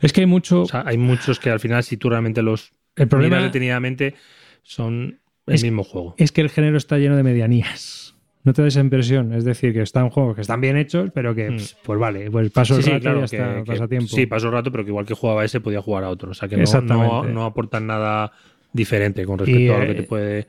Es 0.00 0.12
que 0.12 0.20
hay 0.22 0.26
mucho. 0.26 0.62
O 0.62 0.66
sea, 0.66 0.84
hay 0.86 0.98
muchos 0.98 1.38
que 1.38 1.50
al 1.50 1.60
final, 1.60 1.82
si 1.82 1.96
tú 1.96 2.08
realmente 2.10 2.42
los 2.42 2.72
el 2.96 3.08
problema 3.08 3.40
detenidamente, 3.42 4.14
son 4.62 5.20
el 5.46 5.54
Es- 5.54 5.62
mismo 5.62 5.82
juego. 5.84 6.14
Es 6.18 6.30
que 6.32 6.40
el 6.40 6.50
género 6.50 6.76
está 6.76 6.98
lleno 6.98 7.16
de 7.16 7.22
medianías. 7.22 8.03
No 8.44 8.52
te 8.52 8.62
da 8.62 8.68
esa 8.68 8.80
impresión. 8.80 9.32
Es 9.32 9.44
decir, 9.44 9.72
que 9.72 9.82
están 9.82 10.10
juegos 10.10 10.34
que 10.36 10.42
están 10.42 10.60
bien 10.60 10.76
hechos, 10.76 11.10
pero 11.14 11.34
que, 11.34 11.50
Mm. 11.50 11.54
pues, 11.56 11.76
pues 11.82 11.98
vale, 11.98 12.30
pues 12.30 12.50
paso 12.50 12.80
Sí, 12.80 12.90
el 12.90 12.96
rato 12.96 12.96
y 12.96 13.00
claro, 13.00 13.20
ya 13.20 13.26
que, 13.28 13.36
está, 13.36 13.54
que- 13.64 13.72
pasa 13.72 13.88
tiempo. 13.88 14.08
sí, 14.08 14.26
pasó 14.26 14.46
el 14.48 14.52
rato, 14.52 14.70
pero 14.70 14.84
que 14.84 14.90
igual 14.90 15.06
que 15.06 15.14
jugaba 15.14 15.44
ese 15.44 15.60
podía 15.60 15.80
jugar 15.82 16.04
a 16.04 16.10
otro. 16.10 16.30
O 16.30 16.34
sea 16.34 16.48
que 16.48 16.56
no, 16.56 16.80
no, 16.82 17.24
no 17.24 17.44
aportan 17.44 17.86
nada 17.86 18.32
diferente 18.72 19.24
con 19.24 19.38
respecto 19.38 19.60
Y, 19.60 19.68
a 19.68 19.78
lo 19.78 19.84
que 19.86 19.92
eh, 19.92 19.94
te 19.94 20.02
puede. 20.02 20.48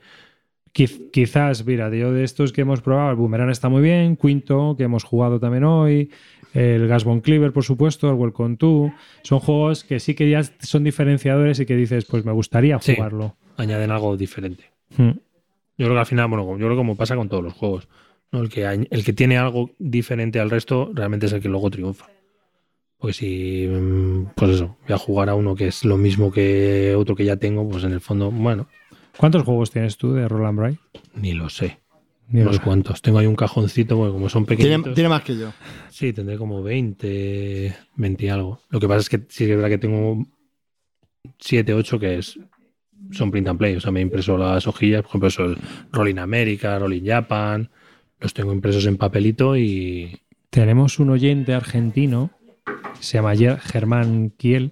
Quiz- 0.74 1.10
quizás, 1.12 1.66
mira, 1.66 1.90
yo 1.96 2.12
de 2.12 2.26
estos 2.26 2.52
que 2.52 2.62
hemos 2.62 2.82
probado, 2.82 3.10
el 3.12 3.16
Boomerang 3.16 3.50
está 3.50 3.70
muy 3.70 3.82
bien, 3.82 4.18
Quinto, 4.18 4.76
que 4.78 4.84
hemos 4.84 5.06
jugado 5.06 5.40
también 5.40 5.64
hoy, 5.64 6.12
el 6.54 6.88
Gasbon 6.90 7.22
Cleaver, 7.22 7.54
por 7.54 7.64
supuesto, 7.64 8.10
el 8.10 8.16
Welcome 8.16 8.58
to, 8.58 8.92
son 9.24 9.40
juegos 9.40 9.86
que 9.86 10.02
sí 10.02 10.16
que 10.16 10.30
ya 10.30 10.44
son 10.44 10.84
diferenciadores 10.84 11.62
y 11.62 11.66
que 11.66 11.78
dices, 11.78 12.04
pues 12.06 12.26
me 12.26 12.34
gustaría 12.34 12.78
Sí. 12.82 12.94
jugarlo. 12.96 13.38
añaden 13.58 13.90
algo 13.92 14.18
diferente. 14.18 14.66
Mm. 14.98 15.12
Yo 15.78 15.86
creo 15.86 15.94
que 15.94 16.00
al 16.00 16.06
final, 16.06 16.28
bueno, 16.28 16.46
yo 16.52 16.58
creo 16.58 16.70
que 16.72 16.76
como 16.78 16.96
pasa 16.96 17.16
con 17.16 17.30
todos 17.30 17.44
los 17.44 17.54
juegos. 17.54 17.88
¿no? 18.32 18.42
El, 18.42 18.50
que, 18.50 18.66
el 18.66 19.04
que 19.04 19.14
tiene 19.14 19.38
algo 19.38 19.72
diferente 19.80 20.40
al 20.40 20.50
resto 20.50 20.92
realmente 20.94 21.26
es 21.26 21.34
el 21.34 21.42
que 21.42 21.50
luego 21.50 21.70
triunfa. 21.70 22.08
Porque 22.98 23.14
si, 23.14 23.68
mm, 23.70 24.28
pues 24.36 24.52
eso, 24.52 24.78
voy 24.88 24.94
a 24.96 24.98
jugar 24.98 25.30
a 25.30 25.36
uno 25.36 25.56
que 25.56 25.68
es 25.68 25.84
lo 25.86 25.98
mismo 25.98 26.32
que 26.32 26.96
otro 26.98 27.16
que 27.16 27.26
ya 27.26 27.36
tengo, 27.38 27.68
pues 27.70 27.84
en 27.84 27.92
el 27.92 28.02
fondo, 28.02 28.32
bueno, 28.32 28.68
¿Cuántos 29.18 29.44
juegos 29.44 29.72
tienes 29.72 29.96
tú 29.98 30.14
de 30.14 30.28
Roland 30.28 30.60
Bright? 30.60 30.80
ni 31.16 31.32
lo 31.34 31.50
sé. 31.50 31.80
Ni 32.28 32.42
Unos 32.42 32.60
cuantos. 32.60 33.02
Tengo 33.02 33.20
ahí 33.20 33.28
un 33.28 33.36
cajoncito, 33.36 33.96
porque 33.96 34.12
como 34.12 34.28
son 34.30 34.46
Tiene, 34.46 34.64
pequeñitos. 34.64 34.94
tiene 34.96 35.10
más 35.10 35.22
que 35.24 35.38
yo. 35.38 35.54
Sí, 35.90 36.12
tendré 36.12 36.38
como 36.38 36.64
20, 36.64 37.76
20 37.96 38.26
y 38.26 38.30
algo. 38.30 38.60
Lo 38.70 38.80
que 38.80 38.88
pasa 38.88 39.00
es 39.02 39.10
que 39.10 39.22
sí 39.30 39.46
que 39.46 39.52
es 39.52 39.56
verdad 39.58 39.70
que 39.70 39.78
tengo 39.78 40.26
7, 41.40 41.74
8 41.74 42.00
que 42.00 42.18
es, 42.18 42.40
son 43.12 43.32
print 43.32 43.48
and 43.48 43.58
play. 43.60 43.76
O 43.76 43.80
sea, 43.82 43.92
me 43.92 44.00
he 44.00 44.04
impreso 44.04 44.38
las 44.38 44.68
hojillas, 44.68 45.02
por 45.02 45.10
ejemplo, 45.10 45.28
eso 45.28 45.56
Rolling 45.92 46.18
America, 46.18 46.78
Rolling 46.80 47.04
Japan. 47.06 47.70
Los 48.20 48.34
tengo 48.34 48.54
impresos 48.54 48.86
en 48.86 48.98
papelito 48.98 49.56
y. 49.58 50.20
Tenemos 50.50 51.00
un 51.00 51.10
oyente 51.10 51.54
argentino, 51.54 52.32
se 53.00 53.18
llama 53.18 53.34
Ger- 53.36 53.60
Germán 53.60 54.32
Kiel, 54.38 54.72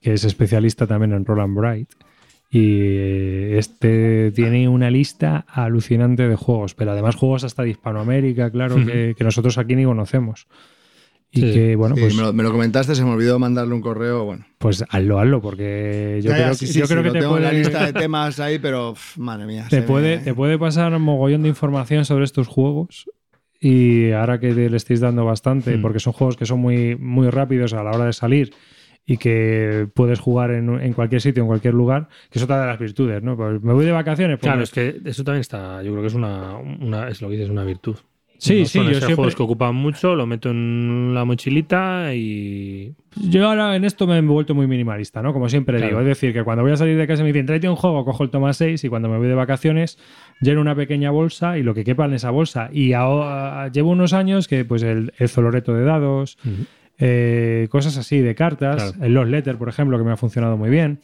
que 0.00 0.12
es 0.12 0.22
especialista 0.24 0.86
también 0.86 1.12
en 1.12 1.24
Roland 1.24 1.56
Bright. 1.56 1.88
Y 2.48 2.78
eh, 2.80 3.58
este 3.58 4.30
tiene 4.30 4.68
una 4.68 4.88
lista 4.88 5.44
alucinante 5.48 6.28
de 6.28 6.36
juegos, 6.36 6.74
pero 6.74 6.92
además 6.92 7.16
juegos 7.16 7.42
hasta 7.42 7.64
de 7.64 7.70
Hispanoamérica, 7.70 8.50
claro, 8.52 8.76
que, 8.76 9.14
que 9.18 9.24
nosotros 9.24 9.58
aquí 9.58 9.74
ni 9.74 9.84
conocemos. 9.84 10.46
Y 11.36 11.40
Sí. 11.40 11.52
que, 11.52 11.76
bueno, 11.76 11.94
Sí, 11.94 12.00
pues, 12.00 12.14
me, 12.16 12.22
lo, 12.22 12.32
me 12.32 12.42
lo 12.42 12.50
comentaste, 12.50 12.94
se 12.94 13.04
me 13.04 13.10
olvidó 13.10 13.38
mandarle 13.38 13.74
un 13.74 13.80
correo. 13.82 14.24
Bueno, 14.24 14.46
pues 14.58 14.82
hazlo, 14.88 15.18
hazlo, 15.20 15.40
porque 15.42 16.20
yo 16.22 16.30
Ya, 16.30 16.38
ya, 16.38 16.42
creo, 16.44 16.54
sí, 16.54 16.66
que- 16.66 16.72
sí, 16.72 16.78
yo 16.80 16.86
sí, 16.86 16.92
creo 16.94 17.02
que 17.04 17.10
te 17.10 17.18
tengo 17.20 17.36
en 17.36 17.42
la 17.42 17.48
puede, 17.50 17.62
lista 17.62 17.86
de 17.86 17.92
temas 18.00 18.40
ahí, 18.40 18.58
pero 18.58 18.94
pff, 18.94 19.18
madre 19.18 19.46
mía. 19.46 19.66
te, 19.68 19.82
puede, 19.82 20.16
me- 20.18 20.22
te 20.24 20.34
puede 20.34 20.58
pasar 20.58 20.92
un 20.94 21.02
mogollón 21.02 21.42
de 21.42 21.48
información 21.50 22.04
sobre 22.04 22.24
estos 22.24 22.48
juegos. 22.48 23.08
Y 23.60 24.10
ahora 24.12 24.38
que 24.38 24.52
le 24.52 24.76
estáis 24.76 25.00
dando 25.00 25.24
bastante, 25.24 25.76
Hmm. 25.76 25.82
porque 25.82 25.98
son 26.00 26.12
juegos 26.12 26.36
que 26.36 26.46
son 26.46 26.60
muy, 26.60 26.96
muy 26.96 27.28
rápidos 27.30 27.72
a 27.72 27.82
la 27.82 27.90
hora 27.90 28.04
de 28.06 28.12
salir 28.12 28.52
y 29.06 29.16
que 29.18 29.88
puedes 29.94 30.18
jugar 30.20 30.50
en, 30.50 30.68
en 30.80 30.92
cualquier 30.92 31.20
sitio, 31.22 31.42
en 31.42 31.46
cualquier 31.46 31.72
lugar, 31.74 32.08
que 32.30 32.38
es 32.38 32.42
otra 32.44 32.60
de 32.60 32.66
las 32.66 32.78
virtudes, 32.78 33.22
¿no? 33.22 33.36
Pues 33.36 33.62
me 33.62 33.72
voy 33.72 33.84
de 33.84 33.92
vacaciones. 33.92 34.36
pues 34.38 34.42
Claro, 34.42 34.58
me- 34.58 34.64
es 34.64 34.70
que 34.70 35.00
eso 35.04 35.24
también 35.24 35.40
está. 35.40 35.82
Yo 35.82 35.90
creo 35.92 36.02
que 36.02 36.08
es 36.08 36.14
una. 36.14 36.56
una 36.56 37.08
es 37.08 37.22
lo 37.22 37.28
que 37.28 37.34
dices, 37.36 37.50
una 37.50 37.64
virtud. 37.64 37.96
Sí, 38.38 38.60
No 38.60 38.66
sí, 38.66 38.78
yo 38.78 38.84
siempre- 38.94 39.14
juegos 39.14 39.34
que 39.34 39.42
ocupan 39.42 39.74
mucho, 39.74 40.14
lo 40.14 40.26
meto 40.26 40.50
en 40.50 41.12
la 41.14 41.24
mochilita 41.24 42.14
y. 42.14 42.92
Yo 43.30 43.48
ahora 43.48 43.74
en 43.76 43.84
esto 43.84 44.06
me 44.06 44.18
he 44.18 44.20
vuelto 44.20 44.54
muy 44.54 44.66
minimalista, 44.66 45.22
¿no? 45.22 45.32
Como 45.32 45.48
siempre 45.48 45.78
Claro. 45.78 45.88
digo. 45.88 46.00
Es 46.00 46.06
decir, 46.06 46.32
que 46.34 46.42
cuando 46.44 46.62
voy 46.62 46.72
a 46.72 46.76
salir 46.76 46.96
de 46.98 47.06
casa 47.06 47.22
me 47.22 47.28
dicen, 47.32 47.46
tráete 47.46 47.68
un 47.68 47.76
juego, 47.76 48.04
cojo 48.04 48.22
el 48.24 48.30
toma 48.30 48.52
6 48.52 48.84
y 48.84 48.88
cuando 48.88 49.08
me 49.08 49.16
voy 49.18 49.26
de 49.28 49.34
vacaciones 49.34 49.98
lleno 50.40 50.60
una 50.60 50.74
pequeña 50.74 51.10
bolsa 51.10 51.56
y 51.58 51.62
lo 51.62 51.72
que 51.74 51.82
quepa 51.84 52.04
en 52.04 52.12
esa 52.14 52.30
bolsa. 52.30 52.68
Y 52.72 52.92
ahora, 52.92 53.68
llevo 53.72 53.90
unos 53.90 54.12
años 54.12 54.48
que 54.48 54.64
pues 54.66 54.82
el, 54.82 55.12
el 55.18 55.28
zoloreto 55.30 55.72
de 55.72 55.84
dados, 55.84 56.36
eh, 56.98 57.68
cosas 57.70 57.96
así 57.98 58.20
de 58.20 58.34
cartas, 58.34 58.92
Claro. 58.92 59.04
el 59.06 59.14
Lost 59.14 59.30
Letter, 59.30 59.56
por 59.56 59.68
ejemplo, 59.68 59.98
que 59.98 60.04
me 60.04 60.12
ha 60.12 60.16
funcionado 60.16 60.56
muy 60.56 60.70
bien. 60.70 60.98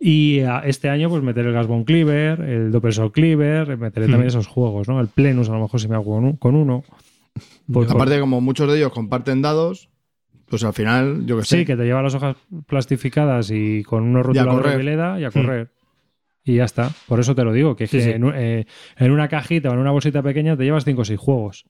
Y 0.00 0.40
a- 0.40 0.60
este 0.60 0.88
año 0.88 1.08
pues 1.08 1.22
meteré 1.22 1.48
el 1.48 1.54
Gasbon 1.54 1.84
Cleaver, 1.84 2.40
el 2.40 2.70
Doppel 2.70 2.92
Soul 2.92 3.12
Cleaver, 3.12 3.76
meteré 3.76 4.06
Hmm. 4.06 4.10
también 4.10 4.28
esos 4.28 4.46
juegos, 4.46 4.88
¿no? 4.88 5.00
El 5.00 5.08
Plenus 5.08 5.48
a 5.48 5.52
lo 5.54 5.60
mejor 5.62 5.80
si 5.80 5.88
me 5.88 5.94
hago 5.96 6.04
con, 6.14 6.24
un- 6.24 6.36
con 6.36 6.54
uno. 6.54 6.84
Por- 7.72 7.86
por- 7.86 7.96
Aparte, 7.96 8.20
como 8.20 8.40
muchos 8.40 8.70
de 8.70 8.78
ellos 8.78 8.92
comparten 8.92 9.42
dados, 9.42 9.88
pues 10.48 10.62
al 10.64 10.72
final, 10.72 11.26
yo 11.26 11.36
que 11.38 11.44
sé. 11.44 11.58
Sí, 11.58 11.64
que 11.64 11.76
te 11.76 11.84
lleva 11.84 12.02
las 12.02 12.14
hojas 12.14 12.36
plastificadas 12.66 13.50
y 13.50 13.82
con 13.82 14.04
unos 14.04 14.24
rotuladores 14.24 14.70
de 14.72 14.76
Veleda 14.78 15.20
y 15.20 15.24
a 15.24 15.30
correr. 15.30 15.70
Y 16.44 16.56
ya 16.56 16.64
está. 16.64 16.90
Por 17.06 17.20
eso 17.20 17.34
te 17.34 17.44
lo 17.44 17.52
digo, 17.52 17.76
que, 17.76 17.84
es 17.84 17.90
Sí, 17.90 17.98
que 17.98 18.02
sí. 18.04 18.10
En, 18.12 18.24
eh, 18.34 18.66
en 18.96 19.10
una 19.10 19.28
cajita 19.28 19.68
o 19.68 19.74
en 19.74 19.80
una 19.80 19.90
bolsita 19.90 20.22
pequeña 20.22 20.56
te 20.56 20.64
llevas 20.64 20.84
5 20.84 21.02
o 21.02 21.04
6 21.04 21.18
juegos. 21.18 21.66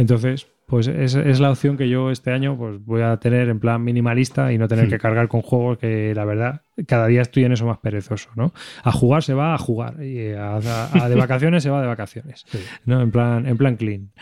Entonces, 0.00 0.46
pues 0.66 0.86
es, 0.86 1.14
es 1.16 1.40
la 1.40 1.50
opción 1.50 1.76
que 1.76 1.88
yo 1.88 2.10
este 2.12 2.30
año 2.32 2.56
pues 2.56 2.82
voy 2.84 3.02
a 3.02 3.16
tener 3.18 3.48
en 3.48 3.58
plan 3.58 3.82
minimalista 3.82 4.52
y 4.52 4.56
no 4.58 4.68
tener 4.68 4.86
Hmm. 4.86 4.90
que 4.90 4.98
cargar 4.98 5.26
con 5.28 5.42
juegos 5.42 5.78
que 5.78 6.14
la 6.14 6.24
verdad 6.24 6.62
cada 6.86 7.06
día 7.08 7.22
estoy 7.22 7.44
en 7.44 7.52
eso 7.52 7.66
más 7.66 7.78
perezoso, 7.78 8.30
¿no? 8.36 8.52
A 8.84 8.92
jugar 8.92 9.22
se 9.24 9.34
va 9.34 9.52
a 9.52 9.58
jugar 9.58 10.02
y 10.02 10.30
a, 10.32 10.56
a- 10.56 11.04
a 11.04 11.08
de 11.08 11.14
vacaciones 11.26 11.62
se 11.64 11.70
va 11.70 11.80
de 11.82 11.88
vacaciones, 11.88 12.44
Sí. 12.48 12.58
¿no? 12.86 13.02
En 13.02 13.10
plan, 13.10 13.46
en 13.46 13.56
plan 13.58 13.76
clean. 13.76 14.12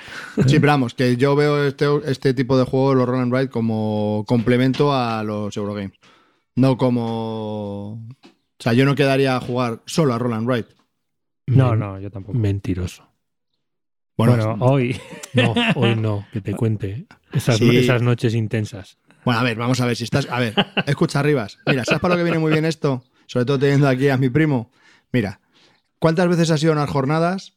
Sí, 0.47 0.59
pero 0.59 0.73
vamos, 0.73 0.95
que 0.95 1.17
yo 1.17 1.37
veo 1.37 1.65
este, 1.67 1.87
este 2.07 2.33
tipo 2.35 2.59
de 2.59 2.65
juegos, 2.65 2.97
los 2.97 3.07
Roll 3.07 3.21
and 3.21 3.35
Ride, 3.35 3.51
como 3.51 4.25
complemento 4.27 4.93
a 4.95 5.23
los 5.23 5.57
Eurogames. 5.57 5.93
No 6.57 6.77
como. 6.77 7.93
O 7.93 8.61
sea, 8.61 8.73
yo 8.73 8.85
no 8.85 8.95
quedaría 8.97 9.37
a 9.37 9.41
jugar 9.41 9.81
solo 9.87 10.15
a 10.15 10.19
Roll 10.19 10.33
and 10.33 10.51
Ride. 10.51 10.67
No, 11.47 11.71
Men- 11.71 11.79
no, 11.79 12.01
yo 12.01 12.11
tampoco. 12.11 12.37
Mentiroso. 12.37 13.08
Bueno, 14.19 14.33
Bueno, 14.37 14.57
hoy 14.61 15.01
No, 15.33 15.55
hoy 15.77 15.95
no, 15.97 16.27
que 16.33 16.41
te 16.43 16.53
cuente. 16.53 17.07
Esas, 17.33 17.57
Sí. 17.57 17.75
esas 17.77 18.03
noches 18.03 18.35
intensas. 18.35 18.99
Bueno, 19.25 19.41
a 19.41 19.45
ver, 19.45 19.57
vamos 19.57 19.81
a 19.81 19.87
ver 19.87 19.97
si 19.97 20.05
estás. 20.05 20.27
A 20.31 20.39
ver, 20.41 20.55
escucha, 20.87 21.23
Rivas. 21.23 21.59
Mira, 21.67 21.85
¿sabes 21.85 22.01
para 22.01 22.15
lo 22.15 22.19
que 22.19 22.25
viene 22.25 22.39
muy 22.39 22.53
bien 22.53 22.65
esto? 22.65 23.05
Sobre 23.27 23.47
todo 23.47 23.59
teniendo 23.59 23.89
aquí 23.89 24.09
a 24.09 24.17
mi 24.17 24.29
primo. 24.29 24.71
Mira, 25.13 25.41
¿cuántas 25.99 26.29
veces 26.29 26.51
has 26.51 26.63
ido 26.63 26.73
a 26.73 26.77
unas 26.77 26.91
jornadas 26.91 27.55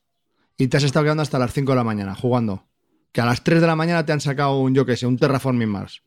y 0.57 0.67
te 0.67 0.77
has 0.77 0.83
estado 0.83 1.03
quedando 1.03 1.23
hasta 1.23 1.39
las 1.39 1.51
5 1.53 1.71
de 1.71 1.75
la 1.75 1.83
mañana 1.83 2.13
jugando? 2.15 2.67
Que 3.11 3.21
a 3.21 3.25
las 3.25 3.43
3 3.43 3.59
de 3.61 3.67
la 3.67 3.75
mañana 3.75 4.05
te 4.05 4.11
han 4.13 4.21
sacado 4.21 4.59
un, 4.59 4.73
yo 4.75 4.85
que 4.85 4.95
sé, 4.97 5.05
un 5.07 5.17
Terraforming 5.17 5.67
Mars. 5.69 6.03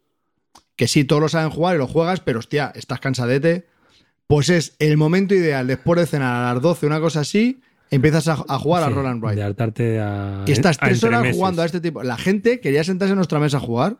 Que 0.76 0.86
sí, 0.88 1.04
todos 1.04 1.22
lo 1.22 1.28
saben 1.28 1.50
jugar 1.50 1.76
y 1.76 1.78
lo 1.78 1.86
juegas, 1.86 2.20
pero 2.20 2.38
hostia, 2.38 2.72
estás 2.74 3.00
cansadete. 3.00 3.66
Pues 4.26 4.48
es 4.50 4.76
el 4.78 4.96
momento 4.96 5.34
ideal 5.34 5.66
después 5.66 5.98
de 6.00 6.06
cenar 6.06 6.44
a 6.44 6.54
las 6.54 6.62
12, 6.62 6.86
una 6.86 7.00
cosa 7.00 7.20
así, 7.20 7.60
empiezas 7.94 8.28
a, 8.28 8.32
a 8.48 8.58
jugar 8.58 8.82
a 8.82 8.88
Sí, 8.88 8.92
Roll 8.94 9.06
and 9.06 9.22
Ride. 9.22 9.36
De 9.36 9.42
hartarte 9.42 10.00
a. 10.00 10.44
Y 10.46 10.52
estás 10.52 10.76
a 10.80 10.86
tres 10.86 11.02
horas 11.04 11.34
jugando 11.34 11.62
a 11.62 11.66
este 11.66 11.80
tipo. 11.80 12.02
La 12.02 12.16
gente 12.16 12.60
quería 12.60 12.84
sentarse 12.84 13.12
en 13.12 13.16
nuestra 13.16 13.38
mesa 13.38 13.58
a 13.58 13.60
jugar. 13.60 13.98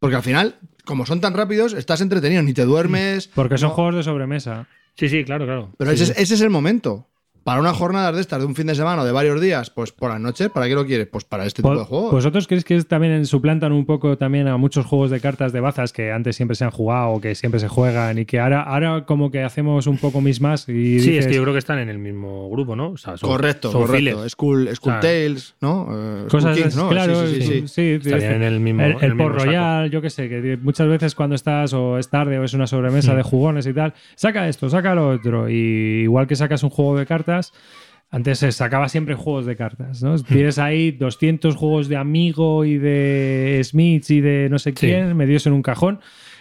Porque 0.00 0.16
al 0.16 0.22
final, 0.22 0.56
como 0.84 1.06
son 1.06 1.20
tan 1.20 1.32
rápidos, 1.34 1.72
estás 1.72 2.00
entretenido, 2.00 2.42
ni 2.42 2.52
te 2.52 2.64
duermes. 2.64 3.28
porque 3.34 3.56
son 3.58 3.70
no- 3.70 3.74
juegos 3.74 3.94
de 3.96 4.02
sobremesa. 4.02 4.66
Sí, 4.96 5.08
sí, 5.08 5.24
claro, 5.24 5.44
claro. 5.46 5.72
Pero 5.78 5.90
Sí, 5.90 5.94
ese, 5.96 6.06
sí. 6.06 6.12
es- 6.12 6.18
ese 6.18 6.34
es 6.34 6.40
el 6.42 6.50
momento. 6.50 7.08
Para 7.44 7.60
una 7.60 7.74
jornada 7.74 8.10
de 8.10 8.22
estas, 8.22 8.40
de 8.40 8.46
un 8.46 8.54
fin 8.54 8.66
de 8.66 8.74
semana 8.74 9.02
o 9.02 9.04
de 9.04 9.12
varios 9.12 9.38
días, 9.38 9.68
pues 9.68 9.92
por 9.92 10.10
la 10.10 10.18
noche, 10.18 10.48
¿para 10.48 10.66
qué 10.66 10.74
lo 10.74 10.86
quieres? 10.86 11.06
Pues 11.08 11.24
para 11.24 11.44
este 11.44 11.56
tipo 11.62 11.70
de 11.70 11.76
Pues- 11.76 11.88
juegos. 11.88 12.12
¿Vosotros 12.12 12.46
creéis 12.46 12.64
que 12.64 12.74
es- 12.76 12.86
también 12.88 13.26
suplantan 13.26 13.70
un 13.72 13.84
poco 13.84 14.16
también 14.16 14.48
a 14.48 14.56
muchos 14.56 14.86
juegos 14.86 15.10
de 15.10 15.20
cartas 15.20 15.52
de 15.52 15.60
bazas 15.60 15.92
que 15.92 16.10
antes 16.10 16.36
siempre 16.36 16.54
se 16.54 16.64
han 16.64 16.70
jugado 16.70 17.10
o 17.10 17.20
que 17.20 17.34
siempre 17.34 17.60
se 17.60 17.68
juegan 17.68 18.18
y 18.18 18.24
que 18.24 18.40
ahora, 18.40 18.62
ahora 18.62 19.04
como 19.04 19.30
que 19.30 19.42
hacemos 19.42 19.86
un 19.86 19.98
poco 19.98 20.22
mis 20.22 20.40
más 20.40 20.66
y 20.70 21.00
Sí, 21.00 21.18
es 21.18 21.26
que 21.26 21.34
yo 21.34 21.42
creo 21.42 21.52
que 21.52 21.58
están 21.58 21.78
en 21.80 21.90
el 21.90 21.98
mismo 21.98 22.48
grupo, 22.48 22.76
¿no? 22.76 22.92
O 22.92 22.96
sea, 22.96 23.18
son- 23.18 23.28
correcto, 23.28 23.70
son 23.70 23.82
correcto. 23.82 24.26
School, 24.30 24.68
School. 24.74 25.00
Tales, 25.00 25.54
¿no? 25.60 25.88
Eh, 25.92 26.26
cosas 26.30 26.56
Kings, 26.56 26.76
¿no? 26.76 26.88
claro, 26.88 27.26
Sí, 27.26 27.34
sí, 27.34 27.42
sí, 27.42 27.52
sí. 27.60 27.68
sí, 27.68 27.90
Estarían 28.08 28.36
en 28.36 28.42
el 28.42 28.60
mismo. 28.60 28.82
el, 28.82 28.96
el 29.02 29.16
Port. 29.18 29.34
Royal, 29.44 29.90
yo 29.90 30.00
qué 30.00 30.08
sé, 30.08 30.30
que 30.30 30.56
muchas 30.62 30.88
veces 30.88 31.14
cuando 31.14 31.34
estás 31.34 31.74
o 31.74 31.98
es 31.98 32.08
tarde 32.08 32.38
o 32.38 32.44
es 32.44 32.54
una 32.54 32.66
sobremesa 32.66 33.14
de 33.14 33.22
jugones 33.22 33.66
y 33.66 33.74
tal, 33.74 33.92
saca 34.14 34.48
esto, 34.48 34.70
saca 34.70 34.94
lo 34.94 35.10
otro. 35.10 35.50
Y 35.50 36.04
igual 36.04 36.26
que 36.26 36.36
sacas 36.36 36.62
un 36.62 36.70
juego 36.70 36.96
de 36.96 37.04
cartas, 37.04 37.33
antes 38.10 38.38
se 38.38 38.52
sacaba 38.52 38.88
siempre 38.88 39.14
juegos 39.16 39.44
de 39.46 39.56
cartas, 39.56 40.02
¿no? 40.02 40.14
Mm. 40.14 40.22
Tienes 40.22 40.58
ahí 40.58 40.92
200 40.92 41.56
juegos 41.56 41.88
de 41.88 41.96
Amigo 41.96 42.64
y 42.64 42.78
de 42.78 43.60
Smiths 43.64 44.10
y 44.10 44.20
de 44.20 44.48
no 44.50 44.58
sé 44.58 44.70
Sí. 44.70 44.86
quién 44.86 45.16
metidos 45.16 45.46
en 45.46 45.52
un 45.52 45.62
cajón. 45.62 46.00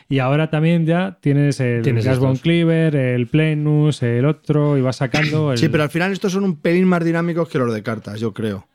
Y 0.09 0.19
ahora 0.19 0.49
también 0.49 0.85
ya 0.85 1.17
tienes 1.21 1.59
el 1.59 1.81
Tienes 1.81 2.05
Gasbon. 2.05 2.35
Cleaver, 2.35 2.95
el 2.95 3.25
Plenus, 3.27 4.03
el 4.03 4.25
otro, 4.25 4.77
y 4.77 4.81
vas 4.81 4.97
sacando. 4.97 5.51
El... 5.53 5.57
Sí, 5.57 5.69
pero 5.69 5.83
al 5.83 5.89
final 5.89 6.11
estos 6.11 6.33
son 6.33 6.43
un 6.43 6.57
pelín 6.57 6.85
más 6.85 7.03
dinámicos 7.03 7.49
que 7.49 7.57
los 7.57 7.73
de 7.73 7.81
cartas, 7.81 8.19
yo 8.19 8.33
creo. 8.33 8.67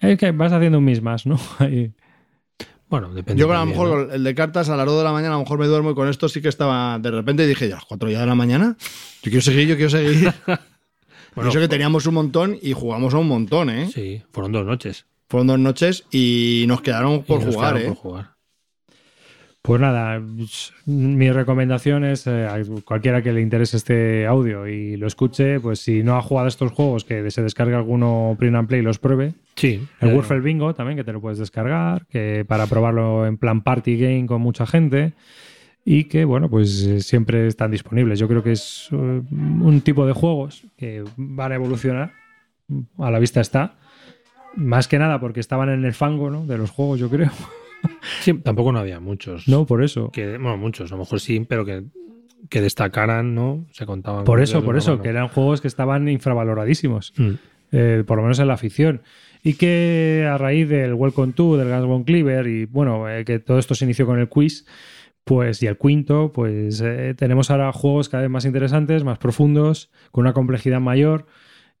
Es 0.00 0.18
que 0.18 0.32
vas 0.32 0.52
haciendo 0.52 0.78
un 0.78 0.84
mismas, 0.84 1.26
¿no? 1.26 1.38
Ahí. 1.58 1.92
Bueno, 2.88 3.14
depende. 3.14 3.40
Yo 3.40 3.52
a 3.52 3.60
lo 3.60 3.66
mejor 3.66 3.88
¿no? 3.88 4.06
con 4.06 4.14
el 4.14 4.24
de 4.24 4.34
cartas 4.34 4.68
a 4.68 4.76
las 4.76 4.86
2 4.86 4.98
de 4.98 5.04
la 5.04 5.12
mañana 5.12 5.34
a 5.34 5.38
lo 5.38 5.44
mejor 5.44 5.60
me 5.60 5.66
duermo 5.66 5.92
y 5.92 5.94
con 5.94 6.08
esto 6.08 6.28
sí 6.28 6.42
que 6.42 6.48
estaba 6.48 6.98
de 6.98 7.12
repente 7.12 7.46
dije, 7.46 7.68
ya, 7.68 7.76
las 7.76 7.84
4 7.84 8.10
ya 8.10 8.20
de 8.22 8.26
la 8.26 8.34
mañana. 8.34 8.76
Yo 9.22 9.30
quiero 9.30 9.42
seguir, 9.42 9.68
yo 9.68 9.76
quiero 9.76 9.90
seguir. 9.90 10.32
Bueno, 11.34 11.48
y 11.48 11.52
eso 11.52 11.60
que 11.60 11.68
teníamos 11.68 12.06
un 12.06 12.14
montón 12.14 12.58
y 12.60 12.72
jugamos 12.72 13.14
a 13.14 13.18
un 13.18 13.28
montón, 13.28 13.70
¿eh? 13.70 13.88
Sí, 13.92 14.22
fueron 14.32 14.52
dos 14.52 14.66
noches. 14.66 15.06
Fueron 15.28 15.46
dos 15.46 15.58
noches 15.58 16.04
y 16.10 16.64
nos 16.66 16.82
quedaron 16.82 17.22
por 17.22 17.44
nos 17.44 17.54
jugar, 17.54 17.74
quedaron 17.74 17.92
¿eh? 17.92 17.94
por 17.94 17.96
jugar. 17.96 18.30
Pues 19.62 19.78
nada, 19.78 20.22
mi 20.86 21.30
recomendación 21.30 22.04
es 22.04 22.26
eh, 22.26 22.46
a 22.46 22.58
cualquiera 22.82 23.22
que 23.22 23.30
le 23.30 23.42
interese 23.42 23.76
este 23.76 24.26
audio 24.26 24.66
y 24.66 24.96
lo 24.96 25.06
escuche, 25.06 25.60
pues 25.60 25.80
si 25.80 26.02
no 26.02 26.16
ha 26.16 26.22
jugado 26.22 26.48
estos 26.48 26.72
juegos, 26.72 27.04
que 27.04 27.30
se 27.30 27.42
descargue 27.42 27.74
alguno 27.74 28.34
print 28.38 28.56
and 28.56 28.68
play 28.68 28.80
y 28.80 28.82
los 28.82 28.98
pruebe. 28.98 29.34
Sí. 29.56 29.86
El 30.00 30.08
eh, 30.08 30.14
Wurfel 30.14 30.40
Bingo 30.40 30.74
también, 30.74 30.96
que 30.96 31.04
te 31.04 31.12
lo 31.12 31.20
puedes 31.20 31.38
descargar, 31.38 32.06
que 32.06 32.46
para 32.48 32.66
probarlo 32.66 33.26
en 33.26 33.36
plan 33.36 33.60
party 33.60 33.98
game 33.98 34.26
con 34.26 34.40
mucha 34.40 34.66
gente 34.66 35.12
y 35.84 36.04
que, 36.04 36.24
bueno, 36.24 36.48
pues 36.50 36.82
eh, 36.82 37.00
siempre 37.00 37.46
están 37.46 37.70
disponibles. 37.70 38.18
Yo 38.18 38.28
creo 38.28 38.42
que 38.42 38.52
es 38.52 38.88
eh, 38.92 39.22
un 39.30 39.80
tipo 39.82 40.06
de 40.06 40.12
juegos 40.12 40.64
que 40.76 41.04
van 41.16 41.52
a 41.52 41.54
evolucionar, 41.54 42.12
a 42.98 43.10
la 43.10 43.18
vista 43.18 43.40
está. 43.40 43.78
Más 44.56 44.88
que 44.88 44.98
nada 44.98 45.20
porque 45.20 45.40
estaban 45.40 45.68
en 45.70 45.84
el 45.84 45.94
fango 45.94 46.30
¿no? 46.30 46.44
de 46.44 46.58
los 46.58 46.70
juegos, 46.70 47.00
yo 47.00 47.08
creo. 47.08 47.30
sí, 48.20 48.34
tampoco 48.34 48.72
no 48.72 48.80
había 48.80 49.00
muchos. 49.00 49.48
No, 49.48 49.64
por 49.64 49.82
eso. 49.82 50.10
Que, 50.10 50.32
bueno, 50.38 50.56
muchos, 50.56 50.90
a 50.92 50.96
lo 50.96 51.00
mejor 51.00 51.20
sí, 51.20 51.44
pero 51.48 51.64
que, 51.64 51.84
que 52.48 52.60
destacaran, 52.60 53.34
¿no? 53.34 53.66
Se 53.72 53.86
contaban. 53.86 54.24
Por 54.24 54.40
eso, 54.40 54.62
por 54.62 54.76
eso, 54.76 54.92
mano. 54.92 55.02
que 55.02 55.08
eran 55.08 55.28
juegos 55.28 55.60
que 55.60 55.68
estaban 55.68 56.08
infravaloradísimos. 56.08 57.14
Mm. 57.16 57.30
eh, 57.72 58.04
por 58.06 58.16
lo 58.16 58.22
menos 58.22 58.38
en 58.38 58.48
la 58.48 58.54
afición. 58.54 59.02
Y 59.42 59.54
que 59.54 60.28
a 60.30 60.36
raíz 60.36 60.68
del 60.68 60.92
Welcome 60.94 61.32
to, 61.32 61.56
del 61.56 61.68
Guns 61.86 62.04
Cleaver 62.04 62.46
y 62.46 62.66
bueno, 62.66 63.08
eh, 63.08 63.24
que 63.24 63.38
todo 63.38 63.58
esto 63.58 63.74
se 63.74 63.86
inició 63.86 64.04
con 64.04 64.18
el 64.18 64.28
quiz, 64.28 64.66
pues 65.24 65.62
y 65.62 65.66
el 65.66 65.78
quinto, 65.78 66.32
pues 66.32 66.80
eh, 66.84 67.14
tenemos 67.16 67.50
ahora 67.50 67.72
juegos 67.72 68.08
cada 68.08 68.22
vez 68.22 68.30
más 68.30 68.44
interesantes, 68.44 69.04
más 69.04 69.18
profundos, 69.18 69.90
con 70.10 70.22
una 70.22 70.32
complejidad 70.32 70.80
mayor 70.80 71.26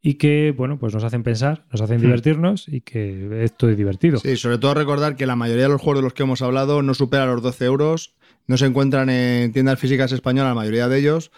y 0.02 0.14
que, 0.14 0.54
bueno, 0.56 0.78
pues 0.78 0.94
nos 0.94 1.04
hacen 1.04 1.22
pensar, 1.22 1.66
nos 1.70 1.80
hacen 1.80 1.98
Hmm. 1.98 2.02
divertirnos 2.02 2.68
y 2.68 2.80
que 2.80 3.44
esto 3.44 3.68
es 3.68 3.76
divertido. 3.76 4.18
Sí, 4.18 4.36
sobre 4.36 4.58
todo 4.58 4.74
recordar 4.74 5.16
que 5.16 5.26
la 5.26 5.36
mayoría 5.36 5.64
de 5.64 5.68
los 5.70 5.80
juegos 5.80 5.98
de 5.98 6.04
los 6.04 6.14
que 6.14 6.22
hemos 6.22 6.42
hablado 6.42 6.82
no 6.82 6.94
supera 6.94 7.26
los 7.26 7.42
12 7.42 7.64
euros, 7.66 8.14
no 8.46 8.56
se 8.56 8.66
encuentran 8.66 9.10
en 9.10 9.52
tiendas 9.52 9.78
físicas 9.78 10.12
españolas 10.12 10.50
la 10.50 10.54
mayoría 10.54 10.88
de 10.88 10.98
ellos, 10.98 11.30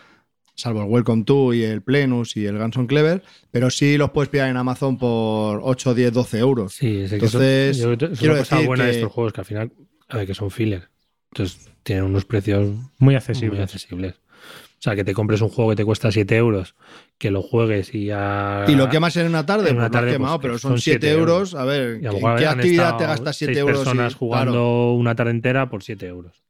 salvo 0.55 0.83
el 0.83 0.89
Welcome 0.91 1.25
to 1.25 1.55
y 1.55 1.63
el 1.65 1.83
Plenus 1.83 2.37
y 2.37 2.47
el 2.47 2.59
Ganson 2.59 2.87
Clever, 2.87 3.23
pero 3.51 3.71
sí 3.71 3.97
los 3.97 4.11
puedes 4.11 4.29
pillar 4.29 4.49
en 4.49 4.57
Amazon 4.57 4.97
por 4.99 5.61
8, 5.63 5.95
10, 5.95 6.13
12 6.13 6.39
euros. 6.39 6.75
Sí, 6.75 7.01
es 7.01 7.11
que 7.11 7.17
Entonces, 7.17 7.79
eso, 7.79 7.95
yo 7.95 8.07
es 8.07 8.19
quiero 8.19 8.35
una 8.35 8.43
cosa 8.43 8.57
decir 8.57 8.69
buena 8.69 8.85
de 8.85 8.91
estos 8.91 9.11
juegos, 9.13 9.33
que 9.33 9.41
al 9.41 9.45
final, 9.47 9.73
a 10.09 10.17
ver, 10.19 10.27
que 10.27 10.35
son 10.35 10.51
filler. 10.51 10.89
Entonces 11.33 11.72
tienen 11.83 12.05
unos 12.05 12.25
precios 12.25 12.69
Muy 12.99 13.15
accesible. 13.15 13.55
muy 13.57 13.63
accesibles. 13.63 14.15
O 14.15 14.83
sea, 14.85 14.97
que 14.97 15.05
te 15.05 15.15
compres 15.15 15.41
un 15.41 15.49
juego 15.49 15.71
que 15.71 15.77
te 15.77 15.85
cuesta 15.85 16.11
7 16.11 16.37
euros, 16.37 16.75
que 17.17 17.31
lo 17.31 17.41
juegues 17.43 17.95
y 17.95 18.07
ya. 18.07 18.65
Y 18.67 18.75
lo 18.75 18.89
quemas 18.89 19.17
en 19.17 19.29
una 19.29 19.47
tarde, 19.47 19.71
En 19.71 19.77
una 19.77 19.85
pues 19.87 19.93
lo 19.93 19.99
has 19.99 20.03
tarde, 20.03 20.13
quemado, 20.13 20.35
pues, 20.39 20.43
pero 20.43 20.55
que 20.55 20.59
son 20.59 20.71
son 20.73 20.79
7 20.81 20.99
siete 21.07 21.17
euros. 21.17 21.55
A 21.55 21.65
ver, 21.65 22.01
Y 22.03 22.07
a 22.07 22.11
lo 22.11 22.17
¿en 22.19 22.23
mejor 22.25 22.39
qué 22.41 22.47
actividad 22.47 22.97
te 22.97 23.05
gastas 23.07 23.37
7 23.37 23.55
seis 23.55 23.61
euros? 23.61 23.77
y- 23.77 23.79
personas 23.85 24.15
jugando 24.17 24.53
Claro. 24.53 24.93
una 24.95 25.15
tarde 25.15 25.31
entera 25.31 25.71
por 25.71 25.83
7 25.85 26.07
euros. 26.07 26.43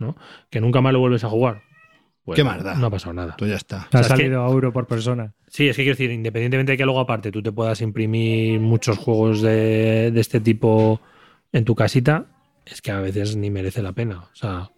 ¿no? 0.00 0.16
Que 0.50 0.60
nunca 0.60 0.80
más 0.80 0.92
lo 0.92 0.98
vuelves 1.00 1.22
a 1.24 1.28
jugar. 1.28 1.62
Pues 2.24 2.36
¿Qué 2.36 2.44
más 2.44 2.62
da? 2.62 2.74
No 2.74 2.86
ha 2.86 2.90
pasado 2.90 3.12
nada. 3.14 3.36
Pues 3.38 3.50
ya 3.50 3.56
está. 3.56 3.82
Ha 3.82 3.86
O 3.86 3.90
sea, 3.90 4.00
es 4.00 4.06
que- 4.08 4.16
salido 4.16 4.44
a 4.44 4.48
euro 4.50 4.72
por 4.72 4.86
persona. 4.86 5.34
Sí, 5.48 5.68
es 5.68 5.76
que 5.76 5.82
quiero 5.82 5.96
decir, 5.96 6.10
independientemente 6.10 6.72
de 6.72 6.78
que 6.78 6.84
luego 6.84 7.00
aparte 7.00 7.30
tú 7.32 7.42
te 7.42 7.50
puedas 7.52 7.80
imprimir 7.80 8.60
muchos 8.60 8.98
juegos 8.98 9.40
de, 9.40 10.10
de 10.12 10.20
este 10.20 10.40
tipo 10.40 11.00
en 11.52 11.64
tu 11.64 11.74
casita, 11.74 12.26
es 12.70 12.80
que 12.82 12.90
a 12.90 13.00
veces 13.00 13.36
ni 13.36 13.50
merece 13.50 13.82
la 13.82 13.92
pena. 13.92 14.20
O 14.32 14.34
sea, 14.34 14.70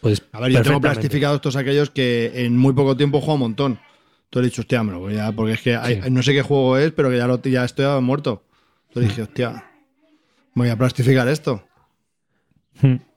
pues 0.00 0.22
A 0.32 0.40
ver, 0.40 0.52
yo 0.52 0.62
tengo 0.62 0.80
plastificados 0.80 1.40
todos 1.40 1.56
aquellos 1.56 1.90
que 1.90 2.44
en 2.46 2.56
muy 2.56 2.72
poco 2.72 2.96
tiempo 2.96 3.20
juego 3.20 3.34
un 3.34 3.40
montón. 3.40 3.80
Tú 4.30 4.40
he 4.40 4.42
dicho, 4.42 4.62
hostia, 4.62 4.82
me 4.82 4.92
lo 4.92 4.98
voy 5.00 5.16
a. 5.18 5.30
Porque 5.32 5.52
es 5.52 5.60
que 5.62 5.76
hay- 5.76 6.02
Sí. 6.02 6.10
no 6.10 6.22
sé 6.22 6.32
qué 6.32 6.42
juego 6.42 6.76
es, 6.78 6.92
pero 6.92 7.10
que 7.10 7.18
ya, 7.18 7.26
lo, 7.26 7.40
ya 7.42 7.64
estoy 7.64 8.00
muerto. 8.02 8.44
Entonces 8.88 9.10
dije, 9.10 9.22
hostia, 9.22 9.70
voy 10.54 10.68
a 10.68 10.76
plastificar 10.76 11.28
esto. 11.28 11.64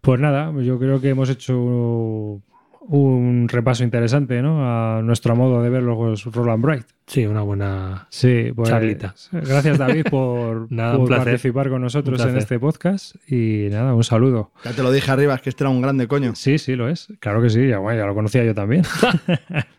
Pues 0.00 0.20
nada, 0.20 0.52
yo 0.62 0.78
creo 0.78 1.00
que 1.00 1.08
hemos 1.08 1.28
hecho 1.28 2.40
un 2.88 3.48
repaso 3.48 3.84
interesante, 3.84 4.40
¿no? 4.40 4.60
A 4.62 5.02
nuestro 5.02 5.36
modo 5.36 5.62
de 5.62 5.68
ver 5.68 5.82
los 5.82 6.24
Roland 6.24 6.64
Bright. 6.64 6.86
Sí, 7.06 7.26
una 7.26 7.42
buena. 7.42 8.06
Sí, 8.10 8.50
pues 8.54 8.70
Charlita. 8.70 9.14
gracias 9.32 9.78
David 9.78 10.04
por, 10.10 10.70
Nada, 10.72 10.98
participar 11.06 11.68
con 11.68 11.82
nosotros 11.82 12.20
en 12.24 12.36
este 12.36 12.58
podcast 12.58 13.14
y 13.30 13.68
nada, 13.70 13.94
un 13.94 14.04
saludo. 14.04 14.52
Ya 14.64 14.72
te 14.72 14.82
lo 14.82 14.90
dije 14.90 15.10
arriba, 15.10 15.34
es 15.34 15.42
que 15.42 15.50
este 15.50 15.64
era 15.64 15.70
un 15.70 15.82
grande 15.82 16.08
coño. 16.08 16.34
Sí, 16.34 16.58
sí, 16.58 16.76
lo 16.76 16.88
es. 16.88 17.08
Claro 17.20 17.42
que 17.42 17.50
sí, 17.50 17.68
ya, 17.68 17.78
bueno, 17.78 18.00
ya 18.00 18.06
lo 18.06 18.14
conocía 18.14 18.42
yo 18.44 18.54
también. 18.54 18.84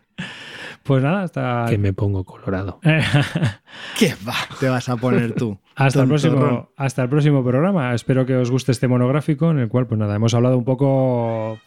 pues 0.84 1.02
nada, 1.02 1.22
hasta, 1.24 1.66
Que 1.68 1.78
me 1.78 1.92
pongo 1.92 2.24
colorado. 2.24 2.78
¿Qué 3.98 4.14
va? 4.26 4.34
Te 4.60 4.68
vas 4.68 4.88
a 4.88 4.96
poner 4.96 5.34
tú. 5.34 5.58
hasta, 5.74 6.02
el 6.02 6.08
próximo, 6.08 6.70
hasta 6.76 7.02
el 7.02 7.08
próximo 7.08 7.42
programa. 7.42 7.92
Espero 7.92 8.24
que 8.24 8.36
os 8.36 8.52
guste 8.52 8.70
este 8.70 8.86
monográfico 8.86 9.50
en 9.50 9.58
el 9.58 9.68
cual, 9.68 9.88
pues 9.88 9.98
nada, 9.98 10.14
hemos 10.14 10.32
hablado 10.34 10.56
un 10.56 10.64
poco 10.64 11.58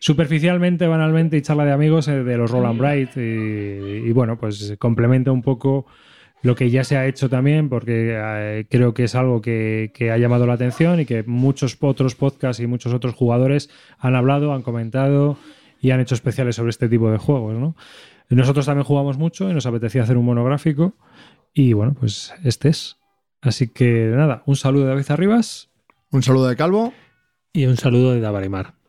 superficialmente, 0.00 0.88
banalmente 0.88 1.36
y 1.36 1.42
charla 1.42 1.64
de 1.64 1.72
amigos 1.72 2.08
eh, 2.08 2.24
de 2.24 2.36
los 2.36 2.50
Roland 2.50 2.80
Bright 2.80 3.16
y, 3.16 4.08
y, 4.08 4.12
bueno, 4.12 4.38
pues 4.38 4.74
complementa 4.78 5.30
un 5.30 5.42
poco 5.42 5.86
lo 6.42 6.54
que 6.54 6.70
ya 6.70 6.84
se 6.84 6.96
ha 6.96 7.06
hecho 7.06 7.28
también 7.28 7.68
porque 7.68 8.14
eh, 8.16 8.66
creo 8.68 8.94
que 8.94 9.04
es 9.04 9.14
algo 9.14 9.42
que, 9.42 9.92
que 9.94 10.10
ha 10.10 10.16
llamado 10.16 10.46
la 10.46 10.54
atención 10.54 10.98
y 10.98 11.04
que 11.04 11.22
muchos 11.22 11.76
otros 11.80 12.14
podcasts 12.14 12.60
y 12.60 12.66
muchos 12.66 12.94
otros 12.94 13.14
jugadores 13.14 13.70
han 13.98 14.16
hablado, 14.16 14.54
han 14.54 14.62
comentado 14.62 15.36
y 15.80 15.90
han 15.90 16.00
hecho 16.00 16.14
especiales 16.14 16.56
sobre 16.56 16.70
este 16.70 16.88
tipo 16.88 17.10
de 17.10 17.18
juegos, 17.18 17.54
¿no? 17.54 17.76
Nosotros 18.30 18.64
también 18.66 18.84
jugamos 18.84 19.18
mucho 19.18 19.50
y 19.50 19.54
nos 19.54 19.66
apetecía 19.66 20.02
hacer 20.02 20.16
un 20.16 20.24
monográfico 20.24 20.94
y 21.52 21.72
bueno, 21.72 21.94
pues 21.98 22.32
este 22.44 22.68
es. 22.68 22.96
Así 23.42 23.68
que 23.68 24.12
nada, 24.14 24.42
un 24.46 24.56
saludo 24.56 24.84
de 24.84 24.90
David 24.90 25.10
Arribas. 25.10 25.68
Un 26.10 26.22
saludo 26.22 26.48
de 26.48 26.56
Calvo. 26.56 26.92
Y 27.52 27.66
un 27.66 27.76
saludo 27.76 28.12
de 28.12 28.20
Davarimar. 28.20 28.79